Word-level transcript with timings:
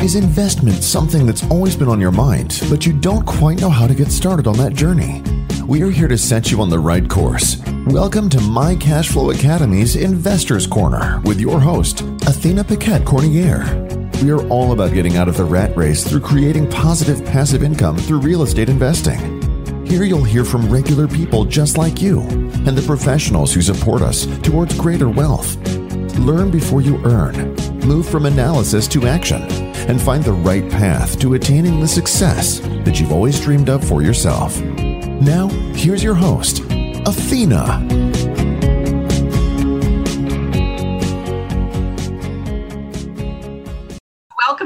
Is 0.00 0.14
investment 0.14 0.84
something 0.84 1.26
that's 1.26 1.44
always 1.50 1.74
been 1.74 1.88
on 1.88 2.00
your 2.00 2.12
mind, 2.12 2.62
but 2.70 2.86
you 2.86 2.92
don't 2.92 3.26
quite 3.26 3.60
know 3.60 3.68
how 3.68 3.88
to 3.88 3.94
get 3.94 4.12
started 4.12 4.46
on 4.46 4.56
that 4.58 4.72
journey? 4.72 5.24
We 5.66 5.82
are 5.82 5.90
here 5.90 6.06
to 6.06 6.16
set 6.16 6.52
you 6.52 6.62
on 6.62 6.70
the 6.70 6.78
right 6.78 7.10
course. 7.10 7.60
Welcome 7.86 8.28
to 8.30 8.40
My 8.40 8.76
Cashflow 8.76 9.34
Academy's 9.34 9.96
Investors 9.96 10.68
Corner 10.68 11.20
with 11.24 11.40
your 11.40 11.58
host, 11.58 12.02
Athena 12.28 12.62
Paquette 12.62 13.04
Cormier. 13.04 13.64
We 14.22 14.30
are 14.30 14.46
all 14.46 14.70
about 14.70 14.94
getting 14.94 15.16
out 15.16 15.26
of 15.26 15.36
the 15.36 15.44
rat 15.44 15.76
race 15.76 16.08
through 16.08 16.20
creating 16.20 16.70
positive 16.70 17.26
passive 17.26 17.64
income 17.64 17.96
through 17.96 18.20
real 18.20 18.42
estate 18.42 18.68
investing. 18.68 19.42
Here 19.84 20.04
you'll 20.04 20.22
hear 20.22 20.44
from 20.44 20.70
regular 20.70 21.08
people 21.08 21.44
just 21.44 21.76
like 21.76 22.00
you 22.00 22.20
and 22.20 22.78
the 22.78 22.86
professionals 22.86 23.52
who 23.52 23.62
support 23.62 24.02
us 24.02 24.26
towards 24.42 24.78
greater 24.78 25.08
wealth. 25.08 25.56
Learn 26.20 26.52
before 26.52 26.82
you 26.82 27.04
earn. 27.04 27.56
Move 27.80 28.08
from 28.08 28.26
analysis 28.26 28.86
to 28.88 29.08
action 29.08 29.67
and 29.88 30.00
find 30.00 30.22
the 30.22 30.32
right 30.32 30.68
path 30.70 31.18
to 31.18 31.34
attaining 31.34 31.80
the 31.80 31.88
success 31.88 32.60
that 32.84 33.00
you've 33.00 33.12
always 33.12 33.40
dreamed 33.40 33.68
of 33.68 33.82
for 33.86 34.02
yourself. 34.02 34.60
Now, 34.60 35.48
here's 35.74 36.04
your 36.04 36.14
host, 36.14 36.60
Athena. 37.06 38.07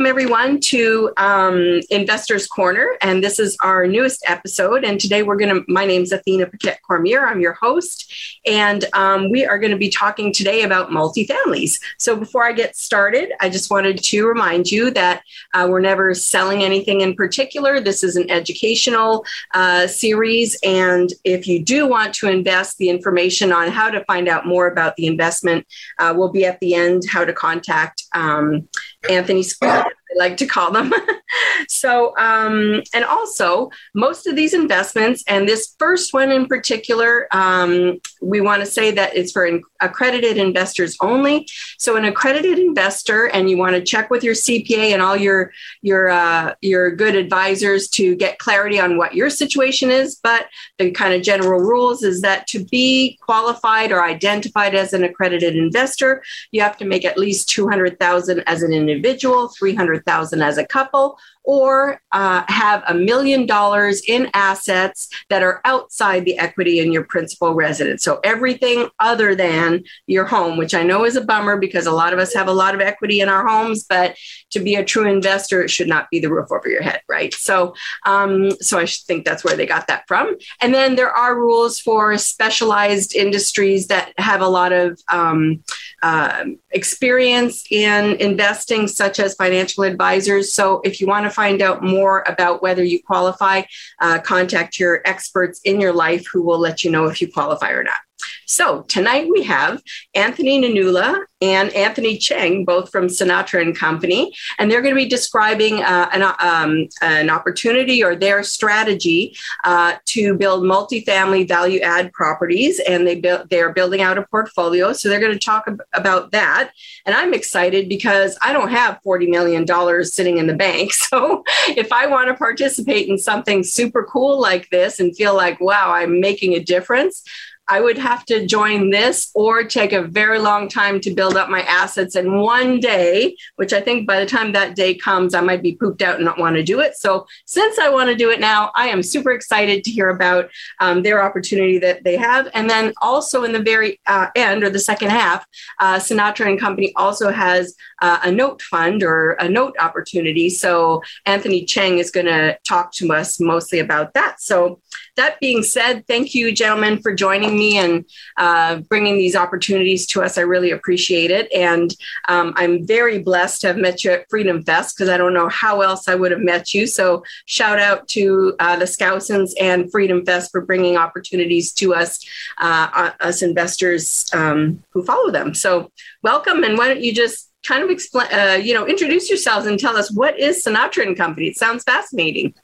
Welcome 0.02 0.10
everyone 0.10 0.58
to 0.58 1.12
um, 1.16 1.80
Investors 1.90 2.48
Corner, 2.48 2.96
and 3.02 3.22
this 3.22 3.38
is 3.38 3.56
our 3.62 3.86
newest 3.86 4.24
episode. 4.26 4.82
And 4.82 4.98
today 4.98 5.22
we're 5.22 5.36
going 5.36 5.54
to. 5.54 5.64
My 5.68 5.86
name 5.86 6.02
is 6.02 6.10
Athena 6.10 6.48
Paquette 6.48 6.80
Cormier. 6.82 7.24
I'm 7.24 7.40
your 7.40 7.52
host, 7.52 8.12
and 8.44 8.84
um, 8.94 9.30
we 9.30 9.46
are 9.46 9.60
going 9.60 9.70
to 9.70 9.76
be 9.76 9.88
talking 9.88 10.32
today 10.32 10.64
about 10.64 10.90
multifamilies. 10.90 11.78
So 11.98 12.16
before 12.16 12.44
I 12.44 12.50
get 12.50 12.74
started, 12.76 13.32
I 13.40 13.48
just 13.48 13.70
wanted 13.70 14.02
to 14.02 14.26
remind 14.26 14.72
you 14.72 14.90
that 14.90 15.22
uh, 15.54 15.68
we're 15.70 15.78
never 15.78 16.14
selling 16.14 16.64
anything 16.64 17.02
in 17.02 17.14
particular. 17.14 17.78
This 17.78 18.02
is 18.02 18.16
an 18.16 18.28
educational 18.28 19.24
uh, 19.54 19.86
series, 19.86 20.58
and 20.64 21.10
if 21.22 21.46
you 21.46 21.62
do 21.62 21.86
want 21.86 22.12
to 22.14 22.28
invest, 22.28 22.78
the 22.78 22.88
information 22.88 23.52
on 23.52 23.68
how 23.68 23.88
to 23.88 24.04
find 24.06 24.26
out 24.26 24.48
more 24.48 24.66
about 24.66 24.96
the 24.96 25.06
investment 25.06 25.64
uh, 26.00 26.12
will 26.16 26.32
be 26.32 26.44
at 26.44 26.58
the 26.58 26.74
end. 26.74 27.04
How 27.08 27.24
to 27.24 27.32
contact. 27.32 28.02
Um, 28.16 28.68
Anthony 29.08 29.44
I 29.62 29.84
like 30.16 30.36
to 30.38 30.46
call 30.46 30.70
them. 30.70 30.92
so, 31.68 32.16
um, 32.18 32.82
and 32.94 33.04
also, 33.04 33.70
most 33.94 34.26
of 34.26 34.36
these 34.36 34.54
investments, 34.54 35.24
and 35.26 35.48
this 35.48 35.74
first 35.78 36.12
one 36.12 36.30
in 36.30 36.46
particular, 36.46 37.26
um, 37.32 38.00
we 38.20 38.40
want 38.40 38.60
to 38.60 38.66
say 38.66 38.90
that 38.90 39.16
it's 39.16 39.32
for 39.32 39.60
accredited 39.80 40.36
investors 40.36 40.96
only. 41.00 41.46
So, 41.78 41.96
an 41.96 42.04
accredited 42.04 42.58
investor, 42.58 43.26
and 43.26 43.48
you 43.48 43.56
want 43.56 43.76
to 43.76 43.82
check 43.82 44.10
with 44.10 44.24
your 44.24 44.34
CPA 44.34 44.92
and 44.92 45.02
all 45.02 45.16
your 45.16 45.52
your 45.82 46.08
uh, 46.08 46.54
your 46.60 46.94
good 46.94 47.14
advisors 47.14 47.88
to 47.90 48.14
get 48.16 48.38
clarity 48.38 48.78
on 48.78 48.96
what 48.96 49.14
your 49.14 49.30
situation 49.30 49.90
is. 49.90 50.16
But 50.16 50.46
the 50.78 50.90
kind 50.90 51.14
of 51.14 51.22
general 51.22 51.60
rules 51.60 52.02
is 52.02 52.20
that 52.22 52.46
to 52.48 52.64
be 52.64 53.18
qualified 53.20 53.92
or 53.92 54.04
identified 54.04 54.74
as 54.74 54.92
an 54.92 55.04
accredited 55.04 55.56
investor, 55.56 56.22
you 56.50 56.60
have 56.60 56.76
to 56.78 56.84
make 56.84 57.04
at 57.04 57.18
least 57.18 57.48
two 57.48 57.68
hundred 57.68 57.98
thousand 57.98 58.42
as 58.46 58.62
an 58.62 58.72
individual, 58.72 59.48
three 59.48 59.74
hundred 59.74 60.01
100,000 60.04 60.42
as 60.42 60.58
a 60.58 60.66
couple 60.66 61.18
or 61.44 62.00
uh, 62.12 62.44
have 62.46 62.84
a 62.86 62.94
million 62.94 63.46
dollars 63.46 64.02
in 64.06 64.30
assets 64.32 65.08
that 65.28 65.42
are 65.42 65.60
outside 65.64 66.24
the 66.24 66.38
equity 66.38 66.78
in 66.78 66.92
your 66.92 67.02
principal 67.02 67.54
residence. 67.54 68.04
So 68.04 68.20
everything 68.22 68.88
other 69.00 69.34
than 69.34 69.82
your 70.06 70.24
home, 70.24 70.56
which 70.56 70.74
I 70.74 70.84
know 70.84 71.04
is 71.04 71.16
a 71.16 71.24
bummer 71.24 71.56
because 71.56 71.86
a 71.86 71.92
lot 71.92 72.12
of 72.12 72.20
us 72.20 72.32
have 72.34 72.46
a 72.46 72.52
lot 72.52 72.74
of 72.74 72.80
equity 72.80 73.20
in 73.20 73.28
our 73.28 73.46
homes, 73.46 73.84
but 73.88 74.16
to 74.50 74.60
be 74.60 74.76
a 74.76 74.84
true 74.84 75.08
investor, 75.08 75.62
it 75.62 75.70
should 75.70 75.88
not 75.88 76.08
be 76.10 76.20
the 76.20 76.30
roof 76.30 76.52
over 76.52 76.68
your 76.68 76.82
head, 76.82 77.00
right? 77.08 77.34
So, 77.34 77.74
um, 78.06 78.52
so 78.60 78.78
I 78.78 78.86
think 78.86 79.24
that's 79.24 79.42
where 79.42 79.56
they 79.56 79.66
got 79.66 79.88
that 79.88 80.04
from. 80.06 80.36
And 80.60 80.72
then 80.72 80.94
there 80.94 81.10
are 81.10 81.36
rules 81.36 81.80
for 81.80 82.16
specialized 82.18 83.16
industries 83.16 83.88
that 83.88 84.12
have 84.18 84.40
a 84.40 84.48
lot 84.48 84.72
of 84.72 85.00
um, 85.10 85.64
uh, 86.02 86.44
experience 86.70 87.64
in 87.70 88.16
investing, 88.16 88.88
such 88.88 89.20
as 89.20 89.34
financial 89.34 89.84
advisors. 89.84 90.52
So 90.52 90.80
if 90.84 91.00
you 91.00 91.06
want 91.06 91.24
to 91.24 91.30
find 91.30 91.62
out 91.62 91.82
more 91.82 92.24
about 92.26 92.62
whether 92.62 92.82
you 92.82 93.02
qualify, 93.02 93.62
uh, 94.00 94.18
contact 94.20 94.78
your 94.78 95.00
experts 95.04 95.60
in 95.64 95.80
your 95.80 95.92
life 95.92 96.26
who 96.32 96.42
will 96.42 96.58
let 96.58 96.84
you 96.84 96.90
know 96.90 97.06
if 97.06 97.20
you 97.20 97.30
qualify 97.30 97.70
or 97.70 97.84
not. 97.84 97.98
So 98.46 98.82
tonight 98.82 99.28
we 99.30 99.42
have 99.44 99.82
Anthony 100.14 100.60
Nanula 100.60 101.24
and 101.42 101.70
Anthony 101.74 102.16
Cheng, 102.16 102.64
both 102.64 102.90
from 102.90 103.08
Sinatra 103.08 103.60
and 103.60 103.76
Company, 103.76 104.32
and 104.58 104.70
they're 104.70 104.80
going 104.80 104.94
to 104.94 105.00
be 105.00 105.08
describing 105.08 105.82
uh, 105.82 106.08
an, 106.12 106.22
um, 106.38 106.88
an, 107.02 107.30
opportunity 107.30 108.04
or 108.04 108.14
their 108.14 108.44
strategy 108.44 109.36
uh, 109.64 109.94
to 110.06 110.34
build 110.34 110.62
multifamily 110.62 111.48
value 111.48 111.80
add 111.80 112.12
properties, 112.12 112.78
and 112.80 113.06
they 113.06 113.16
build 113.16 113.50
they 113.50 113.60
are 113.60 113.72
building 113.72 114.02
out 114.02 114.18
a 114.18 114.26
portfolio. 114.26 114.92
So 114.92 115.08
they're 115.08 115.18
going 115.18 115.32
to 115.32 115.38
talk 115.38 115.64
ab- 115.66 115.82
about 115.92 116.30
that, 116.30 116.70
and 117.06 117.14
I'm 117.14 117.34
excited 117.34 117.88
because 117.88 118.38
I 118.40 118.52
don't 118.52 118.70
have 118.70 119.00
forty 119.02 119.26
million 119.26 119.64
dollars 119.64 120.14
sitting 120.14 120.38
in 120.38 120.46
the 120.46 120.54
bank. 120.54 120.92
So 121.12 121.42
if 121.68 121.92
I 121.92 122.06
want 122.06 122.28
to 122.28 122.34
participate 122.34 123.08
in 123.08 123.18
something 123.18 123.64
super 123.64 124.04
cool 124.04 124.40
like 124.40 124.70
this 124.70 124.98
and 124.98 125.14
feel 125.14 125.34
like 125.34 125.60
wow, 125.60 125.90
I'm 125.90 126.20
making 126.20 126.54
a 126.54 126.60
difference. 126.60 127.22
I 127.68 127.80
would 127.80 127.98
have 127.98 128.24
to 128.26 128.46
join 128.46 128.90
this 128.90 129.30
or 129.34 129.64
take 129.64 129.92
a 129.92 130.02
very 130.02 130.38
long 130.38 130.68
time 130.68 131.00
to 131.00 131.14
build 131.14 131.36
up 131.36 131.48
my 131.48 131.62
assets. 131.62 132.16
And 132.16 132.40
one 132.40 132.80
day, 132.80 133.36
which 133.56 133.72
I 133.72 133.80
think 133.80 134.06
by 134.06 134.20
the 134.20 134.26
time 134.26 134.52
that 134.52 134.74
day 134.74 134.94
comes, 134.94 135.32
I 135.32 135.40
might 135.40 135.62
be 135.62 135.76
pooped 135.76 136.02
out 136.02 136.16
and 136.16 136.24
not 136.24 136.38
want 136.38 136.56
to 136.56 136.62
do 136.62 136.80
it. 136.80 136.96
So, 136.96 137.26
since 137.46 137.78
I 137.78 137.88
want 137.88 138.10
to 138.10 138.16
do 138.16 138.30
it 138.30 138.40
now, 138.40 138.72
I 138.74 138.88
am 138.88 139.02
super 139.02 139.30
excited 139.30 139.84
to 139.84 139.90
hear 139.90 140.08
about 140.08 140.50
um, 140.80 141.02
their 141.02 141.22
opportunity 141.22 141.78
that 141.78 142.02
they 142.04 142.16
have. 142.16 142.48
And 142.52 142.68
then 142.68 142.92
also 143.00 143.44
in 143.44 143.52
the 143.52 143.62
very 143.62 144.00
uh, 144.06 144.28
end 144.34 144.64
or 144.64 144.70
the 144.70 144.78
second 144.78 145.10
half, 145.10 145.46
uh, 145.78 145.96
Sinatra 145.96 146.46
and 146.46 146.60
Company 146.60 146.92
also 146.96 147.30
has 147.30 147.74
uh, 148.00 148.18
a 148.24 148.32
note 148.32 148.60
fund 148.62 149.02
or 149.02 149.32
a 149.32 149.48
note 149.48 149.76
opportunity. 149.78 150.50
So, 150.50 151.02
Anthony 151.26 151.64
Cheng 151.64 151.98
is 151.98 152.10
going 152.10 152.26
to 152.26 152.58
talk 152.66 152.92
to 152.94 153.12
us 153.12 153.38
mostly 153.38 153.78
about 153.78 154.14
that. 154.14 154.40
So, 154.40 154.80
that 155.16 155.38
being 155.40 155.62
said, 155.62 156.06
thank 156.06 156.34
you, 156.34 156.52
gentlemen, 156.52 157.00
for 157.00 157.14
joining 157.14 157.56
me 157.56 157.78
and 157.78 158.04
uh, 158.38 158.76
bringing 158.88 159.16
these 159.16 159.36
opportunities 159.36 160.06
to 160.06 160.22
us. 160.22 160.38
I 160.38 160.42
really 160.42 160.70
appreciate 160.70 161.30
it. 161.30 161.52
And 161.52 161.94
um, 162.28 162.54
I'm 162.56 162.86
very 162.86 163.18
blessed 163.18 163.60
to 163.62 163.66
have 163.68 163.76
met 163.76 164.04
you 164.04 164.12
at 164.12 164.28
Freedom 164.30 164.62
Fest 164.62 164.96
because 164.96 165.10
I 165.10 165.16
don't 165.16 165.34
know 165.34 165.48
how 165.48 165.82
else 165.82 166.08
I 166.08 166.14
would 166.14 166.30
have 166.30 166.40
met 166.40 166.72
you. 166.72 166.86
So, 166.86 167.24
shout 167.44 167.78
out 167.78 168.08
to 168.08 168.54
uh, 168.58 168.76
the 168.76 168.86
Skousens 168.86 169.52
and 169.60 169.90
Freedom 169.92 170.24
Fest 170.24 170.50
for 170.50 170.62
bringing 170.62 170.96
opportunities 170.96 171.72
to 171.74 171.94
us, 171.94 172.24
uh, 172.58 173.10
us 173.20 173.42
investors 173.42 174.26
um, 174.32 174.82
who 174.90 175.04
follow 175.04 175.30
them. 175.30 175.54
So, 175.54 175.90
welcome. 176.22 176.64
And 176.64 176.78
why 176.78 176.88
don't 176.88 177.02
you 177.02 177.12
just 177.12 177.50
kind 177.64 177.82
of 177.82 177.90
explain, 177.90 178.28
uh, 178.32 178.58
you 178.60 178.74
know, 178.74 178.86
introduce 178.86 179.28
yourselves 179.28 179.66
and 179.66 179.78
tell 179.78 179.96
us 179.96 180.12
what 180.12 180.38
is 180.38 180.64
Sinatra 180.64 181.06
and 181.06 181.16
Company? 181.16 181.48
It 181.48 181.56
sounds 181.56 181.84
fascinating. 181.84 182.54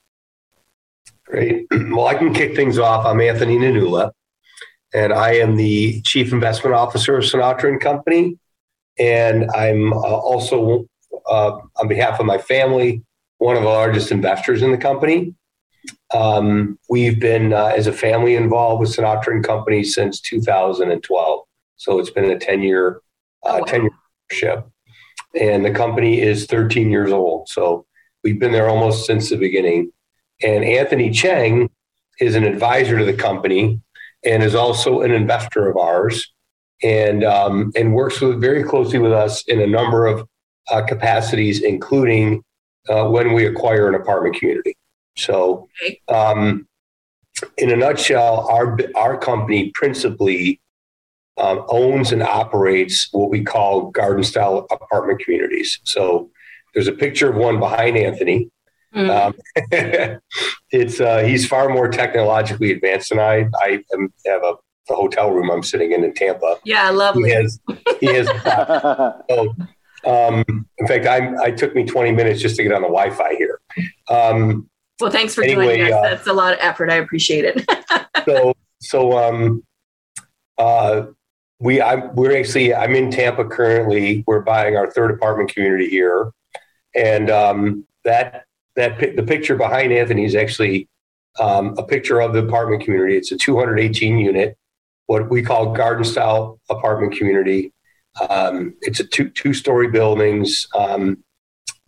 Great. 1.31 1.66
Well, 1.91 2.06
I 2.06 2.15
can 2.15 2.33
kick 2.33 2.55
things 2.55 2.78
off. 2.78 3.05
I'm 3.05 3.21
Anthony 3.21 3.59
Nanula, 3.59 4.12
and 4.94 5.12
I 5.12 5.33
am 5.34 5.56
the 5.56 6.00
Chief 6.03 6.33
Investment 6.33 6.75
Officer 6.75 7.16
of 7.16 7.25
Sinatra 7.25 7.69
and 7.69 7.81
Company. 7.81 8.39
And 8.99 9.50
I'm 9.50 9.93
uh, 9.93 9.97
also, 9.97 10.87
uh, 11.28 11.59
on 11.77 11.88
behalf 11.88 12.21
of 12.21 12.27
my 12.27 12.38
family, 12.38 13.03
one 13.38 13.56
of 13.56 13.62
the 13.62 13.69
largest 13.69 14.12
investors 14.12 14.62
in 14.62 14.71
the 14.71 14.78
company. 14.78 15.34
Um, 16.15 16.78
we've 16.88 17.19
been, 17.19 17.53
uh, 17.53 17.72
as 17.77 17.87
a 17.87 17.93
family, 17.93 18.37
involved 18.37 18.81
with 18.81 18.94
Sinatra 18.94 19.33
and 19.33 19.44
Company 19.44 19.83
since 19.83 20.21
2012. 20.21 21.41
So 21.77 21.99
it's 21.99 22.11
been 22.11 22.31
a 22.31 22.38
10 22.38 22.62
year, 22.62 23.00
uh, 23.44 23.61
10 23.61 23.83
year 23.83 23.91
partnership. 24.31 24.71
And 25.38 25.65
the 25.65 25.72
company 25.72 26.21
is 26.21 26.47
13 26.47 26.91
years 26.91 27.12
old. 27.12 27.49
So 27.49 27.87
we've 28.23 28.38
been 28.38 28.53
there 28.53 28.69
almost 28.69 29.05
since 29.05 29.31
the 29.31 29.37
beginning. 29.37 29.93
And 30.43 30.64
Anthony 30.64 31.11
Cheng 31.11 31.70
is 32.20 32.35
an 32.35 32.44
advisor 32.44 32.99
to 32.99 33.05
the 33.05 33.12
company 33.12 33.81
and 34.25 34.43
is 34.43 34.55
also 34.55 35.02
an 35.02 35.12
investor 35.12 35.69
of 35.69 35.76
ours 35.76 36.32
and, 36.82 37.25
um, 37.25 37.73
and 37.75 37.94
works 37.94 38.20
with, 38.20 38.40
very 38.40 38.62
closely 38.62 38.99
with 38.99 39.12
us 39.12 39.44
in 39.44 39.61
a 39.61 39.67
number 39.67 40.06
of 40.06 40.26
uh, 40.70 40.82
capacities, 40.82 41.62
including 41.62 42.43
uh, 42.88 43.08
when 43.08 43.32
we 43.32 43.46
acquire 43.46 43.88
an 43.88 43.94
apartment 43.94 44.37
community. 44.37 44.76
So, 45.17 45.69
um, 46.08 46.67
in 47.56 47.70
a 47.70 47.76
nutshell, 47.76 48.49
our, 48.49 48.79
our 48.94 49.17
company 49.17 49.70
principally 49.70 50.61
um, 51.37 51.64
owns 51.69 52.12
and 52.12 52.23
operates 52.23 53.08
what 53.12 53.31
we 53.31 53.44
call 53.44 53.91
garden 53.91 54.25
style 54.25 54.67
apartment 54.70 55.20
communities. 55.20 55.81
So, 55.84 56.31
there's 56.75 56.88
a 56.88 56.93
picture 56.93 57.31
of 57.31 57.37
one 57.37 57.58
behind 57.58 57.96
Anthony. 57.96 58.50
Mm. 58.94 59.11
Um, 59.11 60.20
it's 60.70 61.00
uh, 61.00 61.19
he's 61.19 61.46
far 61.46 61.69
more 61.69 61.88
technologically 61.88 62.73
advanced 62.73 63.11
than 63.11 63.20
I. 63.20 63.49
I 63.61 63.82
am, 63.93 64.12
have 64.26 64.43
a, 64.43 64.55
a, 64.90 64.94
hotel 64.94 65.31
room 65.31 65.50
I'm 65.50 65.62
sitting 65.62 65.93
in 65.93 66.05
in 66.05 66.14
Tampa. 66.14 66.56
Yeah, 66.64 66.88
lovely. 66.90 67.31
He 67.31 67.35
has. 67.35 67.61
He 68.00 68.06
has 68.06 68.26
so, 69.31 69.55
Um, 70.06 70.44
in 70.79 70.87
fact, 70.87 71.06
I, 71.06 71.35
I 71.43 71.50
took 71.50 71.75
me 71.75 71.85
20 71.85 72.12
minutes 72.12 72.40
just 72.40 72.56
to 72.56 72.62
get 72.62 72.73
on 72.73 72.82
the 72.82 72.88
Wi-Fi 72.88 73.35
here. 73.35 73.61
Um, 74.08 74.70
well, 75.00 75.11
thanks 75.11 75.34
for 75.34 75.43
anyway, 75.44 75.79
joining 75.79 75.93
us. 75.93 75.99
Uh, 75.99 76.02
That's 76.11 76.26
a 76.26 76.32
lot 76.32 76.52
of 76.52 76.58
effort. 76.61 76.91
I 76.91 76.96
appreciate 76.96 77.44
it. 77.44 77.64
so, 78.25 78.55
so 78.81 79.19
um, 79.19 79.62
uh, 80.56 81.06
we 81.61 81.81
I, 81.81 81.96
we're 81.96 82.38
actually 82.38 82.75
I'm 82.75 82.94
in 82.94 83.11
Tampa 83.11 83.44
currently. 83.44 84.25
We're 84.26 84.41
buying 84.41 84.76
our 84.76 84.91
third 84.91 85.11
apartment 85.11 85.52
community 85.52 85.88
here, 85.88 86.32
and 86.94 87.31
um, 87.31 87.87
that 88.05 88.44
that 88.79 89.17
the 89.17 89.23
picture 89.25 89.57
behind 89.57 89.93
Anthony 89.93 90.25
is 90.25 90.37
actually 90.37 90.89
um, 91.41 91.75
a 91.79 91.83
picture 91.83 92.21
of 92.21 92.33
the 92.33 92.39
apartment 92.39 92.85
community. 92.85 93.17
It's 93.17 93.33
a 93.33 93.37
218 93.37 94.19
unit, 94.19 94.57
what 95.07 95.29
we 95.29 95.43
call 95.43 95.73
garden 95.73 96.05
style 96.05 96.61
apartment 96.71 97.17
community. 97.17 97.73
Um, 98.31 98.75
it's 98.81 99.01
a 99.01 99.05
two 99.05 99.31
two 99.31 99.53
story 99.53 99.89
buildings. 99.89 100.69
Um, 100.77 101.25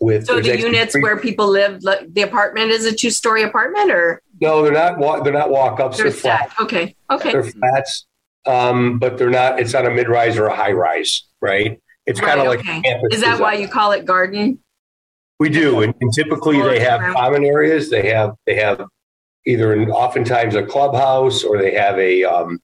with 0.01 0.27
so 0.27 0.41
the 0.41 0.59
units 0.59 0.93
three, 0.93 1.03
where 1.03 1.17
people 1.17 1.49
live, 1.49 1.81
the 1.81 2.23
apartment 2.23 2.71
is 2.71 2.87
a 2.87 2.95
two 2.95 3.11
story 3.11 3.45
apartment, 3.45 3.91
or 3.93 4.21
no, 4.41 4.63
they're 4.63 4.73
not. 4.73 5.25
They're 5.25 5.33
not 5.33 5.51
walk 5.51 5.79
ups. 5.79 5.99
They're, 5.99 6.11
flats. 6.11 6.55
Okay, 6.61 6.97
okay. 7.11 7.33
They're 7.33 7.45
flats, 7.45 8.07
um, 8.47 8.99
but 8.99 9.17
they're 9.17 9.31
not. 9.31 9.61
It's 9.61 9.73
not 9.73 9.87
a 9.87 9.91
mid 9.91 10.09
rise 10.09 10.37
or 10.39 10.47
a 10.47 10.57
high 10.57 10.73
rise, 10.73 11.25
right? 11.41 11.81
It's 12.07 12.21
right, 12.21 12.37
kind 12.37 12.41
of 12.41 12.59
okay. 12.59 12.83
like. 12.85 13.13
Is 13.13 13.21
that 13.21 13.39
why 13.39 13.55
you 13.55 13.69
call 13.69 13.93
it 13.93 14.05
garden? 14.05 14.59
We 15.41 15.49
do, 15.49 15.81
and, 15.81 15.95
and 16.03 16.13
typically 16.13 16.61
they 16.61 16.81
have 16.81 17.01
common 17.15 17.45
areas. 17.47 17.89
They 17.89 18.11
have 18.11 18.35
they 18.47 18.57
have 18.57 18.85
either 19.47 19.73
in, 19.73 19.91
oftentimes 19.91 20.55
a 20.55 20.63
clubhouse 20.63 21.43
or 21.43 21.57
they 21.57 21.73
have 21.73 21.99
a 21.99 22.25
um, 22.25 22.61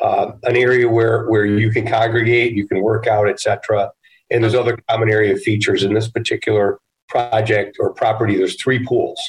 uh, 0.00 0.32
an 0.44 0.56
area 0.56 0.88
where 0.88 1.28
where 1.28 1.44
you 1.44 1.70
can 1.70 1.86
congregate, 1.86 2.54
you 2.54 2.66
can 2.66 2.80
work 2.80 3.06
out, 3.06 3.28
etc. 3.28 3.92
And 4.30 4.42
there's 4.42 4.54
other 4.54 4.78
common 4.88 5.10
area 5.10 5.36
features 5.36 5.84
in 5.84 5.92
this 5.92 6.08
particular 6.08 6.78
project 7.08 7.76
or 7.78 7.92
property. 7.92 8.36
There's 8.36 8.60
three 8.60 8.84
pools, 8.86 9.20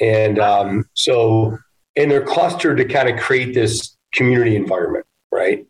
and 0.00 0.38
um, 0.38 0.86
so 0.94 1.58
and 1.96 2.10
they're 2.10 2.24
clustered 2.24 2.78
to 2.78 2.86
kind 2.86 3.10
of 3.10 3.20
create 3.20 3.52
this 3.52 3.94
community 4.14 4.56
environment, 4.56 5.04
right? 5.30 5.66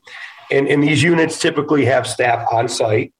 And 0.52 0.68
and 0.68 0.80
these 0.80 1.02
units 1.02 1.40
typically 1.40 1.84
have 1.86 2.06
staff 2.06 2.46
on 2.52 2.68
site, 2.68 3.12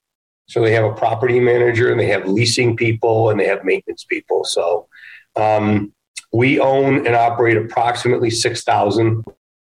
so 0.47 0.61
they 0.61 0.73
have 0.73 0.85
a 0.85 0.93
property 0.93 1.39
manager 1.39 1.91
and 1.91 1.99
they 1.99 2.07
have 2.07 2.27
leasing 2.27 2.75
people 2.75 3.29
and 3.29 3.39
they 3.39 3.47
have 3.47 3.63
maintenance 3.63 4.03
people. 4.05 4.43
So 4.43 4.87
um, 5.35 5.93
we 6.33 6.59
own 6.59 7.05
and 7.05 7.15
operate 7.15 7.57
approximately 7.57 8.29
six 8.29 8.63
thousand 8.63 9.23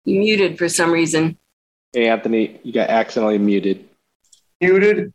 you 0.07 0.21
muted 0.21 0.57
for 0.57 0.69
some 0.69 0.91
reason. 0.91 1.37
Hey, 1.91 2.07
Anthony, 2.07 2.61
you 2.63 2.71
got 2.71 2.89
accidentally 2.89 3.37
muted. 3.39 3.89
Muted? 4.61 5.13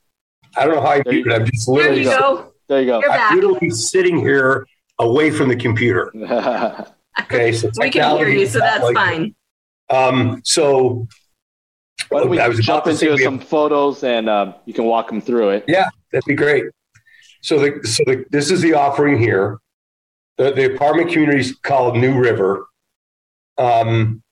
I 0.55 0.67
don't 0.67 0.75
know 0.75 0.82
how 0.82 0.88
I 0.88 1.03
there 1.03 1.14
muted. 1.14 1.32
I'm 1.32 1.47
just 1.47 1.67
literally. 1.67 2.05
There 2.05 2.12
you 2.12 2.20
go. 2.20 2.53
There 2.69 2.81
you 2.82 2.87
go. 2.87 3.00
You're 3.00 3.11
I'm 3.11 3.35
literally 3.37 3.70
sitting 3.70 4.19
here 4.19 4.67
away 4.99 5.31
from 5.31 5.49
the 5.49 5.56
computer. 5.56 6.12
okay, 7.23 7.53
so 7.53 7.70
we 7.79 7.88
can 7.91 8.19
hear 8.19 8.29
you, 8.29 8.47
so 8.47 8.58
that's 8.58 8.85
like 8.85 8.94
fine. 8.94 9.35
Um, 9.88 10.43
so 10.44 11.08
why 12.08 12.20
don't 12.20 12.31
we 12.31 12.38
I 12.38 12.49
was 12.49 12.58
jump 12.58 12.87
into 12.87 13.16
some 13.19 13.38
photos 13.38 14.04
and 14.04 14.28
um, 14.28 14.54
you 14.64 14.75
can 14.75 14.84
walk 14.84 15.08
them 15.08 15.20
through 15.20 15.50
it? 15.50 15.64
Yeah, 15.69 15.88
that'd 16.10 16.25
be 16.26 16.34
great. 16.34 16.64
So, 17.43 17.58
the, 17.58 17.87
so 17.87 18.04
the, 18.06 18.25
this 18.31 18.50
is 18.50 18.60
the 18.60 18.75
offering 18.75 19.19
here. 19.19 19.58
The, 20.38 20.52
the 20.52 20.75
apartment 20.75 21.10
community 21.10 21.40
is 21.40 21.56
called 21.62 21.96
New 21.96 22.19
River. 22.19 22.66
Um, 23.58 24.22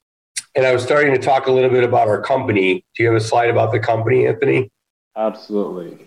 and 0.54 0.66
I 0.66 0.72
was 0.72 0.82
starting 0.82 1.12
to 1.12 1.18
talk 1.18 1.46
a 1.46 1.52
little 1.52 1.70
bit 1.70 1.84
about 1.84 2.08
our 2.08 2.20
company. 2.20 2.84
Do 2.96 3.02
you 3.02 3.08
have 3.08 3.20
a 3.20 3.24
slide 3.24 3.50
about 3.50 3.72
the 3.72 3.78
company, 3.78 4.26
Anthony? 4.26 4.70
Absolutely. 5.16 5.98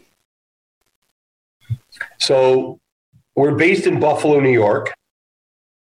So 2.20 2.80
we're 3.36 3.56
based 3.56 3.88
in 3.88 4.00
Buffalo, 4.00 4.40
New 4.40 4.52
York, 4.52 4.94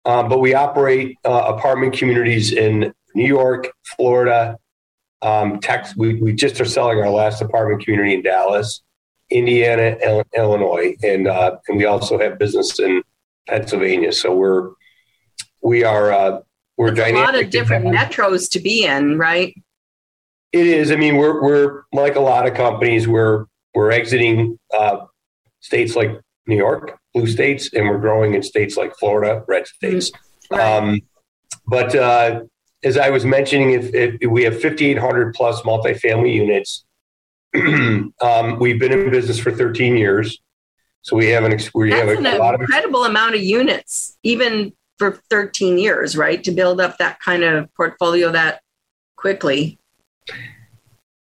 uh, 0.05 0.23
but 0.23 0.39
we 0.39 0.53
operate 0.53 1.17
uh, 1.25 1.53
apartment 1.55 1.97
communities 1.97 2.53
in 2.53 2.93
New 3.13 3.27
York, 3.27 3.71
Florida, 3.95 4.57
um, 5.25 5.59
Texas. 5.59 5.95
We, 5.97 6.21
we 6.21 6.33
just 6.33 6.61
are 6.61 6.65
selling 6.65 6.99
our 6.99 7.09
last 7.09 7.41
apartment 7.41 7.83
community 7.83 8.13
in 8.13 8.21
Dallas, 8.21 8.83
Indiana, 9.31 9.97
Illinois, 10.35 10.95
and 11.03 11.27
uh, 11.27 11.57
and 11.67 11.77
we 11.77 11.85
also 11.85 12.19
have 12.19 12.37
business 12.37 12.79
in 12.79 13.01
Pennsylvania. 13.47 14.11
So 14.11 14.35
we're 14.35 14.71
we 15.61 15.83
are 15.83 16.11
uh, 16.11 16.39
we're. 16.77 16.93
A 16.93 17.11
lot 17.13 17.41
of 17.41 17.49
different 17.49 17.85
metros 17.85 18.49
to 18.51 18.59
be 18.59 18.85
in, 18.85 19.17
right? 19.17 19.55
It 20.53 20.67
is. 20.67 20.91
I 20.91 20.95
mean, 20.95 21.17
we're 21.17 21.41
we're 21.41 21.83
like 21.91 22.15
a 22.15 22.21
lot 22.21 22.47
of 22.47 22.53
companies. 22.53 23.07
We're 23.07 23.45
we're 23.73 23.91
exiting 23.91 24.59
uh, 24.71 25.05
states 25.59 25.95
like 25.95 26.11
New 26.45 26.55
York, 26.57 26.99
blue 27.15 27.25
states, 27.25 27.71
and 27.73 27.89
we're 27.89 27.97
growing 27.97 28.35
in 28.35 28.43
states 28.43 28.77
like 28.77 28.95
Florida, 28.99 29.43
red 29.47 29.63
mm-hmm. 29.63 29.99
states. 29.99 30.11
Right. 30.51 30.61
Um, 30.61 31.01
but 31.67 31.95
uh, 31.95 32.41
as 32.83 32.97
I 32.97 33.09
was 33.09 33.25
mentioning, 33.25 33.71
if, 33.71 33.93
if 33.93 34.29
we 34.29 34.43
have 34.43 34.61
5,800 34.61 35.33
plus 35.33 35.61
multifamily 35.61 36.33
units, 36.33 36.85
um, 38.21 38.59
we've 38.59 38.79
been 38.79 38.91
in 38.91 39.09
business 39.09 39.39
for 39.39 39.51
13 39.51 39.97
years. 39.97 40.39
So 41.01 41.15
we 41.15 41.27
have 41.27 41.43
an 41.43 41.57
we 41.75 41.91
That's 41.91 42.01
have 42.01 42.25
a, 42.25 42.29
an 42.29 42.39
lot 42.39 42.59
incredible 42.59 43.03
of, 43.03 43.11
amount 43.11 43.35
of 43.35 43.41
units, 43.41 44.17
even 44.23 44.73
for 44.97 45.19
13 45.29 45.77
years, 45.77 46.17
right? 46.17 46.43
To 46.43 46.51
build 46.51 46.81
up 46.81 46.97
that 46.97 47.19
kind 47.19 47.43
of 47.43 47.73
portfolio 47.75 48.31
that 48.31 48.61
quickly. 49.15 49.79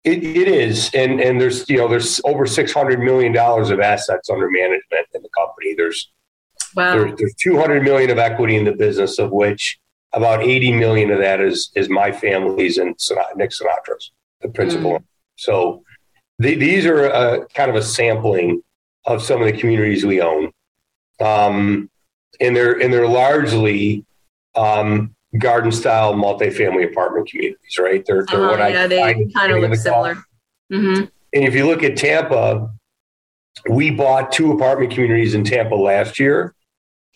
It, 0.05 0.23
it 0.23 0.49
is, 0.49 0.91
and 0.95 1.21
and 1.21 1.41
there's 1.41 1.69
you 1.69 1.79
know 1.79 1.89
there's 1.89 2.21
over 2.25 2.47
600 2.47 3.01
million 3.01 3.33
dollars 3.33 3.71
of 3.71 3.81
assets 3.81 4.31
under 4.31 4.49
management 4.51 5.07
in 5.15 5.23
the 5.23 5.29
company. 5.37 5.75
There's 5.75 6.11
wow. 6.77 6.97
There, 6.97 7.17
there's 7.17 7.35
200 7.41 7.83
million 7.83 8.11
of 8.11 8.19
equity 8.19 8.57
in 8.57 8.65
the 8.65 8.73
business, 8.73 9.19
of 9.19 9.31
which 9.31 9.81
about 10.13 10.43
80 10.43 10.73
million 10.73 11.11
of 11.11 11.19
that 11.19 11.41
is 11.41 11.71
is 11.75 11.89
my 11.89 12.13
family's 12.13 12.79
and 12.79 12.95
Nick 13.37 13.51
Sinatra's, 13.51 14.13
the 14.41 14.49
principal. 14.49 14.99
Mm. 14.99 15.05
So 15.37 15.83
the, 16.39 16.55
these 16.55 16.87
are 16.87 17.07
a, 17.07 17.47
kind 17.49 17.71
of 17.71 17.77
a 17.77 17.83
sampling 17.83 18.63
of 19.05 19.23
some 19.23 19.41
of 19.41 19.47
the 19.47 19.59
communities 19.59 20.05
we 20.05 20.21
own. 20.21 20.53
Um, 21.21 21.91
and 22.41 22.57
they're 22.57 22.81
and 22.81 22.93
they're 22.93 23.09
largely 23.09 24.05
um, 24.55 25.15
garden 25.39 25.73
style 25.73 26.15
multifamily 26.15 26.91
apartment 26.91 27.29
communities, 27.29 27.79
right? 27.79 28.05
They're, 28.07 28.25
they're 28.27 28.45
uh, 28.45 28.51
what 28.51 28.59
yeah, 28.59 28.83
I 28.83 28.87
they 28.87 29.27
kind 29.35 29.53
of 29.53 29.61
look 29.61 29.75
similar. 29.77 30.17
Mm-hmm. 30.73 31.05
And 31.35 31.45
if 31.45 31.55
you 31.55 31.67
look 31.67 31.83
at 31.83 31.97
Tampa, 31.97 32.71
we 33.69 33.91
bought 33.91 34.33
two 34.33 34.53
apartment 34.53 34.93
communities 34.93 35.35
in 35.35 35.45
Tampa 35.45 35.75
last 35.75 36.19
year, 36.19 36.55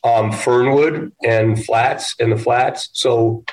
um, 0.07 0.31
Fernwood 0.31 1.13
and 1.25 1.63
Flats 1.65 2.15
and 2.21 2.31
the 2.31 2.37
Flats. 2.37 2.91
So 2.93 3.45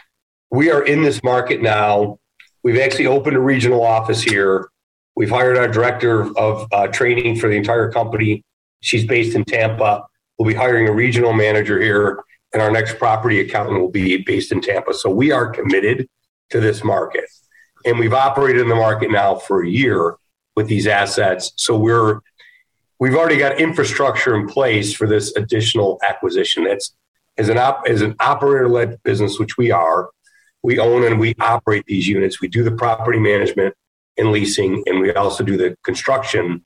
we 0.52 0.70
are 0.70 0.84
in 0.84 1.02
this 1.02 1.24
market 1.24 1.62
now. 1.62 2.20
We've 2.64 2.80
actually 2.80 3.08
opened 3.08 3.36
a 3.36 3.42
regional 3.42 3.84
office 3.84 4.22
here. 4.22 4.70
We've 5.16 5.30
hired 5.30 5.58
our 5.58 5.68
director 5.68 6.38
of 6.38 6.68
uh, 6.72 6.88
training 6.88 7.40
for 7.40 7.50
the 7.50 7.56
entire 7.56 7.92
company. 7.92 8.44
She's 8.82 9.06
based 9.06 9.36
in 9.36 9.46
Tampa. 9.46 10.06
We'll 10.38 10.48
be 10.48 10.54
hiring 10.54 10.88
a 10.88 10.94
regional 10.94 11.34
manager 11.34 11.82
here, 11.82 12.24
and 12.54 12.62
our 12.62 12.72
next 12.72 12.98
property 12.98 13.40
accountant 13.40 13.80
will 13.80 13.92
be 13.92 14.18
based 14.18 14.52
in 14.52 14.62
Tampa. 14.62 14.94
So 14.94 15.10
we 15.10 15.32
are 15.32 15.48
committed 15.48 16.08
to 16.52 16.60
this 16.60 16.84
market. 16.84 17.26
And 17.86 17.98
we've 17.98 18.14
operated 18.14 18.62
in 18.62 18.70
the 18.70 18.76
market 18.76 19.12
now 19.12 19.36
for 19.36 19.64
a 19.64 19.68
year 19.68 20.16
with 20.56 20.68
these 20.68 20.88
assets. 20.88 21.52
So 21.58 21.78
we're 21.78 22.20
we've 23.04 23.16
already 23.16 23.36
got 23.36 23.60
infrastructure 23.60 24.34
in 24.34 24.48
place 24.48 24.94
for 24.94 25.08
this 25.08 25.36
additional 25.36 26.00
acquisition. 26.08 26.64
That's 26.64 26.96
as 27.38 27.50
an 27.50 27.58
op, 27.58 27.84
as 27.86 28.02
an 28.02 28.16
operator 28.22 28.70
led 28.70 29.04
business, 29.04 29.38
which 29.38 29.58
we 29.58 29.72
are. 29.72 30.10
We 30.62 30.80
own 30.80 31.04
and 31.04 31.20
we 31.20 31.36
operate 31.42 31.84
these 31.86 32.08
units. 32.08 32.40
We 32.40 32.48
do 32.48 32.64
the 32.64 32.72
property 32.72 33.20
management 33.20 33.76
and 34.18 34.32
leasing, 34.32 34.84
and 34.86 35.02
we 35.02 35.12
also 35.12 35.44
do 35.44 35.58
the 35.58 35.76
construction. 35.84 36.64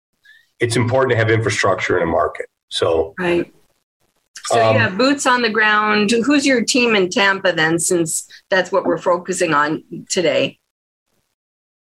It's 0.59 0.75
important 0.75 1.09
to 1.13 1.17
have 1.17 1.31
infrastructure 1.31 1.97
in 1.97 2.03
a 2.03 2.11
market. 2.11 2.45
So 2.69 3.15
right. 3.17 3.51
So 4.45 4.63
um, 4.63 4.75
you 4.75 4.79
have 4.79 4.95
boots 4.95 5.25
on 5.25 5.41
the 5.41 5.49
ground. 5.49 6.11
Who's 6.11 6.45
your 6.45 6.63
team 6.63 6.95
in 6.95 7.09
Tampa 7.09 7.51
then, 7.51 7.79
since 7.79 8.29
that's 8.51 8.71
what 8.71 8.85
we're 8.85 8.99
focusing 8.99 9.55
on 9.55 9.83
today? 10.07 10.59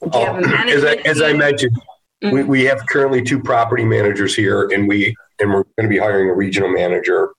Oh, 0.01 0.35
as, 0.69 0.85
I, 0.85 0.93
as 1.03 1.21
I 1.21 1.33
mentioned, 1.33 1.77
mm-hmm. 2.23 2.35
we, 2.35 2.43
we 2.43 2.63
have 2.65 2.85
currently 2.87 3.21
two 3.21 3.41
property 3.41 3.85
managers 3.85 4.35
here, 4.35 4.69
and 4.73 4.87
we 4.87 5.15
and 5.39 5.49
we're 5.49 5.63
going 5.77 5.83
to 5.83 5.87
be 5.87 5.97
hiring 5.97 6.29
a 6.29 6.33
regional 6.33 6.69
manager. 6.69 7.31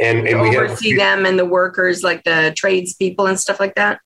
And, 0.00 0.26
and 0.26 0.40
we 0.40 0.56
oversee 0.56 0.90
have, 0.90 0.98
them 0.98 1.26
and 1.26 1.38
the 1.38 1.44
workers, 1.44 2.02
like 2.02 2.24
the 2.24 2.54
tradespeople 2.56 3.26
and 3.26 3.38
stuff 3.38 3.60
like 3.60 3.74
that. 3.74 4.00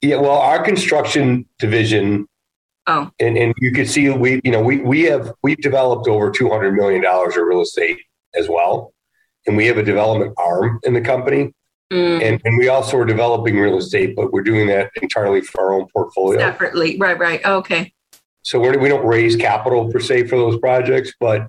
Yeah, 0.00 0.16
well, 0.16 0.38
our 0.38 0.62
construction 0.62 1.46
division. 1.58 2.26
Oh. 2.86 3.10
And 3.20 3.36
and 3.36 3.54
you 3.58 3.72
can 3.72 3.84
see 3.84 4.08
we 4.08 4.40
you 4.44 4.50
know 4.50 4.62
we 4.62 4.78
we 4.78 5.02
have 5.02 5.32
we've 5.42 5.60
developed 5.60 6.08
over 6.08 6.30
two 6.30 6.48
hundred 6.48 6.72
million 6.72 7.02
dollars 7.02 7.36
of 7.36 7.44
real 7.44 7.60
estate 7.60 7.98
as 8.34 8.48
well. 8.48 8.94
And 9.46 9.56
we 9.56 9.66
have 9.66 9.78
a 9.78 9.82
development 9.82 10.34
arm 10.38 10.80
in 10.82 10.94
the 10.94 11.00
company. 11.00 11.52
Mm. 11.92 12.22
And, 12.22 12.40
and 12.44 12.58
we 12.58 12.68
also 12.68 12.98
are 12.98 13.06
developing 13.06 13.58
real 13.58 13.78
estate, 13.78 14.14
but 14.14 14.30
we're 14.30 14.42
doing 14.42 14.66
that 14.66 14.90
entirely 15.00 15.40
for 15.40 15.62
our 15.62 15.72
own 15.72 15.86
portfolio. 15.90 16.38
Separately. 16.38 16.98
Right, 16.98 17.18
right. 17.18 17.42
Okay. 17.44 17.92
So 18.48 18.58
we're, 18.58 18.78
we 18.78 18.88
don't 18.88 19.06
raise 19.06 19.36
capital 19.36 19.92
per 19.92 20.00
se 20.00 20.26
for 20.26 20.36
those 20.36 20.58
projects, 20.58 21.12
but 21.20 21.48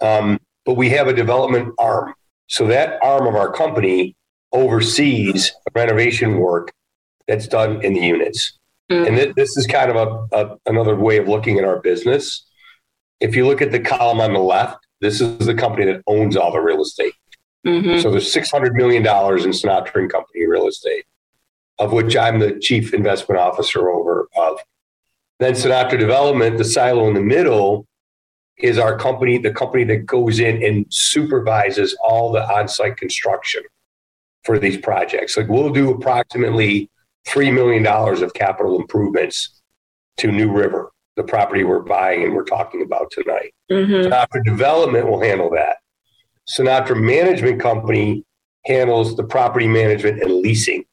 um, 0.00 0.38
but 0.64 0.74
we 0.74 0.88
have 0.90 1.08
a 1.08 1.12
development 1.12 1.74
arm. 1.76 2.14
So 2.46 2.68
that 2.68 3.02
arm 3.02 3.26
of 3.26 3.34
our 3.34 3.50
company 3.50 4.14
oversees 4.52 5.52
renovation 5.74 6.38
work 6.38 6.72
that's 7.26 7.48
done 7.48 7.82
in 7.82 7.94
the 7.94 8.00
units. 8.00 8.56
Mm-hmm. 8.92 9.06
And 9.06 9.16
th- 9.16 9.34
this 9.34 9.56
is 9.56 9.66
kind 9.66 9.90
of 9.90 9.96
a, 9.96 10.36
a, 10.36 10.56
another 10.66 10.94
way 10.94 11.16
of 11.16 11.26
looking 11.26 11.58
at 11.58 11.64
our 11.64 11.80
business. 11.80 12.46
If 13.18 13.34
you 13.34 13.44
look 13.44 13.60
at 13.60 13.72
the 13.72 13.80
column 13.80 14.20
on 14.20 14.32
the 14.32 14.38
left, 14.38 14.86
this 15.00 15.20
is 15.20 15.46
the 15.46 15.54
company 15.54 15.86
that 15.86 16.00
owns 16.06 16.36
all 16.36 16.52
the 16.52 16.60
real 16.60 16.82
estate. 16.82 17.14
Mm-hmm. 17.66 17.98
So 17.98 18.12
there's 18.12 18.32
$600 18.32 18.74
million 18.74 19.02
in 19.02 19.50
Sinatra 19.50 19.96
and 19.96 20.10
Company 20.10 20.46
real 20.46 20.68
estate, 20.68 21.06
of 21.80 21.92
which 21.92 22.16
I'm 22.16 22.38
the 22.38 22.56
chief 22.60 22.94
investment 22.94 23.40
officer 23.40 23.90
over 23.90 24.28
of. 24.36 24.60
Then 25.40 25.54
Sinatra 25.54 25.98
Development, 25.98 26.58
the 26.58 26.64
silo 26.64 27.08
in 27.08 27.14
the 27.14 27.20
middle, 27.20 27.86
is 28.58 28.78
our 28.78 28.96
company, 28.98 29.38
the 29.38 29.52
company 29.52 29.84
that 29.84 30.04
goes 30.04 30.38
in 30.38 30.62
and 30.62 30.84
supervises 30.90 31.96
all 32.04 32.30
the 32.30 32.42
on-site 32.42 32.98
construction 32.98 33.62
for 34.44 34.58
these 34.58 34.76
projects. 34.76 35.38
Like 35.38 35.48
we'll 35.48 35.70
do 35.70 35.90
approximately 35.90 36.90
$3 37.26 37.54
million 37.54 37.86
of 37.86 38.34
capital 38.34 38.78
improvements 38.78 39.60
to 40.18 40.30
New 40.30 40.52
River, 40.52 40.92
the 41.16 41.24
property 41.24 41.64
we're 41.64 41.80
buying 41.80 42.22
and 42.22 42.34
we're 42.34 42.44
talking 42.44 42.82
about 42.82 43.10
tonight. 43.10 43.54
Mm-hmm. 43.70 44.12
Sinatra 44.12 44.44
Development 44.44 45.08
will 45.08 45.22
handle 45.22 45.50
that. 45.52 45.78
Sinatra 46.48 47.00
Management 47.00 47.60
Company 47.60 48.24
handles 48.66 49.16
the 49.16 49.24
property 49.24 49.66
management 49.66 50.22
and 50.22 50.34
leasing 50.34 50.84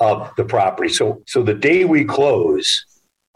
of 0.00 0.32
the 0.36 0.44
property. 0.44 0.88
So, 0.88 1.22
so 1.28 1.44
the 1.44 1.54
day 1.54 1.84
we 1.84 2.04
close, 2.04 2.84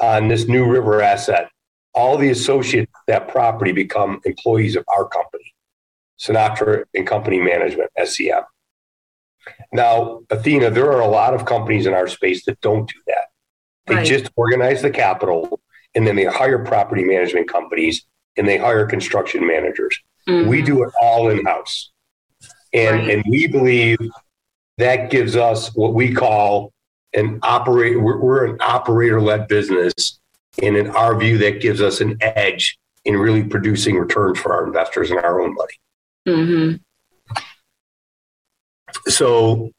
on 0.00 0.28
this 0.28 0.46
New 0.46 0.66
River 0.66 1.00
asset, 1.00 1.48
all 1.94 2.16
the 2.16 2.30
associates 2.30 2.92
that 3.06 3.28
property 3.28 3.72
become 3.72 4.20
employees 4.24 4.76
of 4.76 4.84
our 4.94 5.08
company, 5.08 5.54
Sinatra 6.18 6.84
and 6.94 7.06
Company 7.06 7.40
Management, 7.40 7.90
SCM. 7.98 8.44
Now, 9.72 10.22
Athena, 10.30 10.70
there 10.70 10.90
are 10.90 11.00
a 11.00 11.08
lot 11.08 11.34
of 11.34 11.44
companies 11.44 11.86
in 11.86 11.94
our 11.94 12.08
space 12.08 12.44
that 12.46 12.60
don't 12.60 12.88
do 12.88 12.98
that. 13.06 13.26
They 13.86 13.96
right. 13.96 14.06
just 14.06 14.30
organize 14.36 14.82
the 14.82 14.90
capital 14.90 15.60
and 15.94 16.06
then 16.06 16.16
they 16.16 16.24
hire 16.24 16.64
property 16.64 17.04
management 17.04 17.48
companies 17.48 18.06
and 18.36 18.48
they 18.48 18.56
hire 18.56 18.86
construction 18.86 19.46
managers. 19.46 19.98
Mm-hmm. 20.28 20.48
We 20.48 20.62
do 20.62 20.82
it 20.82 20.92
all 21.00 21.28
in 21.28 21.44
house. 21.44 21.90
And, 22.72 23.00
right. 23.00 23.10
and 23.10 23.24
we 23.28 23.46
believe 23.46 23.98
that 24.78 25.10
gives 25.10 25.36
us 25.36 25.74
what 25.74 25.94
we 25.94 26.12
call 26.12 26.72
an 27.14 27.38
operate 27.42 28.00
we're, 28.00 28.18
we're 28.18 28.46
an 28.46 28.58
operator 28.60 29.20
led 29.20 29.48
business 29.48 30.18
and 30.62 30.76
in 30.76 30.88
our 30.90 31.18
view 31.18 31.38
that 31.38 31.60
gives 31.60 31.80
us 31.80 32.00
an 32.00 32.16
edge 32.20 32.78
in 33.04 33.16
really 33.16 33.42
producing 33.42 33.96
returns 33.96 34.38
for 34.38 34.54
our 34.54 34.66
investors 34.66 35.10
and 35.10 35.20
our 35.20 35.40
own 35.40 35.54
money. 35.54 35.74
Mm-hmm. 36.26 36.76
so 39.08 39.70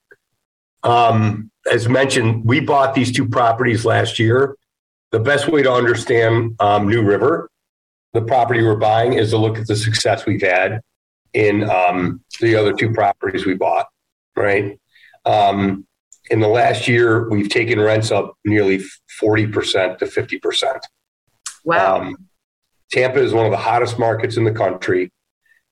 um, 0.84 1.50
as 1.72 1.90
mentioned 1.90 2.46
we 2.46 2.60
bought 2.60 2.94
these 2.94 3.12
two 3.12 3.28
properties 3.28 3.86
last 3.86 4.20
year. 4.20 4.56
The 5.12 5.20
best 5.20 5.48
way 5.48 5.64
to 5.64 5.72
understand 5.72 6.56
um, 6.60 6.88
new 6.90 7.02
river 7.02 7.50
the 8.14 8.22
property 8.22 8.64
we're 8.64 8.76
buying 8.76 9.14
is 9.14 9.32
to 9.32 9.38
look 9.38 9.58
at 9.58 9.68
the 9.68 9.76
success 9.76 10.26
we've 10.26 10.42
had 10.42 10.82
in 11.34 11.70
um, 11.70 12.22
the 12.40 12.56
other 12.56 12.72
two 12.74 12.94
properties 12.94 13.46
we 13.46 13.56
bought 13.56 13.88
right? 14.36 14.80
Um, 15.26 15.86
in 16.30 16.40
the 16.40 16.48
last 16.48 16.88
year, 16.88 17.30
we've 17.30 17.50
taken 17.50 17.80
rents 17.80 18.12
up 18.12 18.36
nearly 18.46 18.80
40% 19.22 20.00
to 20.00 20.06
50%. 20.06 20.80
Wow. 21.64 22.02
Um, 22.02 22.18
Tampa 22.92 23.20
is 23.20 23.34
one 23.34 23.46
of 23.46 23.52
the 23.52 23.58
hottest 23.58 24.00
markets 24.00 24.38
in 24.38 24.44
the 24.44 24.52
country. 24.52 25.12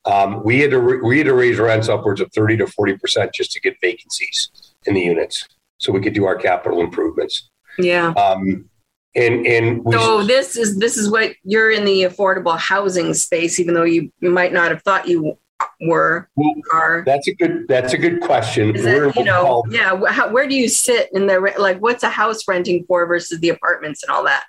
Um, 0.05 0.43
we 0.43 0.59
had 0.59 0.71
to 0.71 0.79
re- 0.79 1.01
we 1.01 1.19
had 1.19 1.27
to 1.27 1.33
raise 1.33 1.57
rents 1.59 1.87
upwards 1.87 2.19
of 2.19 2.29
30 2.33 2.57
to 2.57 2.65
40% 2.65 3.33
just 3.33 3.51
to 3.53 3.61
get 3.61 3.75
vacancies 3.81 4.49
in 4.85 4.95
the 4.95 5.01
units 5.01 5.47
so 5.77 5.93
we 5.93 6.01
could 6.01 6.13
do 6.13 6.25
our 6.25 6.35
capital 6.35 6.81
improvements. 6.81 7.49
Yeah. 7.77 8.09
Um, 8.09 8.69
and 9.15 9.45
and 9.45 9.85
we, 9.85 9.93
so 9.93 10.23
this 10.23 10.57
is 10.57 10.77
this 10.77 10.97
is 10.97 11.09
what 11.09 11.33
you're 11.43 11.71
in 11.71 11.85
the 11.85 12.03
affordable 12.03 12.57
housing 12.57 13.13
space, 13.13 13.59
even 13.59 13.75
though 13.75 13.83
you, 13.83 14.11
you 14.19 14.31
might 14.31 14.51
not 14.51 14.71
have 14.71 14.81
thought 14.81 15.07
you 15.07 15.37
were 15.81 16.29
well, 16.35 16.53
are. 16.73 17.03
that's 17.05 17.27
a 17.27 17.33
good 17.33 17.65
that's 17.67 17.93
a 17.93 17.97
good 17.97 18.21
question. 18.21 18.73
That, 18.73 19.13
you 19.15 19.23
know 19.23 19.63
yeah 19.69 19.99
how, 20.07 20.31
where 20.31 20.47
do 20.47 20.55
you 20.55 20.69
sit 20.69 21.09
in 21.13 21.27
the 21.27 21.39
like 21.57 21.79
what's 21.79 22.03
a 22.03 22.09
house 22.09 22.47
renting 22.47 22.85
for 22.87 23.05
versus 23.05 23.39
the 23.39 23.49
apartments 23.49 24.03
and 24.03 24.11
all 24.11 24.23
that? 24.25 24.45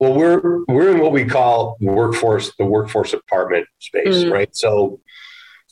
Well 0.00 0.14
we're 0.14 0.64
we're 0.66 0.90
in 0.90 1.00
what 1.00 1.12
we 1.12 1.24
call 1.24 1.76
workforce 1.80 2.54
the 2.56 2.64
workforce 2.64 3.12
apartment 3.12 3.66
space 3.78 4.16
mm-hmm. 4.16 4.32
right? 4.32 4.54
So 4.56 5.00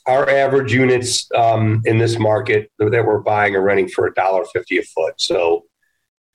our 0.05 0.29
average 0.29 0.73
units 0.73 1.29
um, 1.33 1.81
in 1.85 1.97
this 1.97 2.19
market 2.19 2.69
that 2.77 3.05
we're 3.05 3.21
buying 3.21 3.55
are 3.55 3.61
renting 3.61 3.87
for 3.87 4.07
a 4.07 4.13
dollar 4.13 4.45
fifty 4.53 4.77
a 4.77 4.83
foot. 4.83 5.19
So 5.19 5.65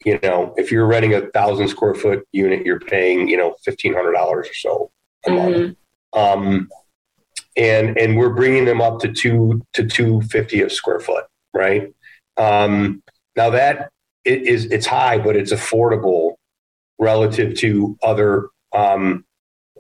you 0.05 0.19
know 0.23 0.55
if 0.57 0.71
you're 0.71 0.87
renting 0.87 1.15
a 1.15 1.27
thousand 1.31 1.69
square 1.69 1.95
foot 1.95 2.27
unit 2.33 2.65
you're 2.65 2.81
paying 2.81 3.29
you 3.29 3.37
know 3.37 3.57
fifteen 3.65 3.95
hundred 3.95 4.13
dollars 4.13 4.49
or 4.49 4.55
so 4.55 4.91
a 5.27 5.31
mm-hmm. 5.31 5.37
month 5.37 5.77
um, 6.13 6.69
and 7.59 7.99
and 7.99 8.17
we're 8.17 8.31
bringing 8.31 8.65
them 8.65 8.81
up 8.81 9.01
to 9.01 9.13
two 9.13 9.61
to 9.75 9.87
two 9.87 10.23
fifty 10.23 10.63
a 10.63 10.71
square 10.71 11.01
foot, 11.01 11.25
right? 11.53 11.93
Um, 12.37 13.03
now 13.37 13.51
that 13.51 13.91
it 14.25 14.43
is 14.43 14.67
it's 14.67 14.87
high, 14.87 15.19
but 15.19 15.37
it's 15.37 15.53
affordable 15.53 16.37
relative 16.99 17.55
to 17.59 17.99
other 18.03 18.49
um, 18.75 19.25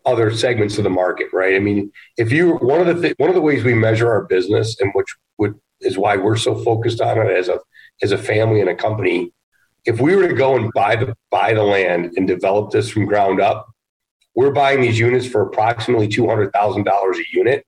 other 0.04 0.30
segments 0.35 0.76
of 0.78 0.85
the 0.85 0.90
market, 0.90 1.28
right? 1.32 1.54
I 1.54 1.61
mean, 1.61 1.92
if 2.16 2.32
you 2.32 2.56
one 2.56 2.80
of 2.80 2.87
the 2.88 3.00
th- 3.00 3.14
one 3.18 3.28
of 3.28 3.35
the 3.35 3.40
ways 3.40 3.62
we 3.62 3.75
measure 3.75 4.11
our 4.11 4.25
business, 4.25 4.78
and 4.80 4.90
which 4.94 5.14
would 5.38 5.54
is 5.80 5.97
why 5.97 6.16
we're 6.16 6.37
so 6.37 6.56
focused 6.64 7.00
on 7.00 7.18
it 7.18 7.30
as 7.30 7.49
a 7.49 7.61
as 8.02 8.12
a 8.12 8.18
family 8.18 8.61
and 8.61 8.70
a 8.70 8.75
company. 8.75 9.32
If 9.85 10.00
we 10.00 10.14
were 10.16 10.28
to 10.28 10.35
go 10.35 10.56
and 10.56 10.73
buy 10.73 10.97
the 10.97 11.14
buy 11.30 11.54
the 11.54 11.62
land 11.62 12.12
and 12.16 12.26
develop 12.26 12.73
this 12.73 12.90
from 12.90 13.06
ground 13.06 13.40
up, 13.40 13.68
we're 14.38 14.52
buying 14.52 14.80
these 14.80 15.00
units 15.00 15.26
for 15.26 15.42
approximately 15.42 16.07
two 16.07 16.28
hundred 16.28 16.52
thousand 16.52 16.85
dollars 16.85 17.18
a 17.18 17.25
unit 17.33 17.66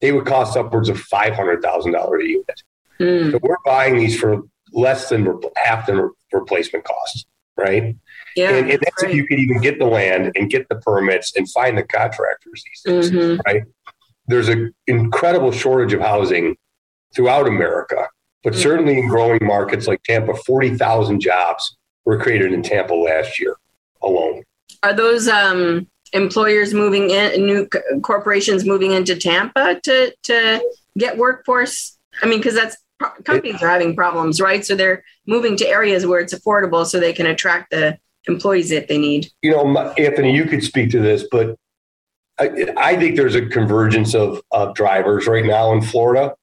they 0.00 0.10
would 0.10 0.26
cost 0.26 0.56
upwards 0.56 0.88
of 0.88 0.98
five 0.98 1.34
hundred 1.34 1.62
thousand 1.62 1.92
dollars 1.92 2.24
a 2.24 2.28
unit. 2.28 2.62
Mm. 3.00 3.32
So 3.32 3.38
we're 3.42 3.56
buying 3.64 3.96
these 3.96 4.18
for 4.18 4.42
less 4.72 5.08
than 5.08 5.40
half 5.56 5.86
the 5.86 6.10
replacement 6.32 6.84
cost, 6.84 7.26
right? 7.56 7.96
Yeah, 8.36 8.50
and, 8.50 8.70
and 8.70 8.80
that's 8.80 9.02
right. 9.02 9.10
if 9.10 9.16
you 9.16 9.26
could 9.26 9.38
even 9.38 9.60
get 9.60 9.78
the 9.78 9.86
land 9.86 10.32
and 10.34 10.50
get 10.50 10.68
the 10.68 10.76
permits 10.76 11.34
and 11.36 11.48
find 11.50 11.78
the 11.78 11.84
contractors 11.84 12.64
these 12.64 12.82
days, 12.84 13.10
mm-hmm. 13.10 13.40
right? 13.46 13.62
There's 14.26 14.48
an 14.48 14.74
incredible 14.86 15.52
shortage 15.52 15.92
of 15.92 16.00
housing 16.00 16.56
throughout 17.14 17.46
America, 17.46 18.08
but 18.44 18.52
mm-hmm. 18.52 18.62
certainly 18.62 18.98
in 18.98 19.08
growing 19.08 19.40
markets 19.42 19.86
like 19.86 20.02
Tampa, 20.02 20.34
forty 20.34 20.76
thousand 20.76 21.20
jobs 21.20 21.76
were 22.04 22.18
created 22.18 22.52
in 22.52 22.62
Tampa 22.62 22.94
last 22.94 23.40
year 23.40 23.56
alone. 24.02 24.42
Are 24.82 24.92
those 24.92 25.26
um, 25.26 25.88
employers 26.12 26.74
moving 26.74 27.10
in, 27.10 27.44
new 27.44 27.68
corporations 28.02 28.64
moving 28.64 28.92
into 28.92 29.16
Tampa 29.16 29.80
to 29.84 30.14
to 30.24 30.70
get 30.96 31.18
workforce? 31.18 31.98
I 32.22 32.26
mean, 32.26 32.38
because 32.38 32.54
that's 32.54 32.76
companies 33.24 33.62
are 33.62 33.68
having 33.68 33.94
problems, 33.94 34.40
right? 34.40 34.64
So 34.64 34.74
they're 34.74 35.04
moving 35.26 35.56
to 35.58 35.68
areas 35.68 36.06
where 36.06 36.20
it's 36.20 36.34
affordable, 36.34 36.84
so 36.86 36.98
they 36.98 37.12
can 37.12 37.26
attract 37.26 37.70
the 37.70 37.98
employees 38.26 38.70
that 38.70 38.88
they 38.88 38.98
need. 38.98 39.28
You 39.42 39.52
know, 39.52 39.76
Anthony, 39.98 40.34
you 40.34 40.44
could 40.44 40.62
speak 40.62 40.90
to 40.90 41.00
this, 41.00 41.24
but 41.30 41.56
I, 42.38 42.72
I 42.76 42.96
think 42.96 43.16
there's 43.16 43.34
a 43.34 43.46
convergence 43.46 44.14
of, 44.14 44.40
of 44.52 44.74
drivers 44.74 45.26
right 45.26 45.44
now 45.44 45.72
in 45.72 45.82
Florida, 45.82 46.34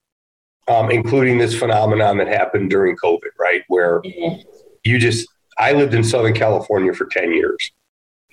um, 0.68 0.92
including 0.92 1.38
this 1.38 1.58
phenomenon 1.58 2.18
that 2.18 2.28
happened 2.28 2.70
during 2.70 2.96
COVID, 2.98 3.32
right? 3.40 3.64
Where 3.68 4.02
mm-hmm. 4.02 4.42
you 4.84 5.00
just, 5.00 5.28
I 5.58 5.74
lived 5.74 5.94
in 5.94 6.04
Southern 6.04 6.34
California 6.34 6.94
for 6.94 7.06
10 7.06 7.32
years. 7.32 7.72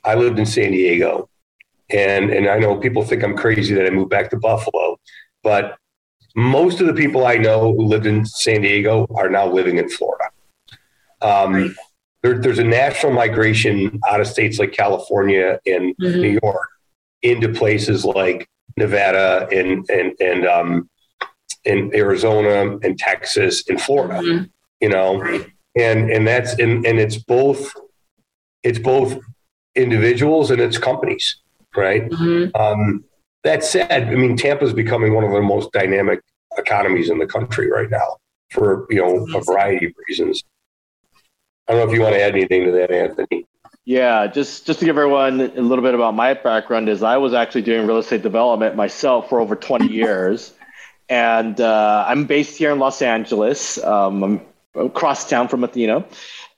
I 0.05 0.15
lived 0.15 0.39
in 0.39 0.47
San 0.47 0.73
Diego, 0.73 1.29
and 1.91 2.31
and 2.31 2.49
I 2.49 2.59
know 2.59 2.77
people 2.77 3.05
think 3.05 3.23
I'm 3.23 3.37
crazy 3.37 3.75
that 3.75 3.87
I 3.87 3.91
moved 3.91 4.11
back 4.11 4.31
to 4.31 4.37
Buffalo, 4.37 4.99
but 5.43 5.77
most 6.35 6.81
of 6.81 6.87
the 6.87 6.95
people 6.95 7.27
I 7.27 7.37
know 7.37 7.75
who 7.75 7.85
lived 7.85 8.07
in 8.07 8.25
San 8.25 8.63
Diego 8.63 9.07
are 9.15 9.29
now 9.29 9.47
living 9.47 9.79
in 9.79 9.89
Florida. 9.89 10.31
Um, 11.21 11.77
there, 12.23 12.39
there's 12.39 12.59
a 12.59 12.65
national 12.65 13.13
migration 13.13 14.01
out 14.09 14.21
of 14.21 14.27
states 14.27 14.59
like 14.59 14.73
California 14.73 15.61
and 15.67 15.95
mm-hmm. 15.97 16.21
New 16.21 16.39
York 16.43 16.69
into 17.23 17.49
places 17.49 18.05
like 18.05 18.49
Nevada 18.77 19.49
and 19.53 19.89
and 19.91 20.15
and 20.21 20.47
um, 20.47 20.91
in 21.65 21.95
Arizona 21.95 22.79
and 22.83 22.99
Texas 22.99 23.69
and 23.69 23.81
Florida. 23.81 24.21
Mm-hmm. 24.21 24.45
You 24.81 24.89
know, 24.89 25.23
and 25.77 26.11
and 26.11 26.27
that's 26.27 26.55
and 26.59 26.87
and 26.87 26.99
it's 26.99 27.17
both 27.17 27.73
it's 28.63 28.79
both 28.79 29.19
individuals 29.75 30.51
and 30.51 30.61
its 30.61 30.79
companies, 30.79 31.37
right? 31.77 32.09
Mm-hmm. 32.09 32.61
Um, 32.61 33.05
that 33.45 33.65
said, 33.65 33.91
I 33.91 34.15
mean, 34.15 34.37
Tampa 34.37 34.65
is 34.65 34.73
becoming 34.73 35.15
one 35.15 35.25
of 35.25 35.33
the 35.33 35.43
most 35.43 35.73
dynamic 35.73 36.21
economies 36.59 37.11
in 37.11 37.19
the 37.19 37.27
country 37.27 37.71
right 37.71 37.91
now 37.91 38.17
for 38.51 38.87
you 38.91 38.97
know 38.97 39.27
a 39.35 39.43
variety 39.43 39.87
of 39.87 39.93
reasons. 40.09 40.45
I 41.67 41.73
don't 41.73 41.81
know 41.81 41.91
if 41.91 41.97
you 41.97 42.03
want 42.03 42.15
to 42.15 42.21
add 42.21 42.33
anything 42.33 42.65
to 42.67 42.73
that, 42.73 42.91
Anthony. 42.91 43.47
Yeah, 43.85 44.27
just 44.29 44.67
just 44.67 44.79
to 44.81 44.85
give 44.85 44.97
everyone 44.97 45.41
a 45.41 45.61
little 45.61 45.83
bit 45.83 45.95
about 45.95 46.15
my 46.15 46.35
background 46.35 46.89
is 46.89 47.03
I 47.03 47.17
was 47.17 47.35
actually 47.35 47.63
doing 47.63 47.87
real 47.87 47.99
estate 47.99 48.23
development 48.23 48.77
myself 48.77 49.29
for 49.29 49.41
over 49.41 49.57
20 49.57 49.89
years, 49.91 50.53
and 51.09 51.61
uh, 51.61 52.05
I'm 52.07 52.27
based 52.27 52.57
here 52.57 52.71
in 52.71 52.79
Los 52.79 53.03
Angeles. 53.03 53.83
Um, 53.83 54.23
I'm 54.23 54.41
across 54.75 55.29
town 55.29 55.49
from 55.49 55.65
Athena, 55.65 56.05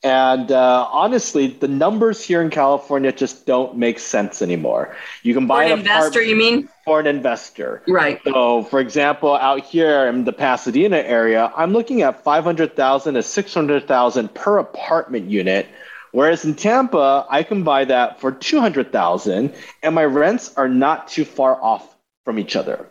and 0.05 0.53
uh, 0.53 0.87
honestly, 0.93 1.49
the 1.49 1.67
numbers 1.67 2.23
here 2.23 2.43
in 2.43 2.51
California 2.51 3.11
just 3.11 3.47
don't 3.47 3.77
make 3.77 3.99
sense 3.99 4.43
anymore. 4.43 4.95
You 5.23 5.35
can 5.35 5.47
buy 5.47 5.67
for 5.67 5.73
an 5.73 5.79
investor, 5.81 6.23
you 6.23 6.37
mean? 6.37 6.69
For 6.85 7.01
an 7.01 7.07
investor, 7.07 7.83
right? 7.89 8.21
So, 8.25 8.63
for 8.65 8.79
example, 8.79 9.35
out 9.35 9.65
here 9.65 10.07
in 10.07 10.25
the 10.25 10.33
Pasadena 10.33 10.99
area, 10.99 11.53
I'm 11.57 11.73
looking 11.73 12.03
at 12.03 12.23
500,000 12.23 13.15
to 13.15 13.23
600,000 13.23 14.35
per 14.35 14.59
apartment 14.59 15.31
unit 15.31 15.67
Whereas 16.15 16.45
in 16.45 16.55
Tampa, 16.55 17.27
I 17.29 17.43
can 17.43 17.65
buy 17.65 17.87
that 17.87 18.21
for 18.21 18.31
200,000 18.31 19.53
and 19.83 19.95
my 19.97 20.05
rents 20.05 20.55
are 20.57 20.69
not 20.69 21.09
too 21.09 21.25
far 21.25 21.61
off 21.61 21.97
from 22.25 22.39
each 22.39 22.55
other. 22.55 22.87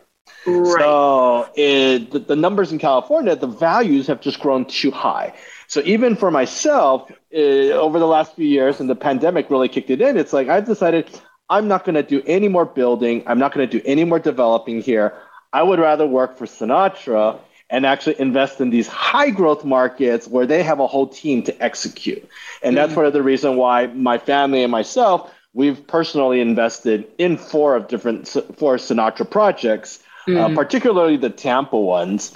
Right. 0.46 0.78
So 0.78 1.48
it, 1.56 2.10
the, 2.10 2.18
the, 2.18 2.36
numbers 2.36 2.70
in 2.70 2.78
California, 2.78 3.34
the 3.34 3.46
values 3.46 4.08
have 4.08 4.20
just 4.20 4.40
grown 4.40 4.66
too 4.66 4.90
high. 4.90 5.32
So 5.74 5.82
even 5.84 6.14
for 6.14 6.30
myself, 6.30 7.10
uh, 7.34 7.36
over 7.84 7.98
the 7.98 8.06
last 8.06 8.36
few 8.36 8.46
years, 8.46 8.78
and 8.78 8.88
the 8.88 8.94
pandemic 8.94 9.50
really 9.50 9.68
kicked 9.68 9.90
it 9.90 10.00
in, 10.00 10.16
it's 10.16 10.32
like 10.32 10.46
I've 10.46 10.66
decided 10.66 11.10
I'm 11.50 11.66
not 11.66 11.84
going 11.84 11.96
to 11.96 12.04
do 12.04 12.22
any 12.26 12.46
more 12.46 12.64
building. 12.64 13.24
I'm 13.26 13.40
not 13.40 13.52
going 13.52 13.68
to 13.68 13.78
do 13.78 13.82
any 13.84 14.04
more 14.04 14.20
developing 14.20 14.82
here. 14.82 15.14
I 15.52 15.64
would 15.64 15.80
rather 15.80 16.06
work 16.06 16.38
for 16.38 16.46
Sinatra 16.46 17.40
and 17.70 17.84
actually 17.84 18.20
invest 18.20 18.60
in 18.60 18.70
these 18.70 18.86
high 18.86 19.30
growth 19.30 19.64
markets 19.64 20.28
where 20.28 20.46
they 20.46 20.62
have 20.62 20.78
a 20.78 20.86
whole 20.86 21.08
team 21.08 21.42
to 21.42 21.60
execute. 21.60 22.24
And 22.62 22.76
that's 22.76 22.90
mm-hmm. 22.90 22.94
part 22.94 23.06
of 23.08 23.12
the 23.12 23.24
reason 23.24 23.56
why 23.56 23.88
my 23.88 24.16
family 24.16 24.62
and 24.62 24.70
myself, 24.70 25.34
we've 25.54 25.84
personally 25.88 26.40
invested 26.40 27.04
in 27.18 27.36
four 27.36 27.74
of 27.74 27.88
different 27.88 28.28
four 28.28 28.76
Sinatra 28.76 29.28
projects, 29.28 29.98
uh, 30.28 30.30
mm-hmm. 30.30 30.52
uh, 30.52 30.54
particularly 30.54 31.16
the 31.16 31.30
Tampa 31.30 31.76
ones. 31.76 32.30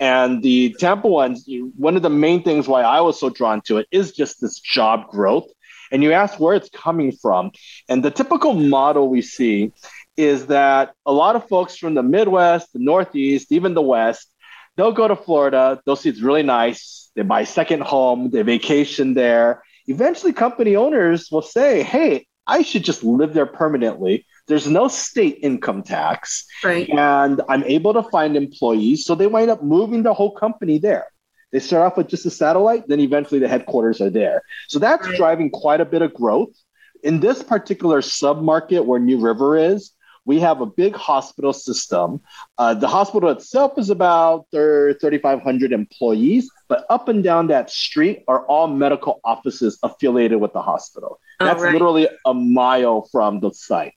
And 0.00 0.42
the 0.42 0.74
Tampa 0.78 1.08
ones, 1.08 1.46
one 1.76 1.94
of 1.94 2.02
the 2.02 2.10
main 2.10 2.42
things 2.42 2.66
why 2.66 2.82
I 2.82 3.02
was 3.02 3.20
so 3.20 3.28
drawn 3.28 3.60
to 3.66 3.76
it 3.76 3.86
is 3.90 4.12
just 4.12 4.40
this 4.40 4.58
job 4.58 5.08
growth. 5.10 5.46
And 5.92 6.02
you 6.02 6.12
ask 6.12 6.40
where 6.40 6.54
it's 6.54 6.70
coming 6.70 7.12
from. 7.12 7.52
And 7.88 8.02
the 8.02 8.10
typical 8.10 8.54
model 8.54 9.08
we 9.08 9.20
see 9.20 9.72
is 10.16 10.46
that 10.46 10.94
a 11.04 11.12
lot 11.12 11.36
of 11.36 11.48
folks 11.48 11.76
from 11.76 11.94
the 11.94 12.02
Midwest, 12.02 12.72
the 12.72 12.78
Northeast, 12.78 13.52
even 13.52 13.74
the 13.74 13.82
West, 13.82 14.30
they'll 14.76 14.92
go 14.92 15.06
to 15.06 15.16
Florida. 15.16 15.80
They'll 15.84 15.96
see 15.96 16.08
it's 16.08 16.22
really 16.22 16.42
nice. 16.42 17.10
They 17.14 17.22
buy 17.22 17.42
a 17.42 17.46
second 17.46 17.82
home. 17.82 18.30
They 18.30 18.42
vacation 18.42 19.14
there. 19.14 19.62
Eventually, 19.86 20.32
company 20.32 20.76
owners 20.76 21.28
will 21.30 21.42
say, 21.42 21.82
"Hey, 21.82 22.26
I 22.46 22.62
should 22.62 22.84
just 22.84 23.02
live 23.02 23.34
there 23.34 23.46
permanently." 23.46 24.24
There's 24.50 24.66
no 24.66 24.88
state 24.88 25.38
income 25.42 25.84
tax, 25.84 26.44
right. 26.64 26.90
and 26.90 27.40
I'm 27.48 27.62
able 27.62 27.94
to 27.94 28.02
find 28.02 28.36
employees. 28.36 29.04
So 29.04 29.14
they 29.14 29.28
wind 29.28 29.48
up 29.48 29.62
moving 29.62 30.02
the 30.02 30.12
whole 30.12 30.32
company 30.32 30.78
there. 30.78 31.06
They 31.52 31.60
start 31.60 31.86
off 31.86 31.96
with 31.96 32.08
just 32.08 32.26
a 32.26 32.30
satellite, 32.30 32.88
then 32.88 32.98
eventually 32.98 33.38
the 33.38 33.46
headquarters 33.46 34.00
are 34.00 34.10
there. 34.10 34.42
So 34.66 34.80
that's 34.80 35.06
right. 35.06 35.16
driving 35.16 35.50
quite 35.50 35.80
a 35.80 35.84
bit 35.84 36.02
of 36.02 36.12
growth. 36.12 36.50
In 37.04 37.20
this 37.20 37.44
particular 37.44 38.02
sub 38.02 38.42
market 38.42 38.80
where 38.80 38.98
New 38.98 39.20
River 39.20 39.56
is, 39.56 39.92
we 40.24 40.40
have 40.40 40.60
a 40.60 40.66
big 40.66 40.96
hospital 40.96 41.52
system. 41.52 42.20
Uh, 42.58 42.74
the 42.74 42.88
hospital 42.88 43.30
itself 43.30 43.78
is 43.78 43.88
about 43.88 44.46
3,500 44.50 45.72
employees, 45.72 46.50
but 46.68 46.84
up 46.90 47.08
and 47.08 47.22
down 47.22 47.46
that 47.46 47.70
street 47.70 48.24
are 48.26 48.44
all 48.46 48.66
medical 48.66 49.20
offices 49.24 49.78
affiliated 49.84 50.40
with 50.40 50.52
the 50.52 50.62
hospital. 50.62 51.20
That's 51.38 51.62
right. 51.62 51.72
literally 51.72 52.08
a 52.26 52.34
mile 52.34 53.08
from 53.12 53.40
the 53.40 53.52
site. 53.52 53.94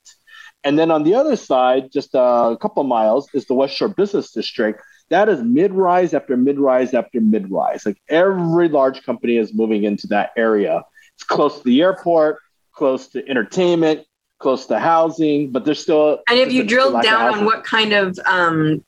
And 0.63 0.79
then 0.79 0.91
on 0.91 1.03
the 1.03 1.15
other 1.15 1.35
side, 1.35 1.91
just 1.91 2.11
a 2.13 2.57
couple 2.61 2.83
miles, 2.83 3.27
is 3.33 3.45
the 3.45 3.53
West 3.53 3.75
Shore 3.75 3.89
Business 3.89 4.31
District. 4.31 4.81
That 5.09 5.29
is 5.29 5.41
mid 5.41 5.73
rise 5.73 6.13
after 6.13 6.37
mid 6.37 6.57
rise 6.57 6.93
after 6.93 7.19
mid 7.19 7.51
rise. 7.51 7.85
Like 7.85 8.01
every 8.09 8.69
large 8.69 9.03
company 9.03 9.37
is 9.37 9.53
moving 9.53 9.83
into 9.83 10.07
that 10.07 10.31
area. 10.37 10.83
It's 11.15 11.23
close 11.23 11.57
to 11.57 11.63
the 11.63 11.81
airport, 11.81 12.39
close 12.71 13.07
to 13.09 13.27
entertainment, 13.27 14.05
close 14.39 14.65
to 14.67 14.79
housing, 14.79 15.51
but 15.51 15.65
there's 15.65 15.81
still. 15.81 16.19
And 16.29 16.39
if 16.39 16.51
you 16.51 16.63
drilled 16.63 17.03
down 17.03 17.33
on 17.33 17.45
what 17.45 17.63
kind 17.63 17.93
of 17.93 18.17
um, 18.25 18.83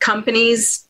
companies 0.00 0.87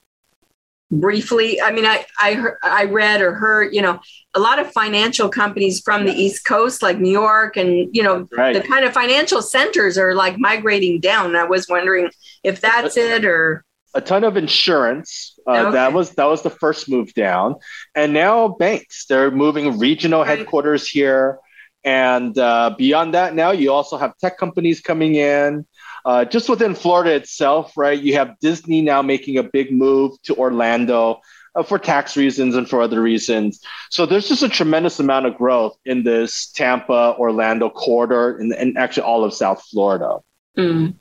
briefly 0.91 1.61
i 1.61 1.71
mean 1.71 1.85
i 1.85 2.05
I, 2.19 2.33
heard, 2.33 2.57
I 2.63 2.85
read 2.85 3.21
or 3.21 3.33
heard 3.33 3.73
you 3.73 3.81
know 3.81 3.99
a 4.33 4.39
lot 4.39 4.59
of 4.59 4.71
financial 4.71 5.29
companies 5.29 5.81
from 5.81 6.05
the 6.05 6.13
east 6.13 6.45
coast 6.45 6.81
like 6.81 6.99
new 6.99 7.11
york 7.11 7.57
and 7.57 7.95
you 7.95 8.01
know 8.01 8.27
right. 8.35 8.53
the 8.53 8.67
kind 8.67 8.85
of 8.85 8.93
financial 8.93 9.41
centers 9.41 9.97
are 9.97 10.15
like 10.15 10.39
migrating 10.39 10.99
down 10.99 11.35
i 11.35 11.43
was 11.43 11.67
wondering 11.69 12.09
if 12.43 12.59
that's 12.59 12.97
it 12.97 13.23
or 13.23 13.63
a 13.93 14.01
ton 14.01 14.23
of 14.23 14.35
insurance 14.35 15.37
uh, 15.47 15.57
okay. 15.57 15.71
that 15.71 15.93
was 15.93 16.11
that 16.11 16.25
was 16.25 16.41
the 16.41 16.49
first 16.49 16.89
move 16.89 17.13
down 17.13 17.55
and 17.93 18.11
now 18.11 18.47
banks 18.47 19.05
they're 19.05 19.31
moving 19.31 19.77
regional 19.77 20.21
right. 20.21 20.39
headquarters 20.39 20.87
here 20.89 21.39
and 21.83 22.37
uh, 22.37 22.75
beyond 22.77 23.13
that, 23.13 23.33
now 23.33 23.51
you 23.51 23.71
also 23.71 23.97
have 23.97 24.17
tech 24.17 24.37
companies 24.37 24.81
coming 24.81 25.15
in. 25.15 25.65
Uh, 26.05 26.25
just 26.25 26.49
within 26.49 26.75
Florida 26.75 27.15
itself, 27.15 27.75
right? 27.75 27.99
You 27.99 28.13
have 28.13 28.39
Disney 28.39 28.81
now 28.81 29.01
making 29.01 29.37
a 29.37 29.43
big 29.43 29.71
move 29.71 30.21
to 30.23 30.35
Orlando 30.35 31.21
uh, 31.55 31.63
for 31.63 31.79
tax 31.79 32.15
reasons 32.15 32.55
and 32.55 32.69
for 32.69 32.81
other 32.81 33.01
reasons. 33.01 33.61
So 33.89 34.05
there's 34.05 34.27
just 34.27 34.43
a 34.43 34.49
tremendous 34.49 34.99
amount 34.99 35.25
of 35.25 35.37
growth 35.37 35.77
in 35.85 36.03
this 36.03 36.51
Tampa 36.51 37.15
Orlando 37.17 37.69
corridor 37.69 38.37
and, 38.37 38.53
and 38.53 38.77
actually 38.77 39.03
all 39.03 39.23
of 39.23 39.33
South 39.33 39.63
Florida. 39.69 40.17
Mm. 40.57 40.95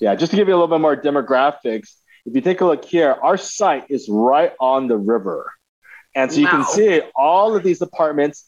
Yeah, 0.00 0.14
just 0.14 0.30
to 0.30 0.36
give 0.36 0.48
you 0.48 0.54
a 0.54 0.58
little 0.58 0.68
bit 0.68 0.80
more 0.80 0.96
demographics, 0.96 1.94
if 2.24 2.34
you 2.34 2.40
take 2.40 2.60
a 2.60 2.64
look 2.66 2.84
here, 2.84 3.16
our 3.22 3.36
site 3.36 3.86
is 3.88 4.08
right 4.08 4.52
on 4.60 4.86
the 4.86 4.96
river. 4.96 5.52
And 6.14 6.32
so 6.32 6.38
wow. 6.38 6.42
you 6.42 6.48
can 6.48 6.64
see 6.64 7.00
all 7.14 7.56
of 7.56 7.62
these 7.62 7.80
apartments 7.82 8.44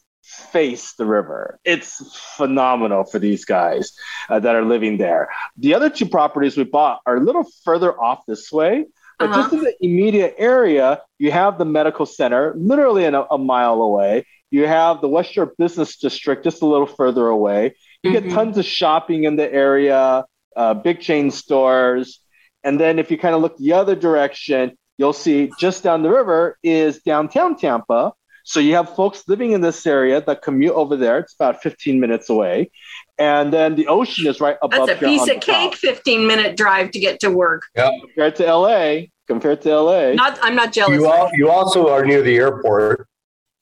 face 0.52 0.94
the 0.94 1.04
river. 1.04 1.58
It's 1.64 2.00
phenomenal 2.36 3.04
for 3.04 3.18
these 3.18 3.44
guys 3.44 3.92
uh, 4.28 4.40
that 4.40 4.54
are 4.54 4.64
living 4.64 4.98
there. 4.98 5.28
The 5.56 5.74
other 5.74 5.90
two 5.90 6.06
properties 6.06 6.56
we 6.56 6.64
bought 6.64 7.00
are 7.06 7.16
a 7.16 7.20
little 7.20 7.46
further 7.64 7.98
off 8.00 8.24
this 8.26 8.50
way, 8.50 8.86
but 9.18 9.28
uh-huh. 9.28 9.42
just 9.42 9.52
in 9.52 9.60
the 9.60 9.74
immediate 9.80 10.34
area, 10.38 11.02
you 11.18 11.30
have 11.30 11.58
the 11.58 11.66
medical 11.66 12.06
center, 12.06 12.54
literally 12.56 13.04
a, 13.04 13.20
a, 13.22 13.36
mile 13.36 13.82
away. 13.82 14.24
You 14.50 14.66
have 14.66 15.02
the 15.02 15.08
West 15.08 15.32
Shore 15.32 15.52
Business 15.58 15.98
District, 15.98 16.42
just 16.42 16.62
a 16.62 16.66
little 16.66 16.86
further 16.86 17.28
away. 17.28 17.74
You 18.02 18.12
mm-hmm. 18.12 18.28
get 18.28 18.34
tons 18.34 18.56
of 18.56 18.64
shopping 18.64 19.24
in 19.24 19.36
the 19.36 19.52
area, 19.52 20.24
uh, 20.56 20.74
big 20.74 21.00
chain 21.00 21.30
stores. 21.30 22.20
And 22.64 22.80
then 22.80 22.98
if 22.98 23.10
you 23.10 23.18
kind 23.18 23.34
of 23.34 23.42
look 23.42 23.58
the 23.58 23.74
other 23.74 23.94
direction, 23.94 24.76
you'll 24.96 25.12
see 25.12 25.50
just 25.58 25.82
down 25.82 26.02
the 26.02 26.10
river 26.10 26.58
is 26.62 27.02
downtown 27.02 27.56
Tampa, 27.56 28.12
so 28.50 28.58
you 28.58 28.74
have 28.74 28.96
folks 28.96 29.22
living 29.28 29.52
in 29.52 29.60
this 29.60 29.86
area 29.86 30.20
that 30.22 30.42
commute 30.42 30.72
over 30.72 30.96
there. 30.96 31.20
It's 31.20 31.34
about 31.34 31.62
15 31.62 32.00
minutes 32.00 32.28
away. 32.28 32.72
And 33.16 33.52
then 33.52 33.76
the 33.76 33.86
ocean 33.86 34.26
is 34.26 34.40
right 34.40 34.56
above. 34.60 34.88
That's 34.88 35.00
a 35.00 35.04
piece 35.04 35.22
of 35.28 35.38
cake, 35.40 35.70
top. 35.70 35.74
15 35.76 36.26
minute 36.26 36.56
drive 36.56 36.90
to 36.90 36.98
get 36.98 37.20
to 37.20 37.30
work. 37.30 37.62
Yeah. 37.76 37.92
Compared 38.00 38.34
to 38.36 38.52
LA, 38.52 39.02
compared 39.28 39.62
to 39.62 39.80
LA. 39.80 40.14
Not, 40.14 40.36
I'm 40.42 40.56
not 40.56 40.72
jealous. 40.72 41.00
You, 41.00 41.08
all, 41.08 41.30
you 41.32 41.48
also 41.48 41.90
are 41.90 42.04
near 42.04 42.22
the 42.22 42.34
airport 42.38 43.06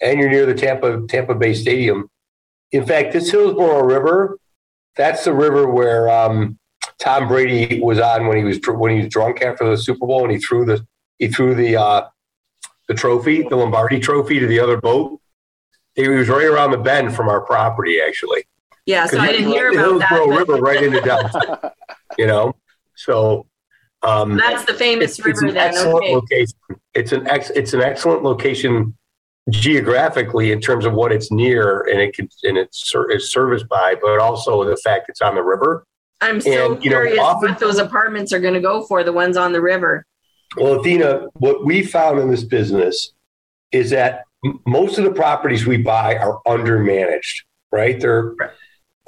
and 0.01 0.18
you're 0.18 0.31
near 0.31 0.46
the 0.46 0.55
Tampa, 0.55 1.07
Tampa 1.07 1.35
Bay 1.35 1.53
Stadium. 1.53 2.09
In 2.72 2.87
fact, 2.87 3.12
this 3.12 3.31
Hillsborough 3.31 3.85
River, 3.85 4.38
that's 4.96 5.22
the 5.22 5.35
river 5.35 5.68
where 5.68 6.09
um, 6.09 6.59
Tom 6.98 7.29
Brady 7.29 7.79
was 7.83 8.01
on 8.01 8.27
when 8.27 8.38
he 8.38 8.44
was 8.44 8.59
when 8.66 8.92
he 8.92 9.03
was 9.03 9.09
drunk 9.09 9.42
after 9.42 9.68
the 9.68 9.77
Super 9.77 10.07
Bowl 10.07 10.22
and 10.22 10.33
he 10.33 10.38
threw 10.38 10.64
the 10.64 10.87
he 11.18 11.29
threw 11.29 11.55
the 11.55 11.77
uh, 11.77 12.09
the 12.88 12.94
trophy, 12.94 13.42
the 13.42 13.57
Lombardi 13.57 14.01
trophy 14.01 14.40
to 14.40 14.46
the 14.46 14.59
other 14.59 14.81
boat. 14.81 15.20
He 15.94 16.09
was 16.09 16.29
right 16.29 16.46
around 16.46 16.72
the 16.72 16.79
bend 16.79 17.14
from 17.14 17.29
our 17.29 17.40
property, 17.40 18.01
actually. 18.01 18.44
Yeah, 18.87 19.07
so 19.07 19.18
I 19.18 19.33
didn't 19.33 19.48
hear 19.48 19.70
about 19.70 20.01
that. 20.01 20.11
But... 20.11 20.29
River 20.29 20.55
right 20.55 20.83
into 20.83 21.01
downtown, 21.01 21.70
you 22.18 22.27
know? 22.27 22.55
So 22.96 23.46
um, 24.03 24.37
that's 24.37 24.64
the 24.64 24.74
famous 24.74 25.18
it's, 25.18 25.27
river. 25.27 25.31
It's 25.31 25.42
an 25.42 25.48
then. 25.48 25.57
excellent 25.57 26.05
okay. 26.05 26.14
location. 26.14 26.59
It's 26.94 27.12
an 27.12 27.29
ex, 27.29 27.51
it's 27.51 27.74
an 27.74 27.83
excellent 27.83 28.22
location 28.22 28.96
geographically 29.51 30.53
in 30.53 30.61
terms 30.61 30.85
of 30.85 30.94
what 30.94 31.11
it's 31.11 31.31
near 31.31 31.81
and 31.90 32.01
it 32.01 32.14
can 32.14 32.29
and 32.44 32.59
it's, 32.59 32.92
it's 32.94 33.31
serviced 33.31 33.68
by, 33.68 33.94
but 34.01 34.18
also 34.18 34.64
the 34.64 34.77
fact 34.77 35.09
it's 35.09 35.20
on 35.20 35.35
the 35.35 35.42
river. 35.42 35.85
I'm 36.20 36.40
so 36.40 36.72
and, 36.72 36.83
curious 36.83 37.16
know, 37.16 37.22
often, 37.24 37.51
what 37.51 37.59
those 37.59 37.79
apartments 37.79 38.33
are 38.33 38.40
going 38.40 38.55
to 38.55 38.61
go 38.61 38.85
for. 38.85 39.05
The 39.05 39.12
ones 39.12 39.37
on 39.37 39.53
the 39.53 39.61
river. 39.61 40.05
Well, 40.56 40.80
Athena, 40.80 41.26
what 41.34 41.64
we 41.64 41.82
found 41.82 42.18
in 42.20 42.30
this 42.30 42.44
business 42.44 43.12
is 43.70 43.90
that 43.90 44.24
most 44.66 44.98
of 44.98 45.04
the 45.04 45.12
properties 45.12 45.66
we 45.66 45.76
buy 45.76 46.16
are 46.16 46.40
undermanaged, 46.46 47.42
right? 47.72 48.00
They're 48.00 48.34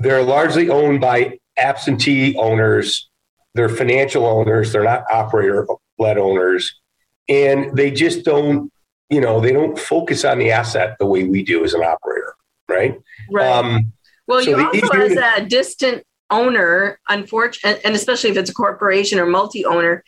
they're 0.00 0.22
largely 0.22 0.70
owned 0.70 1.00
by 1.00 1.38
absentee 1.56 2.36
owners. 2.36 3.08
They're 3.54 3.68
financial 3.68 4.26
owners. 4.26 4.72
They're 4.72 4.84
not 4.84 5.04
operator 5.10 5.66
led 5.98 6.18
owners, 6.18 6.80
and 7.28 7.76
they 7.76 7.90
just 7.90 8.24
don't, 8.24 8.72
you 9.08 9.20
know, 9.20 9.40
they 9.40 9.52
don't 9.52 9.78
focus 9.78 10.24
on 10.24 10.38
the 10.38 10.50
asset 10.50 10.96
the 10.98 11.06
way 11.06 11.24
we 11.24 11.42
do 11.42 11.64
as 11.64 11.74
an 11.74 11.82
operator, 11.82 12.34
right? 12.68 12.98
Right. 13.30 13.50
Um, 13.50 13.92
well, 14.26 14.42
so 14.42 14.50
you 14.50 14.66
also, 14.66 14.98
as 14.98 15.42
a 15.42 15.44
distant 15.44 16.04
owner, 16.30 17.00
unfortunate, 17.08 17.80
and 17.84 17.94
especially 17.94 18.30
if 18.30 18.36
it's 18.36 18.50
a 18.50 18.54
corporation 18.54 19.18
or 19.18 19.26
multi-owner, 19.26 20.04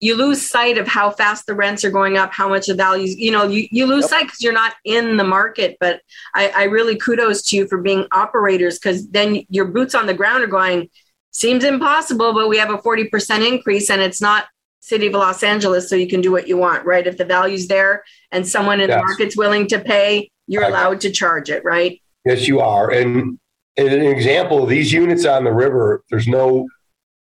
you 0.00 0.14
lose 0.14 0.48
sight 0.48 0.76
of 0.76 0.86
how 0.86 1.10
fast 1.10 1.46
the 1.46 1.54
rents 1.54 1.84
are 1.84 1.90
going 1.90 2.18
up, 2.18 2.32
how 2.32 2.48
much 2.48 2.66
the 2.66 2.74
values, 2.74 3.16
you 3.16 3.30
know, 3.30 3.44
you, 3.44 3.66
you 3.70 3.86
lose 3.86 4.04
yep. 4.04 4.10
sight 4.10 4.22
because 4.24 4.42
you're 4.42 4.52
not 4.52 4.74
in 4.84 5.16
the 5.16 5.24
market. 5.24 5.76
But 5.80 6.00
I, 6.34 6.48
I 6.50 6.64
really 6.64 6.96
kudos 6.96 7.42
to 7.44 7.56
you 7.56 7.66
for 7.66 7.78
being 7.78 8.06
operators 8.12 8.78
because 8.78 9.08
then 9.08 9.44
your 9.48 9.64
boots 9.64 9.94
on 9.94 10.06
the 10.06 10.14
ground 10.14 10.44
are 10.44 10.48
going, 10.48 10.90
seems 11.30 11.64
impossible, 11.64 12.34
but 12.34 12.48
we 12.48 12.58
have 12.58 12.70
a 12.70 12.78
40% 12.78 13.46
increase 13.46 13.88
and 13.88 14.02
it's 14.02 14.20
not 14.20 14.46
city 14.80 15.08
of 15.08 15.14
Los 15.14 15.42
Angeles, 15.42 15.88
so 15.88 15.96
you 15.96 16.06
can 16.06 16.20
do 16.20 16.30
what 16.30 16.46
you 16.46 16.56
want, 16.56 16.84
right? 16.84 17.06
If 17.06 17.16
the 17.16 17.24
value's 17.24 17.66
there 17.66 18.04
and 18.30 18.46
someone 18.46 18.80
in 18.80 18.88
yes. 18.88 19.00
the 19.00 19.04
market's 19.04 19.36
willing 19.36 19.66
to 19.68 19.80
pay, 19.80 20.30
you're 20.46 20.62
allowed 20.62 21.00
to 21.00 21.10
charge 21.10 21.50
it, 21.50 21.64
right? 21.64 22.00
Yes, 22.24 22.46
you 22.46 22.60
are. 22.60 22.90
And, 22.90 23.38
and 23.76 23.88
an 23.88 24.02
example, 24.02 24.64
these 24.64 24.92
units 24.92 25.24
on 25.24 25.42
the 25.42 25.52
river, 25.52 26.04
there's 26.08 26.28
no 26.28 26.68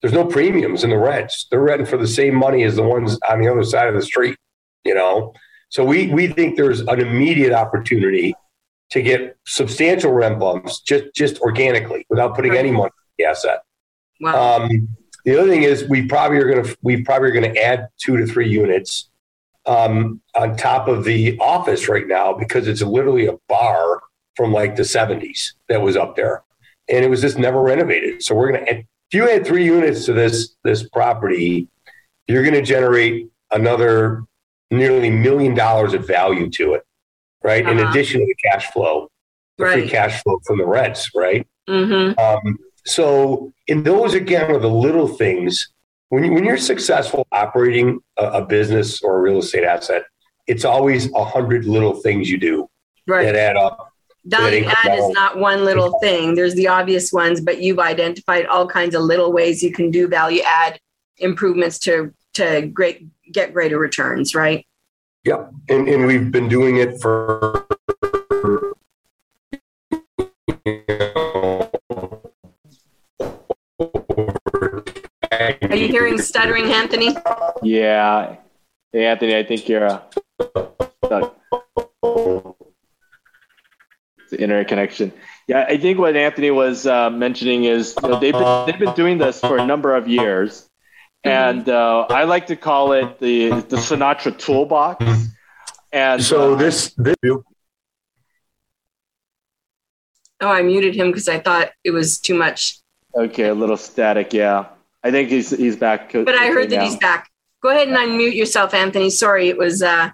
there's 0.01 0.15
no 0.15 0.25
premiums 0.25 0.83
in 0.85 0.91
the 0.91 0.99
rents. 0.99 1.47
They're 1.51 1.61
renting 1.61 1.87
for 1.87 1.97
the 1.97 2.09
same 2.09 2.35
money 2.35 2.65
as 2.65 2.77
the 2.77 2.83
ones 2.83 3.19
on 3.29 3.41
the 3.41 3.51
other 3.51 3.65
side 3.65 3.89
of 3.89 3.95
the 3.95 4.03
street, 4.03 4.37
you 4.85 4.95
know? 4.95 5.35
So 5.69 5.85
we, 5.85 6.09
we 6.09 6.29
think 6.29 6.57
there's 6.57 6.81
an 6.81 7.01
immediate 7.01 7.53
opportunity 7.53 8.35
to 8.91 9.03
get 9.03 9.37
substantial 9.47 10.13
rent 10.13 10.41
bumps 10.41 10.81
just, 10.81 11.15
just 11.15 11.41
organically 11.41 12.07
without 12.09 12.35
putting 12.35 12.57
any 12.57 12.71
money 12.71 12.91
in 13.19 13.25
the 13.25 13.31
asset. 13.31 13.61
Wow. 14.21 14.65
Um, 14.65 14.89
the 15.25 15.39
other 15.39 15.49
thing 15.49 15.63
is 15.63 15.87
we 15.89 16.07
probably 16.07 16.39
are 16.39 16.51
going 16.51 16.65
to, 16.65 16.77
we 16.83 17.03
probably 17.03 17.29
are 17.29 17.33
going 17.33 17.55
to 17.55 17.63
add 17.63 17.89
two 17.99 18.17
to 18.17 18.27
three 18.27 18.49
units 18.49 19.11
um, 19.67 20.21
on 20.35 20.57
top 20.57 20.89
of 20.89 21.05
the 21.05 21.39
office 21.39 21.89
right 21.89 22.09
now 22.09 22.33
because 22.33 22.67
it's 22.67 22.83
literally 22.83 23.27
a 23.27 23.37
bar 23.49 24.01
from 24.35 24.53
like 24.53 24.77
the 24.77 24.83
70s 24.83 25.53
that 25.69 25.83
was 25.83 25.97
up 25.97 26.17
there 26.17 26.43
and 26.89 27.05
it 27.05 27.09
was 27.09 27.21
just 27.21 27.39
never 27.39 27.61
renovated. 27.61 28.23
So 28.23 28.35
we're 28.35 28.51
going 28.51 28.65
to 28.65 28.85
if 29.11 29.15
you 29.15 29.29
add 29.29 29.45
three 29.45 29.65
units 29.65 30.05
to 30.05 30.13
this 30.13 30.55
this 30.63 30.89
property, 30.89 31.69
you're 32.29 32.45
going 32.45 32.55
to 32.55 32.63
generate 32.63 33.29
another 33.51 34.25
nearly 34.71 35.11
million 35.11 35.53
dollars 35.53 35.95
of 35.95 36.07
value 36.07 36.49
to 36.51 36.75
it, 36.75 36.85
right? 37.43 37.67
Uh-huh. 37.67 37.73
In 37.73 37.87
addition 37.89 38.21
to 38.21 38.27
the 38.27 38.37
cash 38.37 38.71
flow, 38.71 39.11
the 39.59 39.65
right. 39.65 39.81
free 39.81 39.89
cash 39.89 40.23
flow 40.23 40.39
from 40.47 40.59
the 40.59 40.67
rents, 40.67 41.11
right? 41.15 41.45
Mm-hmm. 41.69 42.19
Um, 42.21 42.59
so, 42.87 43.53
in 43.67 43.83
those 43.83 44.15
again 44.15 44.49
are 44.51 44.61
the 44.61 44.71
little 44.71 45.09
things. 45.09 45.73
When 46.11 46.25
you, 46.25 46.33
when 46.33 46.45
you're 46.45 46.57
successful 46.57 47.27
operating 47.33 48.01
a, 48.17 48.25
a 48.25 48.47
business 48.47 49.03
or 49.03 49.19
a 49.19 49.21
real 49.21 49.39
estate 49.39 49.65
asset, 49.65 50.05
it's 50.47 50.65
always 50.65 51.13
a 51.15 51.25
hundred 51.25 51.65
little 51.65 51.95
things 51.95 52.31
you 52.31 52.39
do 52.39 52.69
right. 53.09 53.25
that 53.25 53.35
add 53.35 53.57
up 53.57 53.93
Value 54.25 54.67
add 54.67 54.99
is 54.99 55.09
not 55.11 55.39
one 55.39 55.65
little 55.65 55.99
thing. 56.01 56.35
There's 56.35 56.55
the 56.55 56.69
obvious 56.69 57.13
ones, 57.13 57.41
but 57.41 57.63
you've 57.63 57.79
identified 57.79 58.47
all 58.47 58.67
kinds 58.67 58.95
of 58.95 59.03
little 59.03 59.33
ways 59.33 59.63
you 59.63 59.73
can 59.73 59.91
do 59.91 60.09
value 60.09 60.43
add 60.43 60.79
improvements 61.19 61.79
to 61.81 62.13
to 62.35 62.67
great 62.67 63.07
get 63.33 63.53
greater 63.53 63.79
returns, 63.79 64.35
right? 64.35 64.67
Yep. 65.25 65.53
And 65.71 65.89
and 65.89 66.07
we've 66.07 66.31
been 66.31 66.49
doing 66.49 66.77
it 66.77 67.01
for 67.01 67.67
Are 75.63 75.77
you 75.77 75.89
hearing 75.89 76.19
stuttering, 76.19 76.73
Anthony? 76.73 77.17
Yeah. 77.63 78.37
Hey, 78.93 79.07
Anthony, 79.07 79.37
I 79.37 79.45
think 79.45 79.69
you're 79.69 79.87
uh, 79.87 81.31
the 84.31 84.41
internet 84.41 84.69
connection. 84.69 85.13
Yeah, 85.47 85.67
I 85.69 85.77
think 85.77 85.99
what 85.99 86.17
Anthony 86.17 86.51
was 86.51 86.87
uh, 86.87 87.11
mentioning 87.11 87.65
is 87.65 87.95
you 88.03 88.09
know, 88.09 88.21
they've 88.21 88.33
been 88.33 88.67
they've 88.67 88.79
been 88.79 88.95
doing 88.95 89.19
this 89.19 89.41
for 89.41 89.59
a 89.59 89.67
number 89.67 89.95
of 89.95 90.09
years, 90.09 90.69
and 91.25 91.69
uh, 91.69 92.07
I 92.09 92.25
like 92.25 92.47
to 92.47 92.57
call 92.57 92.93
it 92.93 93.19
the 93.19 93.49
the 93.49 93.77
Sinatra 93.77 94.39
toolbox. 94.39 95.05
And 95.93 96.23
so 96.23 96.55
uh, 96.55 96.57
this 96.57 96.95
this. 96.97 97.17
Oh, 100.43 100.49
I 100.49 100.63
muted 100.63 100.95
him 100.95 101.09
because 101.09 101.29
I 101.29 101.39
thought 101.39 101.73
it 101.85 101.91
was 101.91 102.19
too 102.19 102.35
much. 102.35 102.79
Okay, 103.15 103.49
a 103.49 103.55
little 103.55 103.77
static. 103.77 104.33
Yeah, 104.33 104.67
I 105.03 105.11
think 105.11 105.31
he's 105.31 105.51
he's 105.51 105.77
back. 105.77 106.13
But 106.13 106.35
I 106.35 106.47
heard 106.47 106.71
that 106.71 106.77
now. 106.77 106.85
he's 106.85 106.97
back. 106.97 107.29
Go 107.63 107.71
ahead 107.71 107.89
and 107.89 107.97
unmute 107.97 108.35
yourself, 108.35 108.73
Anthony. 108.73 109.11
Sorry, 109.11 109.49
it 109.49 109.59
was 109.59 109.83
uh, 109.83 110.11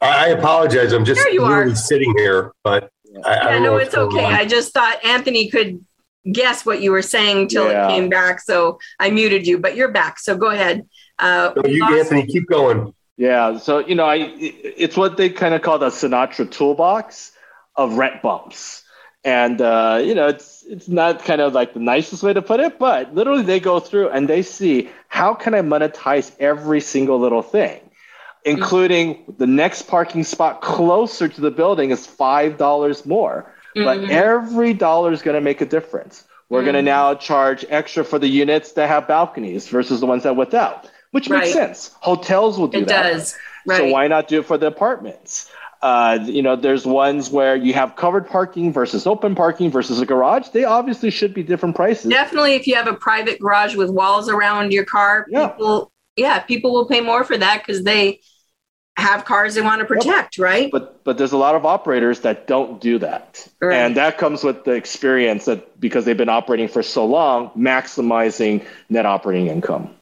I 0.00 0.28
apologize. 0.28 0.92
I'm 0.92 1.04
just 1.04 1.20
literally 1.32 1.74
sitting 1.74 2.14
here, 2.16 2.52
but 2.62 2.90
I, 3.24 3.34
yeah, 3.34 3.48
I 3.48 3.58
no, 3.58 3.76
it's 3.76 3.94
okay. 3.94 4.24
On. 4.24 4.32
I 4.32 4.44
just 4.44 4.72
thought 4.72 5.04
Anthony 5.04 5.50
could 5.50 5.84
guess 6.30 6.64
what 6.64 6.80
you 6.82 6.92
were 6.92 7.02
saying 7.02 7.48
till 7.48 7.70
yeah. 7.70 7.86
it 7.86 7.90
came 7.90 8.08
back, 8.08 8.40
so 8.40 8.78
I 9.00 9.10
muted 9.10 9.46
you. 9.46 9.58
But 9.58 9.76
you're 9.76 9.90
back, 9.90 10.18
so 10.18 10.36
go 10.36 10.50
ahead. 10.50 10.86
Uh, 11.18 11.52
no, 11.56 11.68
you, 11.68 11.84
Anthony, 11.98 12.26
keep 12.26 12.46
going. 12.48 12.94
Yeah, 13.16 13.58
so 13.58 13.80
you 13.80 13.96
know, 13.96 14.04
I 14.04 14.32
it's 14.38 14.96
what 14.96 15.16
they 15.16 15.30
kind 15.30 15.54
of 15.54 15.62
call 15.62 15.78
the 15.78 15.88
Sinatra 15.88 16.48
toolbox 16.48 17.32
of 17.74 17.94
rent 17.94 18.22
bumps, 18.22 18.84
and 19.24 19.60
uh, 19.60 20.00
you 20.02 20.14
know, 20.14 20.28
it's 20.28 20.62
it's 20.68 20.86
not 20.86 21.24
kind 21.24 21.40
of 21.40 21.54
like 21.54 21.74
the 21.74 21.80
nicest 21.80 22.22
way 22.22 22.32
to 22.32 22.42
put 22.42 22.60
it, 22.60 22.78
but 22.78 23.12
literally 23.14 23.42
they 23.42 23.58
go 23.58 23.80
through 23.80 24.10
and 24.10 24.28
they 24.28 24.42
see 24.42 24.90
how 25.08 25.34
can 25.34 25.54
I 25.54 25.62
monetize 25.62 26.30
every 26.38 26.80
single 26.80 27.18
little 27.18 27.42
thing 27.42 27.80
including 28.44 29.34
the 29.38 29.46
next 29.46 29.82
parking 29.82 30.24
spot 30.24 30.60
closer 30.60 31.28
to 31.28 31.40
the 31.40 31.50
building 31.50 31.90
is 31.90 32.06
$5 32.06 33.06
more. 33.06 33.52
Mm-hmm. 33.76 33.84
But 33.84 34.10
every 34.10 34.74
dollar 34.74 35.12
is 35.12 35.22
going 35.22 35.34
to 35.34 35.40
make 35.40 35.60
a 35.60 35.66
difference. 35.66 36.24
We're 36.48 36.60
mm-hmm. 36.60 36.66
going 36.66 36.76
to 36.76 36.82
now 36.82 37.14
charge 37.14 37.64
extra 37.68 38.04
for 38.04 38.18
the 38.18 38.28
units 38.28 38.72
that 38.72 38.88
have 38.88 39.06
balconies 39.06 39.68
versus 39.68 40.00
the 40.00 40.06
ones 40.06 40.22
that 40.22 40.36
without, 40.36 40.90
which 41.10 41.28
right. 41.28 41.40
makes 41.40 41.52
sense. 41.52 41.94
Hotels 42.00 42.58
will 42.58 42.68
do 42.68 42.78
it 42.78 42.88
that. 42.88 43.06
It 43.06 43.12
does. 43.12 43.36
Right. 43.66 43.78
So 43.78 43.86
why 43.88 44.08
not 44.08 44.28
do 44.28 44.40
it 44.40 44.46
for 44.46 44.56
the 44.56 44.66
apartments? 44.66 45.50
Uh, 45.80 46.18
you 46.22 46.42
know, 46.42 46.56
there's 46.56 46.84
ones 46.84 47.30
where 47.30 47.54
you 47.54 47.72
have 47.72 47.94
covered 47.94 48.26
parking 48.26 48.72
versus 48.72 49.06
open 49.06 49.34
parking 49.34 49.70
versus 49.70 50.00
a 50.00 50.06
garage. 50.06 50.48
They 50.48 50.64
obviously 50.64 51.10
should 51.10 51.34
be 51.34 51.44
different 51.44 51.76
prices. 51.76 52.10
Definitely, 52.10 52.54
if 52.54 52.66
you 52.66 52.74
have 52.74 52.88
a 52.88 52.94
private 52.94 53.38
garage 53.38 53.76
with 53.76 53.90
walls 53.90 54.28
around 54.28 54.72
your 54.72 54.84
car, 54.84 55.26
yeah. 55.28 55.48
people, 55.48 55.92
yeah, 56.18 56.40
people 56.40 56.72
will 56.72 56.86
pay 56.86 57.00
more 57.00 57.24
for 57.24 57.36
that 57.38 57.64
because 57.64 57.84
they 57.84 58.20
have 58.98 59.24
cars 59.24 59.54
they 59.54 59.62
want 59.62 59.80
to 59.80 59.86
protect, 59.86 60.36
yep. 60.36 60.44
right? 60.44 60.70
But 60.72 61.04
but 61.04 61.16
there's 61.16 61.32
a 61.32 61.36
lot 61.36 61.54
of 61.54 61.64
operators 61.64 62.20
that 62.20 62.46
don't 62.46 62.80
do 62.80 62.98
that, 62.98 63.46
right. 63.60 63.74
and 63.76 63.96
that 63.96 64.18
comes 64.18 64.42
with 64.42 64.64
the 64.64 64.72
experience 64.72 65.44
that 65.44 65.80
because 65.80 66.04
they've 66.04 66.16
been 66.16 66.28
operating 66.28 66.68
for 66.68 66.82
so 66.82 67.06
long, 67.06 67.50
maximizing 67.50 68.66
net 68.88 69.06
operating 69.06 69.46
income. 69.46 69.94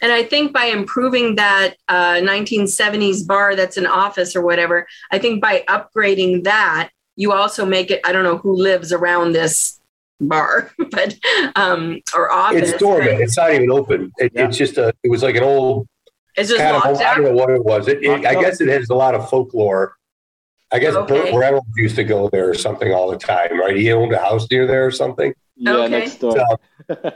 And 0.00 0.12
I 0.12 0.22
think 0.24 0.52
by 0.52 0.66
improving 0.66 1.36
that 1.36 1.74
uh, 1.88 2.14
1970s 2.14 3.26
bar 3.26 3.56
that's 3.56 3.76
an 3.76 3.86
office 3.86 4.36
or 4.36 4.42
whatever, 4.42 4.86
I 5.10 5.18
think 5.18 5.40
by 5.40 5.64
upgrading 5.68 6.44
that, 6.44 6.90
you 7.16 7.32
also 7.32 7.64
make 7.66 7.90
it. 7.90 8.00
I 8.04 8.12
don't 8.12 8.24
know 8.24 8.38
who 8.38 8.54
lives 8.54 8.92
around 8.92 9.32
this 9.32 9.80
bar, 10.28 10.70
but 10.90 11.16
um, 11.56 12.00
or 12.14 12.30
office. 12.30 12.70
It's 12.70 12.78
dormant. 12.78 13.10
Right? 13.12 13.20
It's 13.20 13.36
not 13.36 13.52
even 13.52 13.70
open. 13.70 14.12
It, 14.18 14.32
yeah. 14.34 14.46
It's 14.46 14.56
just 14.56 14.78
a. 14.78 14.94
It 15.02 15.10
was 15.10 15.22
like 15.22 15.36
an 15.36 15.42
old 15.42 15.88
It's 16.36 16.48
just 16.48 16.60
kind 16.60 16.76
of, 16.76 17.00
I 17.00 17.14
don't 17.14 17.24
know 17.24 17.32
what 17.32 17.50
it 17.50 17.64
was. 17.64 17.88
It, 17.88 18.02
it, 18.02 18.26
I 18.26 18.40
guess 18.40 18.60
it 18.60 18.68
has 18.68 18.90
a 18.90 18.94
lot 18.94 19.14
of 19.14 19.28
folklore. 19.28 19.96
I 20.72 20.78
guess 20.78 20.94
okay. 20.94 21.30
Burt 21.30 21.34
Reynolds 21.34 21.66
used 21.76 21.96
to 21.96 22.04
go 22.04 22.30
there 22.30 22.48
or 22.48 22.54
something 22.54 22.92
all 22.92 23.10
the 23.10 23.18
time, 23.18 23.60
right? 23.60 23.76
He 23.76 23.92
owned 23.92 24.12
a 24.12 24.18
house 24.18 24.50
near 24.50 24.66
there 24.66 24.86
or 24.86 24.90
something. 24.90 25.34
Yeah, 25.56 25.76
okay. 25.76 25.88
next 25.90 26.16
door. 26.16 26.34
So, 26.88 26.94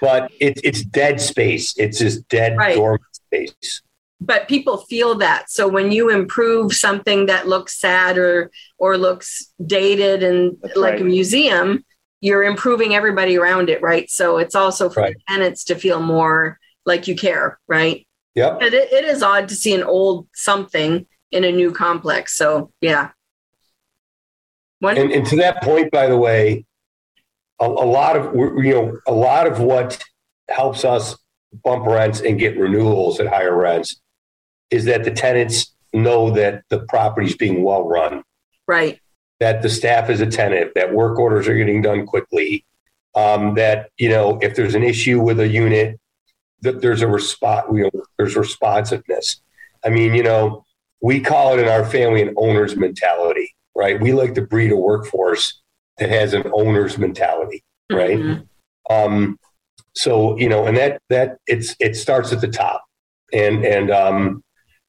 but 0.00 0.32
it, 0.40 0.60
it's 0.64 0.82
dead 0.82 1.20
space. 1.20 1.74
It's 1.78 1.98
just 1.98 2.28
dead 2.28 2.56
right. 2.56 2.74
dormant 2.74 3.04
space. 3.12 3.82
But 4.20 4.48
people 4.48 4.78
feel 4.78 5.14
that. 5.16 5.50
So 5.50 5.68
when 5.68 5.92
you 5.92 6.10
improve 6.10 6.72
something 6.72 7.26
that 7.26 7.46
looks 7.46 7.78
sad 7.78 8.18
or 8.18 8.50
or 8.78 8.98
looks 8.98 9.52
dated 9.64 10.22
and 10.22 10.56
That's 10.62 10.76
like 10.76 10.92
right. 10.94 11.02
a 11.02 11.04
museum, 11.04 11.84
you're 12.26 12.42
improving 12.42 12.92
everybody 12.92 13.38
around 13.38 13.70
it, 13.70 13.80
right? 13.80 14.10
So 14.10 14.38
it's 14.38 14.56
also 14.56 14.90
for 14.90 15.04
right. 15.04 15.16
tenants 15.28 15.62
to 15.64 15.76
feel 15.76 16.00
more 16.00 16.58
like 16.84 17.06
you 17.06 17.14
care, 17.14 17.60
right? 17.68 18.04
Yeah. 18.34 18.58
It, 18.60 18.74
it 18.74 19.04
is 19.04 19.22
odd 19.22 19.48
to 19.48 19.54
see 19.54 19.72
an 19.74 19.84
old 19.84 20.26
something 20.34 21.06
in 21.30 21.44
a 21.44 21.52
new 21.52 21.70
complex. 21.70 22.36
So, 22.36 22.72
yeah. 22.80 23.10
And, 24.82 25.12
and 25.12 25.24
to 25.26 25.36
that 25.36 25.62
point, 25.62 25.92
by 25.92 26.08
the 26.08 26.16
way, 26.16 26.66
a, 27.60 27.64
a 27.64 27.68
lot 27.68 28.16
of 28.16 28.34
you 28.34 28.74
know 28.74 28.98
a 29.06 29.12
lot 29.12 29.46
of 29.46 29.60
what 29.60 30.02
helps 30.50 30.84
us 30.84 31.16
bump 31.64 31.86
rents 31.86 32.20
and 32.20 32.38
get 32.38 32.58
renewals 32.58 33.18
at 33.20 33.26
higher 33.26 33.56
rents 33.56 34.00
is 34.70 34.84
that 34.84 35.04
the 35.04 35.10
tenants 35.10 35.74
know 35.94 36.30
that 36.30 36.64
the 36.68 36.80
property's 36.80 37.36
being 37.36 37.62
well 37.62 37.88
run. 37.88 38.22
Right. 38.66 39.00
That 39.40 39.62
the 39.62 39.68
staff 39.68 40.08
is 40.08 40.20
attentive, 40.20 40.72
that 40.74 40.92
work 40.92 41.18
orders 41.18 41.46
are 41.46 41.56
getting 41.56 41.82
done 41.82 42.06
quickly, 42.06 42.64
um, 43.14 43.54
that 43.54 43.90
you 43.98 44.08
know 44.08 44.38
if 44.40 44.54
there's 44.56 44.74
an 44.74 44.82
issue 44.82 45.20
with 45.20 45.40
a 45.40 45.48
unit, 45.48 45.98
that 46.62 46.80
there's 46.80 47.02
a 47.02 47.08
response, 47.08 47.66
you 47.72 47.84
know, 47.84 48.02
there's 48.18 48.36
responsiveness. 48.36 49.40
I 49.84 49.90
mean, 49.90 50.14
you 50.14 50.22
know, 50.22 50.64
we 51.00 51.20
call 51.20 51.54
it 51.54 51.60
in 51.60 51.68
our 51.68 51.84
family 51.84 52.22
an 52.22 52.34
owner's 52.36 52.76
mentality. 52.76 53.54
right? 53.74 54.00
We 54.00 54.12
like 54.12 54.34
to 54.34 54.42
breed 54.42 54.72
a 54.72 54.76
workforce 54.76 55.60
that 55.98 56.08
has 56.10 56.34
an 56.34 56.44
owner's 56.52 56.98
mentality, 56.98 57.62
right? 57.90 58.18
Mm-hmm. 58.18 58.94
Um, 58.94 59.38
so 59.94 60.36
you 60.38 60.48
know, 60.48 60.66
and 60.66 60.76
that 60.76 61.00
that 61.08 61.38
it's 61.46 61.74
it 61.80 61.96
starts 61.96 62.32
at 62.32 62.40
the 62.40 62.48
top, 62.48 62.84
and 63.32 63.64
and 63.64 63.90
um, 63.90 64.44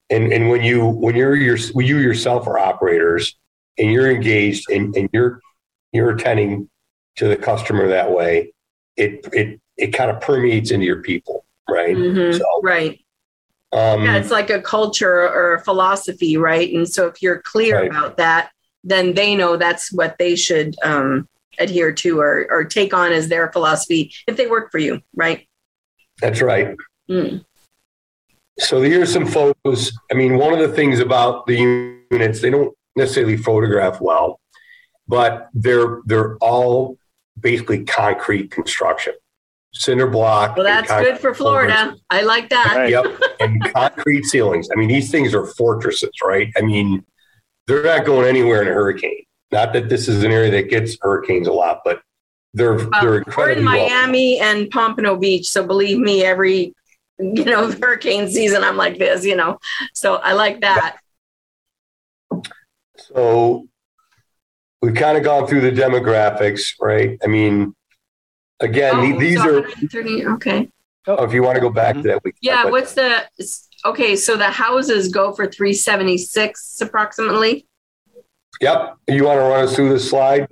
and 0.09 0.31
and 0.31 0.49
when 0.49 0.63
you 0.63 0.85
when 0.85 1.15
you're 1.15 1.35
your 1.35 1.57
when 1.73 1.85
you 1.85 1.97
yourself 1.97 2.45
are 2.47 2.59
operators 2.59 3.37
and 3.77 3.91
you're 3.91 4.11
engaged 4.11 4.69
and, 4.69 4.95
and 4.95 5.09
you're 5.13 5.41
you're 5.91 6.11
attending 6.11 6.69
to 7.17 7.27
the 7.27 7.35
customer 7.35 7.87
that 7.87 8.11
way, 8.11 8.53
it 8.95 9.27
it 9.33 9.59
it 9.77 9.87
kind 9.87 10.11
of 10.11 10.21
permeates 10.21 10.71
into 10.71 10.85
your 10.85 11.01
people, 11.01 11.45
right? 11.69 11.95
Mm-hmm. 11.95 12.37
So, 12.37 12.45
right. 12.63 12.99
Um, 13.73 14.03
yeah, 14.03 14.15
it's 14.15 14.31
like 14.31 14.49
a 14.49 14.61
culture 14.61 15.27
or 15.27 15.55
a 15.55 15.63
philosophy, 15.63 16.37
right? 16.37 16.73
And 16.73 16.87
so 16.87 17.07
if 17.07 17.21
you're 17.21 17.41
clear 17.41 17.81
right. 17.81 17.89
about 17.89 18.17
that, 18.17 18.51
then 18.83 19.13
they 19.13 19.35
know 19.35 19.57
that's 19.57 19.91
what 19.91 20.17
they 20.17 20.35
should 20.35 20.75
um, 20.83 21.27
adhere 21.59 21.91
to 21.91 22.19
or, 22.19 22.47
or 22.49 22.63
take 22.63 22.93
on 22.93 23.11
as 23.11 23.27
their 23.27 23.51
philosophy 23.51 24.13
if 24.25 24.37
they 24.37 24.47
work 24.47 24.71
for 24.71 24.77
you, 24.77 25.01
right? 25.15 25.47
That's 26.21 26.41
right. 26.41 26.75
Mm. 27.09 27.43
So 28.59 28.81
here's 28.81 29.11
some 29.11 29.27
photos. 29.27 29.91
I 30.11 30.15
mean, 30.15 30.37
one 30.37 30.53
of 30.53 30.59
the 30.59 30.73
things 30.73 30.99
about 30.99 31.45
the 31.45 31.99
units, 32.09 32.41
they 32.41 32.49
don't 32.49 32.75
necessarily 32.97 33.37
photograph 33.37 34.01
well, 34.01 34.41
but 35.07 35.49
they're 35.53 36.01
they're 36.05 36.35
all 36.37 36.97
basically 37.39 37.85
concrete 37.85 38.51
construction, 38.51 39.13
cinder 39.73 40.07
block. 40.07 40.57
Well, 40.57 40.65
that's 40.65 40.89
good 40.89 41.19
for 41.19 41.33
Florida. 41.33 41.95
I 42.09 42.21
like 42.23 42.49
that. 42.49 42.73
Right. 42.75 42.89
Yep, 42.89 43.21
and 43.39 43.73
concrete 43.73 44.25
ceilings. 44.25 44.67
I 44.73 44.77
mean, 44.77 44.89
these 44.89 45.11
things 45.11 45.33
are 45.33 45.45
fortresses, 45.45 46.11
right? 46.23 46.51
I 46.57 46.61
mean, 46.61 47.05
they're 47.67 47.83
not 47.83 48.05
going 48.05 48.27
anywhere 48.27 48.61
in 48.61 48.67
a 48.67 48.73
hurricane. 48.73 49.23
Not 49.51 49.71
that 49.73 49.87
this 49.87 50.07
is 50.07 50.23
an 50.23 50.31
area 50.31 50.51
that 50.51 50.69
gets 50.69 50.97
hurricanes 50.99 51.47
a 51.47 51.53
lot, 51.53 51.81
but 51.85 52.01
they're 52.53 52.75
well, 52.75 52.89
they're 53.01 53.17
incredibly. 53.19 53.63
We're 53.63 53.79
in 53.79 53.89
Miami 53.89 54.37
well. 54.39 54.55
and 54.55 54.69
Pompano 54.69 55.15
Beach, 55.15 55.47
so 55.47 55.65
believe 55.65 55.99
me, 55.99 56.23
every 56.23 56.73
you 57.19 57.45
know 57.45 57.71
hurricane 57.71 58.29
season, 58.29 58.63
I'm 58.63 58.77
like 58.77 58.97
this, 58.97 59.25
you 59.25 59.35
know. 59.35 59.59
So 59.93 60.15
I 60.15 60.33
like 60.33 60.61
that. 60.61 60.97
So 63.13 63.67
we've 64.81 64.95
kind 64.95 65.17
of 65.17 65.23
gone 65.23 65.47
through 65.47 65.61
the 65.61 65.71
demographics, 65.71 66.73
right? 66.81 67.17
I 67.23 67.27
mean, 67.27 67.75
again, 68.59 68.95
oh, 68.95 69.19
these 69.19 69.37
so 69.37 69.63
are 69.63 70.33
okay. 70.35 70.69
Oh, 71.07 71.23
if 71.23 71.33
you 71.33 71.41
want 71.41 71.55
to 71.55 71.61
go 71.61 71.69
back 71.69 71.95
mm-hmm. 71.95 72.03
to 72.03 72.07
that, 72.09 72.23
we 72.23 72.33
yeah. 72.41 72.65
What's 72.65 72.93
the 72.93 73.23
okay? 73.85 74.15
So 74.15 74.35
the 74.35 74.49
houses 74.49 75.07
go 75.09 75.33
for 75.33 75.47
three 75.47 75.73
seventy 75.73 76.17
six 76.17 76.79
approximately. 76.81 77.65
Yep. 78.59 78.97
You 79.07 79.23
want 79.25 79.37
to 79.37 79.43
run 79.43 79.63
us 79.65 79.75
through 79.75 79.89
this 79.89 80.09
slide, 80.09 80.47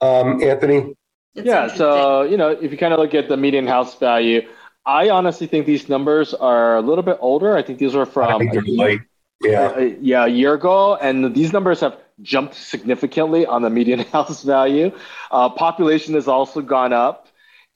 um, 0.00 0.42
Anthony? 0.42 0.94
It's 1.34 1.46
yeah. 1.46 1.68
So 1.68 2.22
you 2.22 2.36
know, 2.36 2.50
if 2.50 2.72
you 2.72 2.78
kind 2.78 2.92
of 2.92 2.98
look 2.98 3.14
at 3.14 3.28
the 3.28 3.36
median 3.36 3.66
house 3.68 3.96
value, 3.98 4.48
I 4.84 5.10
honestly 5.10 5.46
think 5.46 5.66
these 5.66 5.88
numbers 5.88 6.34
are 6.34 6.76
a 6.76 6.80
little 6.80 7.04
bit 7.04 7.18
older. 7.20 7.56
I 7.56 7.62
think 7.62 7.78
these 7.78 7.94
were 7.94 8.06
from 8.06 8.42
a, 8.42 8.98
yeah, 9.42 9.60
uh, 9.60 9.80
yeah, 10.00 10.24
a 10.24 10.28
year 10.28 10.54
ago, 10.54 10.96
and 10.96 11.34
these 11.34 11.52
numbers 11.52 11.80
have 11.80 11.96
jumped 12.22 12.54
significantly 12.54 13.46
on 13.46 13.62
the 13.62 13.70
median 13.70 14.00
house 14.12 14.42
value. 14.42 14.90
Uh, 15.30 15.48
population 15.48 16.14
has 16.14 16.26
also 16.26 16.60
gone 16.60 16.92
up, 16.92 17.28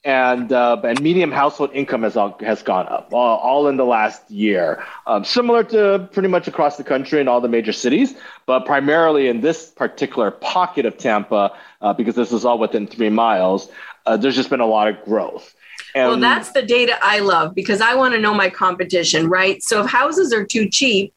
and 0.04 0.52
uh, 0.52 0.80
and 0.82 1.00
median 1.00 1.30
household 1.30 1.70
income 1.72 2.02
has 2.02 2.14
has 2.40 2.62
gone 2.62 2.88
up 2.88 3.12
all, 3.12 3.38
all 3.38 3.68
in 3.68 3.76
the 3.76 3.84
last 3.84 4.28
year. 4.28 4.84
Um, 5.06 5.24
similar 5.24 5.62
to 5.64 6.08
pretty 6.12 6.28
much 6.28 6.48
across 6.48 6.76
the 6.76 6.84
country 6.84 7.20
in 7.20 7.28
all 7.28 7.40
the 7.40 7.48
major 7.48 7.72
cities, 7.72 8.14
but 8.46 8.66
primarily 8.66 9.28
in 9.28 9.40
this 9.40 9.70
particular 9.70 10.32
pocket 10.32 10.84
of 10.84 10.98
Tampa, 10.98 11.56
uh, 11.80 11.92
because 11.92 12.16
this 12.16 12.32
is 12.32 12.44
all 12.44 12.58
within 12.58 12.86
three 12.86 13.10
miles. 13.10 13.68
Uh, 14.04 14.16
there's 14.16 14.34
just 14.34 14.50
been 14.50 14.60
a 14.60 14.66
lot 14.66 14.88
of 14.88 15.00
growth. 15.04 15.54
And 15.94 16.08
well, 16.08 16.18
that's 16.18 16.50
the 16.52 16.62
data 16.62 16.98
I 17.02 17.20
love 17.20 17.54
because 17.54 17.80
I 17.80 17.94
want 17.94 18.14
to 18.14 18.20
know 18.20 18.34
my 18.34 18.50
competition, 18.50 19.28
right? 19.28 19.62
So 19.62 19.84
if 19.84 19.90
houses 19.90 20.32
are 20.32 20.44
too 20.44 20.68
cheap, 20.68 21.14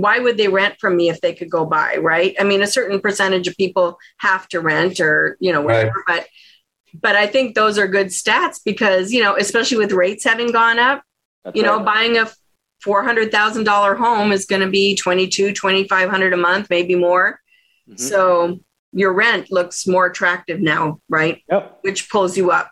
why 0.00 0.18
would 0.18 0.36
they 0.36 0.48
rent 0.48 0.76
from 0.80 0.96
me 0.96 1.08
if 1.08 1.20
they 1.20 1.34
could 1.34 1.50
go 1.50 1.64
buy, 1.64 1.96
right? 1.96 2.34
I 2.38 2.44
mean, 2.44 2.62
a 2.62 2.66
certain 2.66 3.00
percentage 3.00 3.48
of 3.48 3.56
people 3.56 3.98
have 4.18 4.48
to 4.48 4.60
rent 4.60 5.00
or, 5.00 5.36
you 5.40 5.52
know, 5.52 5.60
whatever, 5.60 6.04
right. 6.06 6.20
but 6.20 6.28
but 7.00 7.16
I 7.16 7.26
think 7.26 7.54
those 7.54 7.78
are 7.78 7.86
good 7.86 8.08
stats 8.08 8.60
because, 8.64 9.12
you 9.12 9.22
know, 9.22 9.36
especially 9.36 9.76
with 9.76 9.92
rates 9.92 10.24
having 10.24 10.52
gone 10.52 10.78
up, 10.78 11.02
That's 11.44 11.56
you 11.56 11.62
know, 11.62 11.80
buying 11.80 12.16
a 12.16 12.28
$400,000 12.84 13.96
home 13.98 14.32
is 14.32 14.46
going 14.46 14.62
to 14.62 14.70
be 14.70 14.94
22, 14.96 15.52
2500 15.52 16.32
a 16.32 16.36
month, 16.36 16.68
maybe 16.70 16.94
more. 16.94 17.40
Mm-hmm. 17.88 17.96
So 17.96 18.60
your 18.92 19.12
rent 19.12 19.50
looks 19.50 19.86
more 19.86 20.06
attractive 20.06 20.60
now, 20.60 21.00
right? 21.08 21.42
Yep. 21.50 21.78
Which 21.82 22.08
pulls 22.08 22.36
you 22.36 22.50
up. 22.50 22.70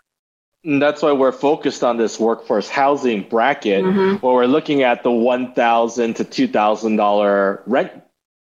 And 0.66 0.82
that's 0.82 1.00
why 1.00 1.12
we're 1.12 1.30
focused 1.30 1.84
on 1.84 1.96
this 1.96 2.18
workforce 2.18 2.68
housing 2.68 3.22
bracket, 3.22 3.84
mm-hmm. 3.84 4.16
where 4.16 4.34
we're 4.34 4.46
looking 4.46 4.82
at 4.82 5.04
the 5.04 5.12
one 5.12 5.54
thousand 5.54 6.16
to 6.16 6.24
two 6.24 6.48
thousand 6.48 6.96
dollar 6.96 7.62
rent 7.66 7.92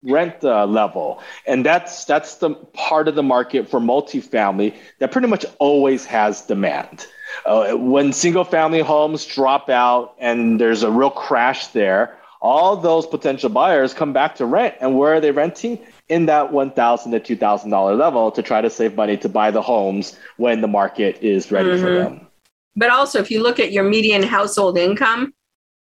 rent 0.04 0.44
uh, 0.44 0.66
level, 0.68 1.22
and 1.48 1.66
that's 1.66 2.06
that's 2.06 2.36
the 2.36 2.52
part 2.52 3.08
of 3.08 3.16
the 3.16 3.24
market 3.24 3.68
for 3.68 3.80
multifamily 3.80 4.76
that 5.00 5.12
pretty 5.12 5.28
much 5.28 5.44
always 5.58 6.06
has 6.06 6.42
demand. 6.42 7.08
Uh, 7.48 7.74
when 7.74 8.14
single 8.14 8.44
family 8.44 8.82
homes 8.82 9.26
drop 9.26 9.68
out 9.70 10.14
and 10.20 10.62
there's 10.62 10.84
a 10.84 10.92
real 10.92 11.10
crash 11.10 11.68
there, 11.68 12.16
all 12.42 12.78
those 12.78 13.08
potential 13.08 13.50
buyers 13.50 13.94
come 13.94 14.14
back 14.14 14.36
to 14.36 14.46
rent, 14.46 14.76
and 14.82 14.96
where 14.96 15.16
are 15.16 15.20
they 15.20 15.32
renting? 15.32 15.80
In 16.14 16.28
that 16.28 16.54
1,000 16.54 17.12
to 17.12 17.20
$2,000 17.20 17.98
level 17.98 18.32
to 18.32 18.44
try 18.44 18.62
to 18.62 18.70
save 18.70 18.96
money 18.96 19.18
to 19.18 19.28
buy 19.28 19.50
the 19.50 19.62
homes 19.62 20.18
when 20.38 20.62
the 20.62 20.68
market 20.68 21.18
is 21.22 21.52
ready 21.52 21.70
mm-hmm. 21.70 21.84
for 21.84 21.94
them. 21.94 22.28
But 22.76 22.92
also, 22.92 23.20
if 23.20 23.32
you 23.32 23.42
look 23.42 23.60
at 23.60 23.72
your 23.72 23.84
median 23.84 24.22
household 24.22 24.78
income, 24.78 25.34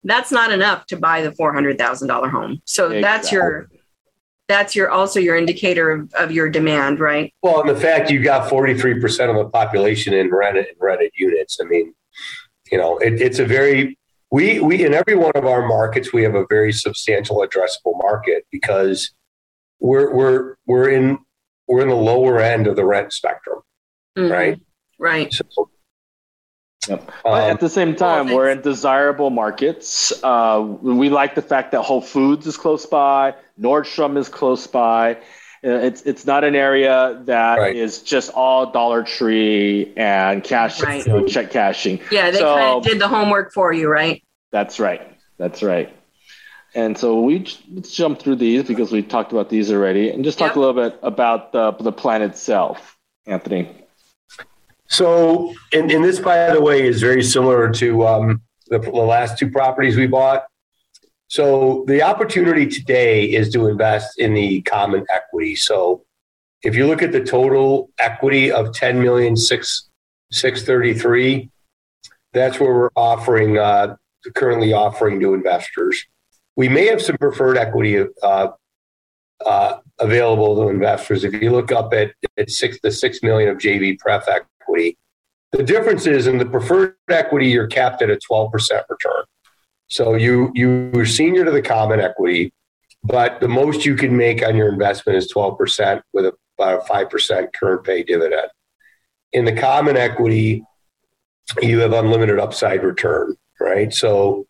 that's 0.03 0.31
not 0.31 0.51
enough 0.51 0.87
to 0.87 0.97
buy 0.97 1.21
the 1.21 1.29
$400,000 1.29 2.31
home. 2.31 2.61
So 2.65 2.85
exactly. 2.85 3.01
that's 3.01 3.31
your 3.31 3.69
that's 4.49 4.75
your 4.75 4.91
also 4.91 5.19
your 5.19 5.37
indicator 5.37 5.89
of, 5.91 6.13
of 6.15 6.31
your 6.31 6.49
demand, 6.49 6.99
right? 6.99 7.33
Well, 7.41 7.61
and 7.61 7.69
the 7.69 7.79
fact 7.79 8.11
you've 8.11 8.25
got 8.25 8.51
43% 8.51 9.29
of 9.29 9.37
the 9.37 9.49
population 9.49 10.13
in 10.13 10.29
rented 10.31 10.67
rented 10.79 11.11
units. 11.15 11.59
I 11.61 11.65
mean, 11.65 11.93
you 12.71 12.77
know, 12.77 12.97
it, 12.97 13.21
it's 13.21 13.39
a 13.39 13.45
very 13.45 13.97
we 14.31 14.59
we 14.59 14.83
in 14.83 14.93
every 14.93 15.15
one 15.15 15.31
of 15.35 15.45
our 15.45 15.65
markets 15.67 16.11
we 16.11 16.23
have 16.23 16.35
a 16.35 16.45
very 16.49 16.73
substantial 16.73 17.37
addressable 17.37 17.97
market 17.97 18.45
because 18.51 19.13
we're 19.83 20.11
we're 20.11 20.55
we're 20.65 20.89
in 20.89 21.19
we're 21.67 21.81
in 21.81 21.89
the 21.89 21.95
lower 21.95 22.39
end 22.39 22.65
of 22.65 22.75
the 22.75 22.85
rent 22.85 23.13
spectrum, 23.13 23.59
mm-hmm. 24.17 24.31
right? 24.31 24.61
Right. 24.97 25.31
So, 25.31 25.69
Yep. 26.87 27.11
But 27.23 27.43
um, 27.43 27.51
at 27.51 27.59
the 27.61 27.69
same 27.69 27.95
time, 27.95 28.25
well, 28.25 28.35
we're 28.35 28.49
in 28.49 28.61
desirable 28.61 29.29
markets. 29.29 30.11
Uh, 30.21 30.61
we 30.81 31.09
like 31.09 31.33
the 31.33 31.41
fact 31.41 31.71
that 31.71 31.81
Whole 31.81 32.01
Foods 32.01 32.45
is 32.45 32.57
close 32.57 32.85
by, 32.85 33.35
Nordstrom 33.57 34.17
is 34.17 34.27
close 34.27 34.67
by. 34.67 35.13
Uh, 35.65 35.79
it's 35.79 36.01
it's 36.01 36.25
not 36.25 36.43
an 36.43 36.55
area 36.55 37.21
that 37.23 37.57
right. 37.57 37.73
is 37.73 38.01
just 38.01 38.31
all 38.31 38.69
Dollar 38.71 39.03
Tree 39.03 39.93
and 39.95 40.43
cash, 40.43 40.81
right. 40.81 41.05
you 41.05 41.13
know, 41.13 41.25
check 41.25 41.51
cashing. 41.51 42.01
Yeah, 42.11 42.31
they 42.31 42.39
so, 42.39 42.53
kind 42.53 42.77
of 42.77 42.83
did 42.83 42.99
the 42.99 43.07
homework 43.07 43.53
for 43.53 43.71
you, 43.71 43.87
right? 43.87 44.21
That's 44.51 44.77
right. 44.77 45.17
That's 45.37 45.63
right. 45.63 45.95
And 46.75 46.97
so 46.97 47.19
we 47.19 47.45
let's 47.71 47.93
jump 47.93 48.19
through 48.19 48.37
these 48.37 48.63
because 48.63 48.91
we 48.91 49.03
talked 49.03 49.31
about 49.31 49.49
these 49.49 49.71
already, 49.71 50.09
and 50.09 50.23
just 50.23 50.39
talk 50.39 50.49
yep. 50.49 50.55
a 50.55 50.59
little 50.59 50.89
bit 50.89 50.99
about 51.03 51.51
the 51.51 51.71
the 51.71 51.91
plan 51.91 52.21
itself, 52.21 52.97
Anthony. 53.27 53.69
So, 54.87 55.53
and, 55.71 55.91
and 55.91 56.03
this, 56.03 56.19
by 56.19 56.53
the 56.53 56.61
way, 56.61 56.85
is 56.85 57.01
very 57.01 57.23
similar 57.23 57.71
to 57.71 58.05
um, 58.05 58.41
the, 58.67 58.79
the 58.79 58.91
last 58.91 59.39
two 59.39 59.49
properties 59.49 59.95
we 59.95 60.07
bought. 60.07 60.45
So, 61.27 61.83
the 61.87 62.03
opportunity 62.03 62.67
today 62.67 63.25
is 63.25 63.51
to 63.53 63.67
invest 63.67 64.19
in 64.19 64.33
the 64.33 64.61
common 64.61 65.05
equity. 65.09 65.55
So, 65.55 66.05
if 66.63 66.75
you 66.75 66.85
look 66.87 67.01
at 67.01 67.11
the 67.11 67.23
total 67.23 67.89
equity 67.99 68.51
of 68.51 68.73
ten 68.73 69.01
million 69.01 69.35
six 69.35 69.89
six 70.31 70.63
thirty 70.63 70.93
three, 70.93 71.49
that's 72.33 72.59
where 72.59 72.73
we're 72.73 72.89
offering 72.95 73.57
uh, 73.57 73.95
currently 74.35 74.73
offering 74.73 75.19
to 75.19 75.33
investors. 75.33 76.05
We 76.55 76.69
may 76.69 76.87
have 76.87 77.01
some 77.01 77.17
preferred 77.17 77.57
equity 77.57 78.05
uh, 78.21 78.47
uh, 79.45 79.77
available 79.99 80.55
to 80.55 80.69
investors. 80.69 81.23
If 81.23 81.33
you 81.33 81.51
look 81.51 81.71
up 81.71 81.93
at, 81.93 82.13
at 82.37 82.49
six, 82.49 82.79
the 82.81 82.91
six 82.91 83.23
million 83.23 83.49
of 83.49 83.57
JV 83.57 83.97
pref 83.97 84.27
equity, 84.27 84.97
the 85.51 85.63
difference 85.63 86.07
is 86.07 86.27
in 86.27 86.37
the 86.37 86.45
preferred 86.45 86.95
equity, 87.09 87.47
you're 87.47 87.67
capped 87.67 88.01
at 88.01 88.09
a 88.09 88.17
12% 88.31 88.51
return. 88.89 89.23
So 89.87 90.15
you 90.15 90.51
you're 90.55 91.05
senior 91.05 91.45
to 91.45 91.51
the 91.51 91.61
common 91.61 91.99
equity, 91.99 92.51
but 93.03 93.39
the 93.39 93.47
most 93.47 93.85
you 93.85 93.95
can 93.95 94.17
make 94.17 94.43
on 94.43 94.55
your 94.55 94.69
investment 94.69 95.17
is 95.17 95.31
12% 95.31 96.01
with 96.13 96.25
a, 96.25 96.33
about 96.57 96.89
a 96.89 96.91
5% 96.91 97.53
current 97.53 97.83
pay 97.83 98.01
dividend. 98.03 98.47
In 99.33 99.45
the 99.45 99.55
common 99.55 99.95
equity, 99.97 100.63
you 101.61 101.79
have 101.79 101.93
unlimited 101.93 102.39
upside 102.39 102.83
return, 102.83 103.35
right? 103.59 103.93
So 103.93 104.47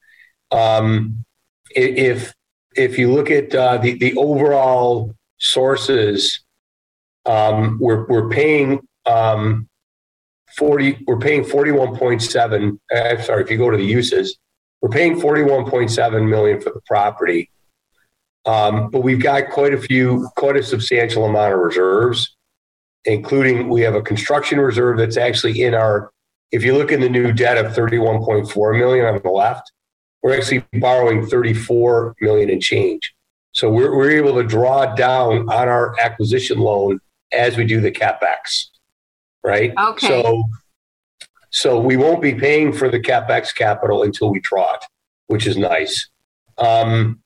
um, 0.51 1.25
if 1.75 2.33
if 2.75 2.97
you 2.97 3.11
look 3.11 3.29
at 3.29 3.53
uh, 3.53 3.77
the 3.77 3.97
the 3.97 4.15
overall 4.15 5.15
sources, 5.39 6.43
um, 7.25 7.77
we're 7.79 8.05
we're 8.07 8.29
paying 8.29 8.81
um, 9.05 9.67
forty. 10.57 11.03
We're 11.07 11.19
paying 11.19 11.43
forty 11.43 11.71
one 11.71 11.95
point 11.95 12.21
seven. 12.21 12.79
I'm 12.93 13.21
sorry. 13.21 13.43
If 13.43 13.51
you 13.51 13.57
go 13.57 13.69
to 13.69 13.77
the 13.77 13.85
uses, 13.85 14.37
we're 14.81 14.89
paying 14.89 15.19
forty 15.19 15.43
one 15.43 15.69
point 15.69 15.91
seven 15.91 16.29
million 16.29 16.61
for 16.61 16.71
the 16.71 16.81
property, 16.87 17.49
um, 18.45 18.89
but 18.89 19.01
we've 19.01 19.21
got 19.21 19.49
quite 19.49 19.73
a 19.73 19.79
few, 19.79 20.29
quite 20.35 20.57
a 20.57 20.63
substantial 20.63 21.25
amount 21.25 21.53
of 21.53 21.59
reserves, 21.59 22.35
including 23.05 23.69
we 23.69 23.81
have 23.81 23.95
a 23.95 24.01
construction 24.01 24.59
reserve 24.59 24.97
that's 24.97 25.17
actually 25.17 25.61
in 25.61 25.73
our. 25.73 26.11
If 26.51 26.63
you 26.63 26.77
look 26.77 26.91
in 26.91 27.01
the 27.01 27.09
new 27.09 27.31
debt 27.33 27.57
of 27.57 27.73
thirty 27.73 27.97
one 27.97 28.23
point 28.23 28.49
four 28.49 28.73
million 28.73 29.05
on 29.05 29.19
the 29.23 29.29
left, 29.29 29.71
we're 30.23 30.35
actually 30.35 30.65
borrowing 30.79 31.27
thirty 31.27 31.53
four 31.53 32.15
million 32.21 32.49
and 32.49 32.61
change. 32.61 33.13
So 33.51 33.69
we're, 33.69 33.95
we're 33.95 34.09
able 34.11 34.33
to 34.41 34.43
draw 34.43 34.95
down 34.95 35.47
on 35.49 35.69
our 35.69 35.99
acquisition 35.99 36.57
loan 36.57 36.99
as 37.31 37.55
we 37.55 37.65
do 37.65 37.79
the 37.81 37.91
capex, 37.91 38.69
right? 39.43 39.73
Okay. 39.77 40.07
So, 40.07 40.43
so 41.51 41.79
we 41.79 41.95
won't 41.95 42.19
be 42.19 42.33
paying 42.33 42.73
for 42.73 42.89
the 42.89 42.99
capex 42.99 43.53
capital 43.53 44.01
until 44.01 44.31
we 44.31 44.39
draw 44.39 44.73
it, 44.73 44.83
which 45.27 45.45
is 45.45 45.55
nice. 45.55 46.09
Um, 46.57 47.19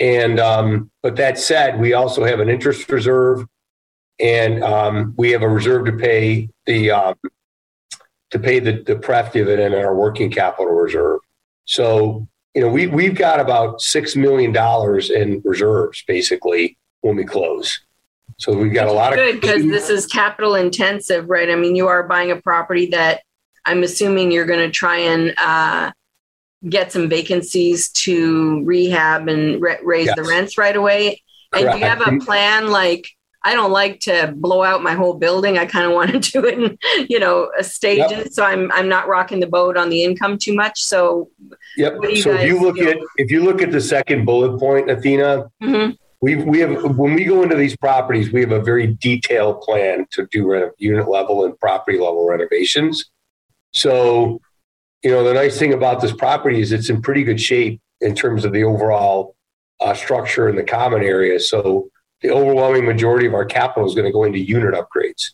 and 0.00 0.40
um, 0.40 0.90
but 1.00 1.14
that 1.16 1.38
said, 1.38 1.78
we 1.78 1.92
also 1.92 2.24
have 2.24 2.40
an 2.40 2.48
interest 2.48 2.90
reserve, 2.90 3.46
and 4.18 4.64
um, 4.64 5.14
we 5.16 5.30
have 5.30 5.42
a 5.42 5.48
reserve 5.48 5.84
to 5.86 5.92
pay 5.92 6.48
the 6.66 6.90
um, 6.90 7.14
to 8.30 8.38
pay 8.38 8.58
the 8.58 8.82
the 8.82 8.96
pref 8.96 9.32
dividend 9.32 9.74
and 9.74 9.84
our 9.84 9.94
working 9.94 10.30
capital 10.30 10.72
reserve. 10.72 11.20
So 11.72 12.28
you 12.54 12.60
know, 12.60 12.68
we 12.68 12.86
we've 12.86 13.14
got 13.14 13.40
about 13.40 13.80
six 13.80 14.14
million 14.14 14.52
dollars 14.52 15.10
in 15.10 15.40
reserves 15.44 16.04
basically 16.06 16.76
when 17.00 17.16
we 17.16 17.24
close. 17.24 17.80
So 18.36 18.56
we've 18.56 18.74
got 18.74 18.88
a 18.88 18.92
lot 18.92 19.14
Good 19.14 19.36
of 19.36 19.40
because 19.40 19.62
this 19.62 19.88
is 19.88 20.06
capital 20.06 20.54
intensive, 20.54 21.28
right? 21.30 21.50
I 21.50 21.54
mean, 21.54 21.76
you 21.76 21.88
are 21.88 22.02
buying 22.02 22.30
a 22.30 22.36
property 22.36 22.86
that 22.86 23.22
I'm 23.64 23.82
assuming 23.82 24.32
you're 24.32 24.46
going 24.46 24.60
to 24.60 24.70
try 24.70 24.98
and 24.98 25.34
uh, 25.38 25.92
get 26.68 26.92
some 26.92 27.08
vacancies 27.08 27.90
to 27.90 28.62
rehab 28.64 29.28
and 29.28 29.60
ra- 29.62 29.76
raise 29.82 30.12
the 30.14 30.24
rents 30.24 30.58
right 30.58 30.76
away. 30.76 31.22
And 31.54 31.70
do 31.70 31.78
you 31.78 31.84
have 31.84 32.06
a 32.06 32.18
plan 32.18 32.68
like? 32.68 33.08
I 33.44 33.54
don't 33.54 33.72
like 33.72 34.00
to 34.00 34.32
blow 34.36 34.62
out 34.62 34.82
my 34.82 34.94
whole 34.94 35.14
building. 35.14 35.58
I 35.58 35.66
kind 35.66 35.86
of 35.86 35.92
want 35.92 36.10
to 36.12 36.18
do 36.40 36.46
it 36.46 36.58
in, 36.58 36.78
you 37.08 37.18
know, 37.18 37.50
a 37.58 37.64
stages. 37.64 38.34
So 38.34 38.44
I'm 38.44 38.70
I'm 38.72 38.88
not 38.88 39.08
rocking 39.08 39.40
the 39.40 39.46
boat 39.46 39.76
on 39.76 39.88
the 39.90 40.04
income 40.04 40.38
too 40.38 40.54
much. 40.54 40.82
So 40.82 41.28
Yep. 41.76 41.94
What 41.96 42.08
do 42.08 42.14
you 42.14 42.22
So 42.22 42.32
if 42.32 42.46
you 42.46 42.60
look 42.60 42.76
do? 42.76 42.88
at 42.88 42.98
if 43.16 43.30
you 43.30 43.42
look 43.42 43.62
at 43.62 43.72
the 43.72 43.80
second 43.80 44.24
bullet 44.24 44.58
point, 44.58 44.90
Athena, 44.90 45.50
mhm. 45.62 45.96
we 46.20 46.36
we 46.36 46.58
have 46.60 46.82
when 46.96 47.14
we 47.14 47.24
go 47.24 47.42
into 47.42 47.56
these 47.56 47.76
properties, 47.76 48.32
we 48.32 48.40
have 48.40 48.52
a 48.52 48.60
very 48.60 48.88
detailed 49.00 49.60
plan 49.62 50.06
to 50.12 50.26
do 50.30 50.70
unit 50.78 51.08
level 51.08 51.44
and 51.44 51.58
property 51.58 51.98
level 51.98 52.26
renovations. 52.26 53.10
So, 53.72 54.40
you 55.02 55.10
know, 55.10 55.24
the 55.24 55.32
nice 55.32 55.58
thing 55.58 55.72
about 55.72 56.00
this 56.00 56.12
property 56.12 56.60
is 56.60 56.72
it's 56.72 56.90
in 56.90 57.00
pretty 57.00 57.24
good 57.24 57.40
shape 57.40 57.80
in 58.00 58.14
terms 58.14 58.44
of 58.44 58.52
the 58.52 58.64
overall 58.64 59.34
uh, 59.80 59.94
structure 59.94 60.48
and 60.48 60.58
the 60.58 60.62
common 60.62 61.02
area. 61.02 61.40
So, 61.40 61.88
the 62.22 62.30
overwhelming 62.30 62.86
majority 62.86 63.26
of 63.26 63.34
our 63.34 63.44
capital 63.44 63.86
is 63.88 63.94
going 63.94 64.06
to 64.06 64.12
go 64.12 64.24
into 64.24 64.38
unit 64.38 64.74
upgrades, 64.74 65.32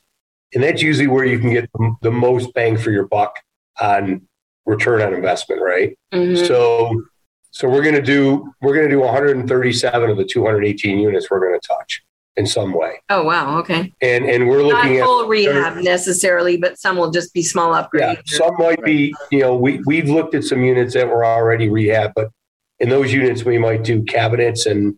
and 0.55 0.63
that's 0.63 0.83
usually 0.83 1.07
where 1.07 1.25
you 1.25 1.39
can 1.39 1.53
get 1.53 1.71
the, 2.03 2.11
most 2.11 2.53
bang 2.55 2.77
for 2.77 2.91
your 2.91 3.07
buck 3.07 3.39
on 3.81 4.23
return 4.67 5.03
on 5.03 5.15
investment, 5.15 5.63
right? 5.63 5.97
Mhm. 6.13 6.47
So, 6.47 7.03
so 7.51 7.69
we're 7.69 7.83
going 7.83 7.95
to 7.95 8.03
do 8.03 8.53
we're 8.61 8.75
going 8.75 8.87
to 8.89 8.95
do 8.95 9.01
137 9.01 10.11
of 10.11 10.17
the 10.17 10.25
218 10.25 10.99
units 10.99 11.31
we're 11.31 11.41
going 11.41 11.59
to 11.59 11.67
touch 11.67 12.03
in 12.37 12.47
some 12.47 12.73
way, 12.73 13.01
oh 13.11 13.25
wow, 13.25 13.59
okay. 13.59 13.93
and 14.01 14.25
and 14.25 14.49
we're 14.49 14.63
Not 14.63 14.69
looking 14.69 14.99
at 14.99 15.05
full 15.05 15.27
rehab 15.27 15.77
necessarily, 15.79 16.57
but 16.57 16.79
some 16.79 16.97
will 16.97 17.11
just 17.11 17.35
be 17.35 17.43
small 17.43 17.73
yeah, 17.75 18.15
upgrades. 18.15 18.29
some 18.29 18.55
might 18.59 18.83
be 18.85 19.13
you 19.31 19.41
know 19.41 19.57
we 19.57 19.81
we've 19.87 20.09
looked 20.09 20.35
at 20.35 20.45
some 20.45 20.63
units 20.63 20.95
that 20.95 21.09
were 21.09 21.25
already 21.25 21.69
rehab, 21.69 22.13
but 22.15 22.29
in 22.79 22.89
those 22.91 23.13
units 23.13 23.45
we 23.45 23.59
might 23.59 23.83
do 23.83 24.05
cabinets 24.05 24.67
and 24.67 24.97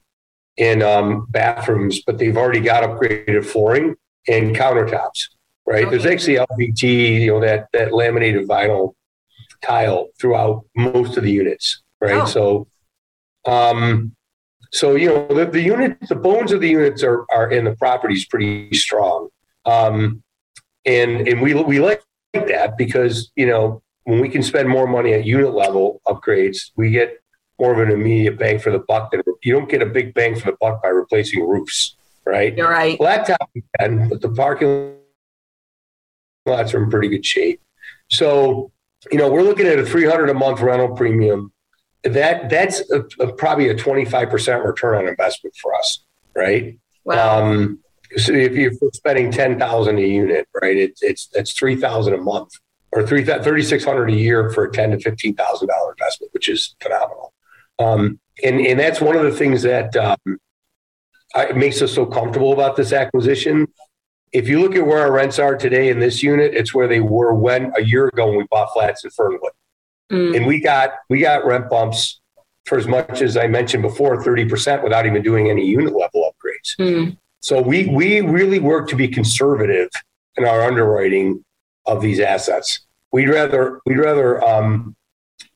and 0.61 0.83
um, 0.83 1.27
bathrooms, 1.31 2.03
but 2.03 2.19
they've 2.19 2.37
already 2.37 2.61
got 2.61 2.85
upgraded 2.85 3.45
flooring 3.45 3.97
and 4.29 4.55
countertops. 4.55 5.29
Right? 5.67 5.89
There's 5.89 6.07
actually 6.07 6.37
LVT, 6.37 7.23
you 7.23 7.33
know 7.33 7.41
that 7.41 7.69
that 7.73 7.93
laminated 7.93 8.47
vinyl 8.47 8.95
tile 9.63 10.09
throughout 10.21 10.65
most 10.77 11.17
of 11.17 11.23
the 11.23 11.31
units. 11.31 11.83
Right? 12.01 12.23
Oh. 12.23 12.27
So, 12.27 12.67
um, 13.47 14.15
so 14.73 14.97
you 14.97 15.09
know 15.09 15.27
the, 15.29 15.47
the 15.47 15.61
unit, 15.61 15.97
the 16.09 16.17
bones 16.17 16.53
of 16.53 16.61
the 16.61 16.69
units 16.69 17.03
are 17.03 17.25
are 17.31 17.51
in 17.51 17.65
the 17.65 17.77
properties 17.77 18.27
pretty 18.27 18.73
strong. 18.75 19.29
Um, 19.65 20.23
and 20.85 21.27
and 21.29 21.41
we 21.41 21.55
we 21.55 21.81
like 21.81 22.03
that 22.33 22.77
because 22.77 23.31
you 23.37 23.47
know 23.47 23.83
when 24.05 24.21
we 24.21 24.29
can 24.29 24.43
spend 24.43 24.69
more 24.69 24.87
money 24.87 25.13
at 25.13 25.25
unit 25.25 25.55
level 25.55 26.01
upgrades, 26.07 26.71
we 26.77 26.91
get 26.91 27.20
more 27.61 27.73
of 27.73 27.79
an 27.87 27.95
immediate 27.95 28.39
bang 28.39 28.59
for 28.59 28.71
the 28.71 28.79
buck. 28.79 29.11
Than 29.11 29.23
you 29.43 29.53
don't 29.53 29.69
get 29.69 29.83
a 29.83 29.87
big 29.87 30.15
bang 30.15 30.35
for 30.39 30.51
the 30.51 30.57
buck 30.61 30.83
by 30.83 30.89
replacing 30.89 31.47
roofs, 31.47 31.95
right? 32.25 32.57
You're 32.57 32.71
right. 32.71 32.99
Blacktop 32.99 33.37
we 33.55 33.63
can, 33.79 34.09
but 34.09 34.21
the 34.21 34.31
parking 34.31 34.97
lots 36.47 36.75
are 36.75 36.83
in 36.83 36.91
pretty 36.91 37.09
good 37.09 37.25
shape. 37.25 37.61
So 38.09 38.73
you 39.13 39.19
know 39.19 39.31
we're 39.31 39.43
looking 39.43 39.67
at 39.67 39.79
a 39.79 39.85
three 39.85 40.07
hundred 40.07 40.31
a 40.31 40.35
month 40.35 40.61
rental 40.61 40.97
premium. 40.97 41.53
That 42.03 42.49
that's 42.49 42.83
a, 42.91 43.05
a, 43.21 43.33
probably 43.33 43.69
a 43.69 43.77
twenty 43.77 44.07
five 44.07 44.31
percent 44.31 44.65
return 44.65 44.97
on 44.97 45.07
investment 45.07 45.55
for 45.61 45.75
us, 45.75 46.03
right? 46.35 46.79
Wow. 47.05 47.45
Um, 47.45 47.81
so 48.17 48.33
if 48.33 48.53
you're 48.53 48.73
spending 48.95 49.31
ten 49.31 49.59
thousand 49.59 49.99
a 49.99 50.07
unit, 50.07 50.49
right, 50.61 50.77
it's 50.77 51.03
it's 51.03 51.27
that's 51.27 51.53
three 51.53 51.77
thousand 51.77 52.15
a 52.15 52.19
month 52.19 52.53
or 52.93 53.07
three 53.07 53.25
thirty 53.25 53.63
six 53.63 53.85
hundred 53.85 54.11
a 54.11 54.15
year 54.15 54.51
for 54.51 54.65
a 54.65 54.73
ten 54.73 54.91
to 54.91 54.99
fifteen 54.99 55.35
thousand 55.35 55.69
dollar 55.69 55.93
investment, 55.93 56.33
which 56.33 56.49
is 56.49 56.75
phenomenal. 56.83 57.33
Um, 57.81 58.21
and 58.45 58.61
and 58.61 58.79
that's 58.79 59.01
one 59.01 59.17
of 59.17 59.25
the 59.25 59.33
things 59.33 59.63
that 59.63 59.97
um, 59.97 60.39
I, 61.35 61.53
makes 61.53 61.83
us 61.83 61.93
so 61.93 62.07
comfortable 62.07 62.53
about 62.53 62.77
this 62.77 62.93
acquisition. 62.93 63.67
If 64.33 64.49
you 64.49 64.61
look 64.61 64.77
at 64.77 64.87
where 64.87 65.01
our 65.01 65.13
rents 65.13 65.39
are 65.39 65.57
today 65.57 65.89
in 65.89 65.99
this 65.99 66.23
unit, 66.23 66.55
it's 66.55 66.73
where 66.73 66.87
they 66.87 67.01
were 67.01 67.35
when 67.35 67.73
a 67.77 67.83
year 67.83 68.07
ago 68.07 68.29
when 68.29 68.37
we 68.37 68.47
bought 68.51 68.73
flats 68.73 69.05
in 69.05 69.11
Fernwood 69.11 69.53
Mm. 70.11 70.37
and 70.37 70.47
we 70.47 70.61
got 70.61 70.91
we 71.09 71.21
got 71.21 71.47
rent 71.47 71.71
bumps 71.71 72.21
for 72.67 72.77
as 72.77 72.87
much 72.87 73.23
as 73.23 73.37
I 73.37 73.47
mentioned 73.47 73.83
before, 73.83 74.23
thirty 74.23 74.45
percent 74.45 74.83
without 74.83 75.07
even 75.07 75.23
doing 75.23 75.49
any 75.49 75.65
unit 75.65 75.95
level 75.95 76.31
upgrades. 76.33 76.77
Mm. 76.79 77.17
So 77.41 77.63
we 77.63 77.87
we 77.87 78.21
really 78.21 78.59
work 78.59 78.89
to 78.89 78.97
be 78.97 79.07
conservative 79.09 79.89
in 80.37 80.45
our 80.45 80.63
underwriting 80.63 81.45
of 81.87 82.03
these 82.03 82.19
assets. 82.19 82.81
We'd 83.13 83.29
rather 83.29 83.81
we'd 83.87 83.99
rather 83.99 84.43
um, 84.43 84.97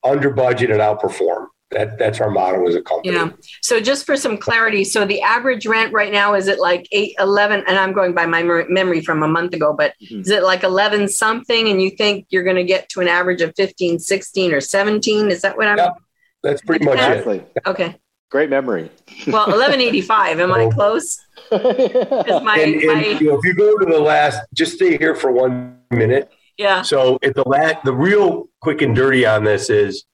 under 0.05 0.31
budget 0.31 0.71
and 0.71 0.81
outperform. 0.81 1.47
That 1.71 1.99
that's 1.99 2.21
our 2.21 2.31
motto 2.31 2.69
as 2.69 2.75
a 2.77 2.83
company. 2.83 3.15
Yeah. 3.15 3.31
So 3.63 3.81
just 3.81 4.07
for 4.07 4.17
some 4.17 4.37
clarity, 4.37 4.85
so 4.85 5.05
the 5.05 5.23
average 5.23 5.67
rent 5.67 5.93
right 5.93 6.13
now 6.13 6.35
is 6.35 6.47
it 6.47 6.61
like 6.61 6.87
eight, 6.93 7.15
11, 7.19 7.65
and 7.67 7.77
I'm 7.79 7.93
going 7.93 8.13
by 8.15 8.27
my 8.27 8.43
memory 8.69 9.01
from 9.01 9.23
a 9.23 9.29
month 9.29 9.55
ago, 9.55 9.73
but 9.73 9.95
Mhm. 10.09 10.21
is 10.21 10.31
it 10.31 10.43
like 10.45 10.63
11 10.63 11.09
something 11.09 11.69
and 11.69 11.83
you 11.83 11.91
think 11.91 12.27
you're 12.29 12.45
going 12.45 12.57
to 12.57 12.65
get 12.65 12.89
to 12.91 13.01
an 13.01 13.09
average 13.09 13.41
of 13.41 13.55
15, 13.57 13.99
16 13.99 14.53
or 14.53 14.61
17? 14.61 15.31
Is 15.31 15.43
that 15.43 15.57
what 15.57 15.67
I'm 15.67 15.79
Yep. 15.79 15.95
That's 16.43 16.61
pretty 16.63 16.85
much 16.85 16.99
it. 16.99 17.01
Exactly. 17.11 17.45
Okay. 17.67 17.97
Great 18.31 18.51
memory. 18.51 18.91
Well, 19.27 19.47
1185. 19.49 20.41
Am 20.41 20.53
I 20.53 20.69
close? 20.71 21.19
My, 21.51 21.59
And, 21.59 22.75
and 22.83 22.87
my 23.01 23.07
you 23.21 23.29
know, 23.29 23.39
if 23.39 23.45
you 23.45 23.55
go 23.55 23.79
to 23.79 23.87
the 23.87 23.99
last, 23.99 24.39
just 24.53 24.75
stay 24.75 24.97
here 24.99 25.15
for 25.17 25.33
one 25.33 25.79
minute. 25.91 26.31
yeah. 26.59 26.83
So 26.83 27.19
at 27.23 27.35
the 27.35 27.43
la- 27.47 27.81
the 27.85 27.93
real 27.95 28.49
quick 28.61 28.83
and 28.83 28.95
dirty 28.95 29.25
on 29.27 29.45
this 29.45 29.71
is 29.71 30.05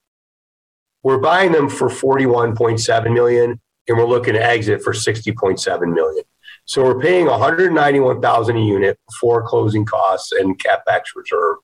we're 1.02 1.18
buying 1.18 1.52
them 1.52 1.68
for 1.68 1.88
41.7 1.88 3.12
million 3.12 3.60
and 3.88 3.98
we're 3.98 4.06
looking 4.06 4.34
to 4.34 4.44
exit 4.44 4.82
for 4.82 4.92
60.7 4.92 5.94
million. 5.94 6.24
So 6.66 6.84
we're 6.84 7.00
paying 7.00 7.26
191,000 7.26 8.56
a 8.56 8.60
unit 8.60 8.98
for 9.20 9.42
closing 9.46 9.84
costs 9.84 10.32
and 10.32 10.58
capex 10.58 11.02
reserve 11.16 11.56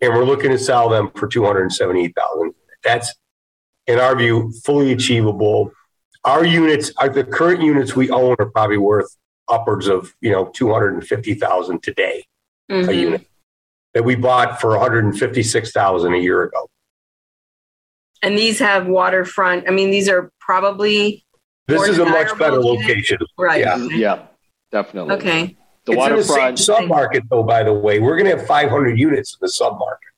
and 0.00 0.14
we're 0.14 0.24
looking 0.24 0.50
to 0.50 0.58
sell 0.58 0.88
them 0.88 1.10
for 1.16 1.26
278,000. 1.26 2.54
That's 2.84 3.14
in 3.86 3.98
our 3.98 4.14
view 4.16 4.52
fully 4.64 4.92
achievable. 4.92 5.72
Our 6.24 6.44
units, 6.44 6.92
are 6.98 7.08
the 7.08 7.24
current 7.24 7.62
units 7.62 7.96
we 7.96 8.10
own 8.10 8.36
are 8.38 8.50
probably 8.50 8.78
worth 8.78 9.16
upwards 9.48 9.88
of, 9.88 10.14
you 10.20 10.30
know, 10.30 10.50
250,000 10.54 11.82
today 11.82 12.24
a 12.68 12.72
Mhm. 12.74 12.94
unit 13.00 13.26
that 13.94 14.04
we 14.04 14.14
bought 14.14 14.60
for 14.60 14.76
156,000 14.76 16.12
a 16.14 16.18
year 16.18 16.42
ago. 16.42 16.67
And 18.22 18.36
these 18.36 18.58
have 18.58 18.86
waterfront. 18.86 19.68
I 19.68 19.70
mean, 19.70 19.90
these 19.90 20.08
are 20.08 20.32
probably 20.40 21.24
This 21.66 21.88
is 21.88 21.98
a 21.98 22.04
much 22.04 22.36
better 22.38 22.60
unit? 22.60 22.64
location. 22.64 23.18
right. 23.38 23.60
Yeah. 23.60 23.76
yeah, 23.90 24.26
definitely. 24.72 25.14
Okay. 25.16 25.56
The 25.84 25.92
it's 25.92 26.06
in 26.06 26.16
the 26.16 26.22
same 26.22 26.36
waterfront. 26.36 26.58
sub-market 26.58 27.24
though, 27.30 27.42
by 27.42 27.62
the 27.62 27.72
way. 27.72 28.00
We're 28.00 28.16
going 28.16 28.30
to 28.30 28.36
have 28.36 28.46
500 28.46 28.98
units 28.98 29.34
in 29.34 29.38
the 29.40 29.48
sub-market. 29.48 30.08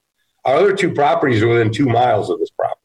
Our 0.44 0.56
other 0.56 0.74
two 0.74 0.92
properties 0.92 1.42
are 1.42 1.48
within 1.48 1.70
two 1.70 1.86
miles 1.86 2.30
of 2.30 2.38
this 2.38 2.50
property. 2.50 2.80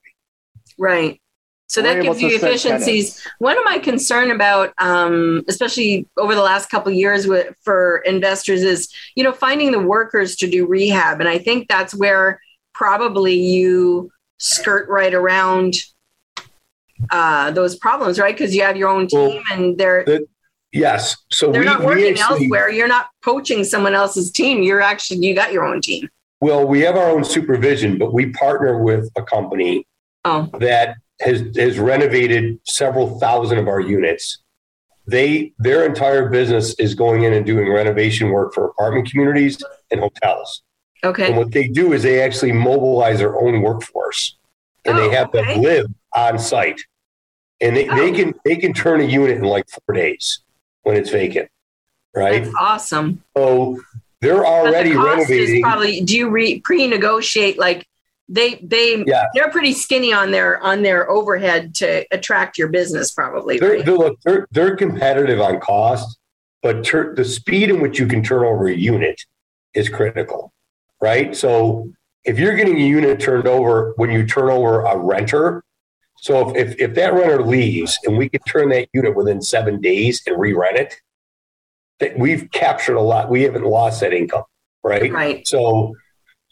Right. 0.77 1.21
So 1.67 1.81
that 1.81 2.03
gives 2.03 2.21
you 2.21 2.35
efficiencies. 2.35 3.25
One 3.39 3.57
of 3.57 3.65
my 3.65 3.79
concern 3.79 4.29
about, 4.29 4.73
um, 4.77 5.43
especially 5.47 6.07
over 6.15 6.35
the 6.35 6.41
last 6.41 6.69
couple 6.69 6.91
years 6.91 7.25
with, 7.25 7.55
for 7.61 7.99
investors, 8.05 8.61
is 8.61 8.93
you 9.15 9.23
know 9.23 9.31
finding 9.31 9.71
the 9.71 9.79
workers 9.79 10.35
to 10.37 10.49
do 10.49 10.67
rehab, 10.67 11.19
and 11.19 11.27
I 11.27 11.39
think 11.39 11.67
that's 11.67 11.95
where 11.95 12.39
probably 12.73 13.33
you 13.33 14.11
skirt 14.37 14.89
right 14.89 15.13
around 15.13 15.75
uh, 17.11 17.51
those 17.51 17.75
problems, 17.75 18.19
right? 18.19 18.35
Because 18.35 18.55
you 18.55 18.61
have 18.61 18.77
your 18.77 18.89
own 18.89 19.07
team, 19.07 19.19
well, 19.19 19.43
and 19.51 19.77
they're 19.77 20.03
the, 20.05 20.27
yes, 20.71 21.15
so 21.31 21.51
they're 21.51 21.61
we, 21.61 21.65
not 21.65 21.83
working 21.83 22.13
actually, 22.13 22.43
elsewhere. 22.45 22.69
You're 22.69 22.87
not 22.87 23.09
poaching 23.23 23.63
someone 23.63 23.93
else's 23.93 24.31
team. 24.31 24.63
You're 24.63 24.81
actually 24.81 25.25
you 25.25 25.35
got 25.35 25.51
your 25.51 25.65
own 25.65 25.81
team. 25.81 26.07
Well, 26.41 26.67
we 26.67 26.81
have 26.81 26.95
our 26.95 27.09
own 27.09 27.23
supervision, 27.23 27.97
but 27.97 28.13
we 28.13 28.31
partner 28.31 28.81
with 28.81 29.09
a 29.15 29.23
company 29.23 29.85
oh. 30.25 30.49
that 30.59 30.97
has 31.21 31.43
has 31.55 31.79
renovated 31.79 32.59
several 32.65 33.19
thousand 33.19 33.57
of 33.57 33.67
our 33.67 33.79
units. 33.79 34.39
They 35.07 35.53
their 35.59 35.85
entire 35.85 36.29
business 36.29 36.73
is 36.79 36.95
going 36.95 37.23
in 37.23 37.33
and 37.33 37.45
doing 37.45 37.71
renovation 37.71 38.29
work 38.29 38.53
for 38.53 38.65
apartment 38.65 39.09
communities 39.09 39.61
and 39.91 39.99
hotels. 39.99 40.63
Okay. 41.05 41.27
And 41.27 41.37
what 41.37 41.51
they 41.51 41.67
do 41.67 41.93
is 41.93 42.03
they 42.03 42.21
actually 42.21 42.51
mobilize 42.51 43.19
their 43.19 43.39
own 43.39 43.61
workforce, 43.61 44.37
and 44.83 44.97
oh, 44.97 45.01
they 45.01 45.15
have 45.15 45.29
okay. 45.29 45.53
them 45.53 45.63
live 45.63 45.85
on 46.15 46.39
site, 46.39 46.81
and 47.61 47.75
they, 47.75 47.87
oh. 47.87 47.95
they 47.95 48.11
can 48.11 48.33
they 48.43 48.55
can 48.55 48.73
turn 48.73 49.01
a 49.01 49.05
unit 49.05 49.37
in 49.37 49.43
like 49.43 49.65
four 49.69 49.95
days 49.95 50.39
when 50.83 50.97
it's 50.97 51.09
vacant. 51.09 51.49
Right. 52.15 52.43
That's 52.43 52.55
awesome. 52.59 53.23
So 53.35 53.79
they're 54.21 54.45
already 54.45 54.91
the 54.91 54.99
renovating. 54.99 55.61
probably 55.61 56.01
do 56.01 56.17
you 56.17 56.29
re, 56.29 56.59
pre-negotiate 56.59 57.59
like 57.59 57.87
they 58.27 58.55
they 58.55 59.03
yeah. 59.05 59.25
they're 59.33 59.51
pretty 59.51 59.73
skinny 59.73 60.11
on 60.11 60.31
their 60.31 60.59
on 60.61 60.81
their 60.81 61.09
overhead 61.09 61.75
to 61.75 62.05
attract 62.11 62.57
your 62.57 62.67
business 62.69 63.11
probably 63.11 63.59
they're, 63.59 63.75
right? 63.75 63.85
they're, 63.85 64.09
they're, 64.23 64.47
they're 64.51 64.75
competitive 64.75 65.39
on 65.39 65.59
cost 65.59 66.17
but 66.63 66.83
ter- 66.83 67.13
the 67.13 67.23
speed 67.23 67.69
in 67.69 67.81
which 67.81 67.99
you 67.99 68.07
can 68.07 68.23
turn 68.23 68.43
over 68.43 68.67
a 68.67 68.75
unit 68.75 69.21
is 69.75 69.89
critical 69.89 70.51
right? 71.01 71.35
So 71.35 71.91
if 72.23 72.39
you're 72.39 72.55
getting 72.55 72.77
a 72.77 72.85
unit 72.85 73.19
turned 73.19 73.47
over 73.47 73.93
when 73.97 74.11
you 74.11 74.25
turn 74.25 74.49
over 74.49 74.81
a 74.81 74.97
renter 74.97 75.63
so 76.17 76.49
if, 76.49 76.55
if, 76.55 76.79
if 76.79 76.95
that 76.95 77.13
renter 77.13 77.43
leaves 77.43 77.99
and 78.05 78.17
we 78.17 78.29
can 78.29 78.39
turn 78.47 78.69
that 78.69 78.87
unit 78.93 79.15
within 79.15 79.41
seven 79.41 79.79
days 79.79 80.23
and 80.25 80.39
re-rent 80.39 80.77
it 80.77 80.95
that 81.99 82.17
we've 82.17 82.49
captured 82.51 82.95
a 82.95 83.01
lot 83.01 83.29
we 83.29 83.43
haven't 83.43 83.65
lost 83.65 84.01
that 84.01 84.13
income 84.13 84.43
right? 84.85 85.11
Right. 85.11 85.47
So 85.47 85.95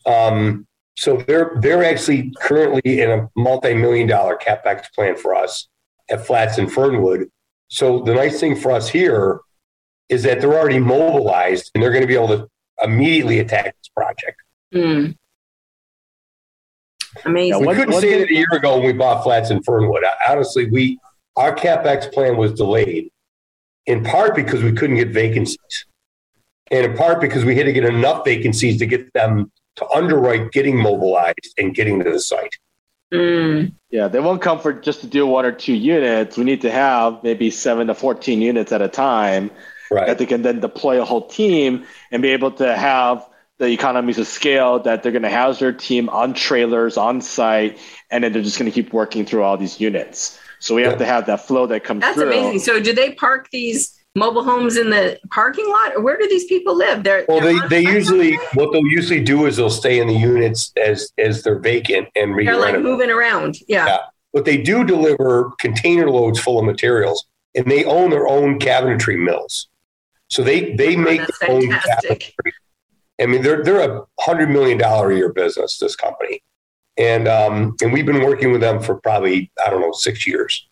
um 0.05 0.67
so 0.95 1.17
they're 1.17 1.57
they're 1.61 1.83
actually 1.83 2.33
currently 2.41 3.01
in 3.01 3.09
a 3.09 3.29
multi-million 3.35 4.07
dollar 4.07 4.37
capex 4.37 4.85
plan 4.93 5.15
for 5.15 5.33
us 5.33 5.69
at 6.09 6.25
Flats 6.25 6.57
and 6.57 6.71
Fernwood. 6.71 7.29
So 7.69 8.01
the 8.01 8.13
nice 8.13 8.39
thing 8.39 8.55
for 8.55 8.71
us 8.71 8.89
here 8.89 9.39
is 10.09 10.23
that 10.23 10.41
they're 10.41 10.53
already 10.53 10.79
mobilized 10.79 11.71
and 11.73 11.81
they're 11.81 11.91
going 11.91 12.01
to 12.03 12.07
be 12.07 12.15
able 12.15 12.27
to 12.27 12.49
immediately 12.81 13.39
attack 13.39 13.65
this 13.65 13.89
project. 13.95 14.41
Mm. 14.73 15.15
Amazing. 17.25 17.61
Now, 17.61 17.69
we 17.69 17.75
couldn't 17.75 18.01
say 18.01 18.21
it 18.21 18.29
a 18.29 18.33
year 18.33 18.47
ago 18.51 18.77
when 18.77 18.87
we 18.87 18.93
bought 18.93 19.23
Flats 19.23 19.49
in 19.49 19.61
Fernwood. 19.63 20.03
Honestly, 20.27 20.69
we 20.69 20.99
our 21.35 21.55
capex 21.55 22.11
plan 22.11 22.37
was 22.37 22.53
delayed 22.53 23.09
in 23.85 24.03
part 24.03 24.35
because 24.35 24.63
we 24.63 24.71
couldn't 24.71 24.95
get 24.95 25.09
vacancies, 25.09 25.85
and 26.71 26.85
in 26.85 26.97
part 26.97 27.21
because 27.21 27.45
we 27.45 27.55
had 27.55 27.65
to 27.65 27.73
get 27.73 27.85
enough 27.85 28.25
vacancies 28.25 28.79
to 28.79 28.85
get 28.85 29.11
them 29.13 29.51
to 29.75 29.87
underwrite 29.89 30.51
getting 30.51 30.77
mobilized 30.77 31.53
and 31.57 31.75
getting 31.75 32.03
to 32.03 32.09
the 32.09 32.19
site. 32.19 32.55
Mm. 33.13 33.73
Yeah, 33.91 34.07
they 34.07 34.19
won't 34.19 34.41
come 34.41 34.59
for 34.59 34.73
just 34.73 35.01
to 35.01 35.07
do 35.07 35.27
one 35.27 35.45
or 35.45 35.51
two 35.51 35.73
units. 35.73 36.35
We 36.35 36.43
need 36.43 36.61
to 36.61 36.71
have 36.71 37.23
maybe 37.23 37.51
seven 37.51 37.87
to 37.87 37.93
14 37.93 38.41
units 38.41 38.71
at 38.71 38.81
a 38.81 38.87
time 38.87 39.51
right. 39.93 40.07
that 40.07 40.17
they 40.17 40.25
can 40.25 40.41
then 40.41 40.59
deploy 40.59 41.01
a 41.01 41.05
whole 41.05 41.27
team 41.27 41.85
and 42.11 42.21
be 42.21 42.29
able 42.29 42.51
to 42.51 42.75
have 42.75 43.27
the 43.59 43.67
economies 43.67 44.17
of 44.17 44.27
scale 44.27 44.79
that 44.79 45.03
they're 45.03 45.11
going 45.11 45.23
to 45.23 45.29
house 45.29 45.59
their 45.59 45.71
team 45.71 46.09
on 46.09 46.33
trailers 46.33 46.97
on 46.97 47.21
site, 47.21 47.77
and 48.11 48.23
then 48.23 48.33
they're 48.33 48.41
just 48.41 48.57
going 48.57 48.69
to 48.69 48.73
keep 48.73 48.93
working 48.93 49.25
through 49.25 49.43
all 49.43 49.57
these 49.57 49.79
units. 49.79 50.39
So 50.59 50.75
we 50.75 50.81
have 50.83 50.97
to 50.99 51.05
have 51.05 51.25
that 51.25 51.45
flow 51.45 51.67
that 51.67 51.83
comes 51.83 52.01
That's 52.01 52.15
through. 52.15 52.27
amazing. 52.27 52.59
So 52.59 52.81
do 52.81 52.93
they 52.93 53.13
park 53.15 53.49
these 53.51 54.01
mobile 54.15 54.43
homes 54.43 54.77
in 54.77 54.89
the 54.89 55.19
parking 55.29 55.69
lot? 55.69 56.01
Where 56.01 56.17
do 56.17 56.27
these 56.29 56.45
people 56.45 56.75
live? 56.75 57.03
They're 57.03 57.25
well, 57.27 57.41
they're 57.41 57.67
they, 57.67 57.83
they 57.83 57.91
usually 57.91 58.35
what 58.53 58.71
they'll 58.71 58.87
usually 58.87 59.21
do 59.21 59.45
is 59.45 59.57
they'll 59.57 59.69
stay 59.69 59.99
in 59.99 60.07
the 60.07 60.13
units 60.13 60.71
as 60.81 61.11
as 61.17 61.43
they're 61.43 61.59
vacant 61.59 62.07
and 62.15 62.33
they're 62.37 62.57
like 62.57 62.79
moving 62.79 63.09
around. 63.09 63.57
Yeah. 63.67 63.85
yeah. 63.87 63.97
But 64.31 64.45
they 64.45 64.57
do 64.57 64.83
deliver 64.83 65.51
container 65.59 66.09
loads 66.09 66.39
full 66.39 66.59
of 66.59 66.65
materials, 66.65 67.25
and 67.55 67.69
they 67.69 67.83
own 67.83 68.09
their 68.09 68.27
own 68.27 68.57
cabinetry 68.57 69.21
mills. 69.21 69.67
So 70.33 70.43
they 70.43 70.73
they 70.73 70.95
oh, 70.95 70.99
make 70.99 71.21
their 71.39 71.51
own 71.51 71.61
cabinetry. 71.61 72.33
I 73.21 73.27
mean, 73.27 73.43
they're 73.43 73.63
they're 73.63 73.79
a 73.79 74.03
hundred 74.19 74.49
million 74.49 74.79
dollar 74.79 75.11
a 75.11 75.15
year 75.15 75.31
business. 75.31 75.77
This 75.77 75.95
company, 75.95 76.41
and 76.97 77.27
um, 77.27 77.75
and 77.81 77.93
we've 77.93 78.05
been 78.05 78.23
working 78.23 78.51
with 78.51 78.61
them 78.61 78.81
for 78.81 78.95
probably 78.95 79.51
I 79.63 79.69
don't 79.69 79.81
know 79.81 79.91
six 79.91 80.25
years. 80.25 80.67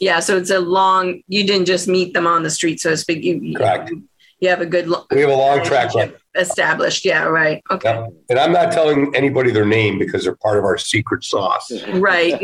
Yeah, 0.00 0.20
so 0.20 0.36
it's 0.36 0.50
a 0.50 0.60
long. 0.60 1.22
You 1.26 1.44
didn't 1.44 1.66
just 1.66 1.88
meet 1.88 2.14
them 2.14 2.26
on 2.26 2.44
the 2.44 2.50
street, 2.50 2.80
so 2.80 2.90
to 2.90 2.96
speak. 2.96 3.24
You, 3.24 3.54
Correct. 3.56 3.90
You, 3.90 4.04
you 4.38 4.48
have 4.48 4.60
a 4.60 4.66
good. 4.66 4.86
We 5.10 5.20
have 5.22 5.30
a 5.30 5.34
long 5.34 5.64
track 5.64 5.92
record 5.94 6.20
established. 6.36 7.04
Yeah, 7.04 7.24
right. 7.24 7.62
Okay. 7.70 7.92
Yep. 7.92 8.12
And 8.30 8.38
I'm 8.38 8.52
not 8.52 8.72
telling 8.72 9.14
anybody 9.16 9.50
their 9.50 9.66
name 9.66 9.98
because 9.98 10.24
they're 10.24 10.36
part 10.36 10.58
of 10.58 10.64
our 10.64 10.78
secret 10.78 11.24
sauce. 11.24 11.72
Right. 11.94 12.34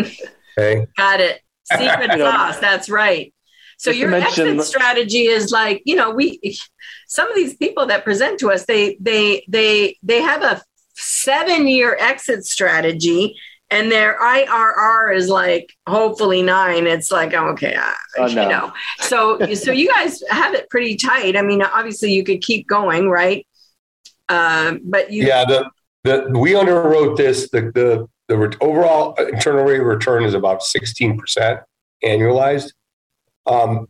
okay. 0.59 0.86
Got 0.96 1.20
it. 1.20 1.42
Secret 1.64 2.11
sauce. 2.18 2.59
That's 2.59 2.88
right. 2.88 3.32
So 3.80 3.92
Just 3.92 3.98
your 3.98 4.10
mention- 4.10 4.58
exit 4.58 4.66
strategy 4.66 5.24
is 5.24 5.50
like 5.50 5.80
you 5.86 5.96
know 5.96 6.10
we 6.10 6.38
some 7.06 7.30
of 7.30 7.34
these 7.34 7.56
people 7.56 7.86
that 7.86 8.04
present 8.04 8.38
to 8.40 8.50
us 8.50 8.66
they 8.66 8.98
they 9.00 9.42
they 9.48 9.96
they 10.02 10.20
have 10.20 10.42
a 10.42 10.60
seven 10.92 11.66
year 11.66 11.96
exit 11.98 12.44
strategy 12.44 13.38
and 13.70 13.90
their 13.90 14.18
IRR 14.20 15.16
is 15.16 15.30
like 15.30 15.72
hopefully 15.88 16.42
nine. 16.42 16.86
It's 16.86 17.10
like 17.10 17.32
oh, 17.32 17.52
okay, 17.52 17.74
I, 17.74 17.94
oh, 18.18 18.26
no. 18.26 18.42
you 18.42 18.48
know. 18.50 18.72
So 18.98 19.54
so 19.54 19.72
you 19.72 19.88
guys 19.88 20.22
have 20.28 20.52
it 20.52 20.68
pretty 20.68 20.96
tight. 20.96 21.34
I 21.34 21.40
mean, 21.40 21.62
obviously 21.62 22.12
you 22.12 22.22
could 22.22 22.42
keep 22.42 22.68
going, 22.68 23.08
right? 23.08 23.46
Uh, 24.28 24.74
but 24.84 25.10
you 25.10 25.24
yeah 25.24 25.46
the 25.46 25.70
the 26.04 26.38
we 26.38 26.52
underwrote 26.52 27.16
this 27.16 27.48
the 27.48 27.72
the 27.74 28.06
the 28.28 28.56
overall 28.60 29.14
internal 29.14 29.64
rate 29.64 29.80
of 29.80 29.86
return 29.86 30.22
is 30.24 30.34
about 30.34 30.62
sixteen 30.62 31.16
percent 31.16 31.60
annualized. 32.04 32.72
Um, 33.51 33.88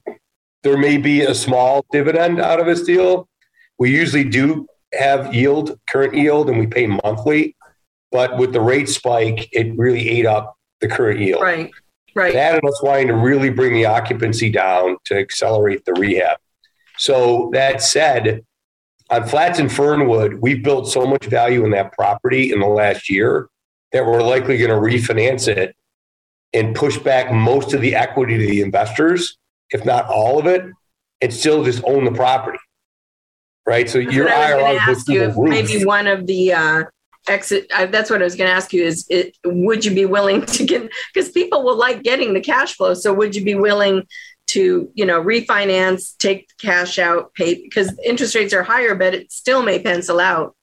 there 0.63 0.79
may 0.79 0.97
be 0.97 1.23
a 1.23 1.35
small 1.35 1.85
dividend 1.93 2.41
out 2.41 2.61
of 2.61 2.67
this 2.67 2.83
deal. 2.83 3.29
We 3.79 3.91
usually 3.91 4.25
do 4.25 4.67
have 4.93 5.35
yield, 5.35 5.79
current 5.89 6.15
yield, 6.15 6.49
and 6.49 6.59
we 6.59 6.67
pay 6.67 6.87
monthly. 6.87 7.57
But 8.11 8.39
with 8.39 8.53
the 8.53 8.61
rate 8.61 8.89
spike, 8.89 9.49
it 9.53 9.77
really 9.79 10.09
ate 10.09 10.27
up 10.27 10.57
the 10.81 10.89
current 10.89 11.21
yield. 11.21 11.43
Right. 11.43 11.71
Right. 12.15 12.33
That 12.33 12.57
and 12.57 12.69
us 12.69 12.83
wanting 12.83 13.07
to 13.09 13.15
really 13.15 13.51
bring 13.51 13.73
the 13.73 13.87
occupancy 13.87 14.51
down 14.51 14.97
to 15.05 15.17
accelerate 15.17 15.85
the 15.85 15.93
rehab. 15.93 16.39
So 16.99 17.51
that 17.53 17.83
said, 17.83 18.45
on 19.11 19.27
Flats 19.27 19.59
and 19.59 19.71
Fernwood, 19.73 20.35
we've 20.35 20.63
built 20.63 20.89
so 20.89 21.07
much 21.07 21.27
value 21.27 21.65
in 21.65 21.71
that 21.71 21.93
property 21.93 22.53
in 22.53 22.61
the 22.61 22.67
last 22.67 23.09
year 23.09 23.49
that 23.93 24.05
we're 24.05 24.23
likely 24.23 24.59
going 24.59 24.71
to 24.71 24.77
refinance 24.77 25.49
it 25.49 25.77
and 26.53 26.75
push 26.75 26.99
back 26.99 27.33
most 27.33 27.75
of 27.75 27.81
the 27.81 27.95
equity 27.95 28.39
to 28.39 28.47
the 28.47 28.61
investors, 28.61 29.39
if 29.71 29.85
not 29.85 30.07
all 30.07 30.39
of 30.39 30.47
it, 30.47 30.65
and 31.21 31.33
still 31.33 31.65
just 31.65 31.83
own 31.85 32.05
the 32.05 32.13
property. 32.13 32.59
Right. 33.67 33.89
So 33.89 33.99
your 33.99 34.29
IRR 34.29 34.87
goes 34.87 35.05
through 35.05 35.19
the 35.21 35.33
roof. 35.33 35.51
Maybe 35.51 35.85
one 35.85 36.07
of 36.07 36.27
the 36.27 36.53
uh, 36.53 36.85
exit 37.29 37.67
I, 37.75 37.87
that's 37.87 38.11
what 38.11 38.21
i 38.21 38.25
was 38.25 38.35
going 38.35 38.49
to 38.49 38.55
ask 38.55 38.73
you 38.73 38.83
is 38.83 39.07
it, 39.11 39.37
would 39.45 39.85
you 39.85 39.95
be 39.95 40.07
willing 40.07 40.45
to 40.47 40.65
get 40.65 40.91
because 41.13 41.31
people 41.31 41.63
will 41.63 41.77
like 41.77 42.03
getting 42.03 42.35
the 42.35 42.41
cash 42.41 42.75
flow 42.75 42.95
so 42.95 43.13
would 43.13 43.37
you 43.37 43.45
be 43.45 43.55
willing 43.55 44.07
to 44.49 44.91
you 44.95 45.05
know 45.05 45.23
refinance 45.23 46.17
take 46.17 46.49
cash 46.59 46.99
out 46.99 47.33
pay 47.35 47.55
because 47.55 47.97
interest 48.05 48.35
rates 48.35 48.53
are 48.53 48.63
higher 48.63 48.95
but 48.95 49.15
it 49.15 49.31
still 49.31 49.63
may 49.63 49.81
pencil 49.81 50.19
out 50.19 50.57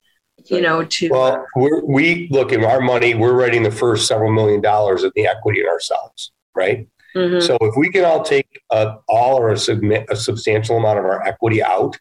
you 0.45 0.61
know 0.61 0.83
to 0.83 1.09
well 1.09 1.45
we're, 1.55 1.83
we 1.85 2.27
look 2.31 2.51
at 2.51 2.63
our 2.63 2.81
money 2.81 3.13
we're 3.13 3.33
writing 3.33 3.63
the 3.63 3.71
first 3.71 4.07
several 4.07 4.31
million 4.31 4.59
dollars 4.59 5.03
of 5.03 5.11
the 5.15 5.27
equity 5.27 5.61
in 5.61 5.67
ourselves 5.67 6.31
right 6.55 6.87
mm-hmm. 7.17 7.39
so 7.39 7.57
if 7.61 7.75
we 7.75 7.89
can 7.89 8.05
all 8.05 8.23
take 8.23 8.61
a, 8.71 8.95
all 9.07 9.37
or 9.37 9.49
a, 9.49 10.05
a 10.09 10.15
substantial 10.15 10.77
amount 10.77 10.99
of 10.99 11.05
our 11.05 11.21
equity 11.25 11.63
out 11.63 11.97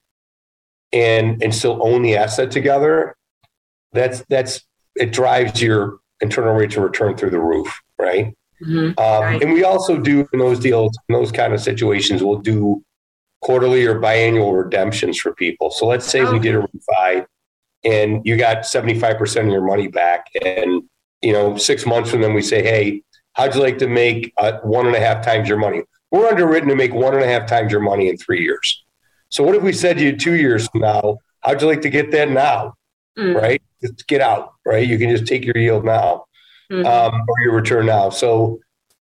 and 0.93 1.43
and 1.43 1.55
still 1.55 1.79
own 1.83 2.03
the 2.03 2.17
asset 2.17 2.51
together 2.51 3.17
that's 3.93 4.23
that's 4.29 4.67
it 4.97 5.13
drives 5.13 5.61
your 5.61 5.99
internal 6.21 6.55
rates 6.55 6.77
of 6.77 6.83
return 6.83 7.17
through 7.17 7.31
the 7.31 7.41
roof, 7.41 7.83
right? 7.99 8.35
Mm-hmm. 8.63 8.99
Um, 8.99 9.23
right. 9.23 9.43
And 9.43 9.53
we 9.53 9.65
also 9.65 9.99
do 9.99 10.27
in 10.33 10.39
those 10.39 10.59
deals, 10.59 10.97
in 11.09 11.15
those 11.15 11.31
kind 11.31 11.53
of 11.53 11.61
situations, 11.61 12.23
we'll 12.23 12.39
do 12.39 12.83
quarterly 13.43 13.85
or 13.85 14.01
biannual 14.01 14.65
redemptions 14.65 15.19
for 15.19 15.35
people. 15.35 15.71
So 15.71 15.87
let's 15.87 16.07
say 16.07 16.25
we 16.25 16.39
did 16.39 16.55
a 16.55 16.61
refi 16.61 17.27
and 17.85 18.25
you 18.25 18.37
got 18.37 18.59
75% 18.59 19.41
of 19.41 19.47
your 19.49 19.65
money 19.65 19.89
back 19.89 20.27
and 20.43 20.83
you 21.23 21.33
know, 21.33 21.57
six 21.57 21.87
months 21.87 22.11
from 22.11 22.21
then 22.21 22.35
we 22.35 22.43
say, 22.43 22.63
Hey, 22.63 23.03
how'd 23.37 23.55
you 23.55 23.61
like 23.61 23.79
to 23.79 23.87
make 23.87 24.33
uh, 24.39 24.59
one 24.63 24.87
and 24.87 24.97
a 24.97 25.01
half 25.01 25.25
times 25.25 25.49
your 25.49 25.59
money? 25.59 25.83
We're 26.11 26.27
underwritten 26.27 26.71
to 26.71 26.75
make 26.75 26.95
one 26.95 27.15
and 27.15 27.23
a 27.23 27.27
half 27.27 27.47
times 27.47 27.71
your 27.71 27.83
money 27.83 28.09
in 28.09 28.17
three 28.17 28.43
years. 28.43 28.83
So 29.29 29.45
what 29.45 29.55
if 29.55 29.63
we 29.63 29.73
said 29.73 29.99
to 29.99 30.05
you 30.05 30.17
two 30.17 30.35
years 30.35 30.69
from 30.69 30.81
now, 30.81 31.19
how'd 31.41 31.61
you 31.61 31.69
like 31.69 31.83
to 31.83 31.91
get 31.91 32.11
that 32.13 32.31
now? 32.31 32.75
Mm. 33.19 33.41
Right? 33.41 33.63
Just 33.83 34.09
get 34.09 34.23
out, 34.23 34.55
right? 34.65 34.87
You 34.87 34.99
can 34.99 35.11
just 35.11 35.27
take 35.27 35.45
your 35.45 35.57
yield 35.59 35.85
now 35.85 36.25
mm-hmm. 36.73 36.87
um, 36.87 37.25
or 37.29 37.35
your 37.43 37.55
return 37.55 37.87
now. 37.87 38.09
So 38.09 38.61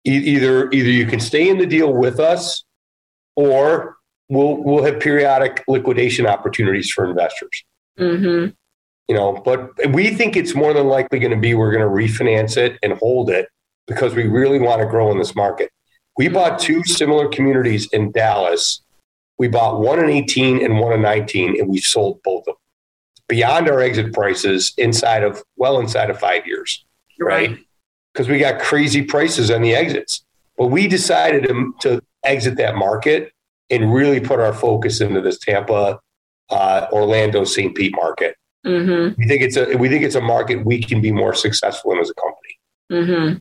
e- 0.07 0.11
either 0.11 0.70
either 0.70 0.91
you 0.91 1.07
can 1.07 1.18
stay 1.18 1.49
in 1.49 1.59
the 1.59 1.66
deal 1.66 1.93
with 1.93 2.20
us 2.20 2.64
or 3.35 3.97
we'll 4.28 4.62
we'll 4.62 4.85
have 4.85 5.01
periodic 5.01 5.64
liquidation 5.66 6.26
opportunities 6.26 6.91
for 6.91 7.05
investors. 7.05 7.64
Mm-hmm. 7.99 8.51
You 9.09 9.16
know, 9.16 9.33
but 9.45 9.70
we 9.89 10.14
think 10.14 10.37
it's 10.37 10.55
more 10.55 10.72
than 10.72 10.87
likely 10.87 11.18
going 11.18 11.33
to 11.33 11.37
be 11.37 11.55
we're 11.55 11.72
going 11.72 11.83
to 11.83 11.89
refinance 11.89 12.57
it 12.57 12.78
and 12.83 12.93
hold 12.93 13.28
it 13.28 13.49
because 13.91 14.14
we 14.14 14.28
really 14.28 14.61
want 14.61 14.80
to 14.80 14.86
grow 14.86 15.11
in 15.11 15.18
this 15.18 15.34
market. 15.34 15.72
We 16.16 16.28
bought 16.28 16.61
two 16.61 16.84
similar 16.84 17.28
communities 17.28 17.88
in 17.93 18.12
Dallas. 18.12 18.82
We 19.36 19.49
bought 19.49 19.80
one 19.80 19.99
in 19.99 20.09
18 20.09 20.64
and 20.64 20.78
one 20.78 20.93
in 20.93 21.03
19, 21.03 21.61
and 21.61 21.68
we 21.68 21.80
sold 21.80 22.22
both 22.22 22.43
of 22.43 22.45
them 22.47 22.55
beyond 23.28 23.68
our 23.68 23.80
exit 23.80 24.12
prices 24.12 24.72
inside 24.78 25.24
of 25.24 25.43
well 25.57 25.80
inside 25.80 26.09
of 26.09 26.20
five 26.20 26.47
years, 26.47 26.84
right? 27.18 27.59
Because 28.12 28.28
right? 28.28 28.34
we 28.34 28.38
got 28.38 28.61
crazy 28.61 29.03
prices 29.03 29.51
on 29.51 29.61
the 29.62 29.74
exits. 29.74 30.24
But 30.57 30.68
we 30.68 30.86
decided 30.86 31.49
to, 31.49 31.74
to 31.80 32.03
exit 32.24 32.57
that 32.59 32.76
market 32.76 33.32
and 33.70 33.93
really 33.93 34.20
put 34.20 34.38
our 34.38 34.53
focus 34.53 35.01
into 35.01 35.20
this 35.20 35.38
Tampa, 35.38 35.99
uh, 36.51 36.86
Orlando, 36.93 37.43
St. 37.43 37.74
Pete 37.74 37.95
market. 37.97 38.36
Mm-hmm. 38.64 39.20
We 39.20 39.26
think 39.26 39.43
it's 39.43 39.57
a 39.57 39.76
we 39.76 39.88
think 39.88 40.05
it's 40.05 40.14
a 40.14 40.20
market 40.20 40.64
we 40.64 40.80
can 40.80 41.01
be 41.01 41.11
more 41.11 41.34
successful 41.34 41.91
in 41.93 41.99
as 41.99 42.11
a 42.11 42.14
company. 42.14 42.59
Mm-hmm 42.93 43.38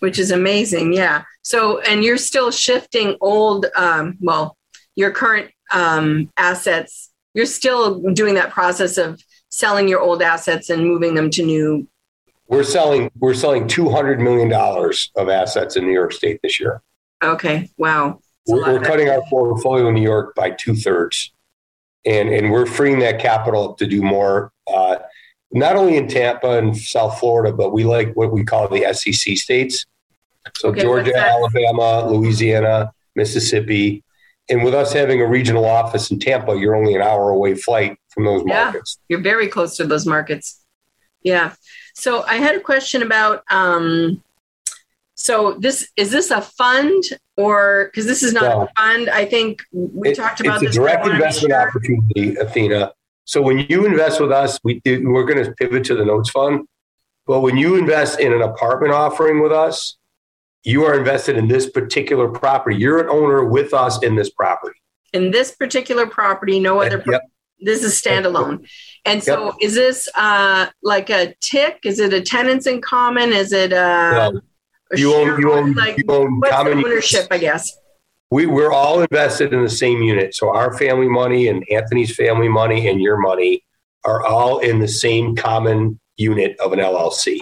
which 0.00 0.18
is 0.18 0.30
amazing. 0.30 0.92
Yeah. 0.92 1.24
So, 1.42 1.80
and 1.80 2.04
you're 2.04 2.18
still 2.18 2.50
shifting 2.50 3.16
old, 3.20 3.66
um, 3.76 4.16
well, 4.20 4.56
your 4.96 5.10
current 5.10 5.50
um, 5.72 6.30
assets, 6.36 7.10
you're 7.34 7.46
still 7.46 8.00
doing 8.12 8.34
that 8.34 8.50
process 8.50 8.98
of 8.98 9.22
selling 9.48 9.88
your 9.88 10.00
old 10.00 10.22
assets 10.22 10.70
and 10.70 10.84
moving 10.84 11.14
them 11.14 11.30
to 11.30 11.42
new. 11.42 11.88
We're 12.48 12.64
selling, 12.64 13.10
we're 13.18 13.34
selling 13.34 13.64
$200 13.64 14.20
million 14.20 14.52
of 14.52 15.28
assets 15.28 15.76
in 15.76 15.84
New 15.84 15.92
York 15.92 16.12
State 16.12 16.40
this 16.42 16.58
year. 16.58 16.82
Okay. 17.22 17.68
Wow. 17.76 18.20
We're, 18.46 18.72
we're 18.72 18.80
cutting 18.80 19.10
our 19.10 19.22
portfolio 19.28 19.88
in 19.88 19.94
New 19.94 20.02
York 20.02 20.34
by 20.34 20.50
two 20.50 20.74
thirds. 20.74 21.32
And, 22.06 22.30
and 22.30 22.50
we're 22.50 22.64
freeing 22.64 23.00
that 23.00 23.20
capital 23.20 23.74
to 23.74 23.86
do 23.86 24.00
more 24.00 24.52
uh, 24.66 24.96
not 25.50 25.76
only 25.76 25.96
in 25.96 26.08
Tampa 26.08 26.58
and 26.58 26.76
South 26.76 27.18
Florida, 27.18 27.54
but 27.54 27.72
we 27.72 27.84
like 27.84 28.14
what 28.14 28.32
we 28.32 28.44
call 28.44 28.68
the 28.68 28.92
SEC 28.92 29.36
states. 29.36 29.86
So 30.56 30.68
okay, 30.68 30.82
Georgia, 30.82 31.16
Alabama, 31.16 32.08
Louisiana, 32.08 32.92
Mississippi. 33.14 34.02
And 34.50 34.64
with 34.64 34.74
us 34.74 34.92
having 34.92 35.20
a 35.20 35.26
regional 35.26 35.66
office 35.66 36.10
in 36.10 36.18
Tampa, 36.18 36.56
you're 36.56 36.74
only 36.74 36.94
an 36.94 37.02
hour 37.02 37.30
away 37.30 37.54
flight 37.54 37.98
from 38.08 38.24
those 38.24 38.42
yeah, 38.46 38.64
markets. 38.64 38.98
You're 39.08 39.20
very 39.20 39.48
close 39.48 39.76
to 39.76 39.84
those 39.84 40.06
markets. 40.06 40.64
Yeah. 41.22 41.54
So 41.94 42.22
I 42.22 42.36
had 42.36 42.54
a 42.54 42.60
question 42.60 43.02
about 43.02 43.42
um, 43.50 44.22
so 45.14 45.56
this 45.58 45.90
is 45.96 46.10
this 46.10 46.30
a 46.30 46.40
fund 46.40 47.02
or 47.36 47.86
because 47.86 48.06
this 48.06 48.22
is 48.22 48.32
not 48.32 48.42
no. 48.42 48.62
a 48.62 48.68
fund? 48.76 49.10
I 49.10 49.24
think 49.24 49.62
we 49.72 50.10
it, 50.10 50.14
talked 50.14 50.40
about 50.40 50.62
it's 50.62 50.76
a 50.76 50.78
direct 50.78 51.06
investment 51.06 51.54
opportunity, 51.54 52.36
Athena. 52.36 52.92
So 53.28 53.42
when 53.42 53.58
you 53.68 53.84
invest 53.84 54.22
with 54.22 54.32
us, 54.32 54.58
we 54.64 54.80
we're 54.86 55.26
going 55.26 55.44
to 55.44 55.52
pivot 55.52 55.84
to 55.84 55.94
the 55.94 56.02
notes 56.02 56.30
fund. 56.30 56.66
But 57.26 57.40
when 57.40 57.58
you 57.58 57.76
invest 57.76 58.20
in 58.20 58.32
an 58.32 58.40
apartment 58.40 58.94
offering 58.94 59.42
with 59.42 59.52
us, 59.52 59.98
you 60.62 60.86
are 60.86 60.98
invested 60.98 61.36
in 61.36 61.46
this 61.46 61.68
particular 61.68 62.28
property. 62.28 62.76
You're 62.76 63.00
an 63.00 63.10
owner 63.10 63.44
with 63.44 63.74
us 63.74 64.02
in 64.02 64.14
this 64.16 64.30
property. 64.30 64.80
In 65.12 65.30
this 65.30 65.54
particular 65.54 66.06
property, 66.06 66.58
no 66.58 66.80
other. 66.80 67.00
Pro- 67.00 67.12
yep. 67.12 67.22
This 67.60 67.84
is 67.84 68.00
standalone. 68.00 68.66
And 69.04 69.22
so, 69.22 69.46
yep. 69.46 69.54
is 69.60 69.74
this 69.74 70.08
uh, 70.14 70.68
like 70.82 71.10
a 71.10 71.34
TIC? 71.42 71.80
Is 71.84 71.98
it 71.98 72.14
a 72.14 72.22
tenants 72.22 72.66
in 72.66 72.80
common? 72.80 73.34
Is 73.34 73.52
it 73.52 73.74
uh, 73.74 74.32
a? 74.32 74.94
a 74.94 74.98
you 74.98 75.12
own. 75.14 75.38
You 75.38 75.52
own. 75.52 75.74
Like, 75.74 75.98
you 75.98 76.04
own 76.08 76.40
what's 76.40 76.50
common 76.50 76.78
ownership? 76.78 77.26
I 77.30 77.36
guess 77.36 77.76
we, 78.30 78.46
we're 78.46 78.72
all 78.72 79.00
invested 79.00 79.52
in 79.52 79.62
the 79.62 79.70
same 79.70 80.02
unit. 80.02 80.34
So 80.34 80.54
our 80.54 80.76
family 80.76 81.08
money 81.08 81.48
and 81.48 81.64
Anthony's 81.70 82.14
family 82.14 82.48
money 82.48 82.88
and 82.88 83.00
your 83.00 83.16
money 83.16 83.64
are 84.04 84.24
all 84.24 84.58
in 84.58 84.78
the 84.78 84.88
same 84.88 85.34
common 85.34 85.98
unit 86.16 86.58
of 86.60 86.72
an 86.72 86.78
LLC. 86.78 87.40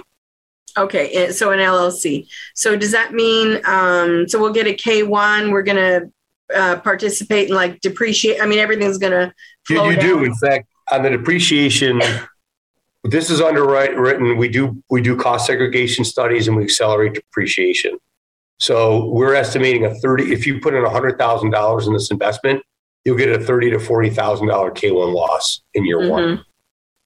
Okay, 0.78 1.08
eh, 1.12 1.32
so 1.32 1.52
an 1.52 1.58
LLC. 1.58 2.28
So 2.54 2.76
does 2.76 2.92
that 2.92 3.14
mean 3.14 3.60
um, 3.64 4.28
so 4.28 4.38
we'll 4.38 4.52
get 4.52 4.66
a 4.66 4.74
K 4.74 5.02
one? 5.02 5.50
We're 5.50 5.62
going 5.62 5.76
to 5.76 6.12
uh, 6.54 6.80
participate 6.80 7.48
in 7.48 7.54
like 7.54 7.80
depreciate. 7.80 8.42
I 8.42 8.46
mean, 8.46 8.58
everything's 8.58 8.98
going 8.98 9.12
to. 9.12 9.32
You, 9.70 9.90
you 9.90 9.96
do, 9.98 10.24
in 10.24 10.34
fact, 10.34 10.68
on 10.92 11.02
the 11.02 11.10
depreciation. 11.10 12.00
this 13.04 13.30
is 13.30 13.40
underwritten. 13.40 14.36
We 14.36 14.48
do 14.48 14.82
we 14.90 15.00
do 15.00 15.16
cost 15.16 15.46
segregation 15.46 16.04
studies 16.04 16.46
and 16.46 16.56
we 16.56 16.64
accelerate 16.64 17.14
depreciation. 17.14 17.98
So 18.58 19.06
we're 19.10 19.34
estimating 19.34 19.84
a 19.84 19.94
30, 19.94 20.32
if 20.32 20.46
you 20.46 20.60
put 20.60 20.74
in 20.74 20.82
$100,000 20.82 21.86
in 21.86 21.92
this 21.92 22.10
investment, 22.10 22.62
you'll 23.04 23.16
get 23.16 23.28
a 23.28 23.42
30 23.42 23.70
to 23.70 23.76
$40,000 23.76 24.14
K1 24.74 25.14
loss 25.14 25.62
in 25.74 25.84
year 25.84 25.98
mm-hmm. 25.98 26.10
one, 26.10 26.44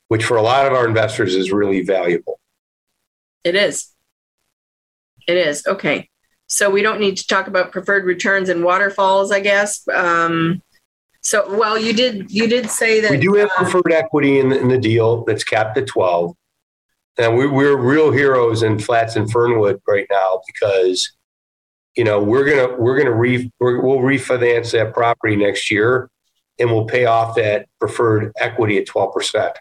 which 0.09 0.25
for 0.25 0.37
a 0.37 0.43
lot 0.43 0.67
of 0.67 0.73
our 0.73 0.87
investors 0.87 1.35
is 1.35 1.53
really 1.53 1.83
valuable. 1.83 2.41
It 3.43 3.55
is. 3.55 3.89
It 5.27 5.37
is. 5.37 5.67
Okay. 5.67 6.09
So 6.47 6.69
we 6.69 6.83
don't 6.83 7.01
need 7.01 7.17
to 7.19 7.27
talk 7.27 7.47
about 7.47 7.71
preferred 7.71 8.05
returns 8.05 8.49
and 8.49 8.65
waterfalls, 8.65 9.31
I 9.31 9.41
guess. 9.41 9.87
Um, 9.89 10.63
so, 11.23 11.57
well, 11.57 11.79
you 11.79 11.93
did 11.93 12.31
you 12.31 12.49
did 12.49 12.71
say 12.71 13.01
that 13.01 13.11
we 13.11 13.19
do 13.19 13.35
have 13.35 13.51
uh, 13.51 13.63
preferred 13.63 13.93
equity 13.93 14.41
in 14.41 14.49
the, 14.49 14.59
in 14.59 14.69
the 14.69 14.79
deal 14.79 15.25
that's 15.25 15.45
capped 15.45 15.77
at 15.77 15.87
twelve, 15.87 16.35
and 17.19 17.37
we, 17.37 17.47
we're 17.47 17.77
real 17.77 18.11
heroes 18.11 18.63
in 18.63 18.79
Flats 18.79 19.17
and 19.17 19.31
Fernwood 19.31 19.81
right 19.87 20.07
now 20.11 20.41
because 20.47 21.13
you 22.01 22.05
know 22.05 22.19
we're 22.19 22.47
gonna 22.47 22.81
we're 22.81 22.97
gonna 22.97 23.15
re 23.15 23.53
we 23.61 23.79
will 23.79 23.99
refinance 23.99 24.73
that 24.73 24.95
property 24.95 25.37
next 25.37 25.71
year 25.71 26.09
and 26.59 26.73
we'll 26.73 26.87
pay 26.87 27.05
off 27.05 27.37
that 27.37 27.67
preferred 27.79 28.33
equity 28.39 28.79
at 28.79 28.87
12% 28.87 29.53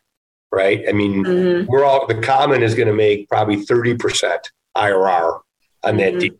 right 0.49 0.85
i 0.87 0.93
mean 0.93 1.25
mm-hmm. 1.25 1.69
we're 1.69 1.83
all 1.83 2.07
the 2.07 2.21
common 2.21 2.63
is 2.63 2.75
going 2.75 2.87
to 2.87 2.93
make 2.93 3.27
probably 3.27 3.57
30% 3.57 4.39
irr 4.77 5.41
on 5.83 5.97
that 5.97 6.13
mm-hmm. 6.13 6.19
deal 6.19 6.37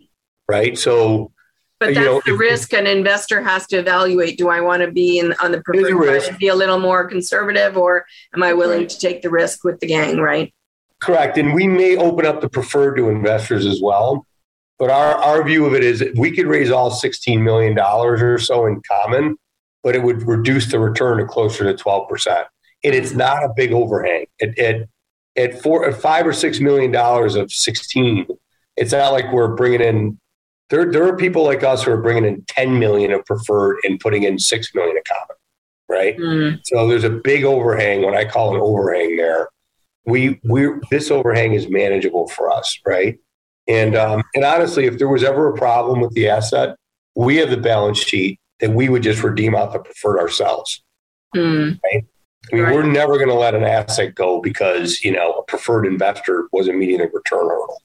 right 0.47 0.78
so 0.78 1.34
but 1.82 1.93
that's 1.93 1.97
know, 1.97 2.22
the 2.26 2.34
if, 2.34 2.39
risk 2.39 2.74
an 2.74 2.88
investor 2.88 3.41
has 3.41 3.66
to 3.68 3.78
evaluate. 3.78 4.38
Do 4.38 4.50
I 4.50 4.60
want 4.60 4.82
to 4.82 4.91
be 4.91 5.18
in 5.18 5.34
on 5.41 5.54
the 5.54 5.62
preferred 5.62 6.24
and 6.28 6.38
be 6.38 6.50
a 6.50 6.56
little 6.56 6.78
more 6.78 7.08
conservative, 7.08 7.78
or 7.78 8.06
am 8.36 8.43
I 8.43 8.52
willing 8.52 8.80
right. 8.80 8.89
to 8.89 9.00
take 9.00 9.22
the 9.22 9.30
risk 9.30 9.64
with 9.64 9.80
the 9.80 9.88
gang? 9.88 10.18
Right. 10.18 10.54
Correct. 11.02 11.38
And 11.38 11.54
we 11.54 11.70
may 11.70 11.95
open 11.95 12.26
up 12.26 12.41
the 12.41 12.50
preferred 12.50 12.97
to 12.97 13.08
investors 13.08 13.66
as 13.66 13.80
well. 13.82 14.28
But 14.80 14.90
our, 14.90 15.16
our 15.16 15.44
view 15.44 15.66
of 15.66 15.76
it 15.76 15.84
is 15.84 16.04
we 16.16 16.32
could 16.32 16.48
raise 16.48 16.72
all 16.72 16.90
$16 16.90 17.42
million 17.42 17.78
or 17.78 18.40
so 18.40 18.66
in 18.66 18.82
common, 18.90 19.38
but 19.84 19.94
it 19.94 20.02
would 20.02 20.26
reduce 20.26 20.72
the 20.72 20.80
return 20.80 21.18
to 21.18 21.26
closer 21.26 21.66
to 21.66 21.84
12%. 21.84 22.46
And 22.86 22.96
it's 22.96 23.12
not 23.12 23.44
a 23.44 23.50
big 23.54 23.74
overhang. 23.74 24.28
At, 24.42 24.58
at, 24.58 24.88
at, 25.36 25.62
four, 25.62 25.86
at 25.86 26.02
five 26.02 26.26
or 26.26 26.32
$6 26.32 26.62
million 26.62 26.96
of 26.96 27.52
16, 27.52 28.28
it's 28.78 28.94
not 28.94 29.12
like 29.12 29.32
we're 29.34 29.54
bringing 29.54 29.82
in, 29.82 30.20
there, 30.70 30.90
there 30.90 31.06
are 31.06 31.18
people 31.18 31.44
like 31.44 31.62
us 31.62 31.84
who 31.84 31.92
are 31.92 32.02
bringing 32.02 32.24
in 32.24 32.46
10 32.48 32.80
million 32.80 33.12
of 33.12 33.26
preferred 33.26 33.80
and 33.84 34.00
putting 34.00 34.24
in 34.24 34.40
6 34.40 34.76
million 34.76 34.96
of 34.96 35.04
common, 35.04 35.38
right? 35.90 36.18
Mm. 36.18 36.60
So 36.64 36.88
there's 36.88 37.04
a 37.04 37.10
big 37.10 37.44
overhang, 37.44 38.04
when 38.04 38.16
I 38.16 38.24
call 38.24 38.56
an 38.56 38.62
overhang 38.62 39.18
there. 39.18 39.50
We, 40.06 40.40
we, 40.46 40.68
this 40.90 41.12
overhang 41.12 41.54
is 41.54 41.70
manageable 41.70 42.30
for 42.30 42.50
us, 42.50 42.80
right? 42.86 43.20
And 43.70 43.96
um, 43.96 44.24
and 44.34 44.44
honestly, 44.44 44.86
if 44.86 44.98
there 44.98 45.08
was 45.08 45.24
ever 45.24 45.54
a 45.54 45.58
problem 45.58 46.02
with 46.02 46.14
the 46.14 46.28
asset, 46.28 46.76
we 47.16 47.38
have 47.38 47.52
the 47.52 47.58
balance 47.58 48.00
sheet 48.00 48.40
that 48.60 48.72
we 48.72 48.90
would 48.90 49.04
just 49.04 49.24
redeem 49.24 49.56
out 49.56 49.72
the 49.72 49.80
preferred 49.80 50.20
ourselves. 50.20 50.84
Mm. 51.36 51.80
Right? 51.84 52.06
I 52.52 52.56
mean, 52.56 52.64
right. 52.66 52.74
we're 52.74 52.84
never 52.84 53.18
going 53.18 53.30
to 53.30 53.36
let 53.36 53.54
an 53.54 53.64
asset 53.64 54.16
go 54.16 54.42
because 54.42 55.04
you 55.04 55.12
know 55.12 55.34
a 55.34 55.44
preferred 55.44 55.86
investor 55.86 56.50
wasn't 56.52 56.80
meeting 56.80 57.00
a 57.00 57.06
return 57.06 57.48
hurdle. 57.48 57.82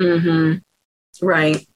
Mm-hmm. 0.00 1.26
Right. 1.26 1.66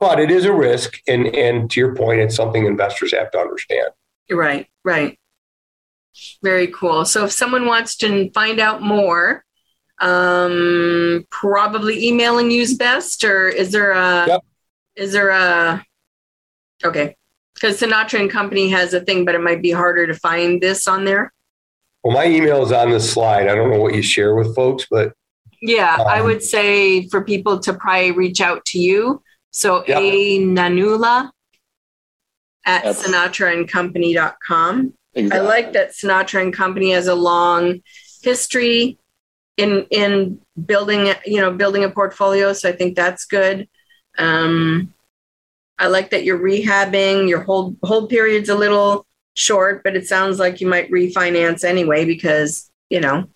But 0.00 0.18
it 0.18 0.30
is 0.30 0.46
a 0.46 0.54
risk, 0.54 0.98
and 1.06 1.26
and 1.26 1.70
to 1.70 1.80
your 1.80 1.94
point, 1.94 2.20
it's 2.20 2.36
something 2.36 2.64
investors 2.64 3.12
have 3.12 3.30
to 3.32 3.38
understand. 3.38 3.88
Right. 4.30 4.66
Right. 4.82 5.18
Very 6.42 6.68
cool. 6.68 7.04
So 7.04 7.26
if 7.26 7.32
someone 7.32 7.66
wants 7.66 7.96
to 7.98 8.30
find 8.30 8.60
out 8.60 8.80
more, 8.80 9.44
um, 10.00 11.26
probably 11.30 12.06
emailing 12.06 12.50
you 12.50 12.62
is 12.62 12.74
best, 12.74 13.24
or 13.24 13.48
is 13.48 13.72
there 13.72 13.92
a 13.92 14.26
yep. 14.26 14.40
is 14.94 15.12
there 15.12 15.30
a 15.30 15.84
okay? 16.84 17.16
Because 17.54 17.80
Sinatra 17.80 18.20
and 18.20 18.30
Company 18.30 18.68
has 18.70 18.92
a 18.92 19.00
thing, 19.00 19.24
but 19.24 19.34
it 19.34 19.40
might 19.40 19.62
be 19.62 19.70
harder 19.70 20.06
to 20.06 20.14
find 20.14 20.60
this 20.60 20.86
on 20.86 21.04
there. 21.04 21.32
Well, 22.04 22.12
my 22.14 22.26
email 22.26 22.62
is 22.62 22.70
on 22.72 22.90
the 22.90 23.00
slide. 23.00 23.48
I 23.48 23.54
don't 23.54 23.70
know 23.70 23.80
what 23.80 23.94
you 23.94 24.02
share 24.02 24.34
with 24.34 24.54
folks, 24.54 24.86
but 24.90 25.12
Yeah, 25.62 25.96
I 26.06 26.20
Um, 26.20 26.26
would 26.26 26.42
say 26.42 27.08
for 27.08 27.24
people 27.24 27.58
to 27.60 27.72
probably 27.72 28.10
reach 28.12 28.42
out 28.42 28.64
to 28.66 28.78
you. 28.78 29.22
So 29.52 29.82
Yep. 29.88 29.98
a 30.02 30.38
nanula 30.40 31.30
at 32.66 32.84
That's- 32.84 33.02
sinatraandcompany.com. 33.06 34.92
I 35.16 35.18
Exactly. 35.18 35.48
like 35.48 35.72
that 35.72 35.92
Sinatra 35.92 36.42
and 36.42 36.52
Company 36.52 36.90
has 36.92 37.06
a 37.06 37.14
long 37.14 37.80
history 38.22 38.98
in 39.56 39.86
in 39.90 40.40
building 40.64 41.12
you 41.24 41.40
know 41.40 41.50
building 41.52 41.84
a 41.84 41.90
portfolio. 41.90 42.52
So 42.52 42.68
I 42.68 42.72
think 42.72 42.96
that's 42.96 43.24
good. 43.24 43.68
Um, 44.18 44.92
I 45.78 45.88
like 45.88 46.10
that 46.10 46.24
you're 46.24 46.38
rehabbing. 46.38 47.28
Your 47.28 47.42
hold 47.42 47.76
hold 47.82 48.08
period's 48.08 48.48
a 48.48 48.54
little 48.54 49.06
short, 49.34 49.82
but 49.84 49.96
it 49.96 50.06
sounds 50.06 50.38
like 50.38 50.60
you 50.60 50.66
might 50.66 50.90
refinance 50.90 51.64
anyway 51.64 52.04
because 52.04 52.70
you 52.90 53.00
know. 53.00 53.26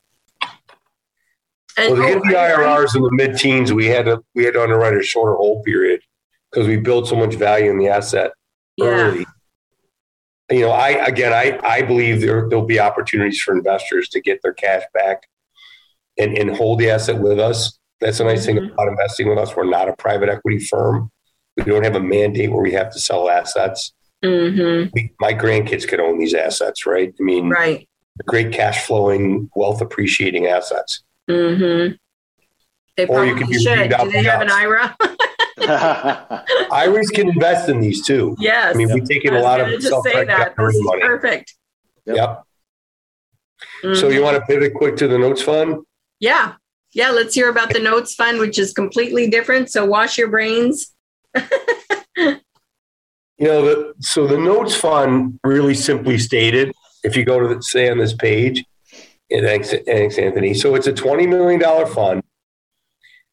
And- 1.77 1.95
Well, 1.95 1.97
to 1.97 2.15
get 2.15 2.23
the 2.25 2.37
IRRs 2.37 2.97
in 2.97 3.03
the 3.03 3.13
mid-teens, 3.13 3.73
we 3.73 3.87
had 3.87 4.07
to 4.07 4.23
we 4.35 4.45
had 4.45 4.55
to 4.55 4.63
underwrite 4.63 4.95
a 4.95 5.03
shorter 5.03 5.35
hold 5.35 5.65
period 5.65 6.01
because 6.51 6.67
we 6.67 6.77
built 6.77 7.09
so 7.09 7.17
much 7.17 7.35
value 7.35 7.71
in 7.71 7.79
the 7.79 7.89
asset 7.89 8.33
Yeah. 8.77 8.87
early. 8.87 9.27
You 10.51 10.61
know, 10.63 10.71
I 10.71 10.89
again, 11.07 11.33
I 11.33 11.59
I 11.63 11.83
believe 11.83 12.21
there 12.21 12.49
there'll 12.49 12.67
be 12.67 12.81
opportunities 12.81 13.41
for 13.41 13.55
investors 13.57 14.09
to 14.11 14.21
get 14.21 14.41
their 14.43 14.53
cash 14.53 14.83
back 14.93 15.29
and 16.21 16.37
and 16.39 16.57
hold 16.57 16.79
the 16.79 16.91
asset 16.91 17.19
with 17.19 17.39
us. 17.41 17.79
That's 18.01 18.19
the 18.19 18.25
nice 18.25 18.47
thing 18.47 18.57
Mhm. 18.57 18.73
about 18.73 18.89
investing 18.89 19.29
with 19.29 19.39
us. 19.39 19.55
We're 19.57 19.65
not 19.65 19.89
a 19.89 19.95
private 19.97 20.29
equity 20.29 20.59
firm. 20.61 21.11
We 21.57 21.65
don't 21.65 21.85
have 21.85 21.97
a 21.97 22.01
mandate 22.01 22.51
where 22.53 22.63
we 22.63 22.73
have 22.73 22.91
to 22.93 22.99
sell 22.99 23.29
assets. 23.29 23.93
Mhm. 24.25 24.91
We, 24.95 25.13
my 25.21 25.35
grandkids 25.35 25.87
could 25.89 26.01
own 26.01 26.19
these 26.19 26.35
assets, 26.35 26.87
right? 26.87 27.13
I 27.19 27.23
mean, 27.23 27.49
Right. 27.51 27.89
great 28.27 28.53
cash 28.53 28.87
flowing, 28.87 29.51
wealth 29.55 29.81
appreciating 29.81 30.47
assets. 30.47 31.03
Mm-hmm. 31.29 31.95
They 32.97 33.07
Or 33.07 33.25
you 33.25 33.33
probably 33.35 33.35
could 33.45 33.51
be 33.53 33.59
should. 33.63 33.71
redeemed 33.73 33.93
out 33.95 34.05
Do 34.05 34.11
they 34.13 34.23
by 34.23 34.31
have 34.31 34.41
an 34.43 34.49
us. 34.51 34.55
IRA? 34.55 34.97
IRAs 36.73 37.09
can 37.11 37.29
invest 37.29 37.69
in 37.69 37.81
these 37.81 38.05
too. 38.07 38.35
yes. 38.41 38.75
I 38.75 38.79
mean, 38.79 38.93
we 38.93 39.01
take 39.03 39.25
in 39.25 39.35
a 39.35 39.41
lot 39.41 39.61
of 39.61 39.69
just 39.69 39.83
say 39.85 39.89
self-directed 39.91 40.29
that. 40.29 40.55
This 40.57 40.75
is 40.75 40.83
money. 40.85 41.01
perfect. 41.03 41.55
Yep. 42.07 42.17
Yep. 42.17 42.43
So 43.97 44.09
Mhm. 44.09 44.15
you 44.15 44.23
want 44.23 44.37
to 44.37 44.43
pivot 44.43 44.75
quick 44.75 44.97
to 44.97 45.09
the 45.09 45.19
notes 45.19 45.43
fund? 45.43 45.77
Yeah. 46.21 46.55
Yeah. 46.93 47.11
Let's 47.11 47.35
hear 47.35 47.49
about 47.49 47.73
the 47.73 47.81
notes 47.81 48.15
fund, 48.15 48.39
which 48.39 48.59
is 48.59 48.73
completely 48.73 49.29
different. 49.29 49.71
So 49.71 49.85
wash 49.85 50.19
your 50.19 50.29
brains. 50.29 50.95
You 53.39 53.47
know, 53.47 53.65
the, 53.65 53.95
so 54.01 54.27
the 54.27 54.37
notes 54.37 54.77
fund, 54.77 55.41
really 55.43 55.73
simply 55.73 56.19
stated, 56.19 56.73
if 57.03 57.17
you 57.17 57.25
go 57.25 57.41
to 57.41 57.55
the, 57.55 57.63
say 57.63 57.89
on 57.89 57.97
this 57.97 58.13
page, 58.13 58.63
and 59.31 59.47
thanks, 59.47 59.73
thanks, 59.87 60.19
Anthony. 60.19 60.53
So 60.53 60.75
it's 60.75 60.87
a 60.87 60.93
$20 60.93 61.27
million 61.27 61.87
fund. 61.87 62.23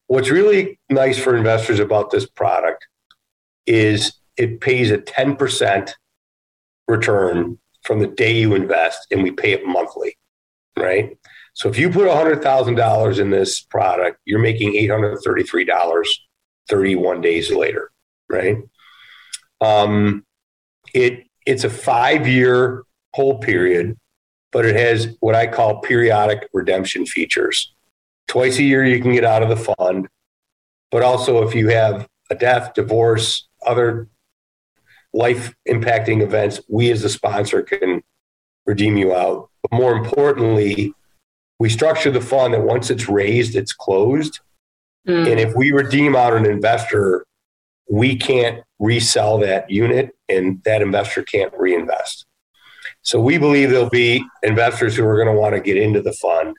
What's 0.06 0.30
really 0.30 0.80
nice 0.88 1.18
for 1.18 1.36
investors 1.36 1.78
about 1.78 2.10
this 2.10 2.24
product 2.24 2.86
is 3.66 4.14
it 4.38 4.62
pays 4.62 4.90
a 4.90 4.96
10% 4.96 5.92
return 6.86 7.58
from 7.82 7.98
the 7.98 8.06
day 8.06 8.32
you 8.32 8.54
invest, 8.54 9.08
and 9.10 9.22
we 9.22 9.30
pay 9.30 9.52
it 9.52 9.66
monthly, 9.66 10.16
right? 10.78 11.17
So 11.58 11.68
if 11.68 11.76
you 11.76 11.90
put 11.90 12.06
$100,000 12.06 13.18
in 13.18 13.30
this 13.30 13.60
product, 13.60 14.20
you're 14.24 14.38
making 14.38 14.74
$833 14.74 16.06
31 16.68 17.20
days 17.20 17.52
later, 17.52 17.90
right? 18.28 18.58
Um, 19.60 20.24
it 20.94 21.24
it's 21.46 21.64
a 21.64 21.70
five 21.70 22.28
year 22.28 22.84
hold 23.12 23.40
period, 23.40 23.96
but 24.52 24.66
it 24.66 24.76
has 24.76 25.16
what 25.18 25.34
I 25.34 25.48
call 25.48 25.80
periodic 25.80 26.48
redemption 26.52 27.06
features. 27.06 27.74
Twice 28.28 28.58
a 28.58 28.62
year, 28.62 28.84
you 28.84 29.02
can 29.02 29.12
get 29.12 29.24
out 29.24 29.42
of 29.42 29.48
the 29.48 29.74
fund, 29.74 30.06
but 30.92 31.02
also 31.02 31.42
if 31.42 31.56
you 31.56 31.70
have 31.70 32.06
a 32.30 32.36
death, 32.36 32.74
divorce, 32.74 33.48
other 33.66 34.06
life 35.12 35.56
impacting 35.68 36.22
events, 36.22 36.60
we 36.68 36.92
as 36.92 37.02
the 37.02 37.08
sponsor 37.08 37.62
can 37.62 38.04
redeem 38.64 38.96
you 38.96 39.12
out. 39.12 39.50
But 39.62 39.76
more 39.76 39.96
importantly, 39.96 40.94
we 41.58 41.68
structure 41.68 42.10
the 42.10 42.20
fund 42.20 42.54
that 42.54 42.62
once 42.62 42.90
it's 42.90 43.08
raised, 43.08 43.56
it's 43.56 43.72
closed. 43.72 44.40
Mm. 45.06 45.30
And 45.30 45.40
if 45.40 45.54
we 45.54 45.72
redeem 45.72 46.14
out 46.14 46.34
an 46.34 46.46
investor, 46.46 47.24
we 47.90 48.16
can't 48.16 48.62
resell 48.78 49.38
that 49.38 49.70
unit 49.70 50.10
and 50.28 50.62
that 50.64 50.82
investor 50.82 51.22
can't 51.22 51.52
reinvest. 51.56 52.26
So 53.02 53.20
we 53.20 53.38
believe 53.38 53.70
there'll 53.70 53.88
be 53.88 54.24
investors 54.42 54.94
who 54.94 55.04
are 55.06 55.16
going 55.16 55.34
to 55.34 55.40
want 55.40 55.54
to 55.54 55.60
get 55.60 55.76
into 55.76 56.02
the 56.02 56.12
fund. 56.12 56.56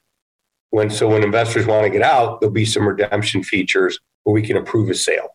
When 0.71 0.89
so 0.89 1.07
when 1.09 1.23
investors 1.23 1.65
want 1.65 1.85
to 1.85 1.89
get 1.89 2.01
out, 2.01 2.39
there'll 2.39 2.53
be 2.53 2.65
some 2.65 2.87
redemption 2.87 3.43
features 3.43 3.99
where 4.23 4.33
we 4.33 4.41
can 4.41 4.57
approve 4.57 4.89
a 4.89 4.93
sale 4.93 5.29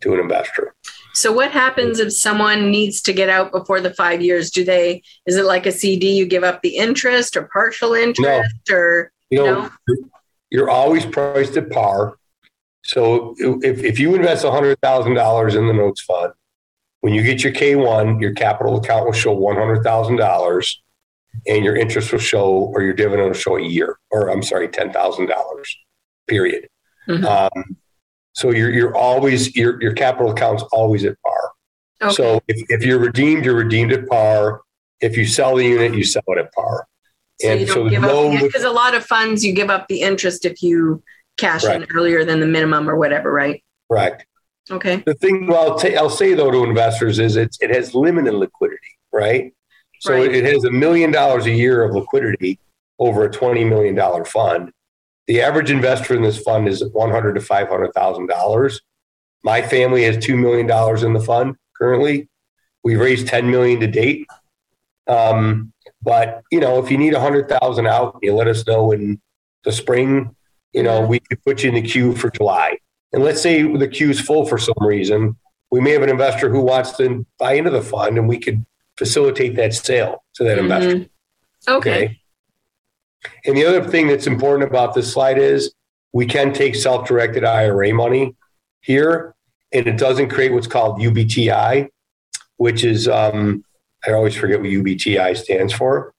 to 0.00 0.14
an 0.14 0.20
investor. 0.20 0.74
So 1.14 1.30
what 1.32 1.50
happens 1.50 1.98
if 2.00 2.12
someone 2.12 2.70
needs 2.70 3.02
to 3.02 3.12
get 3.12 3.28
out 3.28 3.52
before 3.52 3.80
the 3.80 3.92
five 3.94 4.22
years? 4.22 4.50
Do 4.50 4.64
they, 4.64 5.02
is 5.26 5.36
it 5.36 5.44
like 5.44 5.66
a 5.66 5.72
CD, 5.72 6.12
you 6.12 6.26
give 6.26 6.42
up 6.44 6.62
the 6.62 6.76
interest 6.76 7.36
or 7.36 7.48
partial 7.52 7.92
interest 7.94 8.70
or, 8.70 9.12
You 9.30 9.38
know, 9.38 9.70
No. 9.88 9.96
you're- 10.50 10.70
always 10.70 11.04
priced 11.06 11.56
at 11.56 11.70
par. 11.70 12.14
So 12.84 13.34
if, 13.38 13.82
if 13.84 13.98
you 13.98 14.14
invest 14.14 14.44
$100,000 14.44 15.54
in 15.56 15.66
the 15.68 15.72
notes 15.72 16.02
fund, 16.02 16.32
when 17.00 17.14
you 17.14 17.22
get 17.22 17.42
your 17.42 17.52
K1, 17.52 18.20
your 18.20 18.32
capital 18.34 18.76
account 18.78 19.06
will 19.06 19.12
show 19.12 19.34
$100,000 19.34 20.76
and 21.46 21.64
your 21.64 21.76
interest 21.76 22.12
will 22.12 22.18
show, 22.18 22.50
or 22.74 22.82
your 22.82 22.92
dividend 22.92 23.28
will 23.28 23.34
show 23.34 23.56
a 23.56 23.62
year, 23.62 23.98
or 24.10 24.28
I'm 24.30 24.42
sorry, 24.42 24.68
$10,000 24.68 25.78
period. 26.28 26.68
Mhm. 27.08 27.24
Um, 27.24 27.76
so 28.32 28.50
you're, 28.50 28.70
you're 28.70 28.96
always, 28.96 29.54
your, 29.56 29.80
your 29.82 29.92
capital 29.92 30.30
account's 30.32 30.62
always 30.72 31.04
at 31.04 31.16
par. 31.22 31.52
okay. 32.02 32.14
So 32.14 32.40
if, 32.48 32.64
if 32.68 32.84
you're 32.84 32.98
redeemed, 32.98 33.44
you're 33.44 33.56
redeemed 33.56 33.92
at 33.92 34.08
par. 34.08 34.62
If 35.00 35.16
you 35.16 35.26
sell 35.26 35.56
the 35.56 35.64
unit, 35.64 35.94
you 35.94 36.04
sell 36.04 36.22
it 36.28 36.38
at 36.38 36.52
par. 36.52 36.86
So 37.40 37.48
and 37.48 37.68
so 37.68 37.74
don't 37.74 37.90
give 37.90 38.02
no- 38.02 38.32
up, 38.32 38.40
because 38.42 38.64
a 38.64 38.70
lot 38.70 38.94
of 38.94 39.04
funds, 39.04 39.44
you 39.44 39.52
give 39.52 39.68
up 39.70 39.88
the 39.88 40.00
interest 40.00 40.44
if 40.44 40.62
you 40.62 41.02
cash 41.38 41.64
in 41.64 41.86
earlier 41.94 42.24
than 42.24 42.40
the 42.40 42.46
minimum 42.46 42.88
or 42.88 42.96
whatever, 42.96 43.32
right? 43.32 43.62
Correct. 43.90 44.26
Okay. 44.70 45.02
The 45.04 45.14
thing, 45.14 45.46
well, 45.48 45.72
I'll, 45.72 45.78
ta- 45.78 45.96
I'll 45.98 46.08
say 46.10 46.34
though 46.34 46.50
to 46.50 46.62
investors 46.64 47.18
is 47.18 47.36
it's, 47.36 47.60
it 47.60 47.70
has 47.74 47.94
limited 47.94 48.32
liquidity, 48.34 48.78
right? 49.12 49.52
So 50.00 50.14
Right. 50.14 50.32
it 50.34 50.44
has 50.44 50.64
a 50.64 50.70
million 50.70 51.10
dollars 51.10 51.46
a 51.46 51.50
year 51.50 51.82
of 51.84 51.94
liquidity 51.94 52.58
over 52.98 53.24
a 53.24 53.30
$20 53.30 53.68
million 53.68 54.24
fund. 54.24 54.72
The 55.26 55.40
average 55.40 55.70
investor 55.70 56.14
in 56.14 56.22
this 56.22 56.38
fund 56.40 56.68
is 56.68 56.84
100 56.84 57.34
to 57.34 57.40
$500,000. 57.40 58.80
My 59.44 59.62
family 59.62 60.02
has 60.04 60.16
$2 60.18 60.36
million 60.38 60.68
in 61.04 61.12
the 61.12 61.20
fund 61.20 61.56
currently. 61.76 62.28
We've 62.84 62.98
raised 62.98 63.28
10 63.28 63.50
million 63.50 63.80
to 63.80 63.86
date. 63.86 64.26
Um, 65.06 65.72
but 66.00 66.42
you 66.50 66.60
know, 66.60 66.82
if 66.84 66.90
you 66.90 66.98
need 66.98 67.14
a 67.14 67.20
100,000 67.20 67.86
out, 67.86 68.18
you 68.22 68.34
let 68.34 68.48
us 68.48 68.66
know 68.66 68.92
in 68.92 69.20
the 69.64 69.72
spring, 69.72 70.34
you 70.72 70.82
know, 70.82 71.00
we 71.04 71.20
could 71.20 71.42
put 71.44 71.62
you 71.62 71.68
in 71.68 71.74
the 71.74 71.82
queue 71.82 72.14
for 72.16 72.30
July. 72.30 72.78
And 73.12 73.22
let's 73.22 73.42
say 73.42 73.62
the 73.62 73.88
queue's 73.88 74.20
full 74.20 74.46
for 74.46 74.58
some 74.58 74.74
reason. 74.80 75.36
We 75.70 75.80
may 75.80 75.90
have 75.92 76.02
an 76.02 76.08
investor 76.08 76.48
who 76.50 76.60
wants 76.60 76.92
to 76.96 77.26
buy 77.38 77.54
into 77.54 77.70
the 77.70 77.82
fund 77.82 78.18
and 78.18 78.28
we 78.28 78.38
could 78.38 78.64
facilitate 78.96 79.56
that 79.56 79.74
sale 79.74 80.24
to 80.34 80.44
that 80.44 80.58
investor. 80.58 80.96
Mhm. 80.96 81.08
Okay. 81.68 82.20
And 83.44 83.56
the 83.56 83.64
other 83.64 83.84
thing 83.84 84.08
that's 84.08 84.26
important 84.26 84.68
about 84.68 84.94
this 84.94 85.12
slide 85.12 85.38
is 85.38 85.72
we 86.12 86.26
can 86.26 86.52
take 86.52 86.74
self 86.74 87.06
directed 87.06 87.44
IRA 87.44 87.92
money 87.92 88.34
here, 88.80 89.34
and 89.72 89.86
it 89.86 89.96
doesn't 89.96 90.28
create 90.28 90.52
what's 90.52 90.66
called 90.66 91.00
UBTI, 91.00 91.88
which 92.56 92.84
is, 92.84 93.08
um, 93.08 93.64
I 94.06 94.12
always 94.12 94.34
forget 94.34 94.60
what 94.60 94.68
UBTI 94.68 95.36
stands 95.36 95.72
for. 95.72 96.12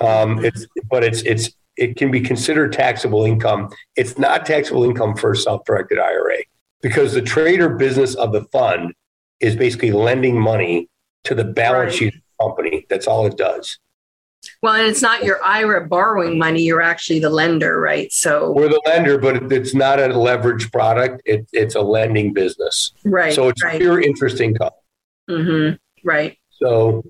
Um, 0.00 0.44
it's, 0.44 0.66
but 0.88 1.02
it's, 1.02 1.22
it's, 1.22 1.50
it 1.76 1.96
can 1.96 2.10
be 2.10 2.20
considered 2.20 2.72
taxable 2.72 3.24
income. 3.24 3.70
It's 3.96 4.18
not 4.18 4.46
taxable 4.46 4.84
income 4.84 5.16
for 5.16 5.32
a 5.32 5.36
self 5.36 5.64
directed 5.64 5.98
IRA 5.98 6.38
because 6.80 7.12
the 7.12 7.22
trader 7.22 7.68
business 7.68 8.14
of 8.14 8.32
the 8.32 8.44
fund 8.44 8.94
is 9.40 9.56
basically 9.56 9.92
lending 9.92 10.40
money 10.40 10.88
to 11.24 11.34
the 11.34 11.44
balance 11.44 11.92
Right. 11.92 11.98
sheet 11.98 12.14
of 12.14 12.20
the 12.20 12.44
company. 12.44 12.86
That's 12.88 13.06
all 13.06 13.26
it 13.26 13.36
does. 13.36 13.78
Well, 14.60 14.74
and 14.74 14.86
it's 14.86 15.02
not 15.02 15.22
your 15.22 15.42
IRA 15.44 15.86
borrowing 15.86 16.36
money. 16.36 16.62
You're 16.62 16.82
actually 16.82 17.20
the 17.20 17.30
lender, 17.30 17.80
right? 17.80 18.12
So, 18.12 18.50
We're 18.52 18.68
the 18.68 18.82
lender, 18.86 19.16
but 19.16 19.52
it's 19.52 19.72
not 19.72 20.00
a 20.00 20.08
leverage 20.08 20.72
product. 20.72 21.22
It, 21.24 21.48
it's 21.52 21.76
a 21.76 21.80
lending 21.80 22.32
business. 22.32 22.92
right. 23.04 23.32
so 23.32 23.48
it's 23.48 23.62
right. 23.62 23.80
pure 23.80 24.00
interest 24.00 24.40
income. 24.40 24.70
hmm 25.28 25.70
Right. 26.04 26.38
So, 26.50 27.04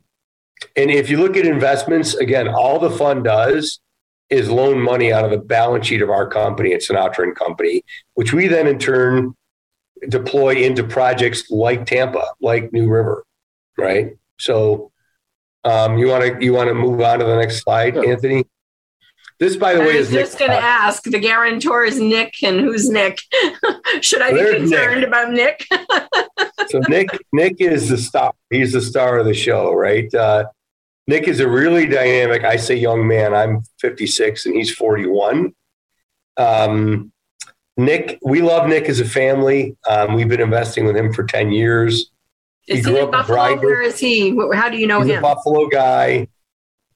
and 0.76 0.90
if 0.90 1.08
you 1.08 1.18
look 1.18 1.36
at 1.36 1.46
investments, 1.46 2.14
again, 2.14 2.48
all 2.48 2.78
the 2.78 2.90
fund 2.90 3.24
does 3.24 3.80
is 4.28 4.50
loan 4.50 4.78
money 4.78 5.10
out 5.12 5.24
of 5.24 5.30
the 5.30 5.38
balance 5.38 5.86
sheet 5.86 6.02
of 6.02 6.10
our 6.10 6.26
company 6.26 6.74
at 6.74 6.80
Sinatra 6.80 7.22
and 7.24 7.34
Company, 7.34 7.82
which 8.14 8.32
we 8.34 8.46
then 8.46 8.66
in 8.66 8.78
turn 8.78 9.34
deploy 10.08 10.54
into 10.56 10.84
projects 10.84 11.50
like 11.50 11.86
Tampa, 11.86 12.24
like 12.40 12.72
New 12.72 12.88
River, 12.88 13.24
right? 13.78 14.16
So, 14.38 14.92
um, 15.64 15.98
you 15.98 16.08
want 16.08 16.24
to 16.38 16.44
you 16.44 16.52
want 16.52 16.68
to 16.68 16.74
move 16.74 17.00
on 17.00 17.18
to 17.18 17.24
the 17.24 17.36
next 17.36 17.62
slide, 17.62 17.94
Sure. 17.94 18.08
Anthony? 18.10 18.44
This, 19.40 19.56
by 19.56 19.74
the 19.74 19.82
I 19.82 19.86
way, 19.86 19.96
is 19.96 20.10
just 20.10 20.36
going 20.38 20.50
to 20.50 20.56
ask. 20.56 21.04
The 21.04 21.18
guarantor 21.20 21.84
is 21.84 22.00
Nick, 22.00 22.34
and 22.42 22.58
who's 22.58 22.90
Nick? 22.90 23.20
Should 24.00 24.20
I 24.20 24.30
be 24.32 24.36
There's 24.36 24.68
Nick. 24.68 24.80
concerned 24.80 25.04
about 25.04 25.30
Nick? 25.30 25.64
so 26.68 26.80
Nick 26.88 27.08
Nick 27.32 27.60
is 27.60 27.88
the 27.88 27.98
star. 27.98 28.32
He's 28.50 28.72
the 28.72 28.80
star 28.82 29.18
of 29.18 29.26
the 29.26 29.34
show, 29.34 29.72
right? 29.74 30.12
Uh, 30.12 30.46
Nick 31.06 31.28
is 31.28 31.38
a 31.38 31.48
really 31.48 31.86
dynamic. 31.86 32.42
I 32.44 32.56
say 32.56 32.74
young 32.74 33.06
man. 33.06 33.32
I'm 33.32 33.62
56 33.80 34.44
and 34.46 34.56
he's 34.56 34.74
41. 34.74 35.54
Um, 36.36 37.12
Nick, 37.76 38.18
we 38.22 38.42
love 38.42 38.68
Nick 38.68 38.88
as 38.88 38.98
a 39.00 39.04
family. 39.04 39.76
Um, 39.88 40.14
we've 40.14 40.28
been 40.28 40.40
investing 40.40 40.84
with 40.84 40.96
him 40.96 41.12
for 41.12 41.22
10 41.24 41.52
years. 41.52 42.10
Is 42.68 42.84
grew 42.84 42.96
he 42.96 43.00
up 43.00 43.06
in 43.06 43.10
Buffalo? 43.12 43.56
Where 43.60 43.82
is 43.82 43.98
he? 43.98 44.36
How 44.54 44.68
do 44.68 44.76
you 44.78 44.86
know 44.86 45.00
him? 45.00 45.18
a? 45.18 45.20
Buffalo 45.20 45.66
guy. 45.68 46.28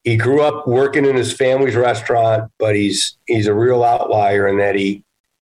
He 0.05 0.17
grew 0.17 0.43
up 0.43 0.67
working 0.67 1.05
in 1.05 1.17
his 1.17 1.33
family's 1.33 1.77
restaurant, 1.77 2.51
but 2.59 2.75
he's 2.75 3.17
he's 3.27 3.47
a 3.47 3.55
real 3.55 3.85
outlier 3.85 4.49
in 4.49 4.59
that 4.59 4.75
he 4.75 5.05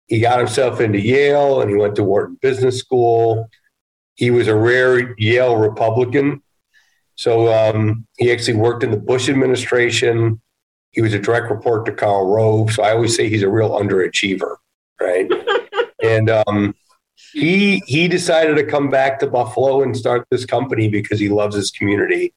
he 0.06 0.20
got 0.20 0.38
himself 0.38 0.80
into 0.80 1.00
Yale 1.00 1.60
and 1.60 1.70
he 1.70 1.76
went 1.76 1.96
to 1.96 2.04
Wharton 2.04 2.38
Business 2.40 2.78
School. 2.78 3.48
He 4.14 4.30
was 4.30 4.48
a 4.48 4.54
rare 4.54 5.18
Yale 5.18 5.56
Republican. 5.56 6.42
So 7.16 7.52
um, 7.52 8.06
he 8.18 8.32
actually 8.32 8.58
worked 8.58 8.82
in 8.82 8.90
the 8.90 8.96
Bush 8.96 9.28
administration. 9.28 10.40
He 10.90 11.00
was 11.00 11.14
a 11.14 11.18
direct 11.18 11.50
report 11.50 11.86
to 11.86 11.92
Karl 11.92 12.26
Rove. 12.26 12.72
So 12.72 12.82
I 12.82 12.92
always 12.92 13.16
say 13.16 13.28
he's 13.28 13.42
a 13.42 13.48
real 13.48 13.70
underachiever, 13.70 14.56
right? 15.00 15.30
and 16.02 16.30
um, 16.30 16.74
he 17.34 17.82
he 17.86 18.08
decided 18.08 18.54
to 18.56 18.64
come 18.64 18.88
back 18.88 19.18
to 19.20 19.26
Buffalo 19.26 19.82
and 19.82 19.96
start 19.96 20.26
this 20.30 20.46
company 20.46 20.88
because 20.88 21.20
he 21.20 21.28
loves 21.28 21.54
his 21.56 21.70
community. 21.70 22.32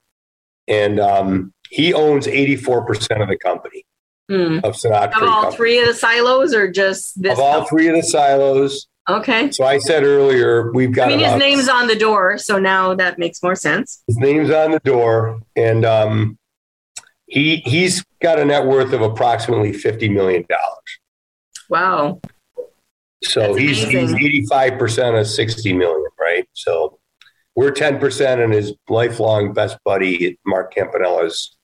And 0.67 0.99
um, 0.99 1.53
he 1.69 1.93
owns 1.93 2.27
84% 2.27 3.21
of 3.21 3.29
the 3.29 3.37
company 3.37 3.85
Hmm. 4.29 4.57
of 4.65 4.75
Sinatra. 4.75 5.15
Of 5.15 5.23
all 5.23 5.29
Company. 5.43 5.55
three 5.55 5.79
of 5.79 5.87
the 5.87 5.93
silos, 5.93 6.53
or 6.53 6.69
just 6.69 7.21
this? 7.21 7.31
Of 7.33 7.39
all 7.39 7.63
three 7.65 7.87
of 7.87 7.95
the 7.95 8.03
silos. 8.03 8.85
okay. 9.09 9.49
So 9.51 9.63
I 9.63 9.77
said 9.77 10.03
earlier, 10.03 10.69
we've 10.73 10.91
got 10.91 11.07
I 11.07 11.15
mean, 11.15 11.19
his 11.25 11.35
name's 11.39 11.69
on 11.69 11.87
the 11.87 11.95
door, 11.95 12.37
so 12.37 12.59
now 12.59 12.93
that 12.95 13.17
makes 13.17 13.41
more 13.41 13.55
sense. 13.55 14.03
His 14.07 14.17
name's 14.17 14.51
on 14.51 14.71
the 14.71 14.79
door, 14.79 15.39
and 15.55 15.85
um, 15.85 16.37
he 17.27 17.57
he's 17.65 18.03
got 18.21 18.37
a 18.37 18.43
net 18.43 18.65
worth 18.65 18.91
of 18.91 19.01
approximately 19.01 19.71
fifty 19.71 20.09
million 20.09 20.43
dollars. 20.49 20.99
Wow. 21.69 22.19
So 23.23 23.41
That's 23.41 23.57
he's 23.57 23.83
he's 23.83 24.13
eighty 24.13 24.45
five 24.45 24.77
percent 24.77 25.15
of 25.15 25.27
sixty 25.27 25.73
million, 25.73 26.05
right? 26.19 26.47
So 26.53 26.99
we're 27.55 27.71
ten 27.71 27.99
percent, 27.99 28.41
and 28.41 28.53
his 28.53 28.73
lifelong 28.89 29.53
best 29.53 29.77
buddy 29.83 30.37
Mark 30.45 30.73
Campanella's 30.73 31.57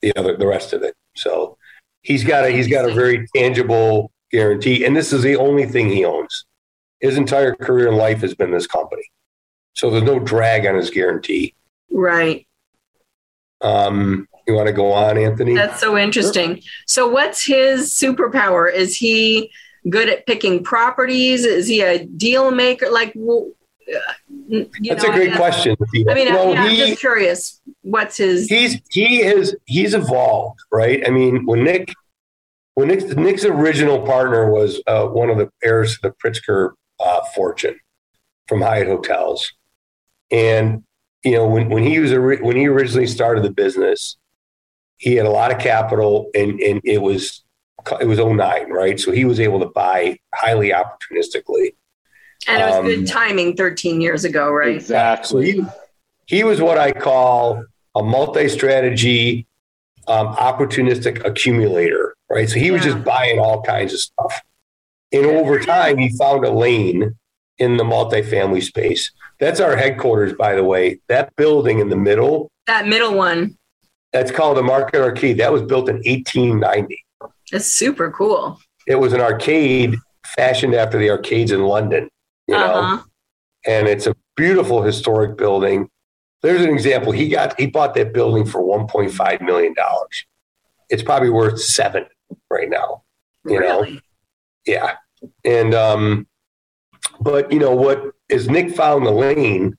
the 0.00 0.14
other 0.16 0.36
the 0.36 0.46
rest 0.46 0.72
of 0.72 0.82
it. 0.82 0.94
So 1.16 1.56
he's 2.02 2.22
got 2.24 2.44
a 2.44 2.50
he's 2.50 2.68
got 2.68 2.88
a 2.88 2.94
very 2.94 3.26
tangible 3.34 4.12
guarantee, 4.30 4.84
and 4.84 4.96
this 4.96 5.12
is 5.12 5.22
the 5.22 5.36
only 5.36 5.66
thing 5.66 5.88
he 5.88 6.04
owns. 6.04 6.44
His 7.00 7.16
entire 7.16 7.54
career 7.54 7.88
in 7.88 7.96
life 7.96 8.20
has 8.20 8.34
been 8.34 8.50
this 8.52 8.66
company, 8.66 9.10
so 9.74 9.90
there's 9.90 10.04
no 10.04 10.18
drag 10.20 10.66
on 10.66 10.76
his 10.76 10.90
guarantee. 10.90 11.54
Right. 11.90 12.46
Um, 13.60 14.28
you 14.46 14.54
want 14.54 14.68
to 14.68 14.72
go 14.72 14.92
on, 14.92 15.18
Anthony? 15.18 15.54
That's 15.54 15.80
so 15.80 15.98
interesting. 15.98 16.62
So, 16.86 17.08
what's 17.08 17.44
his 17.44 17.90
superpower? 17.90 18.72
Is 18.72 18.96
he 18.96 19.50
good 19.90 20.08
at 20.08 20.26
picking 20.26 20.62
properties? 20.62 21.44
Is 21.44 21.66
he 21.66 21.80
a 21.82 22.04
deal 22.04 22.50
maker? 22.50 22.90
Like, 22.90 23.14
w- 23.14 23.54
uh, 23.88 24.00
you 24.48 24.68
That's 24.88 25.02
know, 25.02 25.10
a 25.10 25.12
great 25.12 25.32
I 25.32 25.36
question. 25.36 25.76
I 26.08 26.14
mean, 26.14 26.28
No, 26.28 26.52
I, 26.52 26.66
am 26.66 26.76
just 26.76 27.00
curious. 27.00 27.60
What's 27.82 28.16
his? 28.18 28.48
he's 28.48 28.80
he 28.90 29.22
is 29.22 29.56
he's 29.64 29.94
evolved, 29.94 30.60
right? 30.70 31.06
I 31.06 31.10
mean, 31.10 31.46
when 31.46 31.64
Nick 31.64 31.92
when 32.74 32.88
Nick's, 32.88 33.04
Nick's 33.04 33.44
original 33.44 34.02
partner 34.02 34.50
was 34.50 34.80
uh, 34.86 35.06
one 35.06 35.30
of 35.30 35.38
the 35.38 35.50
heirs 35.64 35.98
to 35.98 36.00
the 36.02 36.14
Pritzker 36.22 36.72
uh, 37.00 37.20
fortune 37.34 37.76
from 38.46 38.60
Hyatt 38.60 38.86
Hotels, 38.86 39.52
and 40.30 40.84
you 41.24 41.32
know 41.32 41.48
when 41.48 41.70
when 41.70 41.82
he 41.82 41.98
was 41.98 42.12
when 42.12 42.56
he 42.56 42.68
originally 42.68 43.06
started 43.06 43.42
the 43.42 43.50
business, 43.50 44.16
he 44.98 45.14
had 45.14 45.26
a 45.26 45.30
lot 45.30 45.50
of 45.50 45.58
capital, 45.58 46.30
and 46.34 46.60
and 46.60 46.80
it 46.84 47.02
was 47.02 47.42
it 48.00 48.06
was 48.06 48.18
09, 48.18 48.70
right? 48.70 48.98
So 48.98 49.10
he 49.12 49.24
was 49.24 49.40
able 49.40 49.60
to 49.60 49.66
buy 49.66 50.18
highly 50.34 50.70
opportunistically. 50.70 51.74
and 52.46 52.62
it 52.62 52.66
was 52.66 52.74
um, 52.76 52.84
good 52.84 53.06
timing 53.06 53.56
13 53.56 54.00
years 54.00 54.24
ago, 54.24 54.50
right? 54.50 54.80
So 54.80 54.94
Exactly. 54.94 55.52
he, 55.52 55.64
he 56.26 56.44
was 56.44 56.60
what 56.60 56.78
I 56.78 56.92
call 56.92 57.64
a 57.94 58.02
multi-strategy, 58.02 59.46
um, 60.06 60.34
opportunistic 60.36 61.24
accumulator, 61.24 62.14
right? 62.30 62.48
So 62.48 62.58
he 62.58 62.70
was 62.70 62.82
just 62.82 63.02
buying 63.04 63.38
all 63.38 63.62
kinds 63.62 63.92
of 63.92 64.00
stuff. 64.00 64.40
And 65.12 65.24
over 65.26 65.58
time, 65.58 65.98
he 65.98 66.10
found 66.16 66.44
a 66.44 66.50
lane 66.50 67.16
in 67.58 67.76
the 67.76 67.84
multifamily 67.84 68.62
space. 68.62 69.10
That's 69.40 69.60
our 69.60 69.76
headquarters, 69.76 70.32
by 70.34 70.54
the 70.54 70.64
way. 70.64 71.00
That 71.08 71.34
building 71.36 71.78
in 71.78 71.88
the 71.88 71.96
middle, 71.96 72.50
That 72.66 72.86
middle 72.86 73.14
one 73.14 73.56
that's 74.12 74.30
called 74.30 74.56
the 74.56 74.62
Market 74.62 75.00
Arcade. 75.02 75.38
That 75.38 75.52
was 75.52 75.62
built 75.62 75.88
in 75.88 75.96
1890. 75.96 77.04
Is 77.52 77.70
super 77.70 78.10
cool. 78.10 78.60
It 78.86 78.96
was 78.96 79.12
an 79.12 79.20
arcade 79.20 79.96
fashioned 80.26 80.74
after 80.74 80.98
the 80.98 81.10
arcades 81.10 81.52
in 81.52 81.64
London, 81.64 82.08
you 82.46 82.54
know. 82.54 82.74
Uh-huh. 82.74 83.02
and 83.66 83.88
it's 83.88 84.06
a 84.06 84.14
beautiful 84.36 84.82
historic 84.82 85.36
building. 85.36 85.88
There's 86.42 86.62
an 86.62 86.70
example. 86.70 87.12
He 87.12 87.28
got 87.28 87.58
he 87.58 87.66
bought 87.66 87.94
that 87.94 88.12
building 88.12 88.46
for 88.46 88.62
1.5 88.62 89.40
million 89.42 89.74
dollars. 89.74 90.26
It's 90.88 91.02
probably 91.02 91.30
worth 91.30 91.60
seven 91.60 92.06
right 92.50 92.68
now. 92.68 93.02
You 93.44 93.60
know? 93.60 93.86
Yeah, 94.66 94.96
and 95.44 95.74
um, 95.74 96.26
but 97.20 97.52
you 97.52 97.58
know 97.58 97.74
what 97.74 98.12
is 98.28 98.48
Nick 98.48 98.74
found 98.74 99.06
the 99.06 99.10
lane 99.10 99.76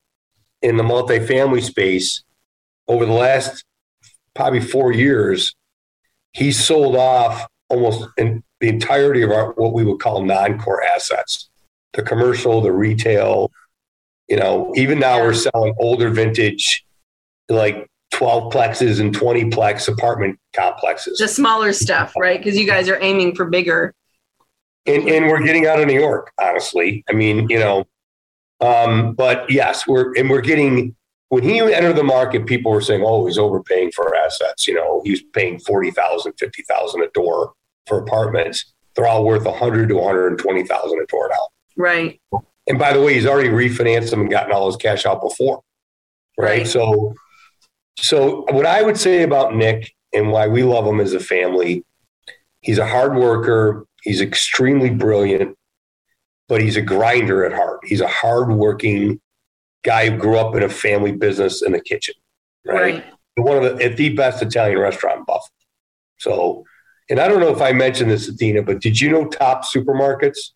in 0.61 0.77
the 0.77 0.83
multifamily 0.83 1.63
space 1.63 2.23
over 2.87 3.05
the 3.05 3.13
last 3.13 3.63
probably 4.35 4.59
four 4.59 4.91
years, 4.91 5.55
he 6.33 6.51
sold 6.51 6.95
off 6.95 7.47
almost 7.69 8.07
in 8.17 8.43
the 8.59 8.67
entirety 8.67 9.21
of 9.21 9.31
our 9.31 9.53
what 9.53 9.73
we 9.73 9.85
would 9.85 9.99
call 9.99 10.23
non-core 10.23 10.83
assets, 10.83 11.49
the 11.93 12.03
commercial, 12.03 12.61
the 12.61 12.71
retail. 12.71 13.51
You 14.27 14.37
know, 14.37 14.73
even 14.75 14.99
now 14.99 15.21
we're 15.21 15.33
selling 15.33 15.73
older 15.79 16.09
vintage, 16.09 16.85
like 17.49 17.89
12 18.11 18.53
plexes 18.53 18.99
and 18.99 19.13
20 19.13 19.45
plex 19.45 19.87
apartment 19.87 20.39
complexes. 20.53 21.17
The 21.17 21.27
smaller 21.27 21.73
stuff, 21.73 22.13
right? 22.17 22.39
Because 22.39 22.57
you 22.57 22.67
guys 22.67 22.89
are 22.89 22.99
aiming 23.01 23.35
for 23.35 23.45
bigger. 23.45 23.93
and 24.85 25.07
and 25.07 25.27
we're 25.27 25.43
getting 25.43 25.65
out 25.65 25.79
of 25.79 25.87
New 25.87 25.99
York. 25.99 26.31
Honestly, 26.39 27.03
I 27.09 27.13
mean, 27.13 27.49
you 27.49 27.59
know, 27.59 27.85
um, 28.61 29.13
but 29.13 29.49
yes, 29.49 29.87
we're 29.87 30.13
and 30.15 30.29
we're 30.29 30.41
getting. 30.41 30.95
When 31.29 31.43
he 31.43 31.59
entered 31.59 31.95
the 31.95 32.03
market, 32.03 32.47
people 32.47 32.71
were 32.71 32.81
saying, 32.81 33.03
"Oh, 33.05 33.27
he's 33.27 33.37
overpaying 33.37 33.91
for 33.91 34.15
assets." 34.15 34.67
You 34.67 34.73
know, 34.73 35.01
he's 35.05 35.21
paying 35.21 35.59
forty 35.59 35.91
thousand, 35.91 36.33
fifty 36.39 36.63
thousand 36.63 37.03
a 37.03 37.09
door 37.09 37.53
for 37.89 37.97
apartments. 37.97 38.73
They're 38.95 39.07
all 39.07 39.25
worth 39.25 39.45
a 39.45 39.51
hundred 39.51 39.89
to 39.89 39.95
one 39.95 40.05
hundred 40.05 40.27
and 40.27 40.37
twenty 40.37 40.63
thousand 40.63 41.01
a 41.01 41.05
door 41.07 41.29
now. 41.29 41.47
Right. 41.75 42.21
And 42.67 42.79
by 42.79 42.93
the 42.93 43.01
way, 43.01 43.15
he's 43.15 43.25
already 43.25 43.49
refinanced 43.49 44.11
them 44.11 44.21
and 44.21 44.29
gotten 44.29 44.53
all 44.53 44.67
his 44.67 44.77
cash 44.77 45.05
out 45.05 45.21
before. 45.21 45.61
Right. 46.37 46.59
Right. 46.59 46.67
So, 46.67 47.15
so 47.97 48.45
what 48.51 48.65
I 48.65 48.83
would 48.83 48.97
say 48.97 49.23
about 49.23 49.55
Nick 49.55 49.91
and 50.13 50.31
why 50.31 50.47
we 50.47 50.63
love 50.63 50.85
him 50.85 50.99
as 50.99 51.13
a 51.13 51.19
family, 51.19 51.83
he's 52.61 52.77
a 52.77 52.87
hard 52.87 53.15
worker. 53.15 53.85
He's 54.03 54.21
extremely 54.21 54.89
brilliant, 54.89 55.57
but 56.47 56.61
he's 56.61 56.77
a 56.77 56.81
grinder 56.81 57.43
at 57.43 57.53
heart. 57.53 57.79
He's 57.83 58.01
a 58.01 58.07
hardworking 58.07 59.19
guy 59.83 60.09
who 60.09 60.17
grew 60.17 60.37
up 60.37 60.55
in 60.55 60.63
a 60.63 60.69
family 60.69 61.11
business 61.11 61.61
in 61.61 61.71
the 61.71 61.81
kitchen. 61.81 62.15
Right. 62.65 62.95
Right. 62.95 63.05
One 63.35 63.57
of 63.57 63.63
the, 63.77 63.83
at 63.83 63.97
the 63.97 64.09
best 64.09 64.41
Italian 64.41 64.79
restaurant 64.79 65.19
in 65.19 65.23
Buffalo. 65.25 65.49
So, 66.17 66.65
and 67.09 67.19
I 67.19 67.27
don't 67.27 67.39
know 67.39 67.53
if 67.53 67.61
I 67.61 67.71
mentioned 67.71 68.11
this, 68.11 68.27
Athena, 68.27 68.63
but 68.63 68.81
did 68.81 68.99
you 68.99 69.09
know 69.09 69.25
Top 69.27 69.63
Supermarkets 69.65 70.51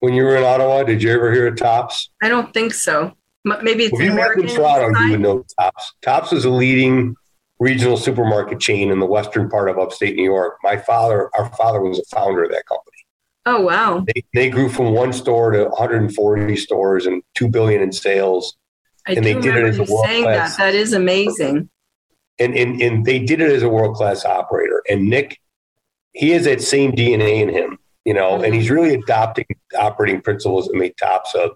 when 0.00 0.14
you 0.14 0.24
were 0.24 0.36
in 0.36 0.44
Ottawa? 0.44 0.84
Did 0.84 1.02
you 1.02 1.10
ever 1.12 1.32
hear 1.32 1.48
of 1.48 1.56
Tops? 1.56 2.10
I 2.22 2.28
don't 2.28 2.52
think 2.54 2.74
so. 2.74 3.12
Maybe 3.44 3.84
it's 3.84 3.92
If 3.94 4.00
you 4.00 4.06
lived 4.06 4.12
American 4.12 4.48
in 4.48 4.54
Toronto, 4.54 5.00
you 5.00 5.10
would 5.12 5.20
know 5.20 5.44
Tops. 5.58 5.94
Tops 6.02 6.32
is 6.32 6.44
a 6.44 6.50
leading 6.50 7.16
regional 7.58 7.96
supermarket 7.96 8.60
chain 8.60 8.90
in 8.90 9.00
the 9.00 9.06
western 9.06 9.48
part 9.48 9.68
of 9.68 9.78
upstate 9.78 10.16
New 10.16 10.24
York. 10.24 10.58
My 10.62 10.76
father, 10.76 11.30
our 11.36 11.48
father, 11.54 11.80
was 11.80 11.98
a 11.98 12.04
founder 12.14 12.44
of 12.44 12.50
that 12.50 12.66
company. 12.66 12.88
Oh 13.44 13.60
wow! 13.60 14.04
They, 14.06 14.22
they 14.34 14.50
grew 14.50 14.68
from 14.68 14.92
one 14.92 15.12
store 15.12 15.50
to 15.50 15.64
140 15.64 16.56
stores 16.56 17.06
and 17.06 17.22
two 17.34 17.48
billion 17.48 17.82
in 17.82 17.90
sales. 17.90 18.56
I 19.06 19.14
And 19.14 19.24
they 19.24 19.34
did 19.34 19.56
it 19.56 19.64
as 19.64 19.78
a 19.80 19.84
you 19.84 20.02
saying 20.04 20.24
that. 20.26 20.56
That 20.58 20.74
is 20.76 20.92
amazing. 20.92 21.68
And, 22.38 22.54
and 22.54 22.80
and 22.80 23.04
they 23.04 23.18
did 23.18 23.40
it 23.40 23.50
as 23.50 23.64
a 23.64 23.68
world 23.68 23.96
class 23.96 24.24
operator. 24.24 24.82
And 24.88 25.10
Nick, 25.10 25.40
he 26.12 26.30
has 26.30 26.44
that 26.44 26.60
same 26.60 26.92
DNA 26.92 27.42
in 27.42 27.48
him, 27.48 27.78
you 28.04 28.14
know, 28.14 28.42
and 28.42 28.54
he's 28.54 28.70
really 28.70 28.94
adopting 28.94 29.46
operating 29.78 30.20
principles 30.20 30.66
that 30.68 30.76
made 30.76 30.96
Tops 30.96 31.34
a 31.34 31.50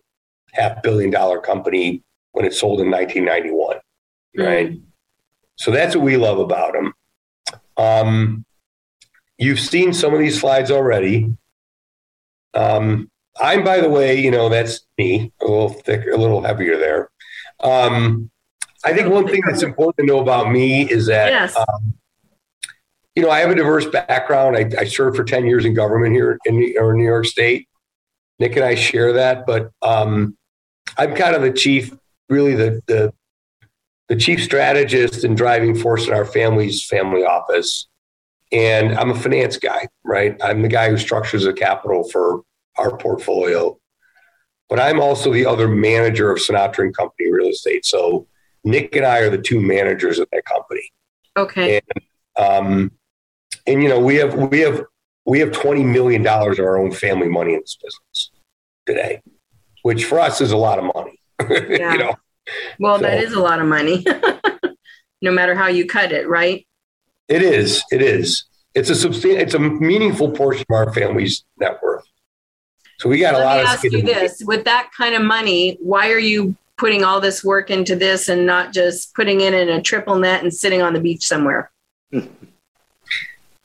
half 0.53 0.83
billion 0.83 1.11
dollar 1.11 1.41
company 1.41 2.03
when 2.33 2.45
it 2.45 2.55
sold 2.55 2.81
in 2.81 2.91
1991. 2.91 3.77
Right. 4.37 4.73
Mm. 4.73 4.83
So 5.57 5.71
that's 5.71 5.95
what 5.97 6.05
we 6.05 6.17
love 6.17 6.39
about 6.39 6.75
him. 6.77 6.93
Um, 7.77 8.45
you've 9.39 9.61
seen 9.61 9.93
some 9.93 10.13
of 10.13 10.21
these 10.21 10.39
slides 10.41 10.71
already. 10.71 11.35
Um, 12.55 13.11
I'm, 13.39 13.65
by 13.65 13.81
the 13.81 13.89
way, 13.89 14.19
you 14.19 14.31
know, 14.31 14.49
that's 14.49 14.87
me, 14.97 15.33
a 15.43 15.45
little 15.45 15.69
thicker, 15.69 16.11
a 16.11 16.17
little 16.17 16.43
heavier 16.43 16.79
there. 16.79 17.11
Um, 17.61 18.31
I 18.85 18.95
think 18.95 19.09
one 19.09 19.27
thing 19.29 19.43
that's 19.47 19.63
important 19.63 19.97
to 19.99 20.05
know 20.07 20.21
about 20.21 20.51
me 20.51 20.89
is 20.91 21.07
that, 21.07 21.31
Yes. 21.33 21.57
um, 21.57 21.95
you 23.17 23.23
know, 23.23 23.31
I 23.31 23.41
have 23.41 23.51
a 23.51 23.55
diverse 23.55 23.87
background. 23.87 24.57
I, 24.57 24.71
I 24.79 24.85
served 24.85 25.17
for 25.17 25.25
10 25.25 25.47
years 25.47 25.65
in 25.65 25.73
government 25.75 26.15
here 26.15 26.39
in 26.45 26.59
New, 26.59 26.79
or 26.79 26.95
New 26.95 27.05
York 27.05 27.25
State. 27.25 27.67
Nick 28.39 28.55
and 28.57 28.65
I 28.65 28.75
share 28.75 29.15
that, 29.15 29.47
but 29.47 29.71
um, 29.81 30.37
I'm 30.99 31.15
kind 31.15 31.35
of 31.35 31.41
the 31.41 31.53
chief, 31.53 31.97
really 32.29 32.55
the, 32.55 32.83
the 32.87 33.15
the 34.09 34.17
chief 34.17 34.43
strategist 34.43 35.25
and 35.25 35.37
driving 35.37 35.75
force 35.75 36.07
in 36.07 36.13
our 36.13 36.25
family's 36.25 36.85
family 36.85 37.25
office. 37.25 37.89
And 38.53 38.97
I'm 38.97 39.11
a 39.11 39.15
finance 39.15 39.57
guy, 39.57 39.89
right? 40.05 40.37
I'm 40.43 40.63
the 40.63 40.69
guy 40.69 40.91
who 40.91 40.97
structures 40.97 41.43
the 41.43 41.53
capital 41.53 42.09
for 42.11 42.43
our 42.77 42.97
portfolio. 42.97 43.77
But 44.69 44.79
I'm 44.79 45.01
also 45.01 45.33
the 45.33 45.47
other 45.47 45.67
manager 45.67 46.31
of 46.31 46.39
Sinatra 46.39 46.85
and 46.85 46.97
Company 46.97 47.33
Real 47.33 47.49
Estate. 47.49 47.85
So 47.85 48.29
Nick 48.63 48.95
and 48.95 49.05
I 49.05 49.19
are 49.19 49.31
the 49.31 49.39
two 49.39 49.61
managers 49.61 50.21
of 50.21 50.29
that 50.31 50.45
company. 50.45 50.89
Okay. 51.37 51.81
Um, 52.37 52.93
and 53.67 53.83
you 53.83 53.89
know, 53.89 53.99
we 54.01 54.17
have 54.17 54.35
we 54.35 54.61
have 54.61 54.85
we 55.25 55.41
have 55.41 55.53
twenty 55.53 55.83
million 55.85 56.23
dollars 56.23 56.59
of 56.59 56.65
our 56.65 56.79
own 56.79 56.93
family 56.93 57.29
money 57.29 57.55
in 57.55 57.61
this 57.61 57.77
business 57.83 58.31
today, 58.87 59.23
which 59.83 60.05
for 60.05 60.21
us 60.21 60.41
is 60.41 60.53
a 60.53 60.57
lot 60.57 60.79
of 60.79 60.85
money. 60.95 61.19
Yeah. 61.69 61.93
you 61.93 61.99
know, 61.99 62.15
Well, 62.79 62.99
that 62.99 63.21
So- 63.21 63.27
is 63.27 63.33
a 63.35 63.41
lot 63.41 63.61
of 63.61 63.67
money, 63.67 64.05
no 65.23 65.31
matter 65.33 65.55
how 65.55 65.67
you 65.69 65.87
cut 65.87 66.13
it, 66.13 66.29
right? 66.29 66.67
It 67.29 67.43
is. 67.43 67.83
It 67.91 68.03
is. 68.03 68.45
It's 68.75 68.89
a 68.91 68.95
substantial. 68.95 69.41
It's 69.43 69.55
a 69.55 69.59
meaningful 69.59 70.31
portion 70.31 70.65
of 70.71 70.75
our 70.75 70.93
family's 70.93 71.45
net 71.59 71.81
worth. 71.83 72.05
So 73.01 73.09
we 73.09 73.19
got 73.19 73.35
a 73.35 73.39
Let 73.39 73.45
lot 73.45 73.57
me 73.57 73.61
of. 73.63 73.67
ask 73.69 73.85
you 73.85 74.03
this: 74.03 74.43
with 74.47 74.65
that 74.65 74.91
kind 74.97 75.15
of 75.15 75.23
money, 75.23 75.77
why 75.81 76.11
are 76.13 76.19
you 76.19 76.55
putting 76.79 77.03
all 77.05 77.21
this 77.21 77.43
work 77.43 77.71
into 77.71 77.97
this 77.97 78.29
and 78.29 78.47
not 78.47 78.73
just 78.73 79.15
putting 79.15 79.41
it 79.41 79.55
in 79.55 79.69
a 79.71 79.83
triple 79.83 80.17
net 80.19 80.43
and 80.43 80.53
sitting 80.55 80.83
on 80.83 80.93
the 80.93 81.01
beach 81.01 81.27
somewhere? 81.27 81.71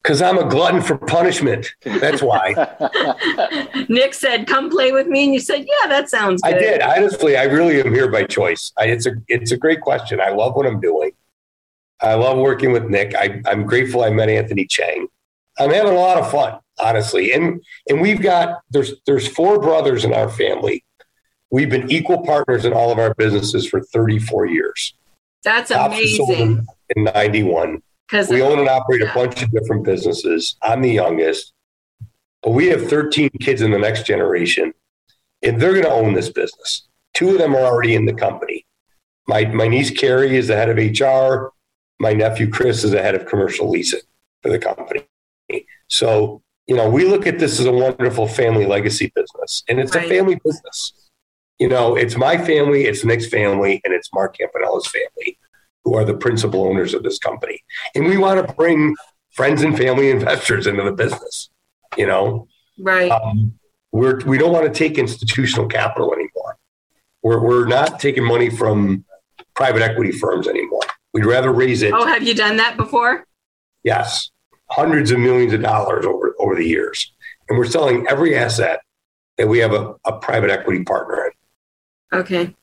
Because 0.02 0.22
I'm 0.22 0.38
a 0.38 0.50
glutton 0.50 0.82
for 0.82 0.98
punishment. 0.98 1.74
That's 1.84 2.24
why. 2.24 2.56
Nick 3.90 4.16
said, 4.16 4.48
"Come 4.48 4.70
play 4.70 4.92
with 4.92 5.08
me," 5.08 5.26
and 5.26 5.34
you 5.34 5.40
said, 5.40 5.60
"Yeah, 5.60 5.88
that 5.90 6.10
sounds 6.10 6.42
I 6.44 6.54
did. 6.54 6.82
Honestly, 6.82 7.38
I 7.38 7.44
really 7.44 7.80
am 7.80 7.94
here 7.94 8.10
by 8.10 8.24
choice. 8.24 8.74
I, 8.80 8.86
it's 8.86 9.06
a 9.06 9.12
it's 9.28 9.52
a 9.52 9.58
great 9.58 9.82
question. 9.82 10.20
I 10.20 10.30
love 10.30 10.56
what 10.56 10.66
I'm 10.66 10.80
doing. 10.80 11.12
I 12.02 12.16
love 12.16 12.38
working 12.38 12.72
with 12.72 12.86
Nick. 12.86 13.14
I, 13.16 13.42
I'm 13.46 13.66
grateful 13.66 14.04
I 14.04 14.10
met 14.10 14.28
Anthony 14.28 14.66
Chang. 14.66 15.08
I'm 15.60 15.70
having 15.70 15.94
a 15.94 16.00
lot 16.00 16.18
of 16.18 16.32
fun, 16.32 16.60
honestly. 16.80 17.32
And 17.34 17.62
and 17.88 18.02
we've 18.02 18.22
got 18.22 18.62
there's 18.72 18.94
there's 19.06 19.28
four 19.28 19.60
brothers 19.60 20.04
in 20.04 20.14
our 20.14 20.30
family. 20.30 20.84
We've 21.52 21.70
been 21.70 21.92
equal 21.92 22.24
partners 22.26 22.66
in 22.66 22.74
all 22.74 22.92
of 22.92 22.98
our 22.98 23.14
businesses 23.14 23.68
for 23.68 23.82
34 23.82 24.48
years. 24.48 24.94
That's 25.44 25.70
amazing. 25.70 26.66
in 26.96 27.04
91. 27.04 27.82
Because 28.12 28.28
We 28.28 28.42
own 28.42 28.60
and 28.60 28.68
operate 28.68 29.02
a 29.02 29.12
bunch 29.14 29.42
of 29.42 29.52
different 29.52 29.86
businesses. 29.86 30.58
I'm 30.62 30.82
the 30.82 30.92
youngest, 30.92 31.54
but 32.44 32.52
we 32.52 32.68
have 32.68 32.90
13 32.90 33.30
kids 33.40 33.62
in 33.62 33.72
the 33.72 33.80
next 33.80 34.06
generation, 34.06 34.74
and 35.42 35.62
they're 35.62 35.72
going 35.72 35.86
to 35.86 35.92
own 35.92 36.14
this 36.14 36.28
business. 36.28 36.90
Two 37.14 37.30
of 37.30 37.38
them 37.38 37.56
are 37.56 37.62
already 37.62 37.96
in 37.96 38.06
the 38.06 38.14
company. 38.14 38.66
My, 39.28 39.46
my 39.46 39.70
niece 39.70 39.92
Carrie 39.92 40.36
is 40.36 40.48
the 40.48 40.58
head 40.58 40.70
of 40.70 40.78
HR. 40.78 41.54
My 42.02 42.12
nephew 42.12 42.50
Chris 42.50 42.84
is 42.84 42.92
the 42.92 43.02
head 43.02 43.16
of 43.16 43.28
commercial 43.28 43.70
leasing 43.70 44.02
for 44.42 44.50
the 44.50 44.60
company. 44.60 45.08
So, 45.88 46.42
you 46.68 46.76
know, 46.76 46.90
we 46.90 47.06
look 47.06 47.26
at 47.28 47.40
this 47.40 47.62
as 47.62 47.66
a 47.66 47.72
wonderful 47.72 48.28
family 48.28 48.66
legacy 48.66 49.12
business, 49.16 49.64
and 49.70 49.80
it's 49.80 49.96
Right. 49.96 50.06
a 50.06 50.10
family 50.10 50.38
business. 50.44 50.94
You 51.60 51.70
know, 51.70 51.96
it's 51.96 52.18
my 52.18 52.38
family, 52.38 52.86
it's 52.88 53.06
Nick's 53.06 53.28
family, 53.28 53.82
and 53.86 53.94
it's 53.94 54.10
Mark 54.14 54.38
Campanella's 54.38 54.88
family 54.88 55.38
who 55.84 55.96
are 55.96 56.06
the 56.06 56.14
principal 56.14 56.64
owners 56.64 56.94
of 56.94 57.04
this 57.04 57.18
company. 57.18 57.64
And 57.96 58.06
we 58.06 58.18
want 58.18 58.46
to 58.46 58.54
bring 58.54 58.96
friends 59.32 59.62
and 59.62 59.78
family 59.78 60.10
investors 60.18 60.68
into 60.68 60.84
the 60.84 60.92
business. 60.92 61.50
You 61.98 62.08
know, 62.08 62.48
right. 62.80 63.12
um, 63.12 63.54
we're, 63.92 64.22
we 64.26 64.38
don't 64.38 64.54
want 64.54 64.66
to 64.66 64.74
take 64.74 64.98
institutional 64.98 65.68
capital 65.68 66.14
anymore. 66.14 66.58
We're, 67.22 67.40
we're 67.40 67.68
not 67.68 68.00
taking 68.00 68.24
money 68.24 68.50
from 68.50 69.04
private 69.54 69.82
equity 69.82 70.12
firms 70.12 70.48
anymore. 70.48 70.82
We'd 71.14 71.26
rather 71.26 71.52
raise 71.52 71.82
it, 71.82 71.94
oh, 71.94 72.06
have 72.06 72.24
you 72.24 72.34
done 72.34 72.56
that 72.58 72.78
before? 72.78 73.26
yes, 73.84 74.32
hundreds 74.70 75.12
of 75.12 75.20
millions 75.20 75.54
of 75.54 75.62
dollars 75.62 76.06
over, 76.06 76.36
over 76.40 76.56
the 76.56 76.66
years. 76.66 77.12
And 77.50 77.58
we're 77.58 77.66
selling 77.66 78.06
every 78.08 78.38
asset 78.38 78.80
that 79.38 79.48
we 79.48 79.60
have 79.60 79.74
a, 79.74 79.96
a 80.06 80.20
private 80.20 80.50
equity 80.50 80.84
partner 80.84 81.26
in. 81.26 82.20
Okay. 82.20 82.56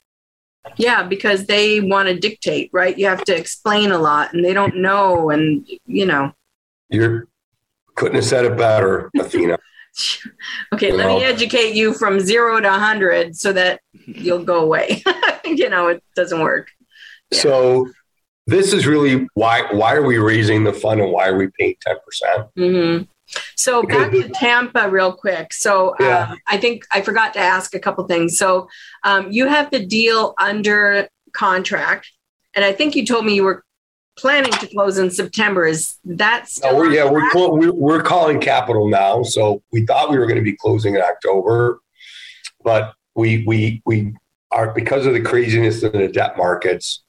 Yeah, 0.76 1.02
because 1.02 1.46
they 1.46 1.80
want 1.80 2.08
to 2.08 2.18
dictate, 2.18 2.70
right? 2.72 2.96
You 2.96 3.06
have 3.06 3.24
to 3.24 3.36
explain 3.36 3.90
a 3.92 3.98
lot, 3.98 4.32
and 4.32 4.44
they 4.44 4.52
don't 4.52 4.76
know, 4.76 5.30
and 5.30 5.66
you 5.86 6.06
know. 6.06 6.32
You 6.90 7.28
couldn't 7.94 8.16
have 8.16 8.24
said 8.24 8.44
it 8.44 8.56
better, 8.56 9.10
Athena. 9.18 9.58
Okay, 10.72 10.92
let 10.92 11.08
me 11.08 11.24
educate 11.24 11.74
you 11.74 11.92
from 11.92 12.20
zero 12.20 12.60
to 12.60 12.68
100 12.68 13.34
so 13.34 13.52
that 13.52 13.80
you'll 14.06 14.44
go 14.44 14.62
away. 14.62 15.02
you 15.44 15.68
know, 15.68 15.88
it 15.88 16.04
doesn't 16.14 16.40
work. 16.40 16.68
Yeah. 17.32 17.40
So 17.40 17.88
this 18.46 18.72
is 18.72 18.86
really 18.86 19.26
why 19.34 19.66
why 19.72 19.94
are 19.94 20.02
we 20.02 20.18
raising 20.18 20.62
the 20.62 20.72
fund 20.72 21.00
and 21.00 21.10
why 21.10 21.28
are 21.28 21.36
we 21.36 21.48
paying 21.58 21.74
10%? 21.84 22.48
hmm 22.56 23.02
So 23.56 23.82
back 23.82 24.10
to 24.12 24.28
Tampa, 24.28 24.88
real 24.88 25.12
quick. 25.12 25.52
So 25.52 25.94
Yeah. 26.00 26.28
um, 26.30 26.38
I 26.46 26.56
think 26.56 26.84
I 26.90 27.00
forgot 27.02 27.34
to 27.34 27.40
ask 27.40 27.74
a 27.74 27.78
couple 27.78 28.06
things. 28.06 28.38
So 28.38 28.68
um, 29.04 29.30
you 29.30 29.46
have 29.46 29.70
the 29.70 29.84
deal 29.84 30.34
under 30.38 31.08
contract, 31.32 32.10
and 32.54 32.64
I 32.64 32.72
think 32.72 32.96
you 32.96 33.04
told 33.04 33.24
me 33.26 33.34
you 33.34 33.44
were 33.44 33.64
planning 34.16 34.52
to 34.52 34.66
close 34.66 34.98
in 34.98 35.10
September. 35.10 35.64
Is 35.64 35.96
that 36.04 36.48
still? 36.48 36.72
No, 36.72 36.78
we're, 36.78 36.92
yeah, 36.92 37.08
we're, 37.08 37.50
we're 37.52 37.72
we're 37.72 38.02
calling 38.02 38.40
capital 38.40 38.88
now. 38.88 39.22
So 39.22 39.62
we 39.72 39.86
thought 39.86 40.10
we 40.10 40.18
were 40.18 40.26
going 40.26 40.38
to 40.38 40.42
be 40.42 40.56
closing 40.56 40.94
in 40.94 41.02
October, 41.02 41.80
but 42.64 42.94
we 43.14 43.44
we 43.46 43.82
we 43.86 44.14
are 44.50 44.72
because 44.72 45.06
of 45.06 45.12
the 45.12 45.20
craziness 45.20 45.82
in 45.82 45.92
the 45.92 46.08
debt 46.08 46.36
markets. 46.36 47.04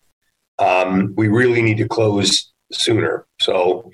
Um, 0.59 1.13
we 1.15 1.29
really 1.29 1.61
need 1.61 1.77
to 1.77 1.87
close 1.87 2.51
sooner. 2.71 3.25
So 3.39 3.89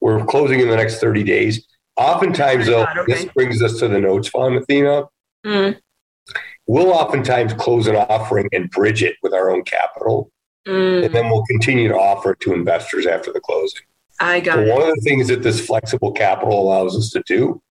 we're 0.00 0.24
closing 0.26 0.60
in 0.60 0.68
the 0.68 0.76
next 0.76 1.00
30 1.00 1.22
days. 1.24 1.66
Oftentimes, 1.96 2.66
though, 2.66 2.84
God, 2.84 2.98
okay. 2.98 3.12
this 3.12 3.24
brings 3.32 3.62
us 3.62 3.78
to 3.80 3.88
the 3.88 3.98
notes 3.98 4.28
fund, 4.28 4.56
Athena. 4.56 5.04
Mm, 5.44 5.78
We'll 6.66 6.90
oftentimes 6.92 7.54
close 7.54 7.86
an 7.86 7.96
offering 7.96 8.46
and 8.52 8.68
bridge 8.70 9.02
it 9.02 9.16
with 9.22 9.32
our 9.32 9.50
own 9.50 9.62
capital, 9.64 10.30
mm, 10.66 11.02
and 11.04 11.14
then 11.14 11.30
we'll 11.30 11.44
continue 11.46 11.88
to 11.88 11.94
offer 11.96 12.32
it 12.32 12.40
to 12.40 12.52
investors 12.52 13.06
after 13.06 13.32
the 13.32 13.40
closing. 13.40 13.80
I 14.20 14.40
got 14.40 14.56
So 14.56 14.60
it. 14.60 14.68
one 14.74 14.82
of 14.82 14.94
the 14.94 15.00
things 15.00 15.28
that 15.28 15.42
this 15.42 15.64
flexible 15.64 16.12
capital 16.12 16.60
allows 16.60 16.94
us 16.96 17.08
to 17.12 17.22
do 17.26 17.62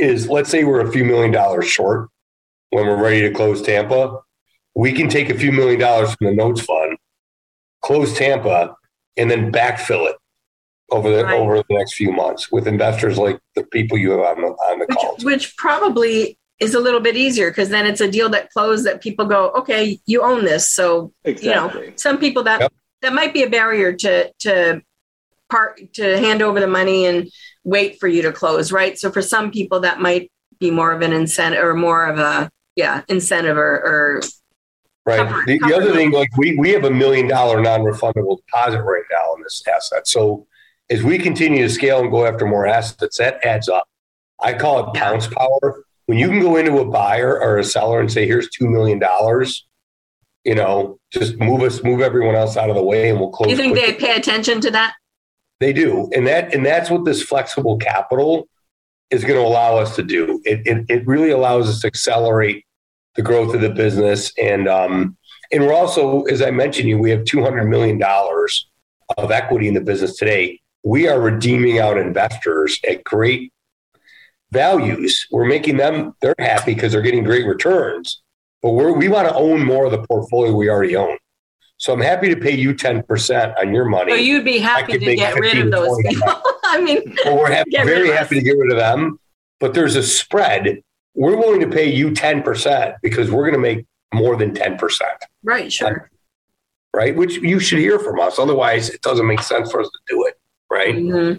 is 0.00 0.28
let's 0.28 0.50
say 0.50 0.64
we're 0.64 0.80
a 0.80 0.90
few 0.90 1.04
million 1.04 1.30
dollars 1.30 1.66
short 1.68 2.08
when 2.70 2.86
we're 2.86 3.00
ready 3.00 3.20
to 3.22 3.30
close 3.30 3.62
Tampa. 3.62 4.18
We 4.74 4.92
can 4.92 5.08
take 5.08 5.28
a 5.30 5.38
few 5.38 5.52
million 5.52 5.78
dollars 5.78 6.14
from 6.14 6.26
the 6.28 6.34
notes 6.34 6.62
fund, 6.62 6.96
close 7.82 8.16
Tampa, 8.16 8.74
and 9.16 9.30
then 9.30 9.52
backfill 9.52 10.08
it 10.08 10.16
over 10.92 11.10
the 11.10 11.24
Right. 11.24 11.40
over 11.40 11.56
the 11.56 11.64
next 11.70 11.94
few 11.94 12.12
months 12.12 12.52
with 12.52 12.68
investors 12.68 13.18
like 13.18 13.38
the 13.56 13.64
people 13.64 13.98
you 13.98 14.10
have 14.12 14.20
on 14.20 14.42
the 14.42 14.48
on 14.48 14.78
the 14.78 14.86
call. 14.86 15.14
Which, 15.16 15.24
which 15.24 15.56
probably 15.56 16.38
is 16.60 16.74
a 16.74 16.80
little 16.80 17.00
bit 17.00 17.16
easier 17.16 17.50
because 17.50 17.70
then 17.70 17.86
it's 17.86 18.00
a 18.00 18.10
deal 18.10 18.28
that 18.28 18.50
closed 18.50 18.86
that 18.86 19.00
people 19.02 19.24
go, 19.26 19.50
okay, 19.50 19.98
you 20.06 20.22
own 20.22 20.44
this. 20.44 20.68
So 20.68 21.12
Exactly. 21.24 21.48
You 21.48 21.86
know, 21.90 21.92
some 21.96 22.18
people 22.18 22.44
that 22.44 22.60
Yep. 22.60 22.72
that 23.02 23.12
might 23.12 23.32
be 23.32 23.42
a 23.42 23.50
barrier 23.50 23.92
to 23.94 24.32
to 24.40 24.82
part 25.50 25.80
to 25.94 26.18
hand 26.18 26.40
over 26.42 26.60
the 26.60 26.66
money 26.68 27.06
and 27.06 27.28
wait 27.64 27.98
for 27.98 28.08
you 28.08 28.22
to 28.22 28.32
close, 28.32 28.70
right? 28.72 28.98
So 28.98 29.10
for 29.10 29.22
some 29.22 29.50
people 29.50 29.80
that 29.80 30.00
might 30.00 30.30
be 30.60 30.70
more 30.70 30.92
of 30.92 31.02
an 31.02 31.12
incentive 31.12 31.64
or 31.64 31.74
more 31.74 32.06
of 32.06 32.18
a 32.18 32.50
yeah 32.76 33.02
incentive 33.08 33.56
or, 33.56 33.74
or 33.90 34.22
Right. 35.04 35.16
Cover- 35.18 35.42
The, 35.48 35.58
the 35.58 35.74
other 35.74 35.92
thing, 35.92 36.12
like 36.12 36.30
we, 36.36 36.54
we 36.56 36.70
have 36.70 36.84
a 36.84 36.90
million 36.90 37.26
dollar 37.26 37.60
non-refundable 37.60 38.36
deposit 38.46 38.82
right 38.82 39.02
now 39.10 39.34
in 39.34 39.42
this 39.42 39.60
asset. 39.66 40.06
So 40.06 40.46
as 40.92 41.02
we 41.02 41.18
continue 41.18 41.62
to 41.62 41.70
scale 41.70 42.00
and 42.00 42.10
go 42.10 42.26
after 42.26 42.44
more 42.44 42.66
assets, 42.66 43.16
that 43.16 43.44
adds 43.44 43.68
up. 43.68 43.88
I 44.40 44.52
call 44.52 44.86
it 44.86 44.94
pounce 44.94 45.26
power. 45.26 45.84
When 46.06 46.18
you 46.18 46.28
can 46.28 46.40
go 46.40 46.56
into 46.56 46.78
a 46.78 46.84
buyer 46.84 47.40
or 47.40 47.58
a 47.58 47.64
seller 47.64 47.98
and 47.98 48.12
say, 48.12 48.26
here's 48.26 48.50
$2 48.50 48.70
million, 48.70 49.00
you 50.44 50.54
know, 50.54 50.98
just 51.10 51.38
move 51.38 51.62
us, 51.62 51.82
move 51.82 52.02
everyone 52.02 52.34
else 52.34 52.58
out 52.58 52.68
of 52.68 52.76
the 52.76 52.82
way 52.82 53.08
and 53.08 53.18
we'll 53.18 53.30
close. 53.30 53.46
do 53.46 53.50
you 53.52 53.56
think 53.56 53.72
quickly. 53.72 53.92
they 53.92 53.98
pay 53.98 54.16
attention 54.16 54.60
to 54.60 54.70
that? 54.72 54.94
They 55.60 55.72
do, 55.72 56.10
and 56.12 56.26
that 56.26 56.52
and 56.52 56.66
that's 56.66 56.90
what 56.90 57.04
this 57.04 57.22
flexible 57.22 57.76
capital 57.76 58.48
is 59.10 59.22
going 59.22 59.40
to 59.40 59.46
allow 59.46 59.76
us 59.76 59.94
to 59.94 60.02
do. 60.02 60.42
It 60.44 60.66
it, 60.66 60.86
it 60.88 61.06
really 61.06 61.30
allows 61.30 61.68
us 61.68 61.82
to 61.82 61.86
accelerate 61.86 62.64
the 63.14 63.22
growth 63.22 63.54
of 63.54 63.60
the 63.60 63.70
business, 63.70 64.32
and 64.36 64.66
um, 64.68 65.16
and 65.52 65.62
we're 65.62 65.72
also, 65.72 66.22
as 66.22 66.42
I 66.42 66.50
mentioned, 66.50 66.88
you 66.88 66.98
we 66.98 67.12
have 67.12 67.24
two 67.24 67.44
hundred 67.44 67.66
million 67.66 67.96
dollars 67.96 68.68
of 69.16 69.30
equity 69.30 69.68
in 69.68 69.74
the 69.74 69.80
business 69.80 70.16
today. 70.16 70.60
We 70.84 71.08
are 71.08 71.20
redeeming 71.20 71.78
out 71.78 71.98
investors 71.98 72.78
at 72.88 73.04
great 73.04 73.52
values. 74.50 75.26
We're 75.30 75.46
making 75.46 75.76
them, 75.76 76.14
they're 76.20 76.34
happy 76.38 76.74
because 76.74 76.92
they're 76.92 77.02
getting 77.02 77.24
great 77.24 77.46
returns, 77.46 78.22
but 78.62 78.70
we're, 78.70 78.92
we 78.92 79.08
want 79.08 79.28
to 79.28 79.34
own 79.34 79.64
more 79.64 79.86
of 79.86 79.92
the 79.92 80.06
portfolio 80.06 80.54
we 80.54 80.68
already 80.68 80.96
own. 80.96 81.16
So 81.78 81.92
I'm 81.92 82.00
happy 82.00 82.28
to 82.28 82.36
pay 82.36 82.54
you 82.54 82.74
10% 82.74 83.58
on 83.58 83.74
your 83.74 83.84
money. 83.86 84.12
So 84.12 84.16
you'd 84.16 84.44
be 84.44 84.58
happy 84.58 84.98
to 84.98 85.16
get 85.16 85.34
rid 85.34 85.58
of 85.58 85.70
those 85.72 85.96
people. 86.06 86.32
I 86.64 86.80
mean, 86.80 87.16
well, 87.24 87.38
we're 87.38 87.50
happy, 87.50 87.70
very 87.72 88.10
happy 88.10 88.36
to 88.36 88.42
get 88.42 88.56
rid 88.56 88.70
of 88.70 88.78
them, 88.78 89.18
but 89.58 89.74
there's 89.74 89.96
a 89.96 90.02
spread. 90.02 90.80
We're 91.14 91.36
willing 91.36 91.60
to 91.60 91.66
pay 91.66 91.92
you 91.92 92.10
10% 92.10 92.96
because 93.02 93.30
we're 93.30 93.42
going 93.42 93.54
to 93.54 93.58
make 93.58 93.84
more 94.14 94.36
than 94.36 94.54
10%. 94.54 95.00
Right, 95.42 95.72
sure. 95.72 96.08
Right, 96.94 97.16
which 97.16 97.36
you 97.38 97.58
should 97.58 97.78
hear 97.78 97.98
from 97.98 98.20
us. 98.20 98.38
Otherwise, 98.38 98.90
it 98.90 99.00
doesn't 99.00 99.26
make 99.26 99.40
sense 99.40 99.70
for 99.70 99.80
us 99.80 99.88
to 99.88 100.14
do 100.14 100.26
it. 100.26 100.38
Right. 100.72 100.94
Mm-hmm. 100.94 101.38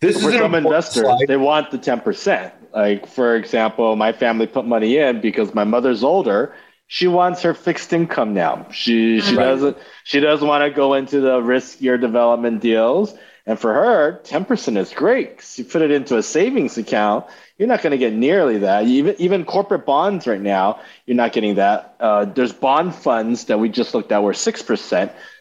This 0.00 0.22
for 0.22 0.30
is 0.30 0.36
some 0.36 0.54
investors. 0.54 1.02
Slide. 1.02 1.26
They 1.28 1.36
want 1.36 1.70
the 1.70 1.78
10%. 1.78 2.52
Like, 2.72 3.06
for 3.06 3.36
example, 3.36 3.94
my 3.96 4.12
family 4.12 4.46
put 4.46 4.64
money 4.64 4.96
in 4.96 5.20
because 5.20 5.54
my 5.54 5.64
mother's 5.64 6.02
older 6.02 6.54
she 6.92 7.06
wants 7.06 7.42
her 7.42 7.54
fixed 7.54 7.92
income 7.92 8.34
now. 8.34 8.66
She 8.72 9.20
she 9.20 9.36
right. 9.36 9.44
doesn't 9.44 9.76
she 10.02 10.18
doesn't 10.18 10.46
want 10.46 10.64
to 10.64 10.74
go 10.74 10.94
into 10.94 11.20
the 11.20 11.38
riskier 11.40 12.00
development 12.00 12.60
deals. 12.60 13.14
And 13.46 13.56
for 13.60 13.72
her, 13.72 14.20
ten 14.24 14.44
percent 14.44 14.76
is 14.76 14.92
great 14.92 15.36
because 15.36 15.56
you 15.56 15.64
put 15.64 15.82
it 15.82 15.92
into 15.92 16.16
a 16.16 16.22
savings 16.22 16.76
account. 16.78 17.26
You're 17.56 17.68
not 17.68 17.82
going 17.82 17.92
to 17.92 17.96
get 17.96 18.12
nearly 18.12 18.58
that. 18.58 18.86
Even 18.86 19.14
even 19.20 19.44
corporate 19.44 19.86
bonds 19.86 20.26
right 20.26 20.40
now, 20.40 20.80
you're 21.06 21.16
not 21.16 21.32
getting 21.32 21.54
that. 21.54 21.94
Uh, 22.00 22.24
there's 22.24 22.52
bond 22.52 22.92
funds 22.92 23.44
that 23.44 23.60
we 23.60 23.68
just 23.68 23.94
looked 23.94 24.10
at 24.10 24.24
were 24.24 24.34
six 24.34 24.60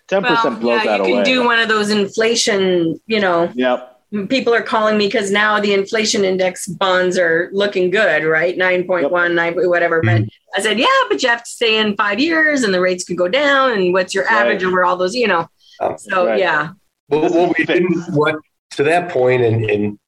percent. 0.09 0.25
Ten 0.25 0.35
percent 0.35 0.59
blows 0.59 0.83
yeah, 0.83 0.85
that 0.85 0.99
away. 1.01 1.09
You 1.09 1.15
can 1.15 1.25
do 1.25 1.45
one 1.45 1.59
of 1.59 1.67
those 1.67 1.89
inflation, 1.89 2.99
you 3.07 3.19
know. 3.19 3.51
Yep 3.55 3.99
people 4.27 4.53
are 4.53 4.63
calling 4.63 4.97
me 4.97 5.07
because 5.07 5.31
now 5.31 5.59
the 5.59 5.73
inflation 5.73 6.25
index 6.25 6.67
bonds 6.67 7.17
are 7.17 7.49
looking 7.53 7.89
good, 7.91 8.23
right? 8.23 8.57
9.1, 8.57 9.01
yep. 9.01 9.31
9, 9.55 9.69
whatever. 9.69 10.01
Mm-hmm. 10.01 10.23
But 10.23 10.59
I 10.59 10.61
said, 10.61 10.79
yeah, 10.79 10.87
but 11.09 11.21
you 11.21 11.29
have 11.29 11.43
to 11.43 11.49
stay 11.49 11.77
in 11.77 11.95
five 11.95 12.19
years 12.19 12.63
and 12.63 12.73
the 12.73 12.81
rates 12.81 13.03
could 13.03 13.17
go 13.17 13.27
down. 13.27 13.71
And 13.71 13.93
what's 13.93 14.13
your 14.13 14.27
average 14.27 14.63
right. 14.63 14.69
over 14.69 14.83
all 14.83 14.97
those, 14.97 15.15
you 15.15 15.27
know? 15.27 15.47
Oh, 15.79 15.95
so, 15.97 16.27
right. 16.27 16.39
yeah. 16.39 16.71
Well, 17.09 17.31
well, 17.31 17.53
we 17.57 17.65
didn't, 17.65 18.01
what, 18.13 18.35
to 18.71 18.83
that 18.83 19.09
point, 19.09 19.43
and, 19.43 19.65
and 19.69 19.99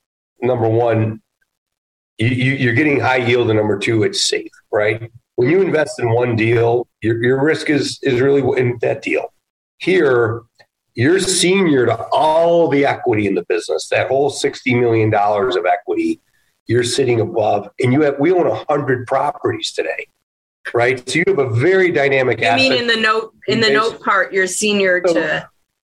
number 0.41 0.67
one, 0.67 1.21
you, 2.17 2.27
you, 2.27 2.69
are 2.69 2.73
getting 2.73 2.99
high 2.99 3.17
yield, 3.17 3.49
and 3.49 3.57
number 3.57 3.79
two, 3.79 4.03
it's 4.03 4.21
safe, 4.21 4.51
right? 4.71 5.11
When 5.35 5.49
you 5.49 5.61
invest 5.61 5.99
in 5.99 6.11
one 6.11 6.35
deal, 6.35 6.87
your, 7.01 7.23
your 7.23 7.43
risk 7.43 7.69
is 7.71 7.97
is 8.03 8.21
really 8.21 8.43
in 8.59 8.77
that 8.81 9.01
deal. 9.01 9.33
Here, 9.81 10.43
you're 10.93 11.19
senior 11.19 11.87
to 11.87 12.05
all 12.11 12.67
the 12.67 12.85
equity 12.85 13.25
in 13.25 13.33
the 13.33 13.43
business, 13.45 13.87
that 13.89 14.09
whole 14.09 14.29
$60 14.29 14.79
million 14.79 15.13
of 15.13 15.65
equity, 15.65 16.21
you're 16.67 16.83
sitting 16.83 17.19
above, 17.19 17.69
and 17.81 17.91
you 17.91 18.01
have, 18.01 18.19
we 18.19 18.31
own 18.31 18.47
100 18.47 19.07
properties 19.07 19.71
today. 19.71 20.07
Right. 20.75 21.09
So 21.09 21.17
you 21.17 21.23
have 21.27 21.39
a 21.39 21.49
very 21.49 21.91
dynamic 21.91 22.39
you 22.39 22.55
mean 22.55 22.73
in 22.73 22.85
the 22.85 22.95
note, 22.95 23.33
in 23.47 23.59
the 23.59 23.71
note 23.71 23.99
part, 23.99 24.31
you're 24.31 24.45
senior 24.45 25.01
so, 25.07 25.15
to. 25.15 25.49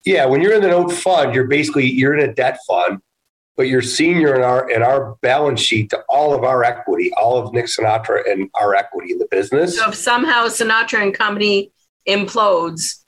Yeah. 0.05 0.25
When 0.25 0.41
you're 0.41 0.53
in 0.53 0.61
the 0.61 0.67
note 0.67 0.91
fund, 0.91 1.33
you're 1.33 1.47
basically, 1.47 1.87
you're 1.87 2.15
in 2.15 2.29
a 2.29 2.31
debt 2.31 2.59
fund, 2.67 2.99
but 3.57 3.63
you're 3.63 3.81
senior 3.81 4.35
in 4.35 4.43
our, 4.43 4.69
in 4.69 4.83
our 4.83 5.15
balance 5.21 5.61
sheet 5.61 5.89
to 5.89 6.03
all 6.07 6.35
of 6.35 6.43
our 6.43 6.63
equity, 6.63 7.11
all 7.17 7.37
of 7.37 7.51
Nick 7.53 7.65
Sinatra 7.65 8.31
and 8.31 8.51
our 8.53 8.75
equity 8.75 9.13
in 9.13 9.17
the 9.17 9.27
business. 9.31 9.79
So 9.79 9.89
if 9.89 9.95
somehow 9.95 10.45
Sinatra 10.45 11.01
and 11.01 11.13
company 11.13 11.71
implodes, 12.07 13.00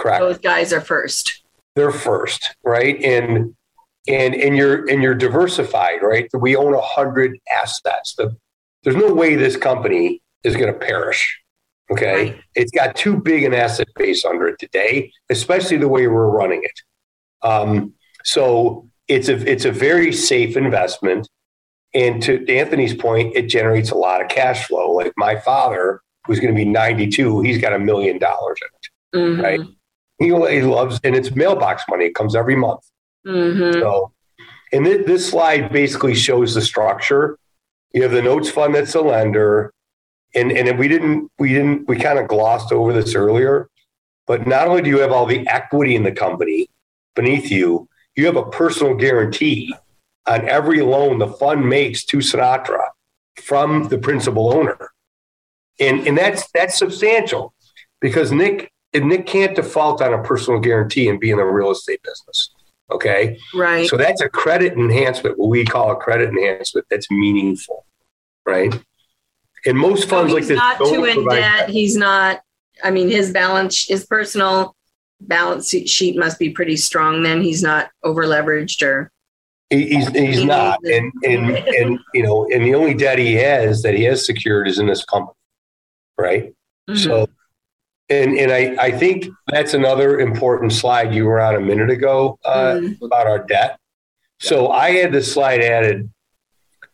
Correct. 0.00 0.20
Those 0.20 0.38
guys 0.38 0.72
are 0.72 0.80
first. 0.80 1.42
They're 1.76 1.92
first, 1.92 2.56
right? 2.64 3.00
And 3.02 3.54
and 4.08 4.34
and 4.34 4.56
you're 4.56 4.88
and 4.88 5.02
you're 5.02 5.14
diversified, 5.14 6.02
right? 6.02 6.28
We 6.32 6.56
own 6.56 6.74
a 6.74 6.80
hundred 6.80 7.38
assets. 7.52 8.14
The, 8.14 8.36
there's 8.82 8.96
no 8.96 9.12
way 9.12 9.34
this 9.36 9.56
company 9.56 10.22
is 10.42 10.56
going 10.56 10.72
to 10.72 10.78
perish. 10.78 11.38
Okay, 11.92 12.30
right. 12.30 12.40
it's 12.54 12.70
got 12.70 12.96
too 12.96 13.16
big 13.16 13.44
an 13.44 13.52
asset 13.52 13.88
base 13.96 14.24
under 14.24 14.48
it 14.48 14.58
today, 14.58 15.12
especially 15.28 15.76
the 15.76 15.88
way 15.88 16.06
we're 16.06 16.30
running 16.30 16.62
it. 16.64 17.46
Um, 17.46 17.94
so 18.24 18.88
it's 19.08 19.28
a 19.28 19.50
it's 19.50 19.64
a 19.64 19.72
very 19.72 20.12
safe 20.12 20.56
investment, 20.56 21.28
and 21.92 22.22
to 22.22 22.48
Anthony's 22.48 22.94
point, 22.94 23.36
it 23.36 23.48
generates 23.48 23.90
a 23.90 23.96
lot 23.96 24.22
of 24.22 24.28
cash 24.28 24.66
flow. 24.66 24.92
Like 24.92 25.12
my 25.16 25.36
father, 25.36 26.00
who's 26.26 26.40
going 26.40 26.54
to 26.54 26.56
be 26.56 26.64
92, 26.64 27.42
he's 27.42 27.58
got 27.58 27.72
a 27.72 27.78
million 27.78 28.18
dollars 28.18 28.58
in 28.62 29.20
it, 29.20 29.24
mm-hmm. 29.24 29.40
right? 29.42 29.60
He, 30.20 30.26
he 30.26 30.62
loves, 30.62 31.00
and 31.02 31.16
it's 31.16 31.34
mailbox 31.34 31.82
money. 31.88 32.04
It 32.04 32.14
comes 32.14 32.36
every 32.36 32.54
month. 32.54 32.82
Mm-hmm. 33.26 33.80
So, 33.80 34.12
and 34.72 34.84
th- 34.84 35.06
this 35.06 35.28
slide 35.28 35.72
basically 35.72 36.14
shows 36.14 36.54
the 36.54 36.60
structure. 36.60 37.38
You 37.92 38.02
have 38.02 38.12
the 38.12 38.22
notes 38.22 38.50
fund 38.50 38.74
that's 38.74 38.94
a 38.94 39.00
lender, 39.00 39.72
and 40.34 40.52
and 40.52 40.78
we 40.78 40.88
didn't 40.88 41.30
we 41.38 41.48
didn't 41.54 41.88
we 41.88 41.96
kind 41.96 42.18
of 42.18 42.28
glossed 42.28 42.70
over 42.70 42.92
this 42.92 43.14
earlier, 43.14 43.68
but 44.26 44.46
not 44.46 44.68
only 44.68 44.82
do 44.82 44.90
you 44.90 44.98
have 44.98 45.10
all 45.10 45.26
the 45.26 45.48
equity 45.48 45.96
in 45.96 46.02
the 46.02 46.12
company 46.12 46.68
beneath 47.16 47.50
you, 47.50 47.88
you 48.14 48.26
have 48.26 48.36
a 48.36 48.50
personal 48.50 48.94
guarantee 48.94 49.74
on 50.26 50.46
every 50.48 50.82
loan 50.82 51.18
the 51.18 51.28
fund 51.28 51.66
makes 51.66 52.04
to 52.04 52.18
Sinatra 52.18 52.90
from 53.42 53.88
the 53.88 53.96
principal 53.96 54.54
owner, 54.54 54.92
and 55.80 56.06
and 56.06 56.18
that's 56.18 56.50
that's 56.50 56.78
substantial 56.78 57.54
because 58.02 58.30
Nick 58.30 58.69
and 58.92 59.08
Nick 59.08 59.26
can't 59.26 59.54
default 59.54 60.02
on 60.02 60.12
a 60.12 60.22
personal 60.22 60.60
guarantee 60.60 61.08
and 61.08 61.20
be 61.20 61.30
in 61.30 61.38
the 61.38 61.44
real 61.44 61.70
estate 61.70 62.02
business. 62.02 62.50
Okay. 62.90 63.38
Right. 63.54 63.88
So 63.88 63.96
that's 63.96 64.20
a 64.20 64.28
credit 64.28 64.72
enhancement, 64.72 65.38
what 65.38 65.48
we 65.48 65.64
call 65.64 65.92
a 65.92 65.96
credit 65.96 66.30
enhancement 66.30 66.86
that's 66.90 67.10
meaningful. 67.10 67.86
Right. 68.44 68.74
And 69.64 69.78
most 69.78 70.08
funds 70.08 70.32
so 70.32 70.38
like 70.38 70.46
this. 70.46 70.56
Not 70.56 70.78
too 70.78 71.04
in 71.04 71.28
debt. 71.28 71.40
That. 71.40 71.68
He's 71.68 71.96
not, 71.96 72.40
I 72.82 72.90
mean, 72.90 73.08
his 73.08 73.30
balance, 73.30 73.86
his 73.86 74.06
personal 74.06 74.74
balance 75.20 75.68
sheet 75.68 76.16
must 76.18 76.38
be 76.38 76.50
pretty 76.50 76.76
strong. 76.76 77.22
Then 77.22 77.42
he's 77.42 77.62
not 77.62 77.90
over 78.02 78.24
leveraged 78.24 78.82
or. 78.84 79.12
He's, 79.68 80.08
he's 80.08 80.42
not. 80.42 80.80
And, 80.84 81.12
and, 81.22 81.50
and, 81.56 81.98
you 82.12 82.24
know, 82.24 82.48
and 82.52 82.64
the 82.64 82.74
only 82.74 82.94
debt 82.94 83.20
he 83.20 83.34
has 83.34 83.82
that 83.82 83.94
he 83.94 84.02
has 84.02 84.26
secured 84.26 84.66
is 84.66 84.80
in 84.80 84.86
this 84.86 85.04
company. 85.04 85.36
Right. 86.18 86.54
Mm-hmm. 86.88 86.96
So 86.96 87.28
and 88.10 88.36
and 88.36 88.52
I, 88.52 88.76
I 88.78 88.90
think 88.90 89.28
that's 89.48 89.72
another 89.72 90.18
important 90.18 90.72
slide 90.72 91.14
you 91.14 91.24
were 91.24 91.40
on 91.40 91.54
a 91.54 91.60
minute 91.60 91.90
ago 91.90 92.38
uh, 92.44 92.74
mm. 92.74 93.00
about 93.00 93.26
our 93.26 93.44
debt. 93.46 93.78
So 94.40 94.68
I 94.68 94.90
had 94.92 95.12
this 95.12 95.32
slide 95.32 95.60
added 95.60 96.10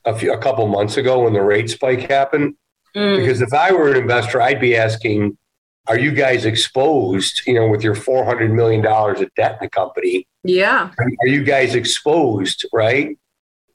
a, 0.05 0.17
few, 0.17 0.33
a 0.33 0.39
couple 0.39 0.67
months 0.67 0.97
ago 0.97 1.25
when 1.25 1.33
the 1.33 1.43
rate 1.43 1.71
spike 1.71 2.11
happened. 2.11 2.55
Mm. 2.95 3.19
Because 3.19 3.41
if 3.41 3.53
I 3.53 3.73
were 3.73 3.91
an 3.91 3.97
investor, 3.97 4.43
I'd 4.43 4.61
be 4.61 4.77
asking, 4.77 5.39
are 5.87 5.99
you 5.99 6.11
guys 6.13 6.45
exposed, 6.45 7.43
you 7.47 7.55
know, 7.55 7.69
with 7.69 7.83
your 7.83 7.95
$400 7.95 8.53
million 8.53 8.85
of 8.85 9.35
debt 9.35 9.53
in 9.53 9.59
the 9.61 9.71
company? 9.71 10.27
Yeah. 10.43 10.91
Are, 10.99 11.07
are 11.21 11.27
you 11.29 11.45
guys 11.45 11.75
exposed, 11.75 12.67
right, 12.73 13.17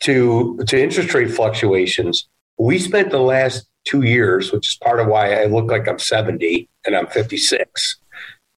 to, 0.02 0.60
to 0.68 0.82
interest 0.82 1.14
rate 1.14 1.32
fluctuations? 1.32 2.28
We 2.58 2.78
spent 2.78 3.12
the 3.12 3.20
last 3.20 3.68
two 3.86 4.02
years, 4.02 4.52
which 4.52 4.68
is 4.68 4.76
part 4.76 5.00
of 5.00 5.08
why 5.08 5.42
I 5.42 5.46
look 5.46 5.72
like 5.72 5.88
I'm 5.88 6.00
70 6.00 6.68
and 6.86 6.96
I'm 6.96 7.08
56, 7.08 7.98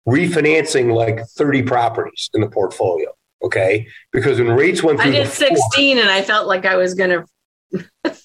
refinancing 0.08 0.94
like 0.94 1.26
30 1.26 1.62
properties 1.62 2.30
in 2.34 2.40
the 2.40 2.48
portfolio. 2.48 3.12
Okay. 3.42 3.86
Because 4.12 4.38
when 4.38 4.50
rates 4.52 4.82
went 4.82 5.00
through, 5.00 5.10
I 5.10 5.14
did 5.14 5.28
16 5.28 5.98
and 5.98 6.08
I 6.08 6.22
felt 6.22 6.46
like 6.46 6.64
I 6.64 6.76
was 6.76 6.94
going 6.94 7.10
to. 7.70 8.16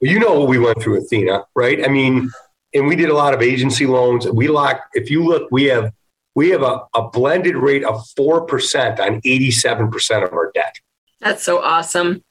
you 0.00 0.18
know 0.18 0.40
what 0.40 0.48
we 0.48 0.58
went 0.58 0.82
through, 0.82 0.98
Athena, 0.98 1.44
right? 1.54 1.84
I 1.84 1.88
mean, 1.88 2.30
and 2.74 2.86
we 2.86 2.96
did 2.96 3.10
a 3.10 3.14
lot 3.14 3.34
of 3.34 3.42
agency 3.42 3.86
loans. 3.86 4.26
We 4.26 4.48
locked, 4.48 4.82
if 4.94 5.10
you 5.10 5.24
look, 5.24 5.48
we 5.50 5.64
have 5.64 5.92
we 6.34 6.50
have 6.50 6.62
a, 6.62 6.80
a 6.94 7.08
blended 7.10 7.56
rate 7.56 7.84
of 7.84 8.04
4% 8.18 8.98
on 8.98 9.20
87% 9.20 10.24
of 10.24 10.32
our 10.32 10.50
debt. 10.52 10.74
That's 11.20 11.44
so 11.44 11.62
awesome. 11.62 12.22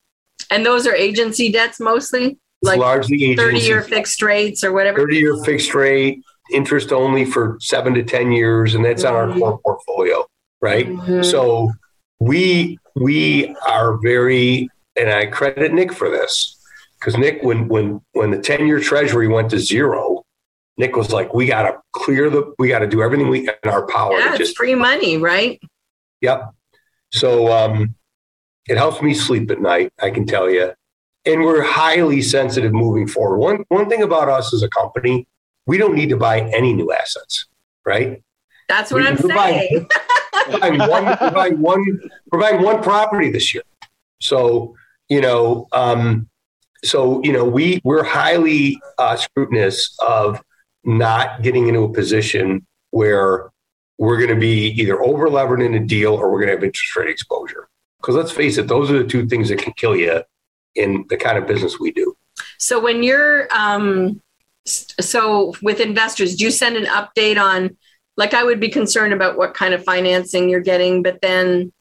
And 0.52 0.66
those 0.66 0.86
are 0.86 0.94
agency 0.94 1.52
debts 1.52 1.80
mostly? 1.80 2.38
Like 2.64 2.80
largely 2.80 3.36
30 3.36 3.60
year 3.60 3.82
fixed 3.82 4.22
rates 4.22 4.64
or 4.64 4.72
whatever. 4.72 5.00
30 5.00 5.18
year 5.18 5.44
fixed 5.44 5.74
rate 5.76 6.24
interest 6.52 6.92
only 6.92 7.26
for 7.26 7.58
seven 7.62 7.94
to 7.94 8.04
10 8.04 8.32
years 8.32 8.76
and 8.76 8.84
that's 8.84 9.04
mm-hmm. 9.04 9.16
on 9.16 9.30
our 9.30 9.38
core 9.38 9.60
portfolio 9.60 10.26
right? 10.62 10.88
Mm-hmm. 10.88 11.24
so 11.24 11.72
we 12.20 12.78
we 12.96 13.56
are 13.68 13.98
very 13.98 14.70
and 14.96 15.10
i 15.10 15.26
credit 15.26 15.74
nick 15.74 15.92
for 15.92 16.10
this 16.10 16.58
because 17.00 17.18
nick 17.18 17.42
when 17.44 17.68
when 17.68 18.02
when 18.14 18.32
the 18.32 18.40
10 18.40 18.68
year 18.68 18.80
treasury 18.80 19.28
went 19.28 19.50
to 19.50 19.60
zero 19.60 20.24
nick 20.78 20.96
was 20.96 21.12
like 21.12 21.34
we 21.34 21.46
got 21.46 21.64
to 21.64 21.78
clear 21.92 22.30
the 22.30 22.54
we 22.60 22.68
got 22.70 22.80
to 22.80 22.88
do 22.88 23.02
everything 23.02 23.30
we 23.30 23.48
in 23.48 23.70
our 23.70 23.86
power 23.88 24.18
yeah, 24.20 24.36
it's 24.36 24.54
free 24.54 24.76
money 24.76 25.18
right? 25.18 25.62
Yep. 26.22 26.54
So 27.12 27.52
um 27.52 27.96
it 28.68 28.78
helps 28.78 29.02
me 29.02 29.14
sleep 29.14 29.52
at 29.52 29.60
night 29.60 29.92
i 30.02 30.10
can 30.10 30.26
tell 30.26 30.50
you 30.50 30.74
and 31.26 31.44
we're 31.44 31.64
highly 31.64 32.22
sensitive 32.22 32.74
moving 32.74 33.08
forward. 33.08 33.38
One 33.38 33.66
one 33.70 33.90
thing 33.90 34.04
about 34.04 34.30
us 34.30 34.54
as 34.54 34.64
a 34.64 34.70
company, 34.70 35.28
we 35.66 35.78
don't 35.78 35.96
need 35.96 36.10
to 36.10 36.18
buy 36.18 36.42
any 36.42 36.74
new 36.74 36.92
assets, 36.92 37.46
right? 37.86 38.22
That's 38.68 38.92
what 38.92 39.02
we, 39.02 39.08
I'm 39.08 39.18
saying. 39.18 39.88
we're 40.50 40.60
buying 40.60 40.80
one, 40.80 41.06
we're 41.06 41.32
buying 41.32 41.62
one, 41.62 42.10
we're 42.32 42.40
buying 42.40 42.62
one 42.62 42.82
property 42.82 43.30
this 43.32 43.54
year. 43.54 43.64
So, 44.20 44.76
you 45.10 45.22
know, 45.22 45.68
um, 45.72 46.30
so 46.84 47.22
you 47.24 47.32
know, 47.32 47.46
we 47.46 47.82
we're 47.84 48.04
highly 48.04 48.80
uh, 48.98 49.16
scrutinous 49.16 49.96
of 50.06 50.42
not 50.84 51.42
getting 51.42 51.68
into 51.68 51.84
a 51.84 51.94
position 51.94 52.66
where 52.92 53.50
we're 53.98 54.18
going 54.18 54.30
to 54.30 54.40
be 54.40 54.68
either 54.72 55.02
over 55.02 55.30
levered 55.30 55.62
in 55.62 55.74
a 55.76 55.80
deal 55.80 56.14
or 56.14 56.32
we're 56.32 56.40
going 56.40 56.50
to 56.50 56.56
have 56.56 56.64
interest 56.64 56.96
rate 56.96 57.10
exposure. 57.10 57.70
Because 58.02 58.16
let's 58.16 58.32
face 58.32 58.58
it, 58.58 58.68
those 58.68 58.92
are 58.92 59.02
the 59.02 59.08
two 59.08 59.28
things 59.28 59.48
that 59.48 59.60
can 59.60 59.72
kill 59.74 59.96
you 59.96 60.24
in 60.76 61.06
the 61.10 61.18
kind 61.18 61.38
of 61.38 61.48
business 61.48 61.80
we 61.80 61.92
do. 61.92 62.16
So 62.58 62.82
when 62.82 63.04
you're 63.04 63.48
um, 63.56 64.22
so 64.66 65.54
with 65.62 65.80
investors, 65.80 66.36
do 66.36 66.46
you 66.46 66.52
send 66.52 66.78
an 66.78 66.86
update 66.86 67.42
on? 67.42 67.78
Like 68.16 68.34
I 68.34 68.44
would 68.44 68.60
be 68.60 68.70
concerned 68.70 69.14
about 69.14 69.38
what 69.38 69.54
kind 69.54 69.74
of 69.74 69.84
financing 69.84 70.48
you're 70.48 70.62
getting, 70.62 71.02
but 71.02 71.20
then, 71.22 71.74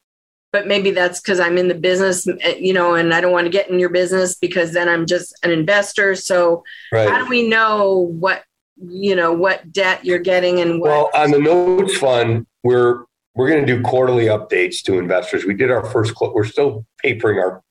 but 0.51 0.67
maybe 0.67 0.89
that's 0.89 1.19
because 1.19 1.39
I'm 1.39 1.59
in 1.59 1.67
the 1.67 1.75
business, 1.75 2.27
eh, 2.27 2.55
you 2.59 2.73
know, 2.73 2.95
and 2.95 3.13
I 3.13 3.21
don't 3.21 3.31
want 3.31 3.45
to 3.45 3.51
get 3.51 3.69
in 3.69 3.79
your 3.79 3.89
business 3.89 4.35
because 4.35 4.73
then 4.73 4.89
I'm 4.89 5.05
just 5.05 5.37
an 5.43 5.51
investor. 5.51 6.15
So 6.15 6.63
right. 6.91 7.07
how 7.07 7.23
do 7.23 7.29
we 7.29 7.47
know 7.47 8.07
what 8.19 8.43
you 8.77 9.15
know 9.15 9.31
what 9.31 9.71
debt 9.71 10.03
you're 10.03 10.19
getting 10.19 10.59
and 10.59 10.81
what? 10.81 10.89
Well, 10.89 11.09
on 11.13 11.31
the 11.31 11.39
notes 11.39 11.97
fund, 11.97 12.47
we're 12.63 13.05
we're 13.35 13.49
going 13.49 13.65
to 13.65 13.75
do 13.75 13.81
quarterly 13.81 14.25
updates 14.25 14.81
to 14.83 14.99
investors. 14.99 15.45
We 15.45 15.53
did 15.53 15.71
our 15.71 15.85
first. 15.85 16.15
Clo- 16.15 16.33
we're 16.33 16.45
still 16.45 16.85
papering 17.01 17.39
our 17.39 17.61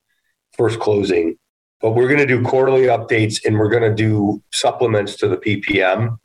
first 0.56 0.78
closing 0.80 1.36
but 1.82 1.90
we're 1.90 2.06
going 2.06 2.20
to 2.20 2.26
do 2.26 2.40
quarterly 2.42 2.82
updates 2.82 3.44
and 3.44 3.58
we're 3.58 3.68
going 3.68 3.82
to 3.82 3.94
do 3.94 4.40
supplements 4.52 5.16
to 5.16 5.28
the 5.28 5.36
PPM 5.36 6.16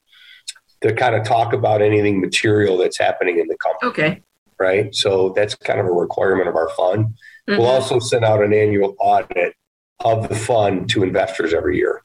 to 0.82 0.94
kind 0.94 1.16
of 1.16 1.26
talk 1.26 1.52
about 1.52 1.82
anything 1.82 2.22
material 2.22 2.78
that's 2.78 3.00
happening 3.00 3.40
in 3.40 3.48
the 3.48 3.58
company. 3.58 3.90
Okay. 3.90 4.24
Right. 4.60 4.94
So 4.94 5.34
that's 5.36 5.56
kind 5.56 5.80
of 5.80 5.88
a 5.88 5.92
requirement 5.92 6.48
of 6.48 6.56
our 6.56 6.70
fund. 6.70 7.08
Mm-hmm. 7.50 7.58
We'll 7.58 7.68
also 7.68 8.00
send 8.00 8.24
out 8.24 8.44
an 8.44 8.54
annual 8.54 8.96
audit 9.00 9.56
of 10.00 10.30
the 10.30 10.36
fund 10.36 10.90
to 10.92 11.04
investors 11.04 11.54
every 11.54 11.78
year. 11.78 12.04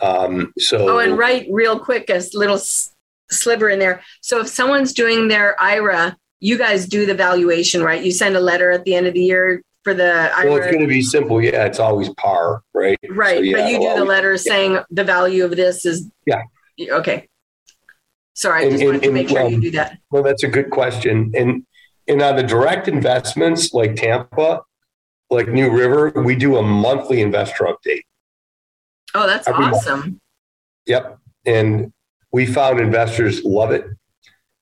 Um, 0.00 0.52
so, 0.58 0.88
oh, 0.88 0.98
and 1.00 1.18
right, 1.18 1.46
real 1.50 1.78
quick, 1.78 2.08
a 2.08 2.22
little 2.32 2.56
s- 2.56 2.94
sliver 3.30 3.68
in 3.68 3.80
there. 3.80 4.02
So, 4.20 4.40
if 4.40 4.46
someone's 4.46 4.92
doing 4.92 5.26
their 5.26 5.60
IRA, 5.60 6.16
you 6.38 6.56
guys 6.56 6.86
do 6.86 7.04
the 7.04 7.14
valuation, 7.14 7.82
right? 7.82 8.02
You 8.02 8.12
send 8.12 8.36
a 8.36 8.40
letter 8.40 8.70
at 8.70 8.84
the 8.84 8.94
end 8.94 9.08
of 9.08 9.14
the 9.14 9.24
year 9.24 9.60
for 9.88 9.94
the 9.94 10.30
well 10.44 10.56
it's 10.56 10.66
going 10.66 10.80
to 10.80 10.86
be 10.86 11.00
simple. 11.00 11.42
Yeah 11.42 11.64
it's 11.64 11.78
always 11.78 12.10
par 12.10 12.62
right? 12.74 12.98
Right 13.08 13.38
so, 13.38 13.42
yeah, 13.42 13.56
but 13.56 13.70
you 13.70 13.78
do 13.78 13.94
the 13.94 14.04
letter 14.04 14.32
yeah. 14.32 14.36
saying 14.36 14.78
the 14.90 15.04
value 15.04 15.44
of 15.44 15.56
this 15.56 15.86
is 15.86 16.10
yeah. 16.26 16.42
Okay. 16.78 17.28
Sorry 18.34 18.66
i 18.66 18.70
just 18.70 18.82
and, 18.82 18.88
wanted 18.88 19.04
and, 19.04 19.04
to 19.04 19.12
make 19.12 19.28
sure 19.30 19.46
um, 19.46 19.52
you 19.52 19.60
do 19.60 19.70
that. 19.72 19.98
well 20.10 20.22
that's 20.22 20.42
a 20.42 20.48
good 20.48 20.70
question. 20.70 21.32
And 21.34 21.64
and 22.06 22.22
on 22.22 22.36
the 22.36 22.42
direct 22.42 22.86
investments 22.86 23.72
like 23.72 23.96
tampa 23.96 24.62
like 25.30 25.48
new 25.48 25.70
river 25.70 26.12
we 26.22 26.36
do 26.36 26.58
a 26.58 26.62
monthly 26.62 27.22
investor 27.22 27.64
update. 27.64 28.02
Oh 29.14 29.26
that's 29.26 29.48
Every 29.48 29.64
awesome. 29.64 30.00
Month. 30.00 30.14
yep. 30.86 31.18
And 31.46 31.94
we 32.30 32.44
found 32.44 32.78
investors 32.78 33.42
love 33.42 33.70
it. 33.70 33.86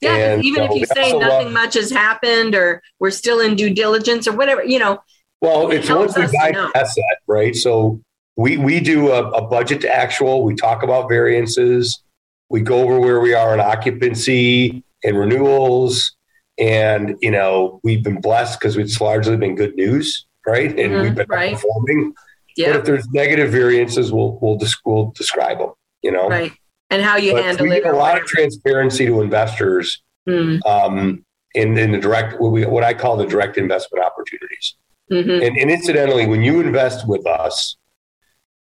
Yeah, 0.01 0.15
and, 0.15 0.45
even 0.45 0.63
if 0.65 0.75
you 0.75 0.87
say 0.87 1.19
nothing 1.19 1.47
love, 1.47 1.53
much 1.53 1.75
has 1.75 1.91
happened 1.91 2.55
or 2.55 2.83
we're 3.01 3.11
still 3.11 3.41
in 3.41 3.57
due 3.57 3.71
diligence 3.71 4.29
or 4.29 4.37
whatever, 4.37 4.63
you 4.63 4.79
know. 4.79 5.01
Well, 5.41 5.71
it's 5.71 5.89
once 5.89 6.17
we 6.17 6.27
buy 6.27 6.51
an 6.55 6.71
asset, 6.75 7.05
right? 7.27 7.55
So 7.55 8.01
we 8.37 8.57
we 8.57 8.81
do 8.81 9.11
a, 9.11 9.31
a, 9.31 9.47
budget 9.47 9.81
to 9.83 9.95
actual. 9.95 10.43
We 10.43 10.55
talk 10.55 10.83
about 10.83 11.09
variances. 11.09 12.03
We 12.49 12.61
go 12.61 12.83
over 12.83 13.01
where 13.01 13.21
we 13.21 13.35
are 13.35 13.53
in 13.55 13.61
occupancy 13.61 14.83
and 15.05 15.19
renewals, 15.19 16.17
and 16.59 17.17
you 17.21 17.31
know 17.31 17.81
we've 17.83 18.03
been 18.03 18.21
blessed 18.21 18.59
because 18.59 18.77
it's 18.77 19.01
largely 19.01 19.37
been 19.37 19.57
good 19.57 19.75
news, 19.77 20.27
right? 20.47 20.71
And 20.71 20.93
mm-hmm, 20.93 21.03
we've 21.03 21.15
been 21.15 21.27
right. 21.29 21.53
performing. 21.55 22.15
Yeah. 22.57 22.73
But 22.73 22.81
if 22.81 22.87
there's 22.87 23.09
negative 23.11 23.51
variances, 23.51 24.13
we'll 24.13 24.39
we'll, 24.41 24.59
we'll 24.85 25.13
describe 25.13 25.59
them. 25.59 25.73
You 26.03 26.13
know, 26.13 26.29
right 26.29 26.53
and 26.91 27.03
how 27.03 27.17
you 27.17 27.33
but 27.33 27.45
handle 27.45 27.67
we 27.67 27.73
it. 27.73 27.85
Give 27.85 27.93
a 27.93 27.97
lot 27.97 28.21
of 28.21 28.27
transparency 28.27 29.07
to 29.07 29.21
investors 29.21 30.03
mm. 30.29 30.65
um, 30.67 31.25
in, 31.55 31.77
in 31.77 31.93
the 31.93 31.99
direct, 31.99 32.41
what, 32.41 32.53
we, 32.53 32.65
what, 32.67 32.85
I 32.85 32.95
call 32.95 33.17
the 33.17 33.27
direct 33.27 33.59
investment 33.59 34.05
opportunities. 34.05 34.75
Mm-hmm. 35.11 35.31
And, 35.31 35.57
and, 35.57 35.71
incidentally, 35.71 36.27
when 36.27 36.43
you 36.43 36.61
invest 36.61 37.07
with 37.07 37.27
us, 37.27 37.77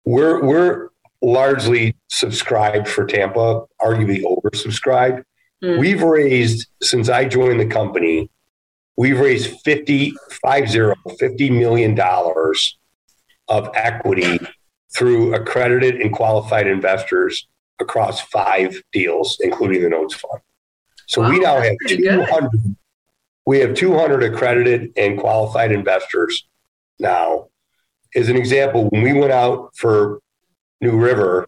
we're 0.04 0.44
we're 0.44 0.88
largely 1.20 1.96
subscribed 2.08 2.88
for 2.88 3.06
Tampa, 3.06 3.64
arguably 3.80 4.22
oversubscribed. 4.24 5.22
Mm. 5.62 5.78
We've 5.78 6.02
raised 6.02 6.66
since 6.82 7.08
I 7.08 7.26
joined 7.26 7.60
the 7.60 7.66
company, 7.66 8.28
we've 8.96 9.20
raised 9.20 9.60
50, 9.60 10.14
50, 10.44 10.92
50 11.18 11.50
million 11.50 11.94
dollars 11.94 12.76
of 13.48 13.70
equity 13.74 14.40
through 14.94 15.34
accredited 15.34 16.00
and 16.00 16.12
qualified 16.12 16.66
investors 16.66 17.46
across 17.80 18.20
five 18.20 18.82
deals, 18.92 19.38
including 19.40 19.82
the 19.82 19.88
notes 19.88 20.14
fund. 20.14 20.42
So 21.06 21.22
wow, 21.22 21.30
we 21.30 21.38
now 21.38 21.60
have 21.60 21.74
200. 21.86 22.50
Good. 22.50 22.76
We 23.46 23.58
have 23.60 23.74
200 23.74 24.22
accredited 24.22 24.92
and 24.96 25.18
qualified 25.18 25.72
investors 25.72 26.46
now. 26.98 27.48
As 28.14 28.28
an 28.28 28.36
example, 28.36 28.88
when 28.90 29.02
we 29.02 29.12
went 29.12 29.32
out 29.32 29.74
for 29.76 30.20
New 30.80 30.98
River, 30.98 31.46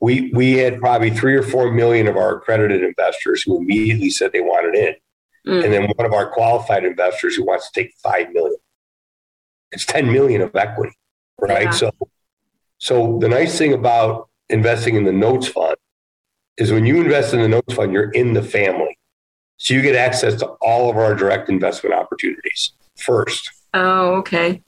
we 0.00 0.30
we 0.34 0.52
had 0.54 0.80
probably 0.80 1.10
three 1.10 1.34
or 1.34 1.42
four 1.42 1.72
million 1.72 2.06
of 2.06 2.16
our 2.16 2.36
accredited 2.36 2.82
investors 2.82 3.42
who 3.42 3.56
immediately 3.56 4.10
said 4.10 4.32
they 4.32 4.40
wanted 4.40 4.74
in, 4.74 4.94
mm. 5.50 5.64
and 5.64 5.72
then 5.72 5.90
one 5.96 6.06
of 6.06 6.12
our 6.12 6.30
qualified 6.30 6.84
investors 6.84 7.34
who 7.34 7.44
wants 7.44 7.70
to 7.70 7.80
take 7.80 7.94
five 8.02 8.30
million. 8.32 8.58
It's 9.72 9.86
10 9.86 10.12
million 10.12 10.40
of 10.40 10.54
equity, 10.54 10.96
right? 11.40 11.64
Yeah. 11.64 11.70
So, 11.70 11.90
so 12.78 13.18
the 13.18 13.28
nice 13.28 13.58
thing 13.58 13.72
about 13.72 14.28
investing 14.48 14.94
in 14.94 15.04
the 15.04 15.12
notes 15.12 15.48
fund 15.48 15.76
is 16.56 16.70
when 16.70 16.86
you 16.86 17.00
invest 17.00 17.34
in 17.34 17.40
the 17.40 17.48
notes 17.48 17.74
fund, 17.74 17.92
you're 17.92 18.10
in 18.10 18.34
the 18.34 18.42
family. 18.42 18.96
So 19.56 19.74
you 19.74 19.82
get 19.82 19.94
access 19.94 20.34
to 20.40 20.46
all 20.60 20.90
of 20.90 20.96
our 20.96 21.14
direct 21.14 21.48
investment 21.48 21.94
opportunities 21.94 22.72
first. 22.96 23.50
Oh, 23.72 24.16
okay. 24.16 24.62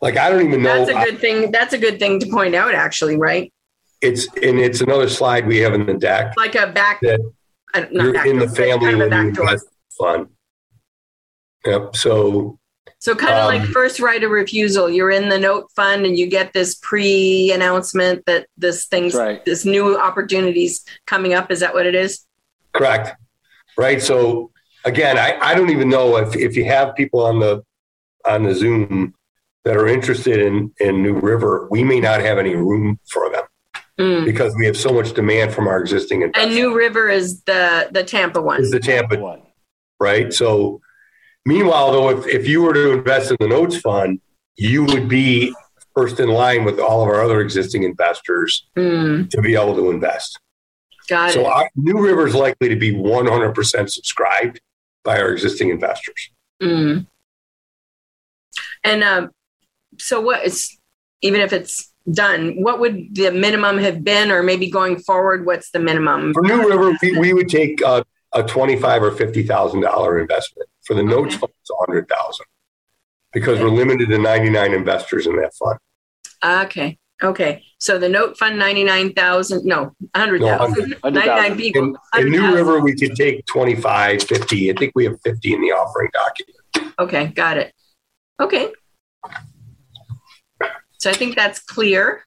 Like 0.00 0.16
I 0.16 0.30
don't 0.30 0.46
even 0.46 0.62
know. 0.62 0.84
That's 0.84 0.90
a 0.90 1.04
good 1.04 1.14
I, 1.14 1.18
thing. 1.18 1.50
That's 1.50 1.74
a 1.74 1.78
good 1.78 1.98
thing 1.98 2.20
to 2.20 2.26
point 2.30 2.54
out, 2.54 2.74
actually, 2.74 3.16
right? 3.16 3.52
It's 4.00 4.26
and 4.42 4.58
it's 4.58 4.80
another 4.80 5.08
slide 5.08 5.46
we 5.46 5.58
have 5.58 5.74
in 5.74 5.86
the 5.86 5.94
deck. 5.94 6.34
Like 6.36 6.54
a 6.54 6.68
back. 6.68 7.00
That 7.00 7.20
you're 7.90 8.26
in 8.26 8.38
the 8.38 8.48
family 8.48 8.94
when 8.94 9.10
you 9.10 9.28
invest 9.28 9.66
fund. 9.98 10.28
Yep. 11.64 11.96
So 11.96 12.58
so 12.98 13.16
kind 13.16 13.34
of 13.34 13.40
um, 13.40 13.46
like 13.46 13.68
first 13.70 13.98
right 13.98 14.22
of 14.22 14.30
refusal. 14.30 14.88
You're 14.88 15.10
in 15.10 15.28
the 15.28 15.38
note 15.38 15.70
fund 15.74 16.06
and 16.06 16.16
you 16.16 16.28
get 16.28 16.52
this 16.52 16.76
pre-announcement 16.76 18.24
that 18.26 18.46
this 18.56 18.86
thing's 18.86 19.14
right. 19.14 19.44
this 19.44 19.64
new 19.64 19.98
opportunities 19.98 20.84
coming 21.06 21.34
up. 21.34 21.50
Is 21.50 21.60
that 21.60 21.74
what 21.74 21.86
it 21.86 21.96
is? 21.96 22.24
Correct. 22.72 23.16
Right. 23.76 24.02
So 24.02 24.50
again, 24.84 25.18
I, 25.18 25.38
I 25.40 25.54
don't 25.54 25.70
even 25.70 25.88
know 25.88 26.16
if, 26.16 26.36
if 26.36 26.56
you 26.56 26.64
have 26.64 26.94
people 26.94 27.24
on 27.24 27.40
the 27.40 27.62
on 28.24 28.44
the 28.44 28.54
Zoom 28.54 29.14
that 29.64 29.76
are 29.76 29.88
interested 29.88 30.40
in, 30.40 30.72
in 30.80 31.02
New 31.02 31.14
River, 31.14 31.68
we 31.70 31.84
may 31.84 32.00
not 32.00 32.20
have 32.20 32.38
any 32.38 32.54
room 32.54 32.98
for 33.08 33.30
them. 33.30 33.44
Mm. 33.98 34.24
Because 34.24 34.54
we 34.56 34.66
have 34.66 34.76
so 34.76 34.92
much 34.92 35.12
demand 35.12 35.52
from 35.52 35.68
our 35.68 35.80
existing 35.80 36.22
investors. 36.22 36.44
And 36.44 36.54
New 36.54 36.76
River 36.76 37.08
is 37.08 37.42
the 37.42 37.88
the 37.90 38.02
Tampa 38.02 38.40
one. 38.40 38.60
Is 38.60 38.70
the 38.70 38.80
Tampa 38.80 39.18
one, 39.18 39.42
right? 40.00 40.32
So 40.32 40.80
Meanwhile, 41.44 41.92
though, 41.92 42.10
if, 42.10 42.26
if 42.26 42.48
you 42.48 42.62
were 42.62 42.74
to 42.74 42.92
invest 42.92 43.30
in 43.30 43.36
the 43.40 43.48
notes 43.48 43.78
fund, 43.78 44.20
you 44.56 44.84
would 44.84 45.08
be 45.08 45.54
first 45.94 46.20
in 46.20 46.28
line 46.28 46.64
with 46.64 46.78
all 46.78 47.02
of 47.02 47.08
our 47.08 47.22
other 47.22 47.40
existing 47.40 47.82
investors 47.82 48.66
mm. 48.76 49.28
to 49.28 49.42
be 49.42 49.54
able 49.54 49.74
to 49.74 49.90
invest. 49.90 50.38
Got 51.08 51.32
so 51.32 51.60
it. 51.60 51.68
New 51.76 52.00
River 52.00 52.26
is 52.26 52.34
likely 52.34 52.68
to 52.68 52.76
be 52.76 52.92
100% 52.92 53.90
subscribed 53.90 54.60
by 55.04 55.20
our 55.20 55.32
existing 55.32 55.70
investors. 55.70 56.30
Mm. 56.62 57.06
And 58.84 59.04
um, 59.04 59.30
so, 59.98 60.20
what 60.20 60.44
is 60.44 60.78
even 61.22 61.40
if 61.40 61.52
it's 61.52 61.92
done, 62.10 62.62
what 62.62 62.80
would 62.80 63.14
the 63.14 63.30
minimum 63.30 63.78
have 63.78 64.02
been, 64.02 64.30
or 64.30 64.42
maybe 64.42 64.70
going 64.70 64.98
forward, 64.98 65.46
what's 65.46 65.70
the 65.70 65.78
minimum? 65.78 66.34
For 66.34 66.42
New 66.42 66.68
River, 66.68 66.96
we, 67.02 67.18
we 67.18 67.32
would 67.32 67.48
take 67.48 67.82
uh, 67.82 68.04
a 68.32 68.42
twenty-five 68.42 69.02
or 69.02 69.12
fifty 69.12 69.42
thousand 69.42 69.80
dollar 69.82 70.18
investment. 70.18 70.68
For 70.84 70.94
the 70.94 71.02
notes 71.02 71.34
fund, 71.34 71.52
it's 71.60 71.70
100000 71.70 72.46
because 73.32 73.54
okay. 73.54 73.62
we're 73.62 73.70
limited 73.70 74.08
to 74.08 74.18
99 74.18 74.74
investors 74.74 75.26
in 75.26 75.36
that 75.36 75.54
fund. 75.54 75.78
Okay. 76.44 76.98
Okay. 77.22 77.64
So 77.78 77.98
the 77.98 78.08
note 78.08 78.36
fund, 78.36 78.58
99,000, 78.58 79.64
no, 79.64 79.94
100,000. 80.14 80.96
No, 81.04 81.10
99 81.10 81.56
people. 81.56 81.96
In, 82.16 82.26
in 82.26 82.30
New 82.30 82.54
River, 82.54 82.80
we 82.80 82.94
could 82.94 83.14
take 83.14 83.44
25, 83.46 84.22
50. 84.22 84.70
I 84.70 84.74
think 84.74 84.92
we 84.94 85.04
have 85.04 85.20
50 85.22 85.54
in 85.54 85.60
the 85.60 85.72
offering 85.72 86.10
document. 86.12 86.94
Okay. 86.98 87.26
Got 87.28 87.58
it. 87.58 87.74
Okay. 88.40 88.72
So 90.98 91.10
I 91.10 91.14
think 91.14 91.36
that's 91.36 91.58
clear. 91.60 92.24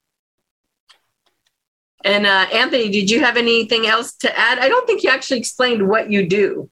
And 2.04 2.26
uh, 2.26 2.46
Anthony, 2.52 2.90
did 2.90 3.10
you 3.10 3.20
have 3.20 3.36
anything 3.36 3.86
else 3.86 4.14
to 4.18 4.38
add? 4.38 4.58
I 4.58 4.68
don't 4.68 4.86
think 4.86 5.02
you 5.02 5.10
actually 5.10 5.38
explained 5.38 5.88
what 5.88 6.10
you 6.10 6.28
do. 6.28 6.70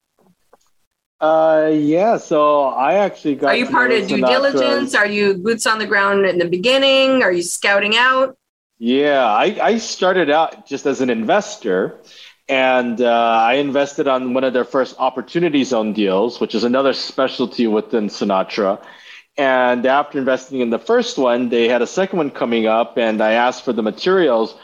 Uh, 1.24 1.68
yeah. 1.68 2.16
So 2.18 2.64
I 2.64 2.94
actually 2.94 3.36
got. 3.36 3.48
Are 3.48 3.56
you 3.56 3.68
part 3.68 3.90
of 3.92 4.06
due 4.06 4.20
diligence? 4.20 4.94
Are 4.94 5.06
you 5.06 5.34
boots 5.34 5.66
on 5.66 5.78
the 5.78 5.86
ground 5.86 6.26
in 6.26 6.38
the 6.38 6.48
beginning? 6.48 7.22
Are 7.22 7.32
you 7.32 7.42
scouting 7.42 7.96
out? 7.96 8.36
Yeah, 8.78 9.24
I, 9.24 9.56
I 9.62 9.78
started 9.78 10.30
out 10.30 10.66
just 10.66 10.84
as 10.84 11.00
an 11.00 11.08
investor, 11.08 12.00
and 12.48 13.00
uh, 13.00 13.48
I 13.50 13.54
invested 13.54 14.08
on 14.08 14.34
one 14.34 14.44
of 14.44 14.52
their 14.52 14.64
first 14.64 14.96
opportunity 14.98 15.64
zone 15.64 15.92
deals, 15.92 16.40
which 16.40 16.54
is 16.54 16.64
another 16.64 16.92
specialty 16.92 17.66
within 17.66 18.08
Sinatra. 18.08 18.84
And 19.36 19.86
after 19.86 20.18
investing 20.18 20.60
in 20.60 20.70
the 20.70 20.78
first 20.78 21.18
one, 21.18 21.48
they 21.48 21.68
had 21.68 21.82
a 21.82 21.86
second 21.86 22.18
one 22.18 22.30
coming 22.30 22.66
up, 22.66 22.98
and 22.98 23.22
I 23.22 23.32
asked 23.32 23.64
for 23.64 23.72
the 23.72 23.82
materials. 23.82 24.54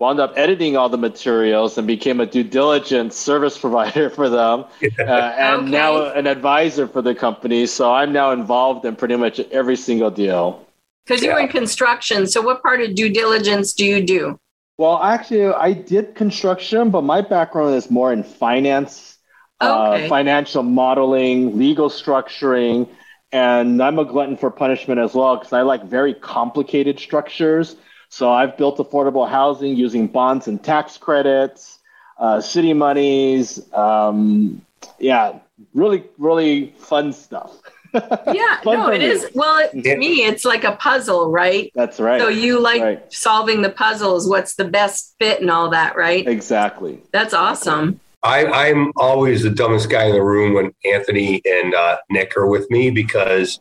Wound 0.00 0.18
up 0.18 0.32
editing 0.36 0.76
all 0.76 0.88
the 0.88 0.98
materials 0.98 1.78
and 1.78 1.86
became 1.86 2.20
a 2.20 2.26
due 2.26 2.42
diligence 2.42 3.16
service 3.16 3.56
provider 3.64 4.10
for 4.10 4.28
them, 4.28 4.64
uh, 4.98 5.32
and 5.38 5.62
Okay. 5.62 5.70
now 5.70 6.08
an 6.10 6.26
advisor 6.26 6.88
for 6.88 7.00
the 7.00 7.14
company. 7.14 7.66
So 7.66 7.92
I'm 7.92 8.12
now 8.12 8.32
involved 8.32 8.84
in 8.84 8.96
pretty 8.96 9.16
much 9.16 9.38
every 9.52 9.76
single 9.76 10.10
deal. 10.10 10.66
Because 11.06 11.22
you're 11.22 11.38
Yeah. 11.38 11.44
in 11.44 11.48
construction. 11.48 12.26
So, 12.26 12.40
what 12.42 12.62
part 12.62 12.80
of 12.80 12.94
due 12.94 13.08
diligence 13.08 13.72
do 13.72 13.84
you 13.84 14.02
do? 14.02 14.38
Well, 14.78 15.00
actually, 15.00 15.46
I 15.46 15.72
did 15.72 16.16
construction, 16.16 16.90
but 16.90 17.02
my 17.02 17.20
background 17.20 17.76
is 17.76 17.88
more 17.90 18.12
in 18.12 18.24
finance, 18.24 19.18
Okay. 19.62 20.06
uh, 20.06 20.08
financial 20.08 20.64
modeling, 20.64 21.56
legal 21.56 21.88
structuring, 21.88 22.88
and 23.30 23.80
I'm 23.80 24.00
a 24.00 24.04
glutton 24.04 24.36
for 24.36 24.50
punishment 24.50 24.98
as 24.98 25.14
well 25.14 25.36
because 25.36 25.52
I 25.52 25.62
like 25.62 25.84
very 25.84 26.14
complicated 26.14 26.98
structures. 26.98 27.76
So 28.14 28.30
I've 28.30 28.56
built 28.56 28.78
affordable 28.78 29.28
housing 29.28 29.74
using 29.74 30.06
bonds 30.06 30.46
and 30.46 30.62
tax 30.62 30.96
credits, 30.96 31.80
uh, 32.16 32.40
city 32.40 32.72
monies. 32.72 33.60
Um, 33.72 34.64
yeah, 35.00 35.40
really, 35.72 36.04
really 36.16 36.72
fun 36.78 37.12
stuff. 37.12 37.56
Yeah, 37.92 38.60
Fun 38.62 38.78
no, 38.78 38.84
for 38.86 38.92
it 38.92 39.00
me. 39.00 39.06
is. 39.06 39.26
Well, 39.34 39.58
it, 39.58 39.70
to 39.82 39.88
Yeah. 39.88 39.96
me, 39.96 40.24
it's 40.26 40.44
like 40.44 40.62
a 40.62 40.76
puzzle, 40.76 41.30
right? 41.32 41.72
That's 41.74 41.98
right. 41.98 42.20
So 42.20 42.28
you 42.28 42.60
like 42.60 42.82
Right. 42.82 43.12
solving 43.12 43.62
the 43.62 43.70
puzzles, 43.70 44.28
what's 44.28 44.54
the 44.54 44.64
best 44.64 45.14
fit 45.20 45.40
and 45.40 45.50
all 45.50 45.70
that, 45.70 45.96
right? 45.96 46.26
exactly. 46.26 47.00
That's 47.12 47.34
awesome. 47.34 47.98
I, 48.22 48.46
I'm 48.46 48.92
always 48.96 49.42
the 49.42 49.50
dumbest 49.50 49.90
guy 49.90 50.04
in 50.06 50.12
the 50.12 50.22
room 50.22 50.54
when 50.54 50.72
Anthony 50.84 51.40
and 51.44 51.74
uh, 51.74 51.98
Nick 52.10 52.36
are 52.36 52.46
with 52.46 52.68
me 52.70 52.90
because, 52.90 53.58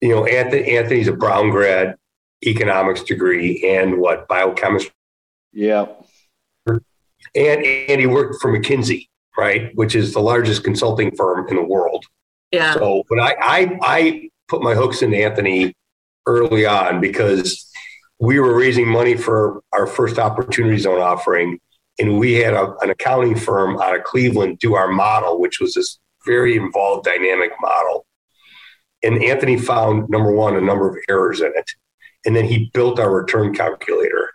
you 0.00 0.08
know, 0.10 0.24
Anthony, 0.26 0.76
Anthony's 0.76 1.08
a 1.08 1.12
Brown 1.12 1.48
grad, 1.50 1.96
economics 2.46 3.02
degree, 3.02 3.62
and 3.68 3.98
what 3.98 4.28
biochemistry, 4.28 4.92
Yeah. 5.52 5.86
and 6.66 6.82
and 7.34 8.00
he 8.00 8.06
worked 8.06 8.40
for 8.40 8.52
McKinsey, 8.52 9.08
right, 9.36 9.74
which 9.74 9.94
is 9.94 10.12
the 10.12 10.20
largest 10.20 10.64
consulting 10.64 11.14
firm 11.16 11.48
in 11.48 11.56
the 11.56 11.62
world. 11.64 12.04
Yeah. 12.52 12.74
So, 12.74 13.02
but 13.08 13.18
I, 13.20 13.34
I 13.40 13.78
I 13.82 14.30
put 14.48 14.62
my 14.62 14.74
hooks 14.74 15.02
into 15.02 15.16
Anthony 15.16 15.74
early 16.26 16.64
on 16.66 17.00
because 17.00 17.70
we 18.20 18.40
were 18.40 18.54
raising 18.56 18.88
money 18.88 19.16
for 19.16 19.62
our 19.72 19.86
first 19.86 20.18
opportunity 20.18 20.78
zone 20.78 21.00
offering, 21.00 21.58
and 21.98 22.18
we 22.18 22.34
had 22.34 22.54
a, 22.54 22.74
an 22.80 22.90
accounting 22.90 23.36
firm 23.36 23.80
out 23.80 23.96
of 23.96 24.04
Cleveland 24.04 24.58
do 24.58 24.74
our 24.74 24.88
model, 24.88 25.40
which 25.40 25.60
was 25.60 25.74
this 25.74 25.98
very 26.26 26.56
involved 26.56 27.04
dynamic 27.04 27.52
model. 27.60 28.06
And 29.02 29.22
Anthony 29.22 29.56
found 29.56 30.08
number 30.08 30.32
one 30.32 30.56
a 30.56 30.60
number 30.60 30.88
of 30.88 30.96
errors 31.08 31.40
in 31.40 31.52
it, 31.54 31.70
and 32.28 32.36
then 32.36 32.44
he 32.44 32.70
built 32.74 33.00
our 33.00 33.10
return 33.10 33.54
calculator, 33.54 34.34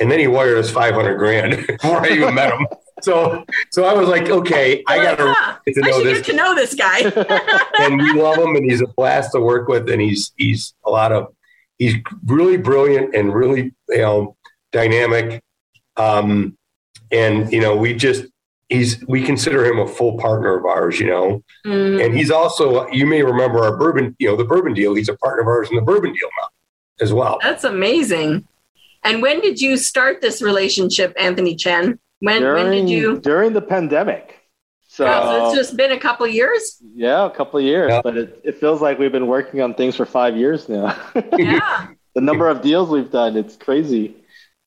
and 0.00 0.10
then 0.10 0.18
he 0.18 0.26
wired 0.26 0.58
us 0.58 0.68
five 0.68 0.94
hundred 0.94 1.16
grand 1.16 1.64
before 1.68 2.04
I 2.04 2.08
even 2.08 2.34
met 2.34 2.52
him. 2.52 2.66
So, 3.02 3.44
so 3.70 3.84
I 3.84 3.94
was 3.94 4.08
like, 4.08 4.28
okay, 4.28 4.82
I 4.88 4.96
got 4.96 5.18
to 5.18 5.32
huh, 5.32 5.58
get 5.64 5.74
to 5.76 5.80
know 5.82 6.02
this 6.02 6.26
to 6.26 6.32
know 6.32 6.56
this 6.56 6.74
guy. 6.74 7.02
and 7.78 7.98
we 7.98 8.20
love 8.20 8.36
him 8.36 8.56
and 8.56 8.68
he's 8.68 8.82
a 8.82 8.88
blast 8.96 9.30
to 9.32 9.40
work 9.40 9.68
with 9.68 9.88
and 9.88 10.02
he's 10.02 10.32
he's 10.36 10.74
a 10.84 10.90
lot 10.90 11.12
of 11.12 11.28
he's 11.78 11.94
really 12.26 12.56
brilliant 12.56 13.14
and 13.14 13.32
really 13.32 13.72
you 13.88 13.98
know 13.98 14.36
dynamic. 14.72 15.40
Um 15.96 16.58
and 17.12 17.52
you 17.52 17.60
know 17.60 17.76
we 17.76 17.94
just 17.94 18.24
he's 18.68 19.06
we 19.06 19.22
consider 19.22 19.64
him 19.64 19.78
a 19.78 19.86
full 19.86 20.18
partner 20.18 20.58
of 20.58 20.64
ours 20.64 20.98
you 20.98 21.06
know? 21.06 21.44
Mm, 21.64 22.04
and 22.04 22.16
he's 22.16 22.32
also 22.32 22.88
you 22.88 23.06
may 23.06 23.22
remember 23.22 23.62
our 23.62 23.76
bourbon 23.76 24.16
you 24.18 24.26
know 24.26 24.34
the 24.34 24.44
bourbon 24.44 24.74
deal. 24.74 24.96
He's 24.96 25.08
a 25.08 25.16
partner 25.16 25.42
of 25.42 25.46
ours 25.46 25.70
in 25.70 25.76
the 25.76 25.82
bourbon 25.82 26.12
deal 26.12 26.28
now 26.40 26.48
as 27.00 27.12
well 27.12 27.38
that's 27.42 27.64
amazing. 27.64 28.46
And 29.02 29.22
when 29.22 29.40
did 29.40 29.60
you 29.62 29.76
start 29.78 30.20
this 30.20 30.42
relationship, 30.42 31.14
Anthony 31.18 31.56
Chen? 31.56 31.98
When 32.18 32.42
when 32.44 32.70
did 32.70 32.88
you? 32.90 33.18
during 33.20 33.54
the 33.54 33.62
pandemic. 33.62 34.36
So, 34.88 35.06
Oh, 35.06 35.22
so 35.22 35.46
it's 35.46 35.56
just 35.56 35.76
been 35.76 35.92
a 35.92 35.98
couple 35.98 36.26
years. 36.26 36.76
yeah, 36.94 37.24
a 37.24 37.30
couple 37.30 37.58
of 37.60 37.64
years, 37.64 37.88
Yeah. 37.90 38.02
but 38.02 38.18
it, 38.18 38.40
it 38.44 38.58
feels 38.60 38.82
like 38.82 38.98
we've 38.98 39.12
been 39.12 39.26
working 39.28 39.62
on 39.62 39.72
things 39.72 39.96
for 39.96 40.04
five 40.04 40.36
years 40.36 40.68
now. 40.68 40.94
Yeah, 41.38 41.86
the 42.14 42.20
number 42.20 42.48
of 42.48 42.60
deals 42.60 42.90
we've 42.90 43.10
done, 43.10 43.36
it's 43.38 43.56
crazy. 43.56 44.16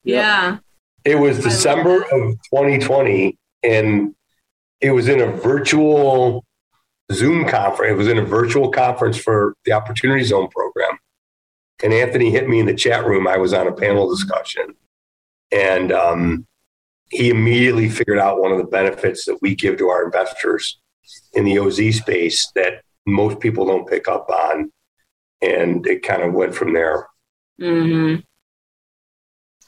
yeah. 0.03 0.57
It 1.05 1.15
was 1.19 1.37
December 1.43 1.97
of 2.03 2.21
2020, 2.49 3.37
and 3.61 4.15
it 4.81 4.91
was 4.91 5.09
in 5.09 5.19
a 5.19 5.27
virtual 5.27 6.45
Zoom 7.11 7.45
conference. 7.47 7.91
It 7.91 7.97
was 7.97 8.07
in 8.07 8.17
a 8.17 8.23
virtual 8.25 8.71
conference 8.71 9.17
for 9.17 9.53
the 9.65 9.73
Opportunity 9.73 10.23
Zone 10.23 10.47
program. 10.47 10.92
And 11.83 11.93
Anthony 11.93 12.31
hit 12.31 12.47
me 12.47 12.59
in 12.59 12.65
the 12.65 12.73
chat 12.73 13.05
room. 13.05 13.27
I 13.27 13.37
was 13.37 13.53
on 13.53 13.67
a 13.67 13.73
panel 13.73 14.09
discussion, 14.09 14.73
and 15.51 15.91
um, 15.91 16.47
he 17.09 17.29
immediately 17.29 17.89
figured 17.89 18.19
out 18.19 18.41
one 18.41 18.51
of 18.51 18.57
the 18.57 18.63
benefits 18.63 19.25
that 19.25 19.37
we 19.41 19.53
give 19.53 19.77
to 19.77 19.89
our 19.89 20.05
investors 20.05 20.79
in 21.33 21.43
the 21.43 21.59
OZ 21.59 21.97
space 21.97 22.49
that 22.55 22.81
most 23.05 23.39
people 23.39 23.65
don't 23.65 23.87
pick 23.87 24.07
up 24.07 24.29
on. 24.29 24.71
And 25.41 25.85
it 25.85 26.03
kind 26.03 26.23
of 26.23 26.33
went 26.33 26.55
from 26.55 26.73
there. 26.73 27.07
hmm 27.59 28.15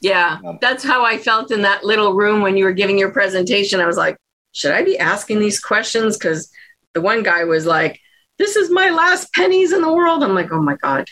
Yeah, 0.00 0.38
Yeah. 0.42 0.52
that's 0.60 0.82
how 0.82 1.04
I 1.04 1.18
felt 1.18 1.50
in 1.50 1.62
that 1.62 1.84
little 1.84 2.14
room 2.14 2.40
when 2.40 2.56
you 2.56 2.64
were 2.64 2.72
giving 2.72 2.98
your 2.98 3.10
presentation. 3.10 3.80
I 3.80 3.86
was 3.86 3.98
like, 3.98 4.16
should 4.52 4.72
I 4.72 4.82
be 4.82 4.98
asking 4.98 5.40
these 5.40 5.60
questions? 5.60 6.16
Because 6.16 6.50
the 6.94 7.02
one 7.02 7.22
guy 7.22 7.44
was 7.44 7.66
like, 7.66 8.00
this 8.38 8.56
is 8.56 8.70
my 8.70 8.88
last 8.88 9.30
pennies 9.34 9.72
in 9.72 9.82
the 9.82 9.92
world. 9.92 10.24
I'm 10.24 10.34
like, 10.34 10.50
oh 10.50 10.62
my 10.62 10.76
God. 10.76 11.06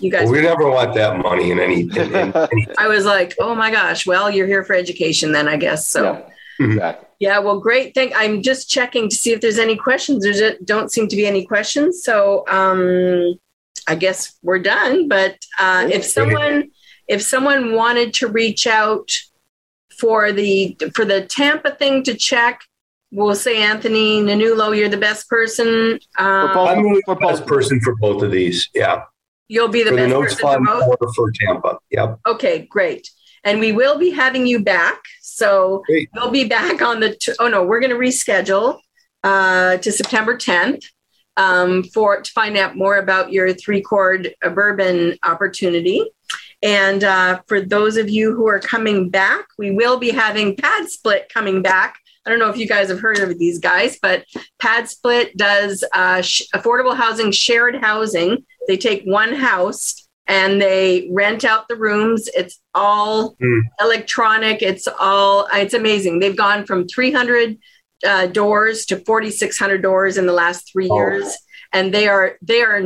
You 0.00 0.10
guys, 0.10 0.24
Well, 0.24 0.32
we 0.32 0.42
never 0.42 0.68
want 0.70 0.94
that 0.94 1.18
money 1.18 1.50
in 1.50 1.58
any, 1.60 1.82
in, 1.82 2.14
in 2.14 2.32
any 2.36 2.66
I 2.78 2.88
was 2.88 3.04
like, 3.04 3.34
oh 3.40 3.54
my 3.54 3.70
gosh, 3.70 4.06
well, 4.06 4.30
you're 4.30 4.46
here 4.46 4.64
for 4.64 4.74
education 4.74 5.32
then, 5.32 5.48
I 5.48 5.56
guess. 5.56 5.86
So, 5.86 6.24
yeah, 6.58 6.66
exactly. 6.66 7.06
Yeah, 7.18 7.38
well, 7.38 7.60
great. 7.60 7.94
Thank. 7.94 8.12
I'm 8.14 8.42
just 8.42 8.68
checking 8.68 9.08
to 9.08 9.16
see 9.16 9.32
if 9.32 9.40
there's 9.40 9.58
any 9.58 9.76
questions. 9.76 10.24
There 10.24 10.56
don't 10.64 10.92
seem 10.92 11.08
to 11.08 11.16
be 11.16 11.26
any 11.26 11.46
questions, 11.46 12.04
so 12.04 12.44
um, 12.48 13.38
I 13.88 13.94
guess 13.94 14.36
we're 14.42 14.58
done. 14.58 15.08
But 15.08 15.38
uh, 15.58 15.88
if 15.90 16.04
someone, 16.04 16.70
if 17.08 17.22
someone 17.22 17.72
wanted 17.74 18.12
to 18.14 18.28
reach 18.28 18.66
out 18.66 19.10
for 19.98 20.30
the 20.30 20.76
for 20.94 21.06
the 21.06 21.24
Tampa 21.24 21.70
thing 21.70 22.02
to 22.02 22.14
check, 22.14 22.60
we'll 23.10 23.34
say 23.34 23.62
Anthony 23.62 24.20
Nanulo, 24.22 24.76
you're 24.76 24.90
the 24.90 24.96
best 24.98 25.28
person. 25.28 25.98
Um, 26.18 26.52
both. 26.52 26.68
I'm 26.68 26.82
really 26.82 27.02
the 27.06 27.14
best 27.14 27.46
person 27.46 27.80
for 27.80 27.96
both 27.96 28.22
of 28.22 28.30
these. 28.30 28.68
Yeah. 28.74 29.04
You'll 29.48 29.68
be 29.68 29.82
the 29.82 29.90
for 29.90 29.96
the 29.96 30.02
best 30.02 30.10
Notes 30.10 30.34
person 30.34 30.64
both. 30.64 30.96
or 31.00 31.12
for 31.14 31.30
Tampa. 31.32 31.78
Yep. 31.90 32.20
Okay, 32.26 32.66
great. 32.68 33.08
And 33.44 33.60
we 33.60 33.72
will 33.72 33.98
be 33.98 34.10
having 34.10 34.46
you 34.46 34.60
back. 34.60 35.00
So 35.22 35.82
Great. 35.86 36.08
you'll 36.14 36.32
be 36.32 36.48
back 36.48 36.82
on 36.82 36.98
the, 36.98 37.14
t- 37.14 37.32
oh 37.38 37.48
no, 37.48 37.64
we're 37.64 37.78
going 37.78 37.90
to 37.90 37.96
reschedule 37.96 38.80
uh, 39.22 39.76
to 39.76 39.92
September 39.92 40.36
10th 40.36 40.84
um, 41.36 41.84
for 41.84 42.20
to 42.20 42.32
find 42.32 42.56
out 42.56 42.76
more 42.76 42.96
about 42.96 43.32
your 43.32 43.52
three 43.52 43.82
chord 43.82 44.34
bourbon 44.42 45.16
opportunity. 45.22 46.10
And 46.62 47.04
uh, 47.04 47.40
for 47.46 47.60
those 47.60 47.96
of 47.96 48.08
you 48.08 48.34
who 48.34 48.48
are 48.48 48.58
coming 48.58 49.10
back, 49.10 49.46
we 49.58 49.70
will 49.70 49.98
be 49.98 50.10
having 50.10 50.56
PadSplit 50.56 51.28
coming 51.28 51.62
back. 51.62 51.98
I 52.26 52.30
don't 52.30 52.38
know 52.40 52.48
if 52.50 52.56
you 52.56 52.66
guys 52.66 52.88
have 52.88 52.98
heard 53.00 53.18
of 53.20 53.38
these 53.38 53.60
guys, 53.60 53.98
but 54.02 54.24
PadSplit 54.60 55.34
does 55.36 55.84
uh, 55.94 56.20
sh- 56.22 56.42
affordable 56.54 56.96
housing, 56.96 57.30
shared 57.30 57.76
housing. 57.76 58.44
They 58.66 58.76
take 58.76 59.04
one 59.04 59.32
house 59.32 60.08
and 60.26 60.60
they 60.60 61.08
rent 61.12 61.44
out 61.44 61.68
the 61.68 61.76
rooms. 61.76 62.28
It's 62.34 62.60
all 62.74 63.36
Hmm. 63.40 63.60
electronic. 63.80 64.60
It's 64.60 64.88
all, 64.98 65.46
it's 65.52 65.74
amazing. 65.74 66.18
They've 66.18 66.36
gone 66.36 66.66
from 66.66 66.88
300 66.88 67.58
uh, 68.04 68.26
doors 68.26 68.86
to 68.86 68.96
4,600 69.06 69.80
doors 69.80 70.18
in 70.18 70.26
the 70.26 70.32
last 70.32 70.70
three 70.72 70.88
Oh. 70.90 70.96
years. 70.96 71.32
And 71.76 71.92
they 71.92 72.08
are 72.08 72.38
they 72.40 72.62
are 72.62 72.80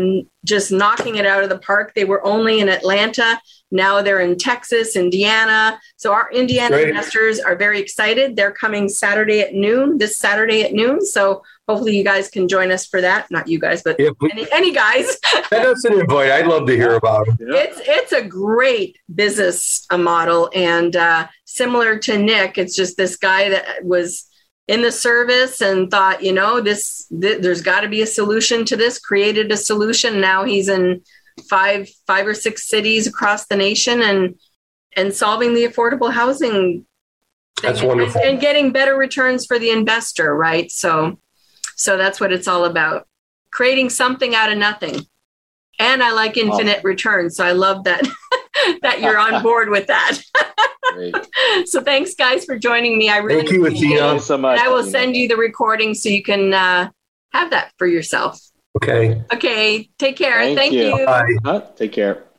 just 0.45 0.73
knocking 0.73 1.15
it 1.17 1.27
out 1.27 1.45
of 1.45 1.49
the 1.49 1.59
park. 1.59 1.95
They 1.95 2.05
were 2.05 2.25
only 2.27 2.59
in 2.59 2.69
Atlanta. 2.69 3.41
Now 3.71 4.03
they're 4.03 4.19
in 4.21 4.37
Texas, 4.37 4.97
Indiana. 4.97 5.79
So 5.97 6.13
our 6.13 6.29
Indiana 6.33 6.75
Great. 6.75 6.89
investors 6.89 7.39
are 7.39 7.55
very 7.55 7.79
excited. 7.79 8.35
They're 8.35 8.51
coming 8.51 8.89
Saturday 8.89 9.43
at 9.43 9.55
noon, 9.55 9.99
this 9.99 10.17
Saturday 10.19 10.63
at 10.63 10.73
noon. 10.73 11.07
So 11.07 11.45
hopefully 11.69 11.97
you 11.97 12.03
guys 12.03 12.29
can 12.29 12.49
join 12.49 12.73
us 12.73 12.85
for 12.85 13.01
that. 13.01 13.31
Not 13.31 13.47
you 13.47 13.61
guys, 13.61 13.85
but 13.85 13.95
Yeah, 14.01 14.11
any, 14.33 14.47
any 14.51 14.73
guys. 14.73 15.19
send 15.49 15.67
us 15.67 15.85
an 15.85 16.01
invite. 16.01 16.33
I'd 16.33 16.49
love 16.49 16.67
to 16.67 16.75
hear 16.75 16.95
about 16.95 17.29
it. 17.29 17.35
Yeah. 17.39 17.59
It's 17.59 17.81
it's 17.85 18.13
a 18.13 18.23
great 18.25 18.99
business 19.15 19.87
uh, 19.91 19.99
model, 19.99 20.51
and 20.53 20.97
uh, 20.97 21.29
similar 21.45 21.97
to 22.01 22.19
Nick, 22.19 22.59
it's 22.59 22.75
just 22.75 22.97
this 22.97 23.17
guy 23.17 23.51
that 23.51 23.85
was 23.85 24.27
in 24.71 24.83
the 24.83 24.93
service 24.93 25.61
and 25.61 25.91
thought, 25.91 26.23
you 26.23 26.33
know, 26.33 26.61
this, 26.61 27.05
th- 27.21 27.43
there's 27.43 27.61
got 27.61 27.81
to 27.81 27.89
be 27.89 28.03
a 28.03 28.07
solution 28.07 28.65
to 28.67 28.77
this. 28.77 29.01
Created 29.01 29.51
a 29.51 29.57
solution. 29.57 30.21
Now 30.21 30.45
he's 30.45 30.69
in 30.69 31.03
five, 31.49 31.89
five 32.07 32.25
or 32.25 32.35
six 32.35 32.69
cities 32.69 33.09
across 33.09 33.47
the 33.47 33.57
nation, 33.57 34.01
and 34.01 34.37
and 34.97 35.13
solving 35.13 35.55
the 35.55 35.65
affordable 35.65 36.13
housing. 36.13 36.87
That's 37.63 37.83
wonderful. 37.83 38.21
And, 38.21 38.31
and 38.31 38.41
getting 38.41 38.71
better 38.71 38.97
returns 38.97 39.45
for 39.45 39.59
the 39.59 39.71
investor, 39.71 40.37
right? 40.37 40.71
So, 40.71 41.19
so 41.75 41.97
that's 41.97 42.21
what 42.21 42.33
it's 42.33 42.47
all 42.47 42.65
about. 42.65 43.09
Creating 43.51 43.91
something 43.91 44.37
out 44.37 44.53
of 44.53 44.59
nothing. 44.59 45.01
And 45.81 46.01
I 46.01 46.13
like 46.13 46.37
infinite 46.37 46.85
returns. 46.85 47.37
So 47.37 47.45
I 47.45 47.53
love 47.53 47.85
that 47.85 48.07
that 48.83 49.01
you're 49.01 49.19
on 49.19 49.43
board 49.43 49.69
with 49.69 49.89
that. 49.89 50.21
Great. 50.95 51.15
so 51.67 51.83
thanks 51.83 52.15
guys 52.15 52.45
for 52.45 52.59
joining 52.59 52.99
me. 52.99 53.09
I 53.09 53.19
really 53.19 53.43
Thank 53.43 53.53
you, 53.53 53.67
appreciate 53.67 53.97
Athena. 53.97 54.15
you 54.15 54.21
so 54.21 54.39
much. 54.39 54.59
And 54.59 54.69
I 54.69 54.73
will 54.73 54.85
send 54.85 55.17
you 55.17 55.29
the 55.29 55.37
recording 55.37 55.95
so 55.95 56.09
you 56.09 56.23
can 56.23 56.55
uh, 56.55 56.91
have 57.33 57.51
that 57.51 57.73
for 57.79 57.87
yourself. 57.87 58.41
Okay. 58.77 59.23
Okay, 59.33 59.91
take 59.99 60.17
care. 60.17 60.39
Thank 60.39 60.59
Thank, 60.59 60.73
you. 60.73 60.97
you. 60.97 61.07
Bye. 61.07 61.37
Huh? 61.45 61.61
Take 61.77 61.93
care. 61.93 62.30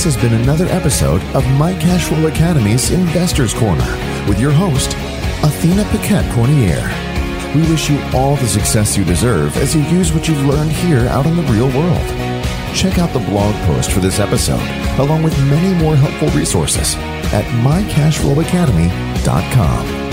This 0.00 0.14
has 0.14 0.30
been 0.30 0.40
another 0.40 0.64
episode 0.68 1.20
of 1.34 1.46
My 1.58 1.74
Cashflow 1.74 2.32
Academy's 2.32 2.90
Investors 2.90 3.52
Corner 3.52 3.84
with 4.26 4.40
your 4.40 4.50
host, 4.50 4.94
Athena 5.44 5.84
Paquette 5.90 6.24
Cormier. 6.32 6.90
We 7.54 7.60
wish 7.70 7.90
you 7.90 8.00
all 8.14 8.36
the 8.36 8.46
success 8.46 8.96
you 8.96 9.04
deserve 9.04 9.54
as 9.58 9.76
you 9.76 9.82
use 9.82 10.10
what 10.10 10.26
you've 10.26 10.46
learned 10.46 10.72
here 10.72 11.06
out 11.08 11.26
in 11.26 11.36
the 11.36 11.42
real 11.42 11.66
world. 11.66 12.06
Check 12.74 12.98
out 12.98 13.12
the 13.12 13.18
blog 13.18 13.54
post 13.66 13.92
for 13.92 14.00
this 14.00 14.20
episode, 14.20 14.66
along 14.98 15.22
with 15.22 15.38
many 15.50 15.78
more 15.78 15.96
helpful 15.96 16.30
resources 16.30 16.94
at 17.34 17.44
mycashflowacademy.com. 17.62 20.09